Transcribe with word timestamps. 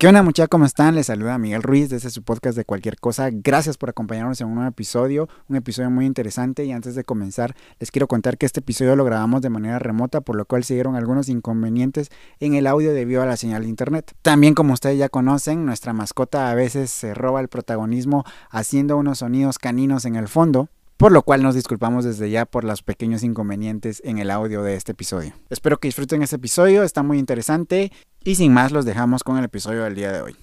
¿Qué 0.00 0.08
onda 0.08 0.22
muchachos? 0.22 0.48
¿Cómo 0.48 0.64
están? 0.64 0.94
Les 0.94 1.08
saluda 1.08 1.36
Miguel 1.36 1.62
Ruiz 1.62 1.90
desde 1.90 2.08
su 2.08 2.22
podcast 2.22 2.56
de 2.56 2.64
cualquier 2.64 2.98
cosa. 2.98 3.28
Gracias 3.30 3.76
por 3.76 3.90
acompañarnos 3.90 4.40
en 4.40 4.46
un 4.46 4.54
nuevo 4.54 4.70
episodio, 4.70 5.28
un 5.46 5.56
episodio 5.56 5.90
muy 5.90 6.06
interesante 6.06 6.64
y 6.64 6.72
antes 6.72 6.94
de 6.94 7.04
comenzar 7.04 7.54
les 7.78 7.90
quiero 7.90 8.08
contar 8.08 8.38
que 8.38 8.46
este 8.46 8.60
episodio 8.60 8.96
lo 8.96 9.04
grabamos 9.04 9.42
de 9.42 9.50
manera 9.50 9.78
remota 9.78 10.22
por 10.22 10.36
lo 10.36 10.46
cual 10.46 10.64
se 10.64 10.72
dieron 10.72 10.96
algunos 10.96 11.28
inconvenientes 11.28 12.08
en 12.38 12.54
el 12.54 12.66
audio 12.66 12.94
debido 12.94 13.20
a 13.20 13.26
la 13.26 13.36
señal 13.36 13.64
de 13.64 13.68
internet. 13.68 14.14
También 14.22 14.54
como 14.54 14.72
ustedes 14.72 14.96
ya 14.96 15.10
conocen, 15.10 15.66
nuestra 15.66 15.92
mascota 15.92 16.50
a 16.50 16.54
veces 16.54 16.90
se 16.90 17.12
roba 17.12 17.42
el 17.42 17.48
protagonismo 17.48 18.24
haciendo 18.48 18.96
unos 18.96 19.18
sonidos 19.18 19.58
caninos 19.58 20.06
en 20.06 20.16
el 20.16 20.28
fondo, 20.28 20.70
por 21.00 21.12
lo 21.12 21.22
cual 21.22 21.42
nos 21.42 21.54
disculpamos 21.54 22.04
desde 22.04 22.28
ya 22.28 22.44
por 22.44 22.62
los 22.62 22.82
pequeños 22.82 23.22
inconvenientes 23.22 24.02
en 24.04 24.18
el 24.18 24.30
audio 24.30 24.62
de 24.62 24.74
este 24.74 24.92
episodio. 24.92 25.32
Espero 25.48 25.78
que 25.78 25.88
disfruten 25.88 26.22
este 26.22 26.36
episodio, 26.36 26.82
está 26.82 27.02
muy 27.02 27.18
interesante 27.18 27.90
y 28.22 28.34
sin 28.34 28.52
más 28.52 28.70
los 28.70 28.84
dejamos 28.84 29.24
con 29.24 29.38
el 29.38 29.44
episodio 29.46 29.84
del 29.84 29.94
día 29.94 30.12
de 30.12 30.20
hoy. 30.20 30.36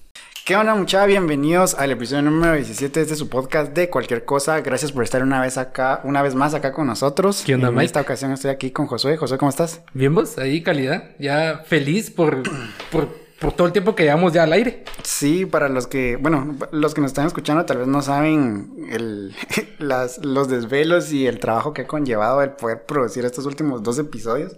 ¿Qué 0.44 0.56
onda 0.56 0.74
muchachos? 0.74 1.06
Bienvenidos 1.06 1.76
al 1.76 1.92
episodio 1.92 2.22
número 2.22 2.54
17 2.54 3.04
de 3.04 3.14
su 3.14 3.28
podcast 3.28 3.72
de 3.72 3.88
cualquier 3.88 4.24
cosa. 4.24 4.60
Gracias 4.60 4.90
por 4.90 5.04
estar 5.04 5.22
una 5.22 5.40
vez 5.40 5.58
acá, 5.58 6.00
una 6.02 6.22
vez 6.22 6.34
más 6.34 6.54
acá 6.54 6.72
con 6.72 6.88
nosotros. 6.88 7.44
¿Qué 7.46 7.54
onda, 7.54 7.68
en 7.68 7.74
Mike? 7.74 7.86
esta 7.86 8.00
ocasión 8.00 8.32
estoy 8.32 8.50
aquí 8.50 8.72
con 8.72 8.88
Josué. 8.88 9.16
Josué, 9.16 9.38
¿cómo 9.38 9.50
estás? 9.50 9.82
Bien, 9.94 10.12
vos, 10.12 10.38
ahí 10.38 10.64
calidad. 10.64 11.10
Ya 11.20 11.62
feliz 11.66 12.10
por, 12.10 12.42
por, 12.90 13.27
por 13.38 13.52
todo 13.52 13.66
el 13.66 13.72
tiempo 13.72 13.94
que 13.94 14.04
llevamos 14.04 14.32
ya 14.32 14.42
al 14.42 14.52
aire. 14.52 14.84
Sí, 15.02 15.46
para 15.46 15.68
los 15.68 15.86
que, 15.86 16.16
bueno, 16.16 16.56
los 16.72 16.94
que 16.94 17.00
nos 17.00 17.10
están 17.10 17.26
escuchando 17.26 17.64
tal 17.64 17.78
vez 17.78 17.86
no 17.86 18.02
saben 18.02 18.86
el, 18.90 19.34
las, 19.78 20.24
los 20.24 20.48
desvelos 20.48 21.12
y 21.12 21.26
el 21.26 21.38
trabajo 21.38 21.72
que 21.72 21.82
ha 21.82 21.86
conllevado 21.86 22.42
el 22.42 22.50
poder 22.50 22.84
producir 22.84 23.24
estos 23.24 23.46
últimos 23.46 23.82
dos 23.82 23.98
episodios, 23.98 24.56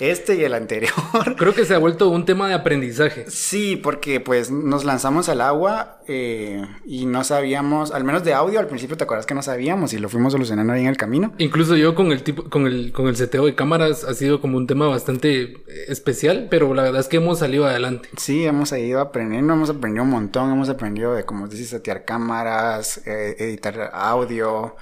este 0.00 0.36
y 0.36 0.44
el 0.44 0.54
anterior. 0.54 0.92
Creo 1.36 1.54
que 1.54 1.64
se 1.64 1.74
ha 1.74 1.78
vuelto 1.78 2.08
un 2.08 2.24
tema 2.24 2.48
de 2.48 2.54
aprendizaje. 2.54 3.26
Sí, 3.28 3.76
porque 3.76 4.20
pues 4.20 4.50
nos 4.50 4.84
lanzamos 4.84 5.28
al 5.28 5.40
agua 5.40 6.00
eh, 6.08 6.64
y 6.84 7.06
no 7.06 7.24
sabíamos, 7.24 7.92
al 7.92 8.04
menos 8.04 8.24
de 8.24 8.34
audio 8.34 8.58
al 8.58 8.66
principio 8.66 8.96
te 8.96 9.04
acuerdas 9.04 9.26
que 9.26 9.34
no 9.34 9.42
sabíamos 9.42 9.92
y 9.92 9.98
lo 9.98 10.08
fuimos 10.08 10.32
solucionando 10.32 10.72
ahí 10.72 10.82
en 10.82 10.88
el 10.88 10.96
camino. 10.96 11.32
Incluso 11.38 11.76
yo 11.76 11.94
con 11.94 12.12
el 12.12 12.22
tipo, 12.22 12.48
con 12.48 12.66
el, 12.66 12.92
con 12.92 13.08
el 13.08 13.16
seteo 13.16 13.46
de 13.46 13.54
cámaras 13.54 14.04
ha 14.04 14.14
sido 14.14 14.40
como 14.40 14.56
un 14.56 14.66
tema 14.66 14.88
bastante 14.88 15.42
eh, 15.42 15.56
especial, 15.88 16.48
pero 16.50 16.72
la 16.74 16.82
verdad 16.82 17.00
es 17.00 17.08
que 17.08 17.18
hemos 17.18 17.38
salido 17.38 17.66
adelante. 17.66 18.08
Sí, 18.16 18.44
hemos 18.44 18.72
ido 18.72 19.00
aprendiendo, 19.00 19.52
hemos 19.52 19.70
aprendido 19.70 20.04
un 20.04 20.10
montón, 20.10 20.52
hemos 20.52 20.68
aprendido 20.68 21.14
de, 21.14 21.24
como 21.24 21.48
dices, 21.48 21.68
setear 21.68 22.04
cámaras, 22.04 23.02
eh, 23.06 23.36
editar 23.38 23.90
audio, 23.92 24.76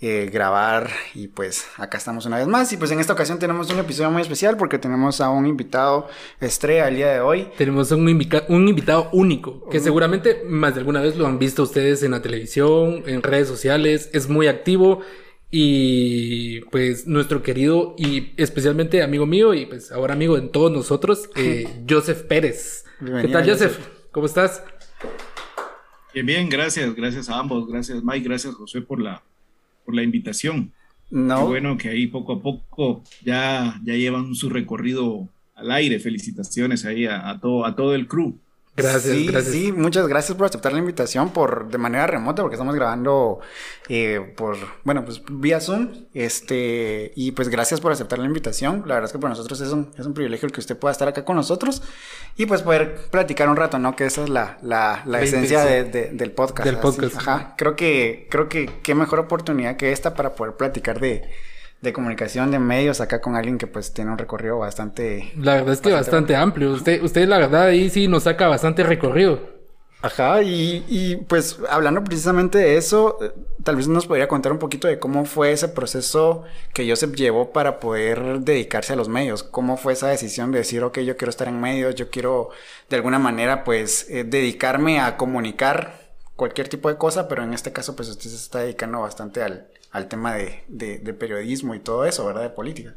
eh, 0.00 0.28
grabar 0.30 0.90
y 1.14 1.28
pues 1.28 1.66
acá 1.78 1.96
estamos 1.96 2.26
una 2.26 2.36
vez 2.36 2.46
más 2.46 2.70
y 2.72 2.76
pues 2.76 2.90
en 2.90 3.00
esta 3.00 3.14
ocasión 3.14 3.38
tenemos 3.38 3.70
un 3.70 3.78
episodio 3.78 4.10
muy 4.10 4.20
especial 4.20 4.56
porque 4.58 4.78
tenemos 4.78 5.20
a 5.22 5.30
un 5.30 5.46
invitado 5.46 6.06
estrella 6.40 6.88
el 6.88 6.96
día 6.96 7.12
de 7.12 7.20
hoy. 7.20 7.48
Tenemos 7.56 7.90
un, 7.92 8.06
invica- 8.08 8.44
un 8.48 8.68
invitado 8.68 9.08
único, 9.12 9.66
que 9.70 9.80
seguramente 9.80 10.42
más 10.46 10.74
de 10.74 10.80
alguna 10.80 11.00
vez 11.00 11.16
lo 11.16 11.26
han 11.26 11.38
visto 11.38 11.62
ustedes 11.62 12.02
en 12.02 12.10
la 12.10 12.20
televisión, 12.20 13.04
en 13.06 13.22
redes 13.22 13.48
sociales, 13.48 14.10
es 14.12 14.28
muy 14.28 14.48
activo 14.48 15.00
y 15.50 16.60
pues 16.72 17.06
nuestro 17.06 17.42
querido 17.42 17.94
y 17.96 18.34
especialmente 18.36 19.02
amigo 19.02 19.24
mío 19.26 19.54
y 19.54 19.64
pues 19.64 19.92
ahora 19.92 20.12
amigo 20.14 20.38
de 20.38 20.48
todos 20.48 20.70
nosotros, 20.72 21.30
eh, 21.36 21.66
Joseph 21.88 22.22
Pérez. 22.24 22.84
¿Qué 22.98 23.28
tal 23.28 23.48
Joseph? 23.48 23.76
Joseph. 23.78 23.88
¿Cómo 24.12 24.26
estás? 24.26 24.62
Bien, 26.12 26.26
bien, 26.26 26.48
gracias, 26.48 26.94
gracias 26.94 27.28
a 27.28 27.38
ambos, 27.38 27.66
gracias 27.68 28.02
Mike, 28.02 28.26
gracias 28.28 28.54
José 28.54 28.80
por 28.80 29.00
la, 29.00 29.22
por 29.86 29.96
la 29.96 30.04
invitación. 30.04 30.74
Qué 31.34 31.42
No, 31.42 31.46
bueno 31.46 31.76
que 31.78 31.88
ahí 31.90 32.08
poco 32.08 32.34
a 32.34 32.42
poco 32.42 33.04
ya, 33.24 33.80
ya 33.84 33.94
llevan 33.94 34.34
su 34.34 34.50
recorrido 34.50 35.28
al 35.54 35.70
aire. 35.72 36.00
Felicitaciones 36.00 36.84
ahí 36.84 37.06
a, 37.06 37.30
a 37.30 37.40
todo, 37.40 37.64
a 37.66 37.76
todo 37.76 37.94
el 37.94 38.08
crew. 38.08 38.40
Gracias, 38.76 39.02
sí, 39.04 39.26
gracias. 39.26 39.52
sí, 39.54 39.72
muchas 39.72 40.06
gracias 40.06 40.36
por 40.36 40.46
aceptar 40.46 40.72
la 40.72 40.78
invitación 40.78 41.30
por 41.32 41.68
de 41.70 41.78
manera 41.78 42.06
remota 42.06 42.42
porque 42.42 42.56
estamos 42.56 42.74
grabando 42.74 43.40
eh, 43.88 44.34
por 44.36 44.56
bueno 44.84 45.04
pues 45.04 45.22
vía 45.30 45.60
Zoom 45.60 46.04
este 46.12 47.12
y 47.16 47.32
pues 47.32 47.48
gracias 47.48 47.80
por 47.80 47.92
aceptar 47.92 48.18
la 48.18 48.26
invitación 48.26 48.82
la 48.86 48.94
verdad 48.94 49.04
es 49.08 49.12
que 49.12 49.18
para 49.18 49.30
nosotros 49.30 49.60
es 49.60 49.70
un, 49.70 49.90
es 49.96 50.04
un 50.04 50.12
privilegio 50.14 50.46
el 50.46 50.52
que 50.52 50.60
usted 50.60 50.76
pueda 50.76 50.92
estar 50.92 51.08
acá 51.08 51.24
con 51.24 51.36
nosotros 51.36 51.82
y 52.36 52.46
pues 52.46 52.62
poder 52.62 52.96
platicar 53.10 53.48
un 53.48 53.56
rato 53.56 53.78
no 53.78 53.96
que 53.96 54.04
esa 54.06 54.24
es 54.24 54.28
la, 54.28 54.58
la, 54.62 55.02
la 55.06 55.18
La 55.18 55.20
esencia 55.22 55.64
de- 55.64 55.78
intención. 55.78 56.10
de- 56.12 56.18
del 56.18 56.32
podcast 56.32 56.66
Del 56.66 56.74
así, 56.76 56.82
podcast. 56.82 57.16
ajá 57.16 57.54
creo 57.56 57.76
que 57.76 58.26
creo 58.30 58.48
que 58.48 58.68
qué 58.82 58.94
mejor 58.94 59.20
oportunidad 59.20 59.76
que 59.76 59.92
esta 59.92 60.14
para 60.14 60.34
poder 60.34 60.54
platicar 60.56 61.00
de 61.00 61.22
de 61.80 61.92
comunicación 61.92 62.50
de 62.50 62.58
medios 62.58 63.00
acá 63.00 63.20
con 63.20 63.36
alguien 63.36 63.58
que 63.58 63.66
pues 63.66 63.92
tiene 63.92 64.10
un 64.10 64.18
recorrido 64.18 64.58
bastante 64.58 65.32
La 65.36 65.54
verdad 65.54 65.74
es 65.74 65.80
que 65.80 65.92
bastante 65.92 66.34
amplio. 66.34 66.72
Usted, 66.72 67.02
usted 67.02 67.28
la 67.28 67.38
verdad 67.38 67.64
ahí 67.64 67.90
sí 67.90 68.08
nos 68.08 68.24
saca 68.24 68.48
bastante 68.48 68.82
recorrido. 68.82 69.56
Ajá, 70.02 70.42
y, 70.42 70.84
y, 70.88 71.16
pues 71.16 71.58
hablando 71.70 72.04
precisamente 72.04 72.58
de 72.58 72.76
eso, 72.76 73.18
tal 73.64 73.76
vez 73.76 73.88
nos 73.88 74.06
podría 74.06 74.28
contar 74.28 74.52
un 74.52 74.58
poquito 74.58 74.86
de 74.86 74.98
cómo 74.98 75.24
fue 75.24 75.52
ese 75.52 75.68
proceso 75.68 76.44
que 76.74 76.88
Joseph 76.88 77.14
llevó 77.14 77.50
para 77.50 77.80
poder 77.80 78.40
dedicarse 78.40 78.92
a 78.92 78.96
los 78.96 79.08
medios, 79.08 79.42
cómo 79.42 79.76
fue 79.76 79.94
esa 79.94 80.08
decisión 80.08 80.52
de 80.52 80.58
decir, 80.58 80.84
ok, 80.84 80.98
yo 80.98 81.16
quiero 81.16 81.30
estar 81.30 81.48
en 81.48 81.60
medios, 81.60 81.94
yo 81.94 82.10
quiero 82.10 82.50
de 82.90 82.96
alguna 82.96 83.18
manera 83.18 83.64
pues 83.64 84.08
eh, 84.10 84.22
dedicarme 84.22 85.00
a 85.00 85.16
comunicar 85.16 86.12
cualquier 86.36 86.68
tipo 86.68 86.88
de 86.90 86.98
cosa, 86.98 87.26
pero 87.26 87.42
en 87.42 87.54
este 87.54 87.72
caso 87.72 87.96
pues 87.96 88.08
usted 88.08 88.30
se 88.30 88.36
está 88.36 88.60
dedicando 88.60 89.00
bastante 89.00 89.42
al, 89.42 89.66
al 89.96 90.08
tema 90.08 90.34
de, 90.36 90.64
de, 90.68 90.98
de 90.98 91.14
periodismo 91.14 91.74
y 91.74 91.80
todo 91.80 92.04
eso, 92.06 92.26
¿verdad? 92.26 92.42
De 92.42 92.50
política. 92.50 92.94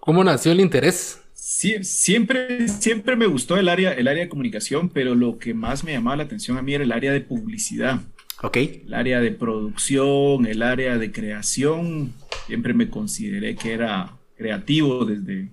¿Cómo 0.00 0.24
nació 0.24 0.52
el 0.52 0.60
interés? 0.60 1.20
Sie- 1.34 1.82
siempre, 1.84 2.68
siempre 2.68 3.16
me 3.16 3.26
gustó 3.26 3.56
el 3.56 3.68
área, 3.68 3.92
el 3.92 4.08
área 4.08 4.24
de 4.24 4.28
comunicación, 4.28 4.88
pero 4.88 5.14
lo 5.14 5.38
que 5.38 5.54
más 5.54 5.84
me 5.84 5.92
llamaba 5.92 6.16
la 6.16 6.22
atención 6.24 6.56
a 6.58 6.62
mí 6.62 6.74
era 6.74 6.84
el 6.84 6.92
área 6.92 7.12
de 7.12 7.20
publicidad. 7.20 8.00
Ok. 8.42 8.56
el 8.86 8.94
área 8.94 9.20
de 9.20 9.32
producción, 9.32 10.46
el 10.46 10.62
área 10.62 10.98
de 10.98 11.12
creación. 11.12 12.14
Siempre 12.46 12.74
me 12.74 12.90
consideré 12.90 13.56
que 13.56 13.72
era 13.74 14.16
creativo 14.36 15.04
desde, 15.04 15.50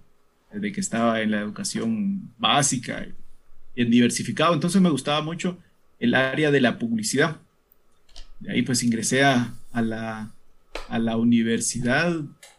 desde 0.52 0.72
que 0.72 0.82
estaba 0.82 1.22
en 1.22 1.32
la 1.32 1.42
educación 1.42 2.34
básica 2.38 3.08
y 3.76 3.82
en 3.84 3.92
diversificado. 3.92 4.54
Entonces 4.54 4.82
me 4.82 4.90
gustaba 4.90 5.22
mucho 5.22 5.58
el 6.00 6.16
área 6.16 6.52
de 6.52 6.62
la 6.62 6.78
publicidad. 6.80 7.42
De 8.44 8.52
ahí 8.52 8.62
pues 8.62 8.84
ingresé 8.84 9.24
a, 9.24 9.54
a 9.72 9.82
la, 9.82 10.32
a 10.90 11.00
la 11.00 11.18
universidad 11.18 12.14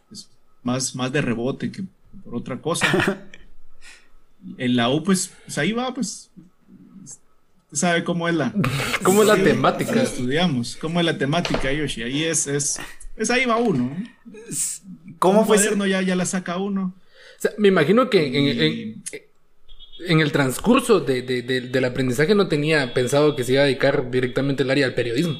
pues, 0.08 0.28
más, 0.62 0.94
más 0.96 1.12
de 1.12 1.20
rebote 1.22 1.70
que 1.70 1.84
por 2.24 2.34
otra 2.34 2.60
cosa. 2.60 2.86
En 4.58 4.76
la 4.76 4.90
U 4.90 5.02
pues, 5.02 5.32
pues 5.46 5.56
ahí 5.56 5.72
va 5.72 5.94
pues... 5.94 6.30
Sabe 7.72 8.04
cómo 8.04 8.28
es 8.28 8.34
la, 8.36 8.52
¿Cómo 9.02 9.22
es 9.22 9.28
la 9.28 9.34
Sí, 9.36 9.42
temática? 9.42 10.02
estudiamos. 10.02 10.76
¿Cómo 10.76 11.00
es 11.00 11.06
la 11.06 11.18
temática, 11.18 11.72
Yoshi? 11.72 12.02
Ahí 12.02 12.22
es, 12.22 12.46
es, 12.46 12.78
es 13.16 13.30
ahí 13.30 13.46
va 13.46 13.56
uno. 13.56 13.84
¿no? 14.24 14.38
¿Cómo 15.18 15.40
Un 15.40 15.46
fue 15.46 15.56
ese- 15.56 15.64
cuaderno 15.68 15.86
ya, 15.86 16.00
ya 16.02 16.14
la 16.14 16.24
saca 16.26 16.56
uno. 16.58 16.94
O 17.38 17.40
sea, 17.40 17.50
me 17.58 17.68
imagino 17.68 18.10
que 18.10 18.26
en, 18.28 18.34
en- 18.60 18.72
Y- 18.72 19.02
en 20.06 20.20
el 20.20 20.30
transcurso 20.30 21.00
de- 21.00 21.22
de- 21.22 21.42
de- 21.42 21.62
del 21.62 21.84
aprendizaje 21.86 22.34
no 22.36 22.46
tenía 22.46 22.92
pensado 22.94 23.34
que 23.34 23.42
se 23.42 23.54
iba 23.54 23.62
a 23.62 23.64
dedicar 23.64 24.08
directamente 24.10 24.62
al 24.62 24.70
área 24.70 24.86
del 24.86 24.94
periodismo. 24.94 25.36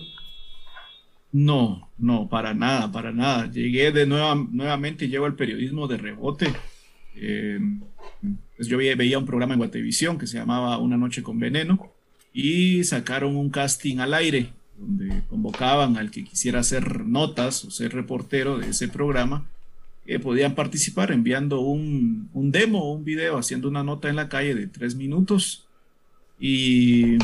No, 1.34 1.90
no, 1.98 2.28
para 2.28 2.54
nada, 2.54 2.92
para 2.92 3.10
nada. 3.10 3.50
Llegué 3.50 3.90
de 3.90 4.06
nueva, 4.06 4.36
nuevamente, 4.36 5.08
llego 5.08 5.26
al 5.26 5.34
periodismo 5.34 5.88
de 5.88 5.96
rebote. 5.96 6.46
Eh, 7.16 7.58
yo 8.60 8.78
veía, 8.78 9.18
un 9.18 9.26
programa 9.26 9.54
en 9.54 9.58
Guatevisión 9.58 10.16
que 10.16 10.28
se 10.28 10.38
llamaba 10.38 10.78
Una 10.78 10.96
noche 10.96 11.24
con 11.24 11.40
veneno 11.40 11.90
y 12.32 12.84
sacaron 12.84 13.34
un 13.34 13.50
casting 13.50 13.98
al 13.98 14.14
aire 14.14 14.52
donde 14.78 15.24
convocaban 15.28 15.96
al 15.96 16.12
que 16.12 16.22
quisiera 16.22 16.60
hacer 16.60 17.00
notas 17.04 17.64
o 17.64 17.70
ser 17.72 17.92
reportero 17.94 18.58
de 18.58 18.70
ese 18.70 18.86
programa 18.86 19.44
que 20.06 20.20
podían 20.20 20.54
participar 20.54 21.10
enviando 21.10 21.62
un, 21.62 22.28
un 22.32 22.52
demo 22.52 22.92
un 22.92 23.04
video 23.04 23.38
haciendo 23.38 23.68
una 23.68 23.82
nota 23.82 24.08
en 24.08 24.16
la 24.16 24.28
calle 24.28 24.54
de 24.54 24.68
tres 24.68 24.94
minutos 24.94 25.66
y 26.38 27.18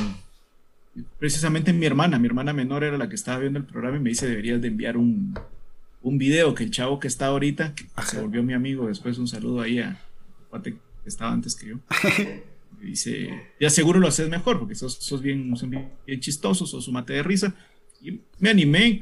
precisamente 1.18 1.72
mi 1.72 1.86
hermana, 1.86 2.18
mi 2.18 2.26
hermana 2.26 2.52
menor 2.52 2.84
era 2.84 2.98
la 2.98 3.08
que 3.08 3.14
estaba 3.14 3.38
viendo 3.38 3.58
el 3.58 3.64
programa 3.64 3.96
y 3.96 4.00
me 4.00 4.10
dice 4.10 4.28
deberías 4.28 4.60
de 4.60 4.68
enviar 4.68 4.96
un, 4.96 5.38
un 6.02 6.18
video 6.18 6.54
que 6.54 6.64
el 6.64 6.70
chavo 6.70 6.98
que 6.98 7.08
está 7.08 7.26
ahorita, 7.26 7.74
que 7.74 7.84
se 8.04 8.20
volvió 8.20 8.42
mi 8.42 8.54
amigo, 8.54 8.88
después 8.88 9.18
un 9.18 9.28
saludo 9.28 9.60
ahí 9.60 9.78
a 9.78 9.90
el 9.90 10.46
cuate 10.48 10.72
que 10.72 11.08
estaba 11.08 11.32
antes 11.32 11.54
que 11.54 11.68
yo. 11.68 11.76
Me 12.80 12.86
dice, 12.86 13.28
ya 13.60 13.68
seguro 13.68 14.00
lo 14.00 14.08
haces 14.08 14.28
mejor 14.30 14.58
porque 14.58 14.74
sos, 14.74 14.94
sos 14.94 15.20
bien, 15.20 15.54
son 15.56 15.70
bien, 15.70 15.90
chistosos, 16.20 16.70
sos 16.70 16.88
un 16.88 16.94
mate 16.94 17.12
de 17.12 17.22
risa. 17.22 17.54
Y 18.00 18.20
me 18.38 18.48
animé 18.48 19.00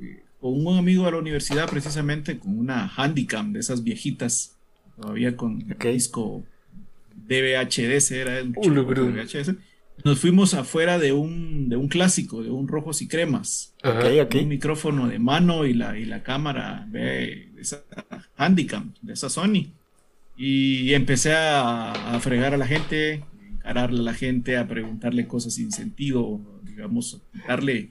eh, 0.00 0.22
con 0.40 0.66
un 0.66 0.78
amigo 0.78 1.04
de 1.04 1.10
la 1.10 1.18
universidad 1.18 1.68
precisamente 1.68 2.38
con 2.38 2.58
una 2.58 2.90
handicam 2.96 3.52
de 3.52 3.60
esas 3.60 3.84
viejitas, 3.84 4.56
todavía 4.98 5.36
con 5.36 5.62
Ok. 5.72 5.84
disco 5.88 6.42
DVHS, 7.26 8.10
era 8.12 8.38
el 8.38 8.54
Ulo, 8.56 8.84
bro. 8.86 9.12
Nos 10.04 10.20
fuimos 10.20 10.54
afuera 10.54 10.98
de 10.98 11.12
un, 11.12 11.68
de 11.68 11.76
un 11.76 11.88
clásico, 11.88 12.42
de 12.42 12.50
un 12.50 12.68
Rojos 12.68 13.02
y 13.02 13.08
Cremas. 13.08 13.74
Ajá. 13.82 13.98
Ok, 13.98 14.06
ok. 14.24 14.34
Un 14.42 14.48
micrófono 14.48 15.08
de 15.08 15.18
mano 15.18 15.66
y 15.66 15.74
la, 15.74 15.98
y 15.98 16.04
la 16.04 16.22
cámara 16.22 16.86
de 16.90 17.50
esa 17.58 17.82
Handicam, 18.36 18.94
de 19.02 19.12
esa 19.14 19.28
Sony. 19.28 19.72
Y 20.36 20.94
empecé 20.94 21.32
a, 21.34 22.14
a 22.14 22.20
fregar 22.20 22.54
a 22.54 22.58
la 22.58 22.66
gente 22.66 23.14
en 23.14 23.58
pararle 23.62 24.00
a 24.00 24.04
la 24.04 24.14
gente, 24.14 24.56
a 24.56 24.68
preguntarle 24.68 25.26
cosas 25.26 25.54
sin 25.54 25.72
sentido, 25.72 26.40
digamos, 26.62 27.20
darle, 27.46 27.90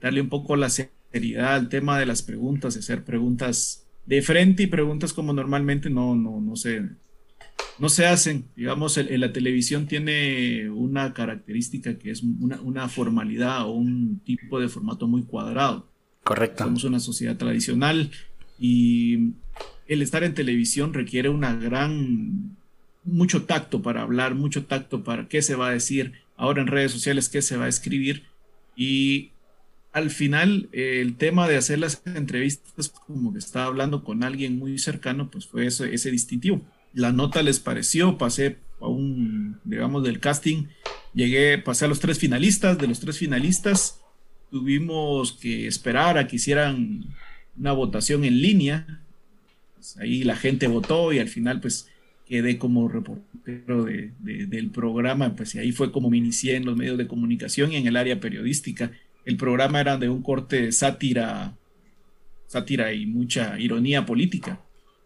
darle 0.00 0.20
un 0.20 0.28
poco 0.28 0.56
la 0.56 0.68
seriedad 0.68 1.54
al 1.54 1.68
tema 1.68 1.98
de 1.98 2.06
las 2.06 2.22
preguntas, 2.22 2.76
hacer 2.76 3.04
preguntas 3.04 3.86
de 4.06 4.22
frente 4.22 4.64
y 4.64 4.66
preguntas 4.66 5.12
como 5.12 5.32
normalmente 5.32 5.88
no, 5.88 6.14
no, 6.14 6.40
no 6.40 6.56
se, 6.56 6.82
no 7.78 7.88
se 7.88 8.06
hacen. 8.06 8.46
Digamos, 8.56 8.96
en, 8.98 9.20
la 9.20 9.32
televisión 9.32 9.86
tiene 9.86 10.70
una 10.70 11.12
característica 11.12 11.98
que 11.98 12.10
es 12.10 12.22
una, 12.22 12.60
una, 12.60 12.88
formalidad 12.88 13.62
o 13.62 13.72
un 13.72 14.20
tipo 14.24 14.60
de 14.60 14.68
formato 14.68 15.06
muy 15.06 15.22
cuadrado. 15.22 15.88
Correcto. 16.22 16.64
Somos 16.64 16.84
una 16.84 17.00
sociedad 17.00 17.36
tradicional 17.36 18.10
y 18.58 19.32
el 19.86 20.02
estar 20.02 20.24
en 20.24 20.34
televisión 20.34 20.94
requiere 20.94 21.28
una 21.28 21.54
gran, 21.54 22.56
mucho 23.04 23.44
tacto 23.44 23.82
para 23.82 24.02
hablar, 24.02 24.34
mucho 24.34 24.64
tacto 24.64 25.04
para 25.04 25.28
qué 25.28 25.42
se 25.42 25.54
va 25.54 25.68
a 25.68 25.72
decir, 25.72 26.12
ahora 26.36 26.62
en 26.62 26.68
redes 26.68 26.92
sociales 26.92 27.28
qué 27.28 27.42
se 27.42 27.56
va 27.56 27.66
a 27.66 27.68
escribir 27.68 28.24
y 28.76 29.30
al 29.92 30.10
final 30.10 30.68
el 30.72 31.16
tema 31.16 31.46
de 31.48 31.56
hacer 31.56 31.78
las 31.78 32.02
entrevistas 32.06 32.88
como 32.88 33.32
que 33.32 33.38
estaba 33.38 33.66
hablando 33.66 34.02
con 34.02 34.24
alguien 34.24 34.58
muy 34.58 34.78
cercano, 34.78 35.30
pues 35.30 35.46
fue 35.46 35.66
ese, 35.66 35.94
ese 35.94 36.10
distintivo. 36.10 36.62
La 36.94 37.12
nota 37.12 37.42
les 37.42 37.60
pareció, 37.60 38.16
pasé 38.16 38.58
a 38.80 38.88
un, 38.88 39.58
digamos, 39.64 40.04
del 40.04 40.20
casting, 40.20 40.66
llegué, 41.12 41.58
pasé 41.58 41.84
a 41.84 41.88
los 41.88 42.00
tres 42.00 42.18
finalistas, 42.18 42.78
de 42.78 42.86
los 42.86 43.00
tres 43.00 43.18
finalistas 43.18 44.00
tuvimos 44.54 45.32
que 45.32 45.66
esperar 45.66 46.16
a 46.16 46.28
que 46.28 46.36
hicieran 46.36 47.06
una 47.58 47.72
votación 47.72 48.24
en 48.24 48.40
línea, 48.40 49.00
pues 49.74 49.96
ahí 49.98 50.22
la 50.22 50.36
gente 50.36 50.68
votó 50.68 51.12
y 51.12 51.18
al 51.18 51.28
final 51.28 51.60
pues 51.60 51.88
quedé 52.24 52.56
como 52.56 52.86
reportero 52.86 53.82
de, 53.82 54.12
del 54.20 54.70
programa, 54.70 55.34
pues 55.34 55.56
ahí 55.56 55.72
fue 55.72 55.90
como 55.90 56.08
me 56.08 56.18
inicié 56.18 56.54
en 56.54 56.66
los 56.66 56.76
medios 56.76 56.96
de 56.96 57.08
comunicación 57.08 57.72
y 57.72 57.76
en 57.76 57.88
el 57.88 57.96
área 57.96 58.20
periodística 58.20 58.92
el 59.24 59.36
programa 59.36 59.80
era 59.80 59.96
de 59.98 60.08
un 60.08 60.22
corte 60.22 60.70
sátira, 60.70 61.56
sátira 62.46 62.92
y 62.92 63.06
mucha 63.06 63.58
ironía 63.58 64.06
política. 64.06 64.60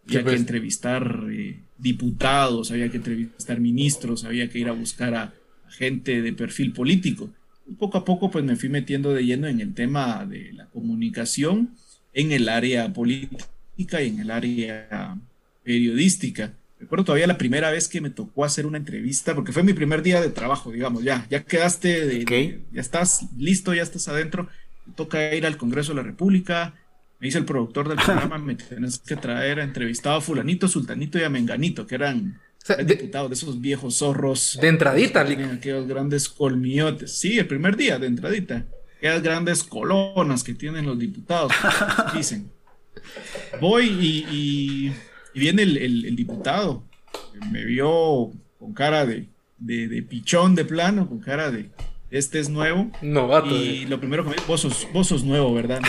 Había 0.09 0.21
que 0.21 0.25
pues. 0.25 0.41
entrevistar 0.41 1.25
eh, 1.31 1.61
diputados, 1.77 2.71
había 2.71 2.91
que 2.91 2.97
entrevistar 2.97 3.61
ministros, 3.61 4.25
había 4.25 4.49
que 4.49 4.59
ir 4.59 4.69
a 4.69 4.73
buscar 4.73 5.15
a, 5.15 5.35
gente 5.69 6.23
de 6.23 6.33
perfil 6.33 6.73
político. 6.73 7.31
Y 7.67 7.75
poco 7.75 7.99
a 7.99 8.05
poco 8.05 8.31
pues 8.31 8.45
me 8.45 8.57
fui 8.57 8.69
metiendo 8.69 9.13
de 9.13 9.25
lleno 9.25 9.47
en 9.47 9.61
el 9.61 9.75
tema 9.75 10.25
de 10.25 10.53
la 10.55 10.67
comunicación, 10.67 11.75
en 12.15 12.33
el 12.33 12.49
área 12.49 12.93
política 12.93 14.03
y 14.03 14.09
en 14.09 14.21
el 14.21 14.31
área 14.31 15.17
periodística. 15.63 16.55
Recuerdo 16.81 17.07
todavía 17.07 17.27
la 17.27 17.39
primera 17.39 17.71
vez 17.71 17.89
que 17.89 18.01
me 18.01 18.11
tocó 18.11 18.45
hacer 18.45 18.65
una 18.65 18.79
entrevista, 18.79 19.35
porque 19.35 19.53
fue 19.53 19.63
mi 19.63 19.73
primer 19.73 20.03
día 20.03 20.21
de 20.21 20.31
trabajo, 20.31 20.71
digamos, 20.71 21.03
ya, 21.03 21.27
ya 21.29 21.45
quedaste, 21.45 22.07
de, 22.07 22.61
ya 22.73 22.81
estás 22.81 23.27
listo, 23.37 23.75
ya 23.75 23.83
estás 23.83 24.09
adentro, 24.09 24.49
toca 24.95 25.35
ir 25.35 25.45
al 25.45 25.57
Congreso 25.57 25.93
de 25.93 25.97
la 25.97 26.03
República, 26.03 26.75
me 27.21 27.27
dice 27.27 27.39
el 27.39 27.45
productor 27.45 27.89
del 27.89 27.99
programa, 27.99 28.39
me 28.39 28.55
tienes 28.55 28.99
que 28.99 29.17
traer 29.17 29.61
a 29.61 29.65
entrevistado 29.65 30.17
a 30.17 30.21
fulanito, 30.21 30.69
sultanito 30.69 31.19
y 31.19 31.25
a 31.25 31.29
menganito, 31.29 31.87
que 31.87 31.97
eran 31.97 32.41
diputados 32.85 33.31
de 33.31 33.35
esos 33.35 33.61
viejos 33.61 33.97
zorros. 33.97 34.59
De 34.61 34.69
entradita, 34.69 35.21
aquellos 35.21 35.87
grandes 35.87 36.29
colmillotes. 36.29 37.19
Sí, 37.19 37.39
el 37.39 37.47
primer 37.47 37.77
día 37.77 37.99
de 37.99 38.07
entradita. 38.07 38.67
Aquellas 38.99 39.23
grandes 39.23 39.65
colonas 39.65 40.45
que 40.45 40.55
tienen 40.55 40.87
los 40.87 40.99
diputados, 40.99 41.53
dicen. 42.15 42.51
Voy 43.61 43.87
y 44.31 44.93
y 45.39 45.41
viene 45.41 45.63
el, 45.63 46.17
diputado, 46.17 46.85
me 47.53 47.65
vio 47.65 48.33
con 48.59 48.73
cara 48.75 49.07
de, 49.07 49.29
de, 49.59 50.03
pichón 50.03 50.55
de 50.55 50.65
plano, 50.65 51.09
con 51.09 51.21
cara 51.21 51.51
de 51.51 51.71
este 52.11 52.39
es 52.39 52.49
nuevo. 52.49 52.91
Novato. 53.03 53.55
Y 53.55 53.87
lo 53.87 53.99
primero 54.01 54.25
que 54.25 54.31
me 54.31 54.37
dijo, 54.37 54.47
vos 54.49 55.09
sos, 55.09 55.25
nuevo, 55.25 55.53
¿verdad? 55.55 55.81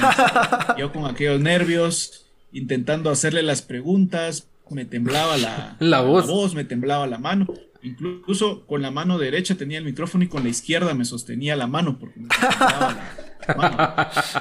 Yo 0.78 0.92
con 0.92 1.06
aquellos 1.06 1.40
nervios, 1.40 2.26
intentando 2.52 3.10
hacerle 3.10 3.44
las 3.44 3.62
preguntas, 3.62 4.48
me 4.70 4.86
temblaba 4.86 5.38
la, 5.38 5.78
la, 5.80 6.02
voz. 6.02 6.54
me 6.54 6.64
temblaba 6.64 7.08
la 7.08 7.18
mano. 7.18 7.48
Incluso 7.82 8.66
con 8.68 8.82
la 8.82 8.92
mano 8.92 9.18
derecha 9.18 9.56
tenía 9.56 9.78
el 9.78 9.86
micrófono 9.86 10.24
y 10.24 10.28
con 10.28 10.44
la 10.44 10.50
izquierda 10.50 10.94
me 10.94 11.06
sostenía 11.06 11.56
la 11.56 11.68
mano 11.68 11.98
porque 11.98 12.20
me 12.20 12.28
temblaba 12.28 12.98
la 13.48 13.56
mano. 13.56 13.76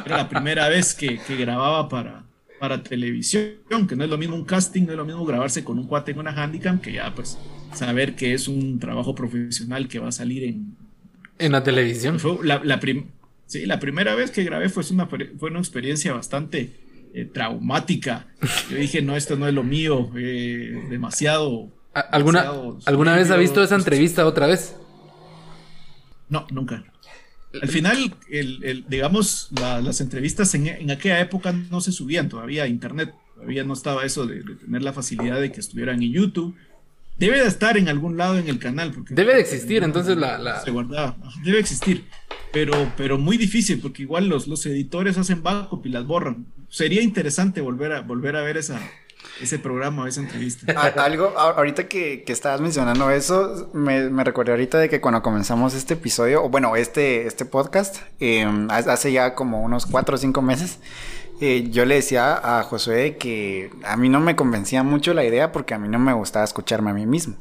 Era 0.05 0.17
la 0.17 0.29
primera 0.29 0.69
vez 0.69 0.93
que 0.95 1.19
grababa 1.37 1.89
para, 1.89 2.25
para 2.59 2.83
televisión, 2.83 3.87
que 3.89 3.97
no 3.97 4.05
es 4.05 4.11
lo 4.11 4.19
mismo 4.19 4.37
un 4.37 4.45
casting, 4.45 4.85
no 4.85 4.93
es 4.93 4.97
lo 4.97 5.05
mismo 5.05 5.25
grabarse 5.25 5.65
con 5.65 5.79
un 5.79 5.87
cuate 5.87 6.13
en 6.13 6.19
una 6.19 6.31
handicam, 6.33 6.81
que 6.81 6.93
ya 6.93 7.15
pues 7.15 7.39
saber 7.75 8.15
que 8.15 8.35
es 8.35 8.49
un 8.49 8.79
trabajo 8.79 9.15
profesional 9.15 9.89
que 9.89 9.99
va 9.99 10.09
a 10.09 10.13
salir 10.13 10.45
en... 10.45 10.77
En 11.39 11.53
la 11.53 11.63
televisión. 11.63 12.19
Fue 12.19 12.39
la, 12.45 12.61
la 12.65 12.81
sí, 13.47 13.67
la 13.67 13.79
primera 13.79 14.15
vez 14.15 14.31
que 14.31 14.45
grabé 14.45 14.69
fue 14.69 14.83
una, 14.91 15.07
fue 15.07 15.51
una 15.51 15.59
experiencia 15.59 16.13
bastante 16.13 16.73
eh, 17.15 17.25
traumática. 17.25 18.27
Yo 18.71 18.77
dije, 18.77 19.03
no, 19.03 19.17
esto 19.17 19.37
no 19.37 19.49
es 19.49 19.55
lo 19.55 19.63
mío, 19.63 20.11
eh, 20.17 20.87
demasiado... 20.91 21.73
¿Alguna, 21.95 22.53
¿Alguna 22.85 23.17
vez 23.17 23.31
ha 23.31 23.37
visto 23.37 23.63
esa 23.63 23.75
entrevista 23.75 24.25
otra 24.25 24.47
vez? 24.47 24.77
No, 26.29 26.47
nunca. 26.51 26.85
Al 27.61 27.69
final, 27.69 28.15
el, 28.31 28.85
digamos, 28.89 29.49
las 29.53 30.01
entrevistas 30.01 30.55
en, 30.55 30.91
aquella 30.91 31.21
época 31.21 31.53
no 31.53 31.81
se 31.81 31.93
subían 31.93 32.29
todavía 32.29 32.65
a 32.65 32.69
internet, 32.69 33.15
todavía 33.35 33.65
no 33.65 33.73
estaba 33.73 34.05
eso 34.05 34.27
de, 34.27 34.43
tener 34.43 34.83
la 34.83 34.93
facilidad 34.93 35.41
de 35.41 35.51
que 35.51 35.61
estuvieran 35.61 36.03
en 36.03 36.13
YouTube. 36.13 36.55
Debe 37.19 37.41
de 37.41 37.49
estar 37.49 37.77
en 37.77 37.89
algún 37.89 38.17
lado 38.17 38.39
en 38.39 38.49
el 38.49 38.59
canal. 38.59 38.93
Porque 38.93 39.15
Debe 39.15 39.35
de 39.35 39.41
existir, 39.41 39.83
entonces 39.83 40.17
la, 40.17 40.61
Se 40.65 40.71
guardaba. 40.71 41.17
Debe 41.45 41.59
existir, 41.59 42.05
pero, 42.53 42.93
pero 42.97 43.19
muy 43.19 43.37
difícil, 43.37 43.81
porque 43.81 44.03
igual 44.03 44.29
los, 44.29 44.47
los 44.47 44.65
editores 44.67 45.19
hacen 45.19 45.43
backup 45.43 45.85
y 45.85 45.91
las 45.91 46.07
borran. 46.07 46.47
Sería 46.69 47.03
interesante 47.03 47.61
volver 47.61 47.93
a, 47.93 48.01
volver 48.03 48.37
a 48.37 48.43
ver 48.43 48.57
esa, 48.57 48.81
ese 49.41 49.59
programa, 49.59 50.09
esa 50.09 50.21
entrevista. 50.21 50.73
Algo, 51.03 51.37
ahorita 51.39 51.89
que, 51.89 52.23
que, 52.25 52.33
estabas 52.33 52.61
mencionando 52.61 53.11
eso, 53.11 53.71
me, 53.73 54.11
me, 54.11 54.25
recordé 54.25 54.53
ahorita 54.53 54.79
de 54.79 54.89
que 54.89 55.01
cuando 55.01 55.23
comenzamos 55.23 55.75
este 55.75 55.95
episodio, 55.95 56.45
o 56.45 56.49
bueno, 56.49 56.77
este, 56.77 57.27
este 57.27 57.45
podcast, 57.45 57.99
em, 58.21 58.69
hace 58.71 59.13
ya 59.13 59.35
como 59.35 59.63
unos 59.63 59.87
cuatro 59.87 60.15
o 60.15 60.19
cinco 60.19 60.43
meses, 60.43 60.79
eh, 61.41 61.69
yo 61.71 61.85
le 61.85 61.97
decía 61.97 62.59
a 62.59 62.63
Josué 62.63 63.17
que 63.17 63.71
a 63.85 63.97
mí 63.97 64.09
no 64.09 64.21
me 64.21 64.37
convencía 64.37 64.83
mucho 64.83 65.15
la 65.15 65.25
idea 65.25 65.53
porque 65.53 65.75
a 65.75 65.79
mí 65.79 65.89
no 65.89 65.99
me 65.99 66.13
gustaba 66.13 66.45
escucharme 66.45 66.91
a 66.91 66.95
mí 66.95 67.07
mismo. 67.07 67.37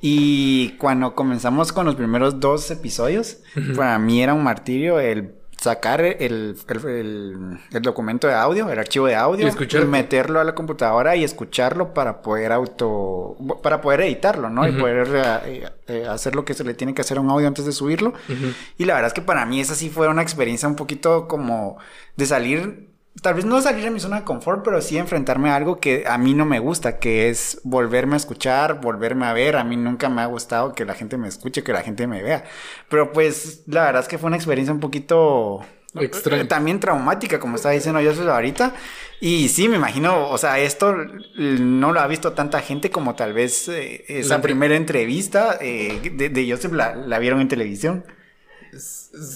Y 0.00 0.70
cuando 0.78 1.14
comenzamos 1.14 1.72
con 1.72 1.84
los 1.86 1.96
primeros 1.96 2.38
dos 2.38 2.70
episodios, 2.70 3.38
para 3.76 3.98
mí 3.98 4.22
era 4.22 4.32
un 4.34 4.44
martirio 4.44 5.00
el 5.00 5.34
sacar 5.60 6.00
el, 6.02 6.56
el, 6.86 7.82
documento 7.82 8.28
de 8.28 8.34
audio, 8.34 8.70
el 8.70 8.78
archivo 8.78 9.06
de 9.06 9.16
audio, 9.16 9.48
y, 9.48 9.84
meterlo 9.86 10.38
a 10.38 10.44
la 10.44 10.54
computadora 10.54 11.16
y 11.16 11.24
escucharlo 11.24 11.94
para 11.94 12.22
poder 12.22 12.52
auto, 12.52 13.36
para 13.60 13.80
poder 13.80 14.02
editarlo, 14.02 14.50
¿no? 14.50 14.68
Y 14.68 14.72
poder 14.72 15.08
eh, 15.46 15.68
eh, 15.88 16.06
hacer 16.08 16.36
lo 16.36 16.44
que 16.44 16.54
se 16.54 16.62
le 16.62 16.74
tiene 16.74 16.94
que 16.94 17.00
hacer 17.00 17.18
a 17.18 17.20
un 17.20 17.30
audio 17.30 17.48
antes 17.48 17.64
de 17.64 17.72
subirlo. 17.72 18.12
Y 18.76 18.84
la 18.84 18.94
verdad 18.94 19.08
es 19.08 19.14
que 19.14 19.22
para 19.22 19.44
mí 19.46 19.60
esa 19.60 19.74
sí 19.74 19.90
fue 19.90 20.06
una 20.06 20.22
experiencia 20.22 20.68
un 20.68 20.76
poquito 20.76 21.26
como 21.26 21.78
de 22.16 22.26
salir 22.26 22.87
tal 23.22 23.34
vez 23.34 23.44
no 23.44 23.60
salir 23.60 23.84
de 23.84 23.90
mi 23.90 24.00
zona 24.00 24.20
de 24.20 24.24
confort, 24.24 24.62
pero 24.64 24.80
sí 24.80 24.98
enfrentarme 24.98 25.50
a 25.50 25.56
algo 25.56 25.80
que 25.80 26.04
a 26.06 26.18
mí 26.18 26.34
no 26.34 26.44
me 26.44 26.58
gusta, 26.58 26.98
que 26.98 27.28
es 27.28 27.60
volverme 27.64 28.14
a 28.14 28.16
escuchar, 28.16 28.80
volverme 28.80 29.26
a 29.26 29.32
ver. 29.32 29.56
A 29.56 29.64
mí 29.64 29.76
nunca 29.76 30.08
me 30.08 30.22
ha 30.22 30.26
gustado 30.26 30.74
que 30.74 30.84
la 30.84 30.94
gente 30.94 31.16
me 31.16 31.28
escuche, 31.28 31.62
que 31.62 31.72
la 31.72 31.82
gente 31.82 32.06
me 32.06 32.22
vea. 32.22 32.44
Pero 32.88 33.12
pues 33.12 33.62
la 33.66 33.84
verdad 33.84 34.02
es 34.02 34.08
que 34.08 34.18
fue 34.18 34.28
una 34.28 34.36
experiencia 34.36 34.72
un 34.72 34.80
poquito 34.80 35.60
Extraño. 35.94 36.46
También 36.46 36.80
traumática, 36.80 37.40
como 37.40 37.56
estaba 37.56 37.72
diciendo 37.74 38.00
yo 38.00 38.30
ahorita. 38.30 38.74
Y 39.20 39.48
sí, 39.48 39.68
me 39.68 39.76
imagino, 39.76 40.28
o 40.28 40.38
sea, 40.38 40.58
esto 40.58 40.94
no 41.36 41.92
lo 41.92 42.00
ha 42.00 42.06
visto 42.06 42.32
tanta 42.32 42.60
gente 42.60 42.90
como 42.90 43.16
tal 43.16 43.32
vez 43.32 43.68
eh, 43.68 44.04
esa 44.06 44.40
primera 44.40 44.76
entrevista 44.76 45.58
eh, 45.60 46.12
de, 46.14 46.28
de, 46.28 46.50
Joseph 46.50 46.72
la 46.72 47.18
vieron 47.18 47.40
en 47.40 47.48
televisión. 47.48 48.04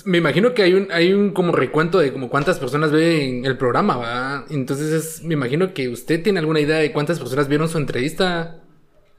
Me 0.05 0.19
imagino 0.19 0.55
que 0.55 0.63
hay 0.63 0.75
un, 0.75 0.91
hay 0.93 1.13
un 1.13 1.31
como 1.31 1.53
recuento 1.53 1.99
de 1.99 2.13
como 2.13 2.29
cuántas 2.29 2.59
personas 2.59 2.93
ven 2.93 3.45
el 3.45 3.57
programa. 3.57 4.45
Entonces 4.51 5.23
me 5.25 5.35
imagino 5.35 5.75
que 5.75 5.89
usted 5.89 6.23
tiene 6.23 6.39
alguna 6.39 6.61
idea 6.61 6.77
de 6.77 6.93
cuántas 6.93 7.19
personas 7.19 7.49
vieron 7.49 7.69
su 7.69 7.79
entrevista, 7.79 8.63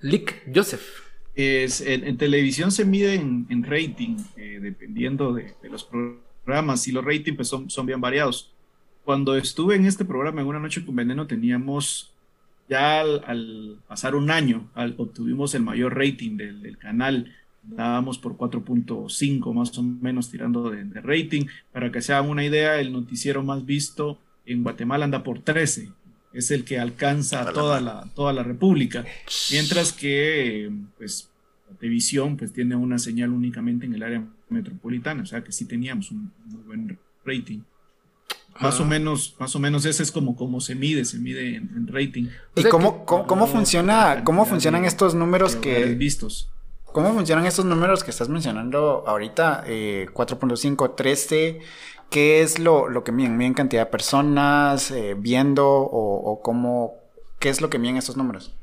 Lick 0.02 0.44
Joseph. 0.54 0.84
Es, 1.36 1.82
en, 1.82 2.18
televisión 2.18 2.72
se 2.72 2.86
mide 2.86 3.16
en, 3.16 3.64
rating, 3.64 4.18
eh, 4.38 4.60
dependiendo 4.62 5.34
de, 5.34 5.54
los 5.70 5.84
programas, 5.86 6.88
y 6.88 6.92
los 6.92 7.04
ratings 7.04 7.36
pues, 7.36 7.48
son, 7.48 7.70
son 7.70 7.86
bien 7.86 8.02
variados. 8.02 8.54
Cuando 9.04 9.36
estuve 9.36 9.76
en 9.76 9.86
este 9.86 10.06
programa, 10.06 10.42
en 10.42 10.48
Una 10.48 10.60
Noche 10.60 10.86
con 10.86 10.96
Veneno, 10.96 11.28
teníamos 11.28 12.14
ya 12.70 13.02
al, 13.02 13.80
pasar 13.88 14.16
un 14.16 14.32
año, 14.32 14.70
obtuvimos 14.98 15.54
el 15.56 15.64
mayor 15.64 15.98
rating 15.98 16.38
del 16.38 16.78
canal 16.78 17.34
dábamos 17.64 18.18
por 18.18 18.38
4.5 18.38 19.54
más 19.54 19.78
o 19.78 19.84
menos 19.84 20.30
tirando 20.30 20.70
de, 20.70 20.84
rating. 21.02 21.46
Para 21.72 21.92
que 21.92 22.02
se 22.02 22.14
hagan 22.14 22.30
una 22.30 22.46
idea, 22.46 22.80
el 22.80 22.92
noticiero 22.92 23.44
más 23.44 23.66
visto 23.66 24.20
en 24.46 24.64
Guatemala 24.64 25.06
anda 25.06 25.24
por 25.24 25.40
13. 25.40 25.90
Es 26.34 26.52
el 26.52 26.66
que 26.66 26.80
alcanza 26.80 27.52
toda 27.54 27.80
la, 27.80 28.10
toda 28.16 28.34
la 28.34 28.44
República. 28.44 29.06
Mientras 29.52 29.94
que, 29.94 30.72
pues, 30.98 31.30
televisión 31.80 32.38
pues 32.38 32.54
tiene 32.54 32.76
una 32.76 32.98
señal 32.98 33.32
únicamente 33.32 33.86
en 33.86 33.94
el 33.94 34.04
área 34.04 34.24
metropolitana, 34.50 35.24
o 35.24 35.26
sea 35.26 35.44
que 35.44 35.52
sí 35.52 35.66
teníamos 35.66 36.12
un 36.12 36.32
muy 36.46 36.62
buen 36.64 37.00
rating. 37.26 37.60
Más 38.62 38.80
o 38.80 38.84
ah. 38.84 38.88
menos, 38.88 39.36
más 39.40 39.56
o 39.56 39.60
menos 39.60 39.84
ese 39.86 40.04
es 40.04 40.12
como, 40.12 40.36
como 40.36 40.62
se 40.62 40.76
mide, 40.76 41.06
se 41.06 41.18
mide 41.18 41.56
en, 41.56 41.88
rating. 41.88 42.28
¿Y 42.56 42.64
cómo, 42.66 43.04
cómo, 43.06 43.48
funciona, 43.48 44.24
cómo 44.24 44.46
funcionan 44.46 44.86
estos 44.86 45.16
números 45.16 45.56
que 45.56 45.96
vistos? 45.96 46.53
¿Cómo 46.94 47.12
funcionan 47.12 47.48
estos 47.48 47.66
números 47.66 48.04
que 48.04 48.12
estás 48.12 48.30
mencionando 48.30 49.04
ahorita? 49.08 49.64
Eh, 49.66 50.08
4.5, 50.14 50.96
13. 50.96 51.60
¿Qué 52.12 52.42
es 52.42 52.60
lo, 52.60 52.88
lo 52.88 53.04
que 53.04 53.12
miden? 53.12 53.36
¿Miden 53.36 53.56
cantidad 53.56 53.82
de 53.82 53.92
personas 53.92 54.92
eh, 54.92 55.16
viendo 55.18 55.68
o, 55.68 56.40
cómo, 56.44 56.94
qué 57.40 57.50
es 57.50 57.62
lo 57.62 57.72
que 57.72 57.80
miden 57.80 57.98
estos 57.98 58.16
números? 58.16 58.54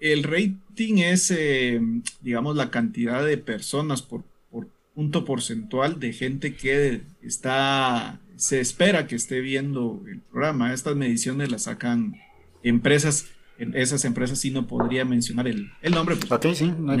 El 0.00 0.24
rating 0.24 0.98
es, 0.98 1.30
eh, 1.30 1.80
digamos, 2.20 2.56
la 2.56 2.70
cantidad 2.70 3.24
de 3.24 3.38
personas 3.38 4.02
por, 4.02 4.24
por 4.50 4.66
punto 4.96 5.24
porcentual 5.24 6.00
de 6.00 6.12
gente 6.12 6.56
que 6.56 7.02
está 7.22 8.18
se 8.36 8.60
espera 8.60 9.06
que 9.06 9.14
esté 9.14 9.40
viendo 9.40 10.02
el 10.08 10.20
programa. 10.20 10.72
Estas 10.72 10.96
mediciones 10.96 11.52
las 11.52 11.62
sacan 11.62 12.16
empresas, 12.64 13.26
esas 13.58 14.04
empresas 14.04 14.38
sí 14.38 14.50
no 14.50 14.66
podría 14.66 15.04
mencionar 15.04 15.48
el, 15.48 15.70
nombre. 15.90 16.16
Pues, 16.16 16.30
ok, 16.30 16.46
sí, 16.54 16.72
no 16.78 16.92
hay 16.92 16.98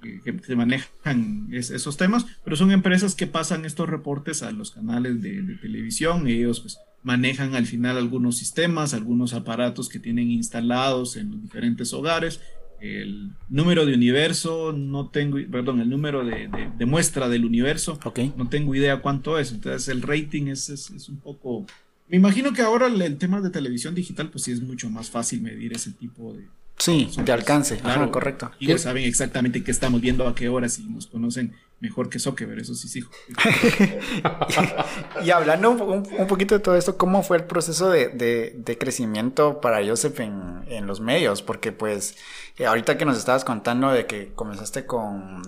que, 0.00 0.40
que, 0.40 0.56
manejan 0.56 1.48
esos 1.52 1.96
temas, 1.96 2.26
pero 2.44 2.56
son 2.56 2.70
empresas 2.70 3.14
que 3.14 3.26
pasan 3.26 3.64
estos 3.64 3.88
reportes 3.88 4.42
a 4.42 4.52
los 4.52 4.70
canales 4.70 5.20
de, 5.22 5.42
de 5.42 5.54
televisión. 5.56 6.28
Y 6.28 6.32
ellos 6.32 6.60
pues 6.60 6.78
manejan 7.02 7.54
al 7.54 7.66
final 7.66 7.96
algunos 7.96 8.38
sistemas, 8.38 8.94
algunos 8.94 9.34
aparatos 9.34 9.88
que 9.88 9.98
tienen 9.98 10.30
instalados 10.30 11.16
en 11.16 11.32
los 11.32 11.42
diferentes 11.42 11.92
hogares 11.92 12.40
el 12.80 13.30
número 13.48 13.86
de 13.86 13.94
universo, 13.94 14.72
no 14.72 15.08
tengo, 15.08 15.38
perdón, 15.50 15.80
el 15.80 15.90
número 15.90 16.24
de, 16.24 16.48
muestra 16.86 17.28
del 17.28 17.44
universo, 17.44 17.98
no 18.36 18.48
tengo 18.48 18.74
idea 18.74 19.00
cuánto 19.00 19.38
es, 19.38 19.52
entonces 19.52 19.88
el 19.88 20.02
rating 20.02 20.48
es, 20.48 20.68
es, 20.68 21.08
un 21.08 21.18
poco... 21.18 21.66
Me 22.08 22.16
imagino 22.16 22.52
que 22.52 22.62
ahora 22.62 22.86
el, 22.86 23.18
tema 23.18 23.40
de 23.40 23.50
televisión 23.50 23.94
digital, 23.94 24.30
pues 24.30 24.44
sí 24.44 24.52
es 24.52 24.62
mucho 24.62 24.88
más 24.88 25.10
fácil 25.10 25.42
medir 25.42 25.74
ese 25.74 25.92
tipo 25.92 26.32
de... 26.32 26.46
Sí, 26.78 27.08
de 27.24 27.32
alcance, 27.32 27.76
claro, 27.78 28.10
correcto. 28.10 28.52
Y 28.60 28.76
saben 28.78 29.04
exactamente 29.04 29.64
qué 29.64 29.70
estamos 29.70 30.00
viendo, 30.00 30.26
a 30.28 30.34
qué 30.34 30.48
horas 30.48 30.78
y 30.78 30.84
nos 30.84 31.08
conocen 31.08 31.52
mejor 31.80 32.08
que 32.08 32.18
Zuckerberg, 32.18 32.60
eso 32.60 32.74
sí, 32.74 32.88
sí. 32.88 33.04
y 35.24 35.30
hablando 35.30 35.70
un, 35.70 36.26
poquito 36.26 36.56
de 36.56 36.60
todo 36.60 36.76
esto, 36.76 36.96
¿cómo 36.96 37.22
fue 37.22 37.36
el 37.36 37.44
proceso 37.44 37.90
de, 37.90 38.76
crecimiento 38.78 39.60
para 39.60 39.86
Joseph 39.86 40.18
en, 40.20 40.86
los 40.86 41.00
medios? 41.00 41.42
Porque 41.42 41.70
pues 41.72 42.16
eh, 42.56 42.66
ahorita 42.66 42.98
que 42.98 43.04
nos 43.04 43.16
estabas 43.16 43.44
contando 43.44 43.90
de 43.90 44.06
que 44.06 44.32
comenzaste 44.34 44.86
con, 44.86 45.42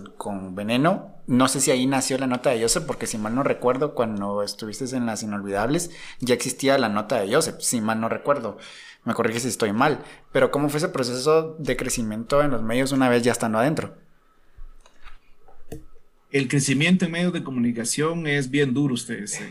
Veneno, 0.55 1.15
no 1.27 1.47
sé 1.47 1.59
si 1.59 1.71
ahí 1.71 1.85
nació 1.85 2.17
la 2.17 2.27
nota 2.27 2.51
de 2.51 2.61
Joseph, 2.61 2.83
porque 2.85 3.07
si 3.07 3.17
mal 3.17 3.35
no 3.35 3.43
recuerdo, 3.43 3.93
cuando 3.93 4.43
estuviste 4.43 4.85
en 4.95 5.05
Las 5.05 5.23
Inolvidables, 5.23 5.91
ya 6.19 6.33
existía 6.33 6.77
la 6.77 6.89
nota 6.89 7.19
de 7.19 7.33
Joseph, 7.33 7.59
si 7.59 7.81
mal 7.81 7.99
no 7.99 8.09
recuerdo. 8.09 8.57
Me 9.03 9.13
corrige 9.15 9.39
si 9.39 9.47
estoy 9.47 9.73
mal. 9.73 10.03
Pero 10.31 10.51
¿cómo 10.51 10.69
fue 10.69 10.77
ese 10.77 10.89
proceso 10.89 11.55
de 11.57 11.75
crecimiento 11.75 12.41
en 12.43 12.51
los 12.51 12.61
medios 12.61 12.91
una 12.91 13.09
vez 13.09 13.23
ya 13.23 13.31
estando 13.31 13.57
adentro? 13.57 13.95
El 16.31 16.47
crecimiento 16.47 17.05
en 17.05 17.11
medios 17.11 17.33
de 17.33 17.43
comunicación 17.43 18.25
es 18.25 18.49
bien 18.49 18.73
duro, 18.73 18.93
ustedes. 18.93 19.41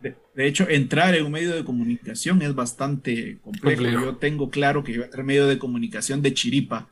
De, 0.00 0.46
hecho, 0.46 0.68
entrar 0.68 1.14
en 1.14 1.24
un 1.24 1.32
medio 1.32 1.54
de 1.54 1.64
comunicación 1.64 2.42
es 2.42 2.54
bastante 2.54 3.38
complejo. 3.42 3.84
Yo 3.84 4.16
tengo 4.16 4.50
claro 4.50 4.84
que 4.84 4.92
a 4.92 5.04
entrar 5.04 5.20
en 5.20 5.26
medio 5.26 5.46
de 5.46 5.58
comunicación 5.58 6.22
de 6.22 6.34
chiripa. 6.34 6.88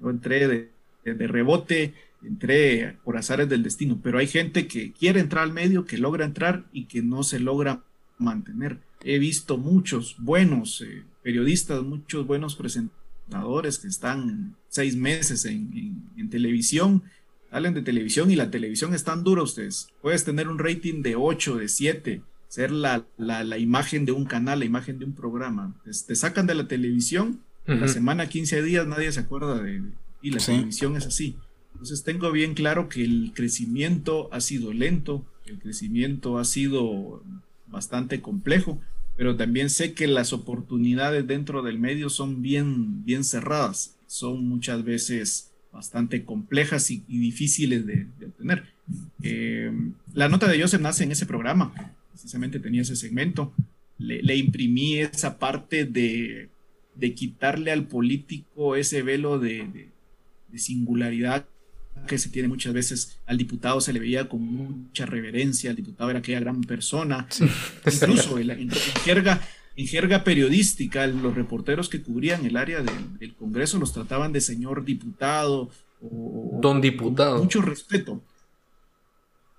Yo 0.00 0.10
entré 0.10 0.48
de, 1.04 1.26
rebote, 1.26 1.94
entré 2.22 2.96
por 3.04 3.16
azares 3.16 3.48
del 3.48 3.62
destino, 3.62 4.00
pero 4.02 4.18
hay 4.18 4.26
gente 4.26 4.66
que 4.66 4.92
quiere 4.92 5.20
entrar 5.20 5.44
al 5.44 5.52
medio, 5.52 5.84
que 5.84 5.98
logra 5.98 6.24
entrar 6.24 6.64
y 6.72 6.84
que 6.86 7.02
no 7.02 7.22
se 7.22 7.38
logra 7.38 7.82
mantener. 8.18 8.78
He 9.04 9.18
visto 9.18 9.58
muchos 9.58 10.16
buenos 10.18 10.80
eh, 10.80 11.02
periodistas, 11.22 11.82
muchos 11.82 12.26
buenos 12.26 12.56
presentadores 12.56 13.78
que 13.78 13.88
están 13.88 14.56
seis 14.68 14.96
meses 14.96 15.44
en, 15.44 16.02
en 16.16 16.30
televisión 16.30 17.02
salen 17.50 17.74
de 17.74 17.82
televisión 17.82 18.30
y 18.30 18.36
la 18.36 18.50
televisión 18.50 18.94
es 18.94 19.04
tan 19.04 19.24
dura 19.24 19.42
ustedes. 19.42 19.88
Puedes 20.02 20.24
tener 20.24 20.48
un 20.48 20.58
rating 20.58 21.02
de 21.02 21.16
8, 21.16 21.56
de 21.56 21.68
7, 21.68 22.22
ser 22.48 22.70
la, 22.70 23.04
la, 23.16 23.58
imagen 23.58 24.04
de 24.04 24.12
un 24.12 24.24
canal, 24.24 24.60
la 24.60 24.64
imagen 24.64 24.98
de 24.98 25.04
un 25.04 25.12
programa. 25.12 25.74
Te, 25.84 26.16
sacan 26.16 26.46
de 26.46 26.54
la 26.54 26.68
televisión, 26.68 27.40
la 27.66 27.88
semana 27.88 28.30
15 28.30 28.62
días 28.62 28.86
nadie 28.86 29.12
se 29.12 29.20
acuerda 29.20 29.60
de... 29.62 29.82
Y 30.22 30.30
la 30.30 30.38
televisión 30.38 30.96
es 30.96 31.06
así. 31.06 31.36
Entonces 31.72 32.02
tengo 32.02 32.32
bien 32.32 32.54
claro 32.54 32.88
que 32.88 33.04
el 33.04 33.32
crecimiento 33.34 34.28
ha 34.32 34.40
sido 34.40 34.72
lento, 34.72 35.24
el 35.46 35.58
crecimiento 35.58 36.38
ha 36.38 36.44
sido 36.44 37.22
bastante 37.66 38.20
complejo, 38.20 38.80
pero 39.16 39.36
también 39.36 39.68
sé 39.68 39.92
que 39.92 40.06
las 40.06 40.32
oportunidades 40.32 41.26
dentro 41.26 41.62
del 41.62 41.78
medio 41.78 42.08
son 42.08 42.40
bien, 42.40 43.04
bien 43.04 43.22
cerradas, 43.22 43.96
son 44.06 44.48
muchas 44.48 44.82
veces 44.82 45.47
bastante 45.72 46.24
complejas 46.24 46.90
y, 46.90 47.04
difíciles 47.06 47.86
de, 47.86 48.06
obtener. 48.26 48.64
Eh, 49.22 49.70
la 50.14 50.28
nota 50.28 50.48
de 50.48 50.60
Joseph 50.60 50.80
nace 50.80 51.04
en 51.04 51.12
ese 51.12 51.26
programa, 51.26 51.94
precisamente 52.10 52.58
tenía 52.60 52.82
ese 52.82 52.96
segmento. 52.96 53.52
Le, 53.98 54.36
imprimí 54.36 54.98
esa 54.98 55.38
parte 55.38 55.84
de, 55.84 56.48
quitarle 57.14 57.70
al 57.70 57.86
político 57.86 58.76
ese 58.76 59.02
velo 59.02 59.38
de, 59.38 59.88
singularidad 60.56 61.46
que 62.06 62.18
se 62.18 62.30
tiene 62.30 62.48
muchas 62.48 62.72
veces 62.72 63.18
al 63.26 63.36
diputado 63.36 63.80
se 63.80 63.92
le 63.92 63.98
veía 63.98 64.28
con 64.28 64.40
mucha 64.40 65.04
reverencia, 65.04 65.70
el 65.70 65.76
diputado 65.76 66.10
era 66.10 66.20
aquella 66.20 66.40
gran 66.40 66.62
persona, 66.62 67.26
incluso 67.84 68.38
en, 68.38 68.50
en, 68.50 68.70
jerga, 69.04 69.40
en 69.78 69.86
jerga 69.86 70.24
periodística, 70.24 71.06
los 71.06 71.36
reporteros 71.36 71.88
que 71.88 72.02
cubrían 72.02 72.44
el 72.44 72.56
área 72.56 72.82
del, 72.82 73.34
Congreso 73.36 73.78
los 73.78 73.92
trataban 73.92 74.32
de 74.32 74.40
señor 74.40 74.84
diputado 74.84 75.70
o 76.02 76.58
don 76.60 76.80
diputado. 76.80 77.38
mucho 77.38 77.62
respeto. 77.62 78.20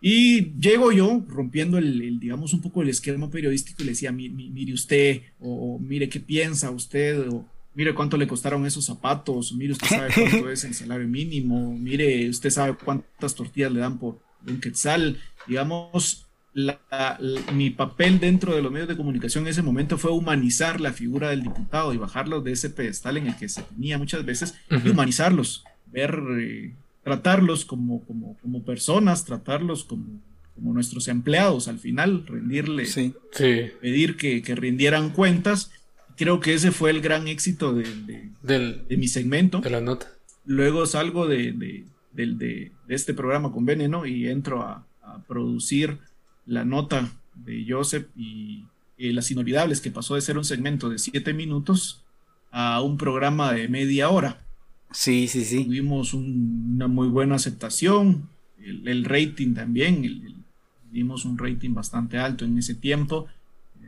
Y 0.02 0.52
llego 0.60 0.92
yo 0.92 1.24
rompiendo 1.30 1.78
el, 1.78 2.20
digamos, 2.20 2.54
un 2.54 2.60
poco 2.60 2.82
el 2.82 2.90
esquema 2.90 3.30
periodístico 3.30 3.82
y 3.82 3.86
le 3.86 3.92
decía, 3.92 4.12
mire 4.12 4.74
usted, 4.74 5.22
o, 5.40 5.80
mire 5.80 6.10
qué 6.10 6.20
piensa 6.20 6.70
usted, 6.70 7.30
o 7.30 7.46
mire 7.74 7.94
cuánto 7.94 8.18
le 8.18 8.28
costaron 8.28 8.66
esos 8.66 8.84
zapatos, 8.84 9.54
mire 9.54 9.72
usted 9.72 9.88
sabe 9.88 10.12
cuánto 10.14 10.52
es 10.52 10.66
el 10.66 10.74
salario 10.74 11.08
mínimo, 11.08 11.78
mire 11.78 12.28
usted 12.28 12.50
sabe 12.50 12.76
cuántas 12.76 13.36
tortillas 13.36 13.72
le 13.72 13.80
dan 13.80 13.98
por 13.98 14.20
un 14.46 14.60
quetzal, 14.60 15.18
digamos, 15.48 16.29
mi 17.54 17.70
papel 17.70 18.20
dentro 18.20 18.56
de 18.56 18.62
los 18.62 18.72
medios 18.72 18.88
de 18.88 18.98
comunicación 18.98 19.44
en 19.44 19.52
ese 19.52 19.62
momento 19.62 19.98
fue 19.98 20.12
humanizar 20.12 20.82
la 20.82 20.94
figura 20.94 21.30
del 21.30 21.44
diputado 21.44 21.94
y 21.94 21.98
bajarlos 21.98 22.44
de 22.44 22.54
ese 22.54 22.70
pedestal 22.70 23.18
en 23.18 23.28
el 23.28 23.36
que 23.38 23.50
se 23.50 23.62
tenía 23.62 23.98
muchas 23.98 24.26
veces 24.26 24.56
y 24.70 24.90
humanizarlos, 24.90 25.64
ver, 25.92 26.20
eh, 26.40 26.74
tratarlos 27.04 27.66
como, 27.66 28.04
como, 28.06 28.36
como, 28.42 28.64
personas, 28.64 29.26
tratarlos 29.26 29.84
como, 29.84 30.22
como 30.56 30.74
nuestros 30.74 31.08
empleados 31.08 31.68
al 31.68 31.78
final, 31.78 32.26
rendirle, 32.26 32.86
pedir 33.82 34.18
que, 34.18 34.42
que, 34.42 34.56
rindieran 34.56 35.12
cuentas. 35.12 35.72
Creo 36.18 36.40
que 36.40 36.54
ese 36.54 36.72
fue 36.72 36.90
el 36.90 37.00
gran 37.00 37.28
éxito 37.28 37.74
de, 37.74 37.86
de, 38.42 38.98
mi 38.98 39.08
segmento. 39.08 39.62
De 39.62 39.70
la 39.70 39.82
nota. 39.82 40.08
Luego 40.46 40.86
salgo 40.86 41.28
de, 41.28 41.54
de 42.12 42.72
este 42.90 43.14
programa 43.14 43.52
con 43.52 43.66
Veneno 43.66 44.06
y 44.06 44.28
entro 44.28 44.64
a, 44.64 44.86
a 45.02 45.24
producir 45.24 46.00
la 46.50 46.66
nota 46.66 47.12
de 47.36 47.66
Joseph 47.68 48.08
y, 48.18 48.66
Las 48.98 49.32
Inolvidables, 49.32 49.80
que 49.80 49.92
pasó 49.92 50.16
de 50.16 50.22
ser 50.22 50.38
un 50.38 50.44
segmento 50.44 50.90
de 50.90 50.98
siete 50.98 51.34
minutos 51.34 52.04
a 52.52 52.82
un 52.82 52.98
programa 52.98 53.54
de 53.54 53.70
media 53.70 54.10
hora. 54.10 54.42
Sí, 54.92 55.28
sí, 55.28 55.46
sí. 55.46 55.64
Tuvimos 55.64 56.14
una 56.14 56.88
muy 56.88 57.08
buena 57.08 57.36
aceptación, 57.36 58.28
el, 58.62 59.06
rating 59.06 59.54
también, 59.54 60.44
tuvimos 60.90 61.24
un 61.24 61.38
rating 61.38 61.74
bastante 61.74 62.18
alto 62.18 62.44
en 62.44 62.58
ese 62.58 62.76
tiempo. 62.76 63.28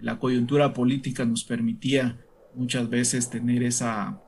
La 0.02 0.18
coyuntura 0.20 0.74
política 0.74 1.26
nos 1.26 1.44
permitía 1.44 2.18
muchas 2.56 2.90
veces 2.90 3.30
tener 3.30 3.64
esa, 3.64 4.22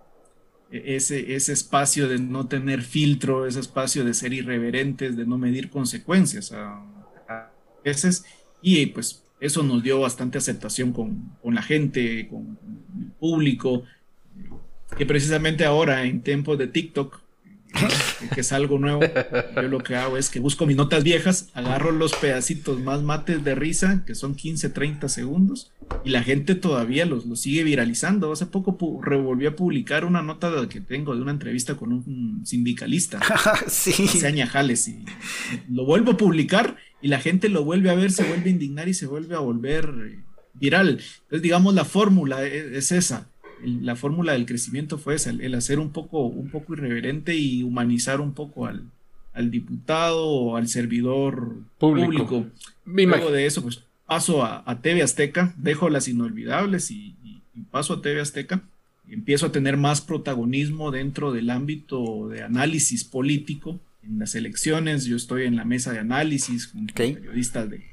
e, 0.72 0.96
ese, 0.96 1.36
ese 1.36 1.54
espacio 1.54 2.10
de 2.10 2.20
no 2.20 2.48
tener 2.48 2.82
filtro, 2.82 3.46
ese 3.46 3.60
espacio 3.60 4.04
de 4.04 4.14
ser 4.14 4.34
irreverentes, 4.34 5.16
de 5.16 5.26
no 5.26 5.38
medir 5.38 5.70
consecuencias. 5.70 6.52
A, 6.52 6.84
veces 7.84 8.26
y 8.62 8.86
pues 8.88 9.24
eso 9.40 9.62
nos 9.62 9.84
dio 9.84 10.00
bastante 10.00 10.38
aceptación 10.38 10.94
con, 10.94 11.38
la 11.44 11.62
gente, 11.62 12.28
con, 12.30 12.58
el 12.98 13.12
público, 13.20 13.84
que 14.98 15.06
precisamente 15.06 15.66
ahora 15.66 16.06
en 16.06 16.22
tiempos 16.22 16.58
de 16.58 16.68
TikTok, 16.68 17.20
que, 18.34 18.42
es 18.42 18.52
algo 18.54 18.80
nuevo, 18.80 19.02
yo 19.56 19.62
lo 19.64 19.80
que 19.80 19.96
hago 19.96 20.18
es 20.18 20.30
que 20.30 20.40
busco 20.40 20.66
mis 20.66 20.78
notas 20.78 21.04
viejas, 21.04 21.50
agarro 21.54 21.92
los 21.92 22.14
pedacitos 22.14 22.80
más 22.80 23.02
mates 23.02 23.44
de 23.44 23.56
risa, 23.56 24.04
que 24.06 24.16
son 24.16 24.36
15, 24.36 24.70
30 24.70 25.10
segundos, 25.10 25.72
y 26.06 26.10
la 26.10 26.24
gente 26.24 26.56
todavía 26.56 27.06
los, 27.06 27.26
sigue 27.40 27.64
viralizando. 27.64 28.32
Hace 28.32 28.46
poco 28.46 28.78
revolví 29.02 29.46
a 29.46 29.56
publicar 29.56 30.06
una 30.06 30.22
nota 30.22 30.52
que 30.70 30.82
tengo 30.82 31.16
de 31.16 31.22
una 31.22 31.32
entrevista 31.32 31.76
con 31.76 31.94
un 31.94 32.42
sindicalista, 32.46 33.20
sí. 33.68 33.94
Jales, 34.48 34.88
y 34.88 35.04
lo 35.70 35.86
vuelvo 35.86 36.12
a 36.12 36.18
publicar 36.18 36.78
y 37.02 37.10
la 37.10 37.20
gente 37.20 37.50
lo 37.50 37.64
vuelve 37.64 37.90
a 37.90 37.96
ver, 37.96 38.12
se 38.12 38.24
vuelve 38.24 38.50
a 38.50 38.54
indignar 38.54 38.88
y 38.88 38.94
se 38.94 39.08
vuelve 39.08 39.36
a 39.36 39.40
volver 39.40 39.94
eh, 40.08 40.20
viral. 40.54 41.02
Entonces, 41.24 41.42
digamos, 41.42 41.74
la 41.74 41.86
fórmula 41.86 42.44
e, 42.46 42.78
es, 42.78 42.92
esa. 42.92 43.30
La 43.66 43.96
fórmula 43.96 44.34
del 44.34 44.46
crecimiento 44.46 44.98
fue 44.98 45.16
esa, 45.16 45.30
el 45.32 45.56
hacer 45.56 45.80
un 45.80 45.92
poco, 45.92 46.26
un 46.26 46.50
poco 46.50 46.74
irreverente 46.74 47.36
y 47.36 47.64
humanizar 47.64 48.22
un 48.22 48.34
poco 48.34 48.68
al, 48.68 48.84
al 49.34 49.52
diputado 49.52 50.26
o 50.26 50.58
al 50.58 50.68
servidor 50.68 51.58
público. 51.80 52.46
Luego 52.86 53.32
de 53.32 53.46
eso, 53.46 53.62
pues 53.64 53.84
paso 54.06 54.44
a, 54.44 54.80
TV 54.82 55.02
Azteca, 55.02 55.54
dejo 55.58 55.90
las 55.90 56.08
inolvidables 56.08 56.92
y, 56.92 57.16
paso 57.72 57.94
a 57.94 58.02
TV 58.02 58.22
Azteca. 58.22 58.62
Y 59.08 59.14
empiezo 59.16 59.48
a 59.48 59.52
tener 59.52 59.76
más 59.76 60.02
protagonismo 60.02 60.92
dentro 60.92 61.34
del 61.34 61.50
ámbito 61.50 62.30
de 62.30 62.44
análisis 62.44 63.04
político. 63.04 63.80
En 64.02 64.20
las 64.20 64.36
elecciones, 64.36 65.06
yo 65.06 65.18
estoy 65.18 65.46
en 65.46 65.56
la 65.56 65.66
mesa 65.66 65.92
de 65.92 66.00
análisis 66.00 66.68
con 66.68 66.88
periodistas 66.88 67.70
de, 67.70 67.84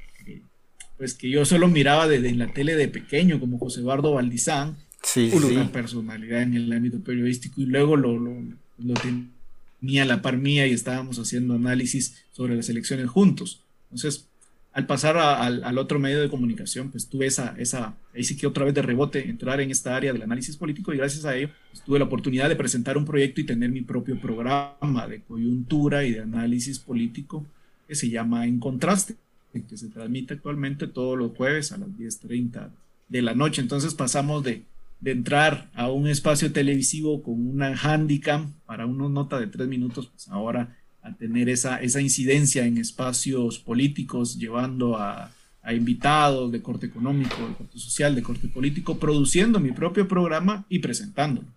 pues 0.97 1.15
que 1.15 1.29
yo 1.29 1.43
solo 1.45 1.67
miraba 1.67 2.07
desde 2.07 2.33
la 2.35 2.47
tele 2.47 2.75
de 2.75 2.87
pequeño, 2.87 3.39
como 3.39 3.57
José 3.57 3.79
Eduardo 3.79 4.13
Valdizán, 4.13 4.77
sí, 5.03 5.31
una 5.33 5.71
personalidad 5.71 6.41
en 6.41 6.55
el 6.55 6.71
ámbito 6.71 6.99
periodístico, 6.99 7.61
y 7.61 7.65
luego 7.65 7.95
lo, 7.95 8.17
lo, 8.17 8.33
lo 8.77 8.93
tenía 8.93 10.03
a 10.03 10.05
la 10.05 10.21
par 10.21 10.37
mía 10.37 10.67
y 10.67 10.71
estábamos 10.71 11.17
haciendo 11.19 11.55
análisis 11.55 12.23
sobre 12.31 12.55
las 12.55 12.69
elecciones 12.69 13.09
juntos. 13.09 13.61
Entonces, 13.89 14.27
al 14.73 14.85
pasar 14.85 15.17
al 15.17 15.77
otro 15.77 15.99
medio 15.99 16.21
de 16.21 16.29
comunicación, 16.29 16.91
pues 16.91 17.07
tuve 17.07 17.25
esa, 17.25 17.55
esa, 17.57 17.93
ahí 18.15 18.23
sí 18.23 18.37
que 18.37 18.47
otra 18.47 18.63
vez 18.63 18.73
de 18.73 18.81
rebote, 18.81 19.29
entrar 19.29 19.59
en 19.59 19.69
esta 19.69 19.95
área 19.95 20.13
del 20.13 20.21
análisis 20.21 20.55
político 20.55 20.93
y 20.93 20.97
gracias 20.97 21.25
a 21.25 21.35
ello 21.35 21.49
pues, 21.71 21.83
tuve 21.83 21.99
la 21.99 22.05
oportunidad 22.05 22.47
de 22.47 22.55
presentar 22.55 22.97
un 22.97 23.03
proyecto 23.03 23.41
y 23.41 23.45
tener 23.45 23.69
mi 23.69 23.81
propio 23.81 24.19
programa 24.19 25.07
de 25.09 25.21
coyuntura 25.21 26.05
y 26.05 26.13
de 26.13 26.21
análisis 26.21 26.79
político 26.79 27.45
que 27.85 27.95
se 27.95 28.09
llama 28.09 28.47
En 28.47 28.59
Contraste, 28.59 29.15
que 29.51 29.75
se 29.75 29.89
transmite 29.89 30.35
actualmente 30.35 30.87
todos 30.87 31.17
los 31.17 31.35
jueves 31.35 31.73
a 31.73 31.77
las 31.77 31.89
10.30 31.89 32.69
de 33.09 33.21
la 33.21 33.33
noche. 33.33 33.61
Entonces 33.61 33.93
pasamos 33.93 34.41
de, 34.41 34.63
de 35.01 35.11
entrar 35.11 35.69
a 35.73 35.89
un 35.89 36.07
espacio 36.07 36.53
televisivo 36.53 37.23
con 37.23 37.47
una 37.47 37.75
handicam 37.75 38.53
para 38.65 38.85
una 38.85 39.09
nota 39.09 39.39
de 39.39 39.47
tres 39.47 39.67
minutos, 39.67 40.07
pues 40.07 40.27
ahora 40.29 40.77
a 41.01 41.13
tener 41.15 41.49
esa, 41.49 41.81
esa 41.81 41.99
incidencia 41.99 42.65
en 42.65 42.77
espacios 42.77 43.57
políticos, 43.57 44.37
llevando 44.37 44.95
a, 44.97 45.31
invitados 45.71 46.51
de 46.51 46.61
corte 46.61 46.87
económico, 46.87 47.35
de 47.47 47.53
corte 47.53 47.77
social, 47.77 48.15
de 48.15 48.23
corte 48.23 48.47
político, 48.47 48.97
produciendo 48.97 49.59
mi 49.59 49.71
propio 49.71 50.07
programa 50.07 50.65
y 50.69 50.79
presentándolo. 50.79 51.47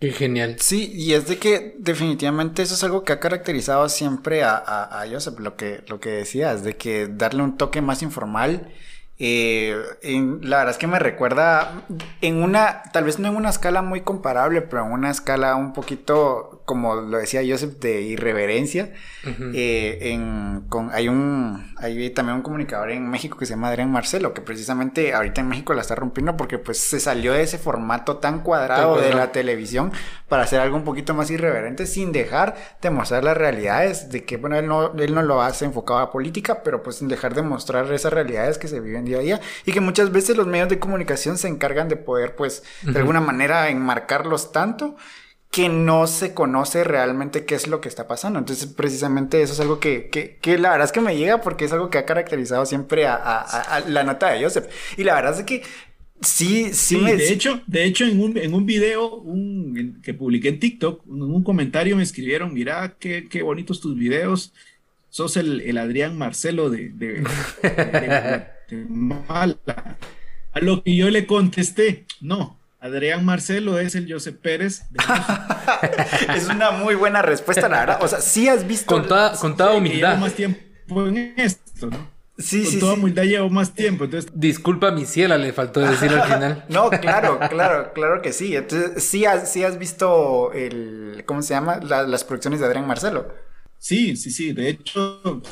Qué 0.00 0.10
genial. 0.10 0.56
Sí, 0.58 0.90
y 0.92 1.12
es 1.12 1.28
de 1.28 1.38
que 1.38 1.76
definitivamente 1.78 2.62
eso 2.62 2.74
es 2.74 2.82
algo 2.82 3.04
que 3.04 3.12
ha 3.12 3.20
caracterizado 3.20 3.88
siempre 3.88 4.42
a, 4.42 4.56
a, 4.56 5.02
a 5.02 5.08
Joseph, 5.08 5.38
lo 5.38 5.56
que, 5.56 5.84
lo 5.88 6.00
que 6.00 6.10
decías, 6.10 6.64
de 6.64 6.76
que 6.76 7.06
darle 7.06 7.42
un 7.42 7.56
toque 7.56 7.82
más 7.82 8.02
informal 8.02 8.68
eh, 9.20 9.76
la 10.42 10.58
verdad 10.58 10.70
es 10.70 10.78
que 10.78 10.86
me 10.86 10.98
recuerda 10.98 11.82
en 12.20 12.42
una, 12.42 12.82
tal 12.92 13.04
vez 13.04 13.18
no 13.18 13.28
en 13.28 13.36
una 13.36 13.50
escala 13.50 13.82
muy 13.82 14.02
comparable, 14.02 14.62
pero 14.62 14.86
en 14.86 14.92
una 14.92 15.10
escala 15.10 15.56
un 15.56 15.72
poquito, 15.72 16.57
como 16.68 16.96
lo 16.96 17.16
decía 17.16 17.40
Joseph, 17.48 17.78
de 17.80 18.02
irreverencia. 18.02 18.92
Eh, 19.54 19.98
en, 20.12 20.66
con, 20.68 20.90
hay 20.92 21.08
un, 21.08 21.74
hay 21.78 22.10
también 22.10 22.36
un 22.36 22.42
comunicador 22.42 22.90
en 22.90 23.08
México 23.08 23.38
que 23.38 23.46
se 23.46 23.54
llama 23.54 23.68
Adrián 23.68 23.90
Marcelo, 23.90 24.34
que 24.34 24.42
precisamente 24.42 25.14
ahorita 25.14 25.40
en 25.40 25.48
México 25.48 25.72
la 25.72 25.80
está 25.80 25.94
rompiendo 25.94 26.36
porque 26.36 26.58
pues 26.58 26.78
se 26.78 27.00
salió 27.00 27.32
de 27.32 27.42
ese 27.42 27.56
formato 27.56 28.18
tan 28.18 28.40
cuadrado 28.40 29.00
de 29.00 29.14
la 29.14 29.32
televisión 29.32 29.92
para 30.28 30.42
hacer 30.42 30.60
algo 30.60 30.76
un 30.76 30.84
poquito 30.84 31.14
más 31.14 31.30
irreverente 31.30 31.86
sin 31.86 32.12
dejar 32.12 32.54
de 32.82 32.90
mostrar 32.90 33.24
las 33.24 33.38
realidades 33.38 34.10
de 34.10 34.24
que, 34.24 34.36
bueno, 34.36 34.56
él 34.56 34.68
no, 34.68 34.92
él 34.92 35.14
no 35.14 35.22
lo 35.22 35.40
hace 35.40 35.64
enfocado 35.64 36.00
a 36.00 36.10
política, 36.10 36.62
pero 36.62 36.82
pues 36.82 36.96
sin 36.96 37.08
dejar 37.08 37.34
de 37.34 37.40
mostrar 37.40 37.90
esas 37.94 38.12
realidades 38.12 38.58
que 38.58 38.68
se 38.68 38.80
viven 38.80 39.06
día 39.06 39.16
a 39.16 39.20
día 39.20 39.40
y 39.64 39.72
que 39.72 39.80
muchas 39.80 40.12
veces 40.12 40.36
los 40.36 40.46
medios 40.46 40.68
de 40.68 40.78
comunicación 40.78 41.38
se 41.38 41.48
encargan 41.48 41.88
de 41.88 41.96
poder, 41.96 42.36
pues, 42.36 42.62
de 42.82 42.98
alguna 42.98 43.22
manera 43.22 43.70
enmarcarlos 43.70 44.52
tanto 44.52 44.96
que 45.50 45.68
no 45.68 46.06
se 46.06 46.34
conoce 46.34 46.84
realmente 46.84 47.44
qué 47.44 47.54
es 47.54 47.68
lo 47.68 47.80
que 47.80 47.88
está 47.88 48.06
pasando. 48.06 48.38
Entonces, 48.38 48.66
precisamente 48.66 49.40
eso 49.42 49.54
es 49.54 49.60
algo 49.60 49.80
que, 49.80 50.08
que, 50.10 50.58
la 50.58 50.70
verdad 50.70 50.84
es 50.84 50.92
que 50.92 51.00
me 51.00 51.16
llega 51.16 51.40
porque 51.40 51.64
es 51.64 51.72
algo 51.72 51.90
que 51.90 51.98
ha 51.98 52.04
caracterizado 52.04 52.66
siempre 52.66 53.06
a, 53.06 53.82
la 53.88 54.04
nota 54.04 54.30
de 54.30 54.42
Joseph. 54.42 54.66
Y 54.96 55.04
la 55.04 55.14
verdad 55.14 55.38
es 55.38 55.44
que 55.44 55.62
sí, 56.20 56.72
sí, 56.74 56.98
me... 56.98 57.16
De 57.16 57.32
hecho, 57.32 57.62
de 57.66 57.84
hecho 57.84 58.04
en, 58.04 58.20
un, 58.20 58.36
en 58.36 58.52
un 58.52 58.66
video 58.66 59.16
un, 59.16 60.00
que 60.02 60.12
publiqué 60.12 60.48
en 60.48 60.60
TikTok, 60.60 61.06
en 61.06 61.22
un 61.22 61.42
comentario 61.42 61.96
me 61.96 62.02
escribieron, 62.02 62.52
mira, 62.52 62.96
qué, 62.98 63.26
qué 63.28 63.42
bonitos 63.42 63.80
tus 63.80 63.96
videos. 63.96 64.52
Sos 65.08 65.38
el, 65.38 65.62
el 65.62 65.78
Adrián 65.78 66.18
Marcelo 66.18 66.68
de, 66.68 66.90
de 66.90 67.24
Guatemala. 68.68 69.96
A 70.52 70.60
lo 70.60 70.82
que 70.82 70.94
yo 70.94 71.08
le 71.08 71.26
contesté, 71.26 72.04
no, 72.20 72.57
Adrián 72.80 73.24
Marcelo 73.24 73.78
es 73.78 73.94
el 73.94 74.10
José 74.12 74.32
Pérez. 74.32 74.84
es 76.34 76.48
una 76.48 76.70
muy 76.70 76.94
buena 76.94 77.22
respuesta, 77.22 77.68
la 77.68 77.80
verdad. 77.80 77.98
O 78.02 78.08
sea, 78.08 78.20
sí 78.20 78.48
has 78.48 78.66
visto. 78.66 78.86
Con 78.86 79.06
toda, 79.08 79.32
con 79.32 79.56
toda 79.56 79.74
humildad. 79.74 80.10
Llevo 80.10 80.20
más 80.20 80.34
tiempo 80.34 81.06
en 81.06 81.34
esto, 81.36 81.86
¿no? 81.88 82.18
Sí, 82.38 82.62
con 82.62 82.72
sí. 82.72 82.78
toda 82.78 82.94
humildad 82.94 83.24
llevo 83.24 83.50
más 83.50 83.74
tiempo. 83.74 84.04
Entonces... 84.04 84.30
Disculpa 84.32 84.92
mi 84.92 85.06
ciela, 85.06 85.36
le 85.38 85.52
faltó 85.52 85.80
decir 85.80 86.10
al 86.10 86.22
final. 86.22 86.64
no, 86.68 86.88
claro, 86.88 87.40
claro, 87.50 87.92
claro 87.92 88.22
que 88.22 88.32
sí. 88.32 88.54
Entonces, 88.54 89.02
sí 89.02 89.24
has, 89.24 89.50
sí 89.50 89.64
has 89.64 89.76
visto 89.76 90.52
el. 90.52 91.24
¿Cómo 91.26 91.42
se 91.42 91.54
llama? 91.54 91.80
las 91.80 92.22
producciones 92.22 92.60
de 92.60 92.66
Adrián 92.66 92.86
Marcelo. 92.86 93.34
Sí, 93.78 94.16
sí, 94.16 94.30
sí. 94.30 94.52
De 94.52 94.68
hecho, 94.68 95.42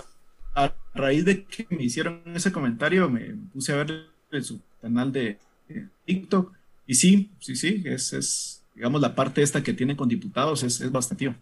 a 0.55 0.73
raíz 0.95 1.25
de 1.25 1.45
que 1.45 1.67
me 1.71 1.83
hicieron 1.83 2.23
ese 2.37 2.53
comentario, 2.53 3.11
me 3.11 3.35
puse 3.53 3.73
a 3.73 3.77
ver 3.77 4.07
su 4.43 4.61
canal 4.81 5.11
de 5.11 5.39
TikTok 6.05 6.56
y 6.87 6.95
sí, 6.95 7.33
sí, 7.41 7.57
sí, 7.57 7.83
es, 7.87 8.13
es, 8.13 8.63
digamos, 8.75 9.01
la 9.01 9.15
parte 9.15 9.43
esta 9.43 9.63
que 9.63 9.73
tiene 9.73 9.97
con 9.97 10.09
diputados 10.09 10.63
es, 10.63 10.81
es 10.81 10.93
bastante. 10.93 11.35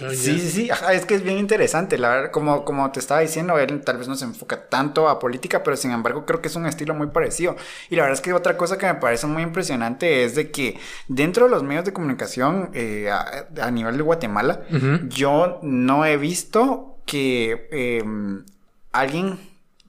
Ah, 0.00 0.10
sí, 0.10 0.38
sí, 0.38 0.50
sí, 0.50 0.70
es 0.92 1.06
que 1.06 1.14
es 1.14 1.22
bien 1.22 1.38
interesante, 1.38 1.98
la 1.98 2.08
verdad, 2.08 2.30
como, 2.30 2.64
como 2.64 2.90
te 2.90 3.00
estaba 3.00 3.20
diciendo, 3.20 3.58
él 3.58 3.80
tal 3.82 3.98
vez 3.98 4.08
no 4.08 4.16
se 4.16 4.24
enfoca 4.24 4.68
tanto 4.68 5.08
a 5.08 5.18
política, 5.18 5.62
pero 5.62 5.76
sin 5.76 5.90
embargo 5.90 6.24
creo 6.24 6.40
que 6.40 6.48
es 6.48 6.56
un 6.56 6.66
estilo 6.66 6.94
muy 6.94 7.08
parecido. 7.08 7.56
Y 7.90 7.96
la 7.96 8.02
verdad 8.02 8.18
es 8.18 8.20
que 8.20 8.32
otra 8.32 8.56
cosa 8.56 8.78
que 8.78 8.86
me 8.86 8.94
parece 8.94 9.26
muy 9.26 9.42
impresionante 9.42 10.24
es 10.24 10.34
de 10.34 10.50
que 10.50 10.78
dentro 11.08 11.44
de 11.44 11.50
los 11.50 11.62
medios 11.62 11.84
de 11.84 11.92
comunicación 11.92 12.70
eh, 12.74 13.10
a, 13.10 13.70
nivel 13.70 13.96
de 13.96 14.02
Guatemala, 14.02 14.62
yo 15.08 15.58
no 15.62 16.04
he 16.04 16.16
visto 16.16 16.98
que 17.06 17.68
em, 17.72 18.44
alguien 18.92 19.38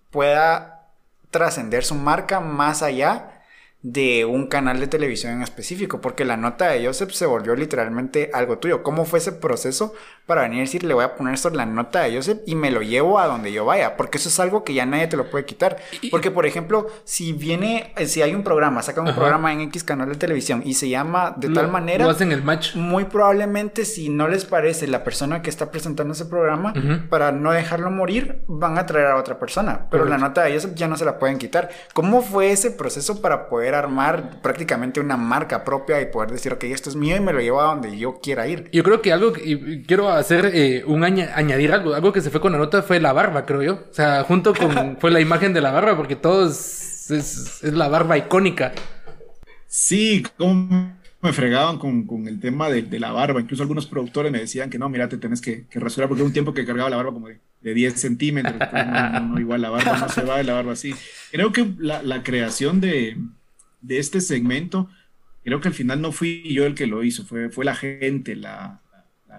pueda 0.10 0.88
trascender 1.30 1.84
su 1.84 1.96
marca 1.96 2.40
más 2.40 2.82
allá 2.82 3.39
de 3.82 4.26
un 4.26 4.48
canal 4.48 4.82
de 4.82 4.88
televisión 4.88 5.32
en 5.34 5.42
específico, 5.42 6.02
porque 6.02 6.26
la 6.26 6.36
nota 6.36 6.68
de 6.68 6.86
Joseph 6.86 7.12
se 7.12 7.26
volvió 7.26 7.56
literalmente 7.56 8.30
algo 8.34 8.58
tuyo. 8.58 8.84
¿Cómo 8.84 9.06
fue 9.06 9.20
ese 9.20 9.32
proceso 9.32 9.94
para 10.26 10.42
venir 10.42 10.58
a 10.58 10.62
decir, 10.62 10.84
le 10.84 10.94
voy 10.94 11.06
a 11.06 11.16
poner 11.16 11.34
esto 11.34 11.48
en 11.48 11.58
la 11.58 11.66
nota 11.66 12.02
de 12.02 12.14
Joseph 12.14 12.40
y 12.46 12.56
me 12.56 12.72
lo 12.72 12.82
llevo 12.82 13.20
a 13.20 13.28
donde 13.28 13.54
yo 13.54 13.64
vaya? 13.64 13.96
Porque 13.96 14.18
eso 14.18 14.28
es 14.28 14.38
algo 14.42 14.66
que 14.66 14.74
ya 14.74 14.86
nadie 14.86 15.08
te 15.08 15.16
lo 15.16 15.30
puede 15.30 15.46
quitar. 15.46 15.78
Porque, 16.12 16.30
por 16.30 16.46
ejemplo, 16.46 16.88
si 17.06 17.32
viene, 17.32 17.94
eh, 17.96 18.06
si 18.06 18.22
hay 18.22 18.36
un 18.36 18.44
programa, 18.44 18.82
saca 18.82 19.00
un 19.00 19.16
programa 19.16 19.54
en 19.54 19.62
X 19.62 19.86
canal 19.86 20.10
de 20.10 20.16
televisión 20.16 20.62
y 20.66 20.74
se 20.74 20.90
llama 20.90 21.34
de 21.38 21.48
tal 21.50 21.70
manera, 21.70 22.04
lo 22.04 22.12
hacen 22.12 22.34
el 22.34 22.44
match. 22.44 22.76
Muy 22.76 23.06
probablemente, 23.06 23.86
si 23.86 24.10
no 24.10 24.28
les 24.28 24.44
parece 24.44 24.88
la 24.88 25.06
persona 25.06 25.42
que 25.42 25.50
está 25.50 25.72
presentando 25.72 26.14
ese 26.14 26.26
programa, 26.26 26.74
para 27.10 27.32
no 27.32 27.54
dejarlo 27.54 27.92
morir, 27.92 28.44
van 28.48 28.78
a 28.78 28.86
traer 28.86 29.08
a 29.08 29.16
otra 29.16 29.40
persona. 29.40 29.88
Pero 29.90 30.04
la 30.04 30.18
nota 30.18 30.44
de 30.44 30.54
Joseph 30.54 30.76
ya 30.76 30.90
no 30.90 30.98
se 30.98 31.06
la 31.06 31.18
pueden 31.18 31.38
quitar. 31.38 31.70
¿Cómo 31.94 32.22
fue 32.22 32.52
ese 32.52 32.72
proceso 32.72 33.22
para 33.22 33.48
poder 33.48 33.69
armar 33.76 34.42
prácticamente 34.42 35.00
una 35.00 35.16
marca 35.16 35.64
propia 35.64 36.02
y 36.02 36.08
poder 36.08 36.32
decir, 36.32 36.52
ok, 36.54 36.64
esto 36.66 36.90
es 36.90 36.96
mío 36.96 37.16
y 37.16 37.20
me 37.20 37.32
lo 37.32 37.40
llevo 37.40 37.62
a 37.62 37.66
donde 37.66 37.98
yo 37.98 38.20
quiera 38.20 38.48
ir. 38.48 38.70
Yo 38.72 38.84
creo 38.84 39.02
que 39.02 39.14
algo, 39.14 39.34
y 39.38 39.84
quiero 39.84 40.10
hacer 40.10 40.52
eh, 40.54 40.84
un 40.86 41.04
añadir 41.04 41.72
algo, 41.72 41.94
algo 41.94 42.12
que 42.12 42.22
se 42.22 42.30
fue 42.30 42.42
con 42.42 42.52
la 42.52 42.58
nota 42.58 42.82
fue 42.82 43.00
la 43.00 43.14
barba, 43.14 43.46
creo 43.46 43.62
yo. 43.62 43.74
O 43.90 43.94
sea, 43.94 44.24
junto 44.24 44.54
con, 44.54 44.98
fue 45.00 45.12
la 45.12 45.20
imagen 45.20 45.54
de 45.54 45.62
la 45.62 45.72
barba, 45.72 45.96
porque 45.96 46.16
todo 46.16 46.48
es, 46.48 47.12
es, 47.12 47.64
la 47.64 47.88
barba 47.88 48.18
icónica. 48.18 48.74
Sí, 49.68 50.24
como 50.38 50.98
me 51.22 51.34
fregaban 51.34 51.78
con, 51.78 52.06
con 52.06 52.28
el 52.28 52.40
tema 52.40 52.70
de, 52.70 52.84
de, 52.84 53.00
la 53.00 53.12
barba. 53.12 53.42
Incluso 53.42 53.64
algunos 53.64 53.86
productores 53.88 54.32
me 54.32 54.40
decían 54.40 54.70
que 54.70 54.80
no, 54.80 54.90
mira, 54.90 55.10
te 55.10 55.18
tenés 55.18 55.42
que, 55.42 55.66
que 55.68 55.80
rasurar 55.80 56.08
porque 56.08 56.24
un 56.24 56.34
tiempo 56.34 56.54
que 56.54 56.66
cargaba 56.66 56.90
la 56.90 56.98
barba 56.98 57.14
como 57.14 57.28
de, 57.28 57.40
de 57.62 57.74
10 57.74 58.00
centímetros. 58.00 58.56
Pues, 58.58 58.86
no, 58.88 59.40
igual 59.40 59.62
la 59.62 59.70
barba 59.70 59.98
no 59.98 60.10
se 60.10 60.24
va 60.24 60.38
de 60.38 60.44
la 60.44 60.54
barba 60.54 60.74
así. 60.74 60.96
Creo 61.32 61.52
que 61.52 61.68
la, 61.78 62.02
la 62.04 62.24
creación 62.24 62.80
de, 62.80 63.18
de 63.82 64.00
este 64.00 64.22
segmento, 64.22 64.90
creo 65.44 65.62
que 65.62 65.70
al 65.70 65.74
final 65.74 66.02
no 66.02 66.12
fui 66.12 66.44
yo 66.54 66.66
el 66.66 66.76
que 66.76 66.88
lo 66.88 67.04
hizo, 67.04 67.26
fue, 67.26 67.50
fue 67.50 67.66
la 67.66 67.76
gente 67.76 68.36
la, 68.36 68.82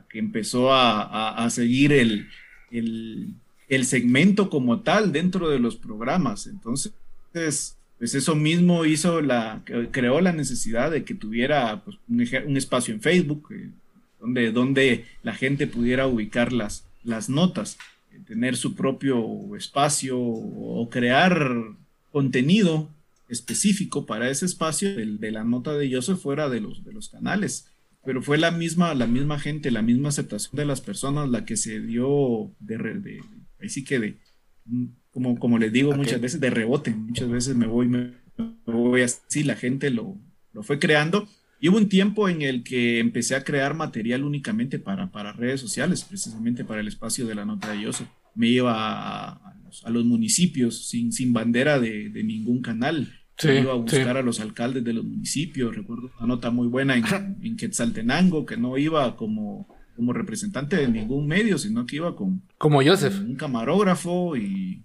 que 0.09 0.19
empezó 0.19 0.73
a, 0.73 1.49
seguir 1.51 1.93
el, 1.93 2.29
el, 2.71 3.85
segmento 3.85 4.51
como 4.51 4.81
tal 4.81 5.13
dentro 5.13 5.49
de 5.49 5.59
los 5.59 5.77
programas. 5.77 6.47
Entonces, 6.47 6.93
pues 7.33 8.15
eso 8.15 8.35
mismo 8.35 8.85
hizo 8.85 9.21
la, 9.21 9.63
creó 9.93 10.21
la 10.21 10.33
necesidad 10.33 10.91
de 10.91 11.05
que 11.05 11.15
tuviera 11.15 11.83
pues, 11.85 11.99
un, 12.09 12.57
espacio 12.57 12.95
en 12.95 13.03
Facebook, 13.03 13.49
eh, 13.53 13.69
donde, 14.21 14.53
donde 14.53 15.05
la 15.23 15.35
gente 15.35 15.67
pudiera 15.67 16.07
ubicar 16.07 16.53
las, 16.53 16.87
las 17.05 17.29
notas, 17.29 17.79
tener 18.27 18.57
su 18.57 18.75
propio 18.75 19.57
espacio 19.57 20.19
o 20.19 20.89
crear 20.91 21.57
contenido 22.13 22.89
específico 23.31 24.05
para 24.05 24.29
ese 24.29 24.45
espacio 24.45 24.95
de, 24.95 25.07
de 25.07 25.31
la 25.31 25.45
nota 25.45 25.73
de 25.75 25.93
Joseph 25.93 26.19
fuera 26.19 26.49
de 26.49 26.61
los, 26.61 26.85
de 26.85 26.93
los 26.93 27.09
canales. 27.09 27.67
Pero 28.05 28.23
fue 28.23 28.39
la 28.39 28.51
misma, 28.51 28.95
la 28.95 29.07
misma 29.07 29.39
gente, 29.39 29.71
la 29.71 29.83
misma 29.83 30.09
aceptación 30.09 30.57
de 30.57 30.65
las 30.65 30.81
personas 30.81 31.29
la 31.29 31.45
que 31.45 31.57
se 31.57 31.81
dio 31.81 32.55
de, 32.59 32.79
de 32.79 33.21
ahí 33.61 33.69
sí 33.69 33.85
que 33.85 33.99
de, 33.99 34.19
como, 35.11 35.39
como 35.39 35.59
les 35.59 35.73
digo 35.73 35.95
muchas 35.95 36.21
veces, 36.21 36.41
de 36.41 36.51
rebote. 36.51 36.93
Muchas 36.93 37.29
veces 37.29 37.57
me 37.57 37.67
voy, 37.67 37.89
me, 37.89 38.13
voy 38.67 39.03
así, 39.03 39.43
la 39.43 39.57
gente 39.57 39.91
lo, 39.91 40.19
lo, 40.53 40.63
fue 40.63 40.79
creando. 40.79 41.29
Y 41.61 41.69
hubo 41.69 41.77
un 41.77 41.91
tiempo 41.91 42.29
en 42.29 42.41
el 42.41 42.63
que 42.63 43.01
empecé 43.01 43.35
a 43.35 43.45
crear 43.45 43.75
material 43.75 44.25
únicamente 44.25 44.79
para, 44.79 45.11
para 45.11 45.33
redes 45.33 45.61
sociales, 45.61 46.05
precisamente 46.05 46.65
para 46.65 46.81
el 46.81 46.89
espacio 46.89 47.27
de 47.27 47.35
la 47.35 47.45
nota 47.45 47.71
de 47.71 47.85
Joseph. 47.85 48.09
Me 48.35 48.49
iba 48.49 48.73
a, 48.73 49.33
a, 49.85 49.91
los, 49.91 50.07
municipios 50.07 50.89
sin, 50.89 51.13
sin 51.13 51.35
bandera 51.35 51.79
de, 51.79 52.09
de 52.09 52.25
ningún 52.25 52.63
canal. 52.63 53.13
Me 53.45 53.61
iba 53.61 53.73
a 53.73 53.77
buscar 53.77 54.17
a 54.17 54.23
los 54.23 54.41
alcaldes 54.41 54.85
de 54.85 54.93
los 54.93 55.05
municipios. 55.05 55.75
Recuerdo 55.75 56.11
una 56.19 56.27
nota 56.27 56.51
muy 56.51 56.69
buena 56.69 56.97
en, 56.97 57.05
en 57.43 57.57
Quetzaltenango, 57.57 58.47
que 58.47 58.57
no 58.57 58.77
iba 58.79 59.17
como 59.17 59.67
como 60.01 60.15
representante 60.15 60.77
de 60.77 60.89
ningún 60.89 61.27
medio, 61.27 61.59
sino 61.59 61.85
que 61.85 61.97
iba 61.97 62.17
con, 62.17 62.41
como 62.57 62.83
Joseph. 62.83 63.21
un 63.21 63.37
camarógrafo 63.37 64.35
y 64.35 64.83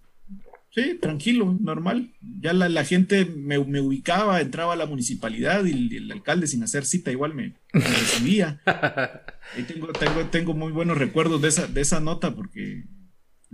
sí, 0.72 0.98
tranquilo, 1.02 1.58
normal. 1.58 2.12
Ya 2.41 2.52
la, 2.52 2.84
gente 2.84 3.24
me, 3.24 3.58
ubicaba, 3.58 4.41
entraba 4.41 4.74
a 4.74 4.76
la 4.76 4.86
municipalidad 4.86 5.63
y 5.63 5.96
el, 5.96 6.12
alcalde 6.12 6.48
sin 6.48 6.63
hacer 6.63 6.84
cita 6.84 7.12
igual 7.12 7.34
me, 7.34 7.54
recibía. 7.72 8.60
y 9.58 9.63
tengo, 9.63 9.88
tengo, 9.94 10.26
tengo 10.26 10.54
muy 10.54 10.74
buenos 10.74 10.98
recuerdos 10.98 11.41
de 11.41 11.48
esa, 11.48 11.68
de 11.68 11.80
esa 11.80 12.02
nota 12.02 12.36
porque 12.36 12.84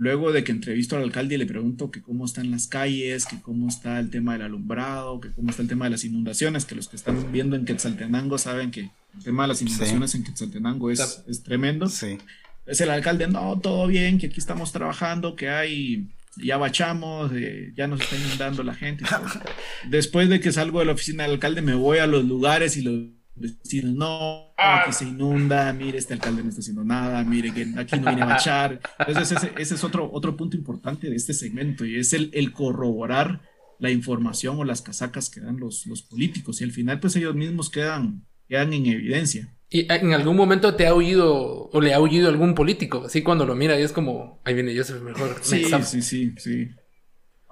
Luego 0.02 0.32
de 0.32 0.42
que 0.42 0.50
entrevisto 0.50 0.96
al 0.96 1.04
alcalde 1.04 1.36
y 1.36 1.38
le 1.38 1.46
pregunto 1.46 1.92
que 1.92 2.02
cómo 2.02 2.24
están 2.24 2.50
las 2.50 2.66
calles, 2.66 3.24
que 3.24 3.40
cómo 3.40 3.68
está 3.68 4.00
el 4.00 4.10
tema 4.10 4.32
del 4.32 4.42
alumbrado, 4.42 5.20
que 5.20 5.30
cómo 5.30 5.50
está 5.50 5.62
el 5.62 5.68
tema 5.68 5.84
de 5.84 5.92
las 5.92 6.02
inundaciones, 6.02 6.64
que 6.64 6.74
los 6.74 6.88
que 6.88 6.96
están 6.96 7.30
viendo 7.30 7.54
en 7.54 7.64
Quetzaltenango 7.64 8.36
saben 8.36 8.72
que 8.72 8.80
el 8.80 9.22
tema 9.22 9.44
de 9.44 9.50
las 9.50 9.62
inundaciones 9.62 10.16
en 10.16 10.24
Quetzaltenango 10.24 10.90
es, 10.90 11.22
es 11.28 11.44
tremendo. 11.44 11.88
Sí. 11.88 12.18
Es 12.66 12.80
el 12.80 12.90
alcalde, 12.90 13.28
no, 13.28 13.60
todo 13.60 13.86
bien, 13.86 14.18
que 14.18 14.26
aquí 14.26 14.40
estamos 14.40 14.72
trabajando, 14.72 15.36
que 15.36 15.50
hay, 15.50 16.08
ya 16.36 16.56
bachamos, 16.56 17.30
eh, 17.32 17.72
ya 17.76 17.86
nos 17.86 18.00
está 18.00 18.16
inundando 18.16 18.64
la 18.64 18.74
gente. 18.74 19.04
Después 19.88 20.28
de 20.28 20.40
que 20.40 20.50
salgo 20.50 20.80
de 20.80 20.86
la 20.86 20.94
oficina 20.94 21.22
del 21.22 21.34
alcalde, 21.34 21.62
me 21.62 21.76
voy 21.76 21.98
a 21.98 22.08
los 22.08 22.24
lugares 22.24 22.76
y 22.76 22.82
los 22.82 23.04
decir, 23.34 23.84
no, 23.84 24.52
aquí 24.56 24.90
ah. 24.90 24.92
se 24.92 25.06
inunda, 25.06 25.72
mire, 25.72 25.98
este 25.98 26.14
alcalde 26.14 26.42
no 26.42 26.48
está 26.48 26.60
haciendo 26.60 26.84
nada, 26.84 27.22
mire, 27.24 27.52
que 27.52 27.62
aquí 27.76 27.98
no 27.98 28.06
viene 28.06 28.22
a 28.22 28.26
bachar. 28.26 28.80
Entonces, 28.98 29.38
ese, 29.38 29.52
ese, 29.58 29.74
es 29.74 29.84
otro, 29.84 30.10
otro 30.12 30.36
punto 30.36 30.56
importante 30.56 31.08
de 31.08 31.16
este 31.16 31.34
segmento 31.34 31.84
y 31.84 31.96
es 31.96 32.12
el, 32.12 32.30
el 32.34 32.52
corroborar 32.52 33.40
la 33.78 33.90
información 33.90 34.58
o 34.58 34.64
las 34.64 34.82
casacas 34.82 35.28
que 35.28 35.40
dan 35.40 35.58
los, 35.58 35.86
los 35.86 36.02
políticos 36.02 36.60
y 36.60 36.64
al 36.64 36.70
final, 36.70 37.00
pues 37.00 37.16
ellos 37.16 37.34
mismos 37.34 37.68
quedan, 37.68 38.24
quedan 38.48 38.72
en 38.72 38.86
evidencia. 38.86 39.52
¿Y 39.70 39.90
en 39.90 40.12
algún 40.12 40.36
momento 40.36 40.74
te 40.74 40.86
ha 40.86 40.94
oído 40.94 41.70
o 41.72 41.80
le 41.80 41.94
ha 41.94 41.98
oído 41.98 42.28
algún 42.28 42.54
político? 42.54 43.04
Así 43.06 43.22
cuando 43.22 43.46
lo 43.46 43.54
mira 43.54 43.80
y 43.80 43.82
es 43.82 43.92
como, 43.92 44.40
ahí 44.44 44.54
viene 44.54 44.74
yo 44.74 44.84
soy 44.84 45.00
mejor. 45.00 45.36
Sí, 45.40 45.64
sí, 45.82 46.02
sí, 46.02 46.34
sí. 46.36 46.70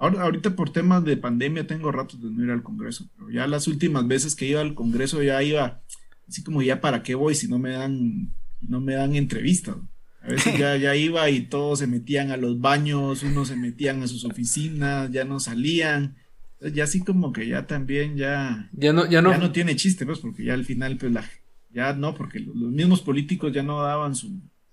Ahora, 0.01 0.23
ahorita 0.23 0.55
por 0.55 0.71
temas 0.71 1.05
de 1.05 1.15
pandemia 1.15 1.67
tengo 1.67 1.91
ratos 1.91 2.19
de 2.19 2.31
no 2.31 2.43
ir 2.43 2.49
al 2.49 2.63
Congreso, 2.63 3.07
pero 3.15 3.29
ya 3.29 3.45
las 3.45 3.67
últimas 3.67 4.07
veces 4.07 4.35
que 4.35 4.47
iba 4.47 4.59
al 4.59 4.73
Congreso 4.73 5.21
ya 5.21 5.43
iba 5.43 5.83
así 6.27 6.43
como 6.43 6.63
ya 6.63 6.81
para 6.81 7.03
qué 7.03 7.13
voy 7.13 7.35
si 7.35 7.47
no 7.47 7.59
me 7.59 7.69
dan, 7.69 8.33
no 8.61 8.81
me 8.81 8.95
dan 8.95 9.15
entrevistas. 9.15 9.75
A 10.23 10.29
veces 10.29 10.57
ya, 10.57 10.75
ya 10.75 10.95
iba 10.95 11.29
y 11.29 11.41
todos 11.41 11.77
se 11.77 11.85
metían 11.85 12.31
a 12.31 12.37
los 12.37 12.59
baños, 12.59 13.21
unos 13.21 13.49
se 13.49 13.55
metían 13.55 14.01
a 14.01 14.07
sus 14.07 14.25
oficinas, 14.25 15.11
ya 15.11 15.23
no 15.23 15.39
salían. 15.39 16.15
ya 16.73 16.85
así 16.85 17.01
como 17.01 17.31
que 17.31 17.47
ya 17.47 17.67
también 17.67 18.17
ya, 18.17 18.71
ya 18.73 18.93
no, 18.93 19.07
ya 19.07 19.21
no, 19.21 19.29
ya 19.29 19.37
no 19.37 19.51
tiene 19.51 19.75
chiste, 19.75 20.07
pues, 20.07 20.17
porque 20.17 20.45
ya 20.45 20.55
al 20.55 20.65
final, 20.65 20.97
pues 20.97 21.11
la, 21.11 21.29
ya 21.71 21.93
no, 21.93 22.15
porque 22.15 22.39
los 22.39 22.55
mismos 22.55 23.01
políticos 23.01 23.53
ya 23.53 23.61
no 23.61 23.83
daban 23.83 24.15
su, 24.15 24.31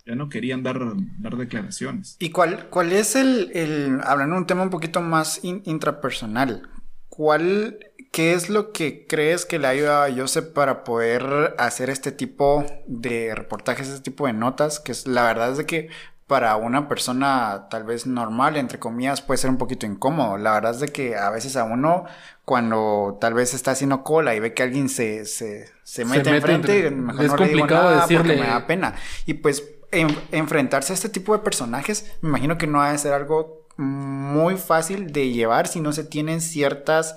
ya 0.09 0.15
no 0.15 0.27
querían 0.27 0.63
dar, 0.63 0.79
dar 1.19 1.37
declaraciones. 1.37 2.17
¿Y 2.19 2.31
cuál, 2.31 2.67
cuál 2.69 2.91
es 2.91 3.15
el, 3.15 3.51
el, 3.53 4.01
hablando 4.03 4.35
de 4.35 4.41
un 4.41 4.47
tema 4.47 4.63
un 4.63 4.71
poquito 4.71 5.01
más 5.01 5.41
intrapersonal, 5.43 6.67
cuál, 7.09 7.77
qué 8.11 8.33
es 8.33 8.49
lo 8.49 8.71
que 8.71 9.05
crees 9.05 9.45
que 9.45 9.59
le 9.59 9.67
ayuda 9.67 10.05
a 10.05 10.11
Joseph 10.11 10.47
para 10.47 10.83
poder 10.83 11.53
hacer 11.59 11.91
este 11.91 12.11
tipo 12.11 12.65
de 12.87 13.35
reportajes, 13.35 13.87
este 13.87 14.01
tipo 14.01 14.25
de 14.25 14.33
notas? 14.33 14.79
Que 14.79 14.93
es, 14.93 15.05
la 15.05 15.23
verdad 15.23 15.51
es 15.51 15.57
de 15.59 15.67
que 15.67 15.89
para 16.25 16.55
una 16.55 16.87
persona 16.87 17.67
tal 17.69 17.83
vez 17.83 18.07
normal, 18.07 18.57
entre 18.57 18.79
comillas, 18.79 19.21
puede 19.21 19.37
ser 19.37 19.51
un 19.51 19.57
poquito 19.57 19.85
incómodo. 19.85 20.37
La 20.37 20.53
verdad 20.53 20.71
es 20.71 20.79
de 20.79 20.87
que 20.87 21.15
a 21.15 21.29
veces 21.29 21.55
a 21.55 21.65
uno, 21.65 22.05
cuando 22.45 23.19
tal 23.21 23.35
vez 23.35 23.53
está 23.53 23.71
haciendo 23.71 24.03
cola 24.03 24.33
y 24.33 24.39
ve 24.39 24.55
que 24.55 24.63
alguien 24.63 24.89
se, 24.89 25.25
se, 25.25 25.69
se 25.83 26.05
mete, 26.05 26.35
enfrente, 26.35 26.89
mejor 26.89 27.25
es 27.25 27.31
complicado 27.33 27.91
decirle... 27.91 28.37
me 28.37 28.47
da 28.47 28.65
pena. 28.65 28.95
Y 29.25 29.35
pues 29.35 29.63
enfrentarse 29.91 30.93
a 30.93 30.95
este 30.95 31.09
tipo 31.09 31.33
de 31.33 31.43
personajes, 31.43 32.11
me 32.21 32.29
imagino 32.29 32.57
que 32.57 32.67
no 32.67 32.81
ha 32.81 32.91
de 32.91 32.97
ser 32.97 33.13
algo 33.13 33.67
muy 33.77 34.57
fácil 34.57 35.11
de 35.11 35.29
llevar 35.29 35.67
si 35.67 35.79
no 35.79 35.93
se 35.93 36.03
tienen 36.03 36.41
ciertas... 36.41 37.15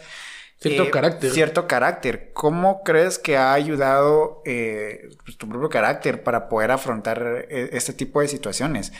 Cierto 0.58 0.84
eh, 0.84 0.90
carácter. 0.90 1.30
Cierto 1.32 1.66
carácter. 1.66 2.30
¿Cómo 2.32 2.84
crees 2.84 3.18
que 3.18 3.36
ha 3.36 3.52
ayudado 3.52 4.42
eh, 4.44 5.08
pues, 5.24 5.36
tu 5.36 5.48
propio 5.48 5.68
carácter 5.68 6.22
para 6.22 6.48
poder 6.48 6.70
afrontar 6.70 7.46
eh, 7.50 7.70
este 7.72 7.92
tipo 7.92 8.20
de 8.20 8.28
situaciones? 8.28 8.92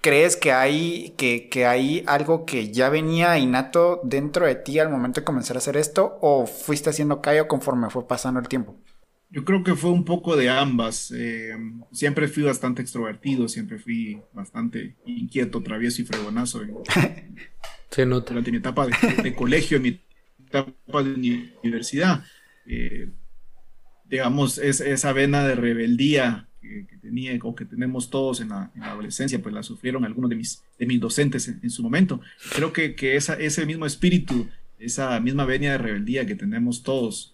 ¿Crees 0.00 0.36
que 0.36 0.52
hay, 0.52 1.14
que, 1.16 1.48
que 1.48 1.66
hay 1.66 2.02
algo 2.06 2.44
que 2.44 2.72
ya 2.72 2.88
venía 2.88 3.38
innato 3.38 4.00
dentro 4.02 4.44
de 4.44 4.56
ti 4.56 4.78
al 4.80 4.90
momento 4.90 5.20
de 5.20 5.24
comenzar 5.24 5.56
a 5.56 5.58
hacer 5.58 5.76
esto 5.76 6.18
o 6.20 6.46
fuiste 6.46 6.90
haciendo 6.90 7.22
callo 7.22 7.46
conforme 7.46 7.88
fue 7.90 8.06
pasando 8.06 8.40
el 8.40 8.48
tiempo? 8.48 8.74
Yo 9.30 9.44
creo 9.44 9.64
que 9.64 9.74
fue 9.74 9.90
un 9.90 10.04
poco 10.04 10.36
de 10.36 10.48
ambas. 10.48 11.12
Eh, 11.14 11.56
siempre 11.90 12.28
fui 12.28 12.44
bastante 12.44 12.82
extrovertido, 12.82 13.48
siempre 13.48 13.78
fui 13.78 14.20
bastante 14.32 14.94
inquieto, 15.06 15.62
travieso 15.62 16.02
y 16.02 16.04
fregonazo. 16.04 16.62
Se 17.90 18.06
nota. 18.06 18.30
Durante 18.30 18.52
mi 18.52 18.58
etapa 18.58 18.86
de, 18.86 19.34
colegio, 19.34 19.78
en 19.78 19.82
mi 19.82 20.00
etapa 20.46 21.02
de 21.02 21.14
universidad. 21.62 22.24
Eh, 22.66 23.10
digamos, 24.04 24.58
es, 24.58 24.80
esa 24.80 25.12
vena 25.12 25.46
de 25.46 25.54
rebeldía 25.54 26.48
que, 26.60 26.96
tenía 27.02 27.36
o 27.42 27.54
que 27.54 27.64
tenemos 27.64 28.10
todos 28.10 28.40
en 28.40 28.50
la, 28.50 28.70
adolescencia, 28.80 29.42
pues 29.42 29.54
la 29.54 29.62
sufrieron 29.62 30.04
algunos 30.04 30.30
de 30.30 30.36
mis, 30.36 30.62
de 30.78 30.86
mis 30.86 31.00
docentes 31.00 31.48
en, 31.48 31.70
su 31.70 31.82
momento. 31.82 32.20
Creo 32.54 32.72
que, 32.72 32.94
que 32.94 33.16
esa, 33.16 33.34
ese 33.34 33.66
mismo 33.66 33.86
espíritu, 33.86 34.48
esa 34.78 35.18
misma 35.20 35.44
venia 35.44 35.72
de 35.72 35.78
rebeldía 35.78 36.26
que 36.26 36.34
tenemos 36.34 36.82
todos 36.82 37.33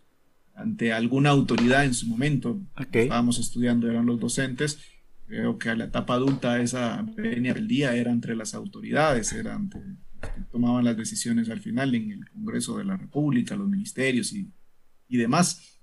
ante 0.61 0.93
alguna 0.93 1.31
autoridad 1.31 1.85
en 1.85 1.95
su 1.95 2.07
momento. 2.07 2.61
Estábamos 2.93 3.39
estudiando, 3.39 3.91
eran 3.91 4.07
los 4.07 4.21
docentes. 4.21 4.79
Creo 5.27 5.59
que 5.59 5.71
a 5.71 5.77
la 5.77 5.85
etapa 5.85 6.15
adulta 6.15 6.61
esa 6.61 7.03
venia 7.17 7.55
del 7.55 7.69
día 7.69 7.95
era 7.95 8.11
entre 8.11 8.35
las 8.35 8.55
autoridades, 8.55 9.33
eran 9.33 9.71
que 9.71 9.79
tomaban 10.53 10.85
las 10.85 10.97
decisiones 10.97 11.49
al 11.49 11.61
final 11.61 11.95
en 11.95 12.13
el 12.13 12.29
Congreso 12.29 12.77
de 12.77 12.85
la 12.85 12.97
República, 12.97 13.57
los 13.57 13.69
ministerios 13.69 14.33
y, 14.33 14.51
y 15.09 15.17
demás. 15.17 15.81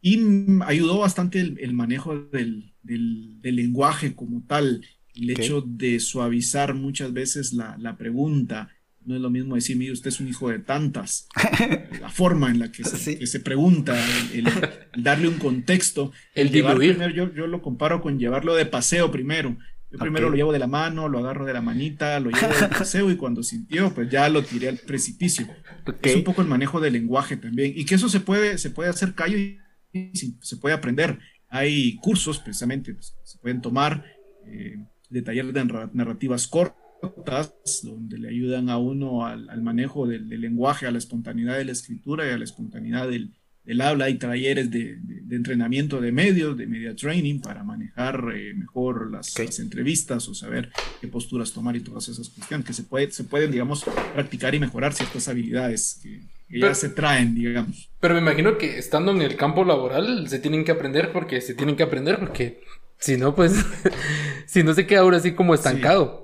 Y 0.00 0.18
ayudó 0.62 0.98
bastante 0.98 1.40
el, 1.40 1.72
manejo 1.72 2.16
del, 2.16 2.74
del, 2.82 3.40
lenguaje 3.42 4.14
como 4.14 4.42
tal, 4.46 4.84
el 5.14 5.30
hecho 5.30 5.62
de 5.62 5.98
suavizar 5.98 6.74
muchas 6.74 7.12
veces 7.12 7.52
la, 7.52 7.76
la 7.78 7.96
pregunta, 7.96 8.68
no 9.04 9.14
es 9.14 9.20
lo 9.20 9.30
mismo 9.30 9.54
decir, 9.54 9.76
mire, 9.76 9.92
usted 9.92 10.08
es 10.08 10.20
un 10.20 10.28
hijo 10.28 10.48
de 10.48 10.58
tantas. 10.58 11.28
la 12.00 12.08
forma 12.08 12.50
en 12.50 12.58
la 12.58 12.72
que 12.72 12.84
se, 12.84 13.40
pregunta, 13.40 13.96
el, 14.32 14.48
darle 14.96 15.28
un 15.28 15.38
contexto. 15.38 16.12
El, 16.34 16.50
diluir. 16.50 16.98
yo, 17.14 17.32
yo, 17.32 17.46
lo 17.46 17.62
comparo 17.62 18.00
con 18.00 18.18
llevarlo 18.18 18.54
de 18.54 18.66
paseo 18.66 19.10
primero. 19.10 19.56
Yo 19.90 19.98
primero 19.98 20.28
lo 20.28 20.36
llevo 20.36 20.52
de 20.52 20.58
la 20.58 20.66
mano, 20.66 21.08
lo 21.08 21.20
agarro 21.20 21.44
de 21.44 21.52
la 21.52 21.60
manita, 21.60 22.18
lo 22.18 22.30
llevo 22.30 22.52
de 22.52 22.68
paseo 22.78 23.10
y 23.10 23.16
cuando 23.16 23.42
sintió, 23.42 23.94
pues 23.94 24.10
ya 24.10 24.28
lo 24.28 24.42
tiré 24.42 24.68
al 24.68 24.78
precipicio. 24.78 25.46
Es 26.02 26.16
un 26.16 26.24
poco 26.24 26.42
el 26.42 26.48
manejo 26.48 26.80
del 26.80 26.94
lenguaje 26.94 27.36
también. 27.36 27.72
Y 27.76 27.84
que 27.84 27.94
eso 27.94 28.08
se 28.08 28.20
puede, 28.20 28.58
se 28.58 28.70
puede 28.70 28.90
hacer 28.90 29.14
callo 29.14 29.38
y 29.38 29.58
se 30.40 30.56
puede 30.56 30.74
aprender. 30.74 31.18
Hay 31.48 31.96
cursos 31.96 32.40
precisamente, 32.40 32.94
pues, 32.94 33.14
se 33.22 33.38
pueden 33.38 33.60
tomar 33.60 34.04
eh, 34.46 34.78
de 35.08 35.22
taller 35.22 35.52
de 35.52 35.64
narrativas 35.92 36.48
cortas 36.48 36.83
donde 37.82 38.18
le 38.18 38.28
ayudan 38.28 38.68
a 38.68 38.78
uno 38.78 39.26
al, 39.26 39.62
manejo 39.62 40.06
del, 40.06 40.28
lenguaje, 40.28 40.86
a 40.86 40.90
la 40.90 40.98
espontaneidad 40.98 41.56
de 41.56 41.64
la 41.64 41.72
escritura 41.72 42.26
y 42.26 42.30
a 42.30 42.38
la 42.38 42.44
espontaneidad 42.44 43.08
del, 43.08 43.32
habla. 43.80 44.06
Hay 44.06 44.18
talleres 44.18 44.70
de, 44.70 44.98
entrenamiento 45.30 46.00
de 46.00 46.12
medios, 46.12 46.56
de 46.56 46.66
media 46.66 46.94
training, 46.94 47.40
para 47.40 47.64
manejar 47.64 48.32
eh, 48.34 48.54
mejor 48.54 49.10
las, 49.10 49.38
entrevistas 49.58 50.28
o 50.28 50.34
saber 50.34 50.70
qué 51.00 51.08
posturas 51.08 51.52
tomar 51.52 51.76
y 51.76 51.80
todas 51.80 52.08
esas 52.08 52.28
cuestiones 52.28 52.66
que 52.66 52.72
se, 52.72 52.84
puede, 52.84 53.10
se 53.10 53.24
pueden, 53.24 53.50
digamos, 53.50 53.84
practicar 54.14 54.54
y 54.54 54.60
mejorar 54.60 54.92
ciertas 54.92 55.28
habilidades 55.28 56.00
que, 56.02 56.20
ya 56.48 56.74
se 56.74 56.90
traen, 56.90 57.34
digamos. 57.34 57.90
Pero 57.98 58.14
me 58.14 58.20
imagino 58.20 58.58
que 58.58 58.78
estando 58.78 59.10
en 59.10 59.22
el 59.22 59.34
campo 59.34 59.64
laboral 59.64 60.28
se 60.28 60.38
tienen 60.38 60.64
que 60.64 60.70
aprender 60.70 61.10
porque 61.10 61.40
se 61.40 61.54
tienen 61.54 61.74
que 61.74 61.82
aprender 61.82 62.20
porque 62.20 62.60
si 62.98 63.16
no, 63.16 63.34
pues, 63.34 63.52
si 64.46 64.62
no 64.62 64.72
se 64.72 64.86
queda 64.86 65.00
ahora 65.00 65.18
así 65.18 65.34
como 65.34 65.54
estancado. 65.54 66.23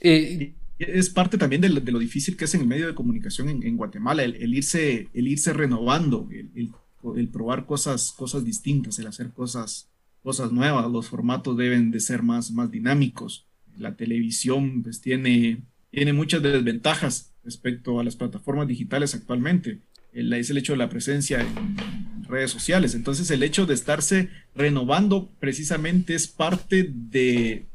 Eh, 0.00 0.54
es 0.78 1.10
parte 1.10 1.38
también 1.38 1.60
de 1.60 1.68
lo, 1.68 1.98
difícil 1.98 2.36
que 2.36 2.44
es 2.44 2.54
en 2.54 2.60
el 2.60 2.66
medio 2.66 2.86
de 2.86 2.94
comunicación 2.94 3.48
en, 3.48 3.76
Guatemala, 3.76 4.22
el, 4.22 4.54
irse, 4.54 5.08
el 5.12 5.26
irse 5.26 5.52
renovando, 5.52 6.28
el, 6.30 7.28
probar 7.28 7.66
cosas, 7.66 8.12
cosas 8.12 8.44
distintas, 8.44 8.98
el 8.98 9.08
hacer 9.08 9.30
cosas, 9.32 9.88
cosas 10.22 10.52
nuevas. 10.52 10.90
Los 10.90 11.08
formatos 11.08 11.56
deben 11.56 11.90
de 11.90 11.98
ser 11.98 12.22
más, 12.22 12.52
más 12.52 12.70
dinámicos. 12.70 13.46
La 13.76 13.96
televisión 13.96 14.82
pues, 14.84 15.00
tiene, 15.00 15.62
tiene 15.90 16.12
muchas 16.12 16.42
desventajas 16.42 17.32
respecto 17.42 17.98
a 17.98 18.04
las 18.04 18.14
plataformas 18.14 18.68
digitales 18.68 19.14
actualmente. 19.14 19.80
es 20.12 20.50
el 20.50 20.58
hecho 20.58 20.74
de 20.74 20.78
la 20.78 20.88
presencia 20.88 21.40
en 21.40 22.24
redes 22.28 22.52
sociales. 22.52 22.94
Entonces 22.94 23.30
el 23.32 23.42
hecho 23.42 23.66
de 23.66 23.74
estarse 23.74 24.28
renovando 24.54 25.28
precisamente 25.40 26.14
es 26.14 26.28
parte 26.28 26.88
de, 26.88 27.66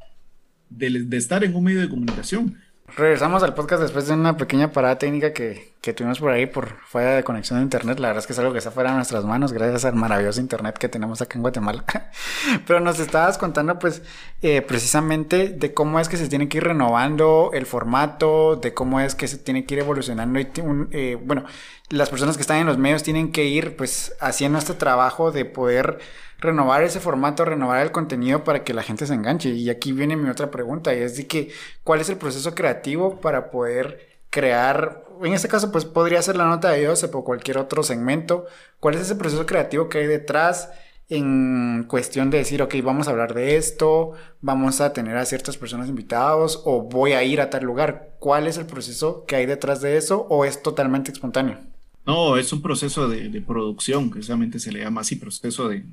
de 0.77 1.17
estar 1.17 1.43
en 1.43 1.55
un 1.55 1.63
medio 1.63 1.81
de 1.81 1.89
comunicación 1.89 2.57
Regresamos 2.95 3.41
al 3.41 3.55
podcast 3.55 3.81
después 3.81 4.07
de 4.07 4.13
una 4.13 4.38
pequeña 4.38 4.71
parada 4.71 4.99
técnica 4.99 5.33
que, 5.33 5.73
tuvimos 5.95 6.19
por 6.19 6.29
ahí 6.29 6.45
por 6.45 6.77
fuera 6.86 7.15
de 7.15 7.23
conexión 7.23 7.57
de 7.57 7.63
internet. 7.63 7.97
La 7.97 8.09
verdad 8.09 8.21
es 8.21 8.27
que 8.27 8.33
es 8.33 8.39
algo 8.39 8.51
que 8.51 8.59
está 8.59 8.69
fuera 8.69 8.91
de 8.91 8.97
nuestras 8.97 9.25
manos 9.25 9.51
gracias 9.51 9.86
al 9.86 9.95
maravilloso 9.95 10.39
internet 10.39 10.77
que 10.77 10.89
tenemos 10.89 11.19
acá 11.19 11.36
en 11.36 11.41
Guatemala. 11.41 11.83
Pero 12.67 12.81
nos 12.81 12.99
estabas 12.99 13.39
contando 13.39 13.79
pues 13.79 14.03
eh, 14.43 14.62
precisamente 14.62 15.49
de 15.49 15.73
cómo 15.73 15.99
es 15.99 16.07
que 16.07 16.17
se 16.17 16.27
tiene 16.27 16.47
que 16.49 16.57
ir 16.57 16.65
renovando 16.65 17.49
el 17.53 17.65
formato, 17.65 18.57
de 18.57 18.75
cómo 18.75 18.99
es 18.99 19.15
que 19.15 19.27
se 19.27 19.39
tiene 19.39 19.65
que 19.65 19.73
ir 19.73 19.79
evolucionando 19.79 20.39
y 20.39 20.47
eh, 20.91 21.17
bueno, 21.19 21.45
las 21.89 22.09
personas 22.09 22.36
que 22.36 22.41
están 22.41 22.57
en 22.57 22.67
los 22.67 22.77
medios 22.77 23.01
tienen 23.01 23.31
que 23.31 23.45
ir 23.45 23.75
pues 23.75 24.13
haciendo 24.19 24.59
este 24.59 24.75
trabajo 24.75 25.31
de 25.31 25.45
poder 25.45 25.99
renovar 26.43 26.84
ese 26.84 26.99
formato, 26.99 27.45
renovar 27.45 27.82
el 27.82 27.91
contenido 27.91 28.43
para 28.43 28.63
que 28.63 28.73
la 28.73 28.84
gente 28.84 29.08
se 29.08 29.13
enganche. 29.13 29.49
Y 29.49 29.69
aquí 29.69 29.91
viene 29.91 30.15
mi 30.15 30.29
otra 30.29 30.51
pregunta, 30.51 30.93
y 30.93 31.01
es 31.01 31.17
de 31.17 31.27
que, 31.27 31.51
¿cuál 31.84 32.01
es 32.01 32.10
el 32.10 32.17
proceso 32.17 32.53
creativo 32.53 33.19
para 33.19 33.49
poder 33.49 34.13
crear, 34.34 35.06
en 35.21 35.34
este 35.34 35.47
caso 35.47 35.71
pues 35.71 35.86
podría 35.86 36.21
ser 36.23 36.36
la 36.36 36.45
nota 36.45 36.71
de 36.71 36.88
Joseph 36.88 37.13
o 37.15 37.23
cualquier 37.23 37.60
otro 37.60 37.84
segmento, 37.84 38.45
cuál 38.79 38.95
es 38.95 39.01
ese 39.01 39.15
proceso 39.15 39.45
creativo 39.45 39.89
que 39.89 39.99
hay 39.99 40.08
detrás 40.08 40.71
en 41.08 41.86
cuestión 41.88 42.32
de 42.32 42.39
decir, 42.39 42.62
ok, 42.63 42.73
vamos 42.84 43.08
a 43.08 43.12
hablar 43.12 43.36
de 43.36 43.58
esto, 43.58 44.13
vamos 44.41 44.82
a 44.82 44.91
tener 44.93 45.17
a 45.17 45.25
ciertas 45.25 45.58
personas 45.58 45.88
invitados 45.88 46.63
o 46.65 46.82
voy 46.82 47.12
a 47.12 47.23
ir 47.23 47.41
a 47.41 47.51
tal 47.51 47.63
lugar. 47.63 48.15
¿Cuál 48.19 48.47
es 48.47 48.58
el 48.58 48.65
proceso 48.65 49.25
que 49.25 49.36
hay 49.36 49.45
detrás 49.45 49.82
de 49.82 49.97
eso 49.97 50.25
o 50.29 50.45
es 50.45 50.63
totalmente 50.63 51.12
espontáneo? 51.12 51.60
No, 52.06 52.38
es 52.38 52.51
un 52.51 52.62
proceso 52.62 53.08
de, 53.08 53.41
producción, 53.41 54.10
precisamente 54.10 54.60
se 54.60 54.71
le 54.71 54.79
llama 54.79 55.01
así, 55.01 55.15
proceso 55.15 55.69
de, 55.69 55.84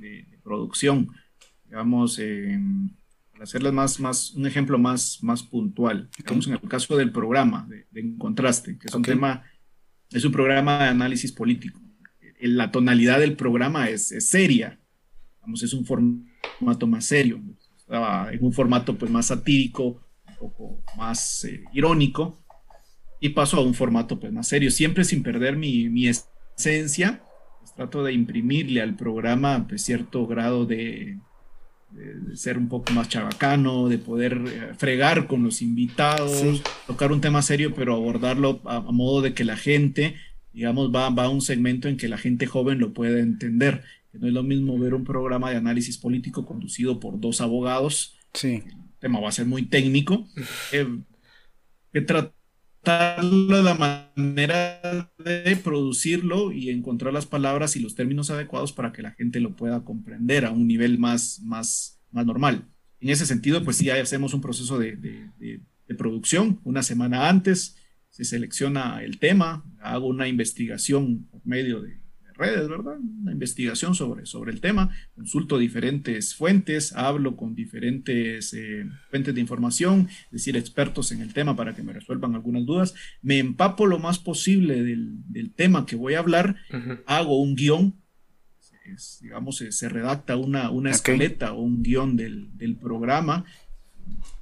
producción. 0.51 1.09
Digamos, 1.65 2.21
para 3.31 3.45
hacerles 3.45 3.73
más, 3.73 4.01
más, 4.01 4.33
un 4.33 4.47
ejemplo 4.47 4.77
más, 4.79 5.23
más 5.23 5.45
puntual, 5.45 6.11
estamos 6.19 6.49
en 6.49 6.55
el 6.55 6.61
caso 6.69 6.97
del 6.97 7.13
programa 7.13 7.69
de, 7.69 7.87
En 8.01 8.19
Contraste, 8.19 8.77
que 8.77 8.89
es 8.89 8.95
un 8.95 9.03
tema, 9.03 9.45
es 10.11 10.25
un 10.25 10.33
programa 10.33 10.79
de 10.79 10.89
análisis 10.89 11.31
político. 11.31 11.81
La 12.41 12.73
tonalidad 12.73 13.21
del 13.21 13.37
programa 13.37 13.89
es, 13.89 14.09
seria, 14.29 14.81
digamos, 15.37 15.63
es 15.63 15.73
un 15.73 15.85
formato 15.87 16.87
más 16.89 17.05
serio, 17.05 17.41
estaba 17.77 18.33
en 18.33 18.45
un 18.45 18.53
formato 18.53 18.99
pues 18.99 19.11
más 19.11 19.27
satírico, 19.27 20.01
un 20.29 20.37
poco 20.37 20.83
más 20.97 21.45
eh, 21.45 21.63
irónico, 21.73 22.43
y 23.21 23.29
paso 23.29 23.59
a 23.59 23.63
un 23.63 23.75
formato 23.75 24.19
pues, 24.19 24.33
más 24.33 24.49
serio, 24.49 24.73
siempre 24.73 25.05
sin 25.05 25.23
perder 25.23 25.57
mi, 25.57 25.89
mi 25.89 26.09
esencia. 26.09 27.23
Trato 27.81 28.05
de 28.05 28.13
imprimirle 28.13 28.83
al 28.83 28.95
programa 28.95 29.67
pues, 29.67 29.81
cierto 29.81 30.27
grado 30.27 30.67
de, 30.67 31.17
ser 32.35 32.59
un 32.59 32.69
poco 32.69 32.93
más 32.93 33.09
chabacano, 33.09 33.89
de 33.89 33.97
poder 33.97 34.35
eh, 34.35 34.75
fregar 34.77 35.27
con 35.27 35.43
los 35.43 35.63
invitados, 35.63 36.63
tocar 36.87 37.11
un 37.11 37.23
tema 37.23 37.41
serio, 37.41 37.73
pero 37.75 37.95
abordarlo 37.95 38.61
a, 38.67 38.83
modo 38.83 39.23
de 39.23 39.33
que 39.33 39.47
la 39.47 39.57
gente, 39.57 40.17
digamos, 40.53 40.95
va, 40.95 41.09
va 41.09 41.25
a 41.25 41.29
un 41.31 41.41
segmento 41.41 41.89
en 41.89 41.97
que 41.97 42.09
la 42.09 42.19
gente 42.19 42.45
joven 42.45 42.81
lo 42.81 42.93
pueda 42.93 43.19
entender. 43.19 43.83
Que 44.13 44.19
no 44.19 44.27
es 44.27 44.35
lo 44.35 44.43
mismo 44.43 44.79
ver 44.79 44.93
un 44.93 45.05
programa 45.05 45.51
de 45.51 45.57
análisis 45.57 45.97
político 45.97 46.45
conducido 46.45 47.01
por 47.01 47.19
dos 47.19 47.41
abogados. 47.41 48.19
Sí. 48.35 48.63
El 48.67 48.99
tema 48.99 49.21
va 49.21 49.31
a 49.31 49.33
ser 49.33 49.47
muy 49.47 49.63
técnico. 49.63 50.29
Eh, 50.73 50.87
que 51.95 52.03
trata 52.83 53.23
la 53.23 53.75
manera 53.75 55.13
de 55.19 55.57
producirlo 55.57 56.53
y 56.53 56.71
encontrar 56.71 57.13
las 57.13 57.27
palabras 57.27 57.77
y 57.77 57.81
los 57.81 57.95
términos 57.95 58.31
adecuados 58.31 58.73
para 58.73 58.93
que 58.93 59.03
la 59.03 59.13
gente 59.13 59.41
lo 59.41 59.57
pueda 59.57 59.85
comprender 59.85 60.45
a 60.45 60.51
un 60.51 60.67
nivel 60.67 60.99
más, 60.99 61.41
más, 61.43 62.01
más 62.11 62.27
normal. 62.27 62.69
En 63.01 63.11
ese 63.11 63.27
sentido, 63.27 63.65
pues 63.65 63.77
sí, 63.77 63.91
hacemos 63.91 64.35
un 64.35 64.41
proceso 64.41 64.79
de, 64.79 64.97
de 64.97 65.95
producción 65.95 66.61
una 66.65 66.83
semana 66.83 67.29
antes, 67.29 67.77
se 68.11 68.25
selecciona 68.25 69.03
el 69.03 69.19
tema, 69.19 69.65
hago 69.81 70.07
una 70.07 70.29
investigación 70.29 71.27
por 71.27 71.45
medio 71.47 71.81
de, 71.81 72.00
redes, 72.41 72.69
¿verdad? 72.69 72.97
Una 73.23 73.33
investigación 73.33 73.95
sobre, 73.95 74.27
sobre 74.27 74.51
el 74.51 74.61
tema, 74.61 74.91
consulto 75.15 75.59
diferentes 75.59 76.35
fuentes, 76.35 76.93
hablo 76.97 77.37
con 77.37 77.55
diferentes 77.55 78.53
eh, 78.55 78.87
fuentes 79.11 79.35
de 79.35 79.41
información, 79.41 80.09
es 80.27 80.33
decir, 80.33 80.57
expertos 80.57 81.13
en 81.13 81.21
el 81.21 81.33
tema 81.33 81.55
para 81.55 81.77
que 81.77 81.83
me 81.83 81.93
resuelvan 81.93 82.35
algunas 82.35 82.67
dudas, 82.67 82.95
me 83.23 83.39
empapo 83.39 83.87
lo 83.87 83.99
más 83.99 84.19
posible 84.19 84.83
del, 84.83 85.53
tema 85.55 85.85
que 85.85 85.97
voy 85.97 86.15
a 86.15 86.21
hablar, 86.21 86.57
hago 87.07 87.41
un 87.41 87.55
guion, 87.55 87.95
digamos, 89.21 89.57
se, 89.57 89.89
redacta 89.89 90.37
una, 90.37 90.71
una 90.71 90.91
escaleta 90.91 91.53
o 91.53 91.61
un 91.61 91.83
guion 91.83 92.17
del, 92.17 92.77
programa, 92.81 93.45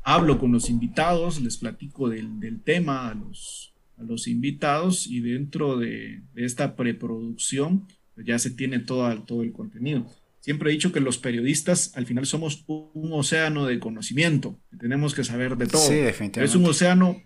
hablo 0.02 0.38
con 0.38 0.52
los 0.52 0.70
invitados, 0.70 1.40
les 1.40 1.56
platico 1.56 2.08
del, 2.08 2.60
tema 2.64 3.08
a 3.08 3.14
los, 3.14 3.74
a 3.98 4.02
los 4.02 4.28
invitados 4.28 5.06
y 5.06 5.20
dentro 5.20 5.76
de, 5.76 6.22
esta 6.34 6.76
preproducción 6.76 7.86
pues 8.14 8.26
ya 8.26 8.38
se 8.38 8.50
tiene 8.50 8.78
todo, 8.80 9.22
todo 9.22 9.42
el 9.42 9.52
contenido. 9.52 10.06
Siempre 10.40 10.70
he 10.70 10.72
dicho 10.72 10.92
que 10.92 11.00
los 11.00 11.18
periodistas 11.18 11.92
al 11.96 12.06
final 12.06 12.26
somos 12.26 12.64
un 12.66 13.12
océano 13.12 13.66
de 13.66 13.78
conocimiento, 13.78 14.58
tenemos 14.78 15.14
que 15.14 15.24
saber 15.24 15.56
de 15.56 15.66
todo. 15.66 15.82
Sí, 15.82 15.94
definitivamente. 15.94 16.44
Es 16.44 16.54
un 16.54 16.64
océano 16.64 17.22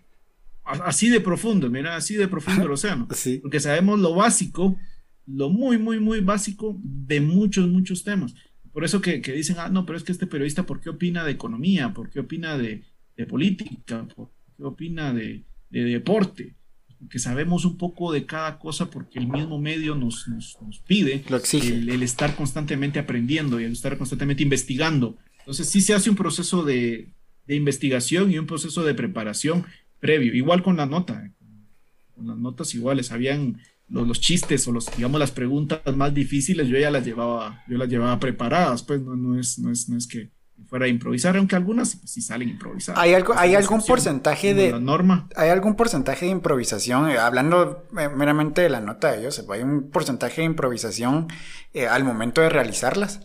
así 0.64 1.08
de 1.08 1.20
profundo, 1.20 1.70
mira, 1.70 1.96
así 1.96 2.14
de 2.14 2.28
profundo 2.28 2.64
el 2.64 2.70
océano. 2.70 3.08
Porque 3.42 3.60
sabemos 3.60 4.00
lo 4.00 4.14
básico, 4.14 4.76
lo 5.26 5.50
muy, 5.50 5.78
muy, 5.78 6.00
muy 6.00 6.20
básico 6.20 6.78
de 6.82 7.20
muchos, 7.20 7.68
muchos 7.68 8.02
temas. 8.04 8.34
Por 8.72 8.84
eso 8.84 9.00
que, 9.00 9.18
dicen, 9.20 9.56
ah, 9.58 9.68
no, 9.68 9.84
pero 9.84 9.98
es 9.98 10.04
que 10.04 10.12
este 10.12 10.26
periodista, 10.26 10.64
¿por 10.64 10.80
qué 10.80 10.88
opina 10.88 11.24
de 11.24 11.32
economía? 11.32 11.92
¿Por 11.92 12.08
qué 12.08 12.20
opina 12.20 12.56
de, 12.56 12.84
política? 13.28 14.08
¿Por 14.16 14.30
qué 14.56 14.64
opina 14.64 15.12
de, 15.12 15.44
de 15.70 15.84
deporte? 15.84 16.56
Que 17.08 17.18
sabemos 17.18 17.64
un 17.64 17.76
poco 17.76 18.12
de 18.12 18.26
cada 18.26 18.58
cosa 18.58 18.90
porque 18.90 19.18
el 19.18 19.28
mismo 19.28 19.58
medio 19.58 19.94
nos, 19.94 20.28
nos, 20.28 20.56
pide 20.86 21.24
El, 21.28 22.02
estar 22.02 22.36
constantemente 22.36 22.98
aprendiendo 22.98 23.60
y 23.60 23.64
el 23.64 23.72
estar 23.72 23.96
constantemente 23.98 24.42
investigando. 24.42 25.16
Entonces 25.40 25.68
sí 25.68 25.80
se 25.80 25.94
hace 25.94 26.10
un 26.10 26.16
proceso 26.16 26.64
de, 26.64 27.08
investigación 27.48 28.30
y 28.30 28.38
un 28.38 28.46
proceso 28.46 28.82
de 28.82 28.94
preparación 28.94 29.66
previo, 30.00 30.32
igual 30.34 30.62
con 30.62 30.76
la 30.76 30.86
nota, 30.86 31.30
con 32.14 32.26
las 32.26 32.38
notas 32.38 32.74
iguales, 32.74 33.12
habían 33.12 33.60
los, 33.88 34.08
los, 34.08 34.20
chistes 34.20 34.66
o 34.68 34.72
los, 34.72 34.86
digamos, 34.96 35.18
las 35.18 35.32
preguntas 35.32 35.80
más 35.94 36.14
difíciles, 36.14 36.68
yo 36.68 36.78
ya 36.78 36.90
las 36.90 37.04
llevaba, 37.04 37.62
yo 37.68 37.76
las 37.76 37.88
llevaba 37.88 38.18
preparadas, 38.18 38.82
pues 38.84 39.02
no, 39.02 39.16
no, 39.16 39.38
es, 39.38 39.58
no, 39.58 39.70
es, 39.70 39.88
no 39.88 39.98
es 39.98 40.06
que 40.06 40.30
fuera 40.72 40.86
a 40.86 40.88
improvisar, 40.88 41.36
aunque 41.36 41.54
algunas 41.54 41.98
sí 42.06 42.22
salen 42.22 42.48
improvisadas. 42.48 42.98
¿Hay, 42.98 43.12
algo, 43.12 43.34
¿hay 43.36 43.54
algún 43.54 43.82
porcentaje 43.82 44.54
de... 44.54 44.70
La 44.70 44.80
norma. 44.80 45.28
¿Hay 45.36 45.50
algún 45.50 45.76
porcentaje 45.76 46.24
de 46.24 46.32
improvisación? 46.32 47.10
Eh, 47.10 47.18
hablando 47.18 47.84
eh, 47.98 48.08
meramente 48.08 48.62
de 48.62 48.70
la 48.70 48.80
nota 48.80 49.12
de 49.12 49.20
ellos, 49.20 49.44
¿hay 49.50 49.60
un 49.60 49.90
porcentaje 49.90 50.40
de 50.40 50.46
improvisación 50.46 51.28
eh, 51.74 51.88
al 51.88 52.04
momento 52.04 52.40
de 52.40 52.48
realizarlas? 52.48 53.20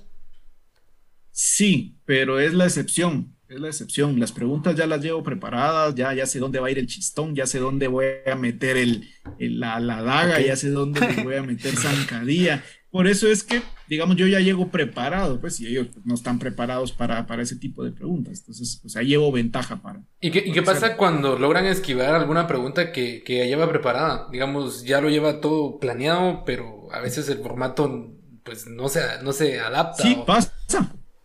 Sí, 1.32 1.96
pero 2.04 2.38
es 2.42 2.54
la 2.54 2.66
excepción. 2.66 3.38
Es 3.48 3.62
la 3.62 3.68
excepción. 3.70 4.20
Las 4.20 4.34
preguntas 4.34 4.76
ya 4.76 4.86
las 4.86 5.00
llevo 5.00 5.24
preparadas, 5.24 5.96
ya, 5.96 6.14
ya 6.14 6.26
sé 6.26 6.40
dónde 6.40 6.60
va 6.60 6.68
a 6.68 6.72
ir 6.72 6.80
el 6.80 6.88
chistón, 6.88 7.34
ya 7.34 7.46
sé 7.46 7.60
dónde 7.60 7.88
voy 7.88 8.08
a 8.30 8.36
meter 8.36 8.76
el, 8.76 9.08
la, 9.40 9.80
daga, 9.80 10.42
ya 10.42 10.58
sé 10.58 10.70
dónde 10.70 11.00
voy 11.24 11.36
a 11.36 11.44
meter 11.44 11.74
zancadilla. 11.78 12.62
Por 12.89 13.08
eso 13.08 13.28
es 13.28 13.43
que, 13.43 13.62
digamos, 13.89 14.15
yo 14.15 14.28
ya 14.28 14.39
llego 14.39 14.69
preparado, 14.69 15.41
pues, 15.41 15.60
y 15.60 15.67
ellos 15.67 15.88
no 16.06 16.15
están 16.15 16.39
preparados 16.39 16.93
para, 16.93 17.28
para 17.28 17.43
ese 17.43 17.58
tipo 17.58 17.84
de 17.84 17.91
preguntas. 17.91 18.39
Entonces, 18.39 18.80
pues 18.82 18.95
ahí 18.95 19.08
llevo 19.08 19.32
ventaja 19.32 19.82
para. 19.82 20.04
¿Y 20.21 20.32
qué, 20.32 20.43
¿y 20.45 20.52
qué 20.54 20.62
pasa 20.62 20.95
cuando 20.95 21.38
logran 21.38 21.65
esquivar 21.65 22.15
alguna 22.15 22.47
pregunta 22.47 22.91
que, 22.93 23.23
que 23.23 23.39
ya 23.39 23.45
lleva 23.45 23.69
preparada? 23.69 24.28
Digamos, 24.32 24.84
ya 24.86 25.02
lo 25.02 25.10
lleva 25.10 25.41
todo 25.41 25.80
planeado, 25.80 26.43
pero 26.45 26.88
a 26.93 27.02
veces 27.02 27.28
el 27.30 27.39
formato, 27.39 28.15
pues, 28.43 28.67
no 28.67 28.88
se, 28.88 29.02
no 29.21 29.34
se 29.34 29.60
adapta. 29.60 30.04
Sí, 30.04 30.17
pasa, 30.26 30.54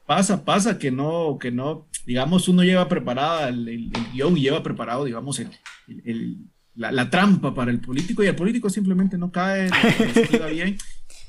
pasa, 0.05 0.45
pasa 0.45 0.79
que 0.79 0.91
no, 0.91 1.39
que 1.41 1.53
no, 1.53 1.89
digamos, 2.07 2.49
uno 2.49 2.65
lleva 2.65 2.89
preparada 2.89 3.49
el, 3.49 3.69
el, 3.69 3.93
guion 4.13 4.37
y 4.37 4.43
lleva 4.43 4.63
preparado, 4.65 5.05
digamos, 5.05 5.39
el, 5.39 5.49
la, 6.75 7.11
trampa 7.11 7.55
para 7.55 7.71
el 7.71 7.81
político 7.81 8.23
y 8.23 8.27
el 8.27 8.35
político 8.35 8.71
simplemente 8.71 9.19
no 9.19 9.31
cae, 9.31 9.69
no 10.41 10.47
bien. 10.49 10.77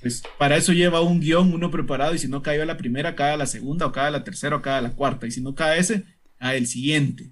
Pues 0.03 0.21
para 0.37 0.57
eso 0.57 0.73
lleva 0.73 1.01
un 1.01 1.21
guion, 1.21 1.53
uno 1.53 1.71
preparado, 1.71 2.13
y 2.13 2.19
si 2.19 2.27
no 2.27 2.43
cae 2.43 2.61
a 2.61 2.65
la 2.65 2.75
primera, 2.75 3.15
cae 3.15 3.33
a 3.33 3.37
la 3.37 3.45
segunda, 3.45 3.85
o 3.85 3.91
cae 3.93 4.07
a 4.07 4.11
la 4.11 4.25
tercera, 4.25 4.57
o 4.57 4.61
cae 4.61 4.77
a 4.77 4.81
la 4.81 4.91
cuarta, 4.91 5.25
y 5.25 5.31
si 5.31 5.41
no 5.41 5.55
cae 5.55 5.79
ese, 5.79 6.03
cae 6.37 6.57
el 6.57 6.67
siguiente. 6.67 7.29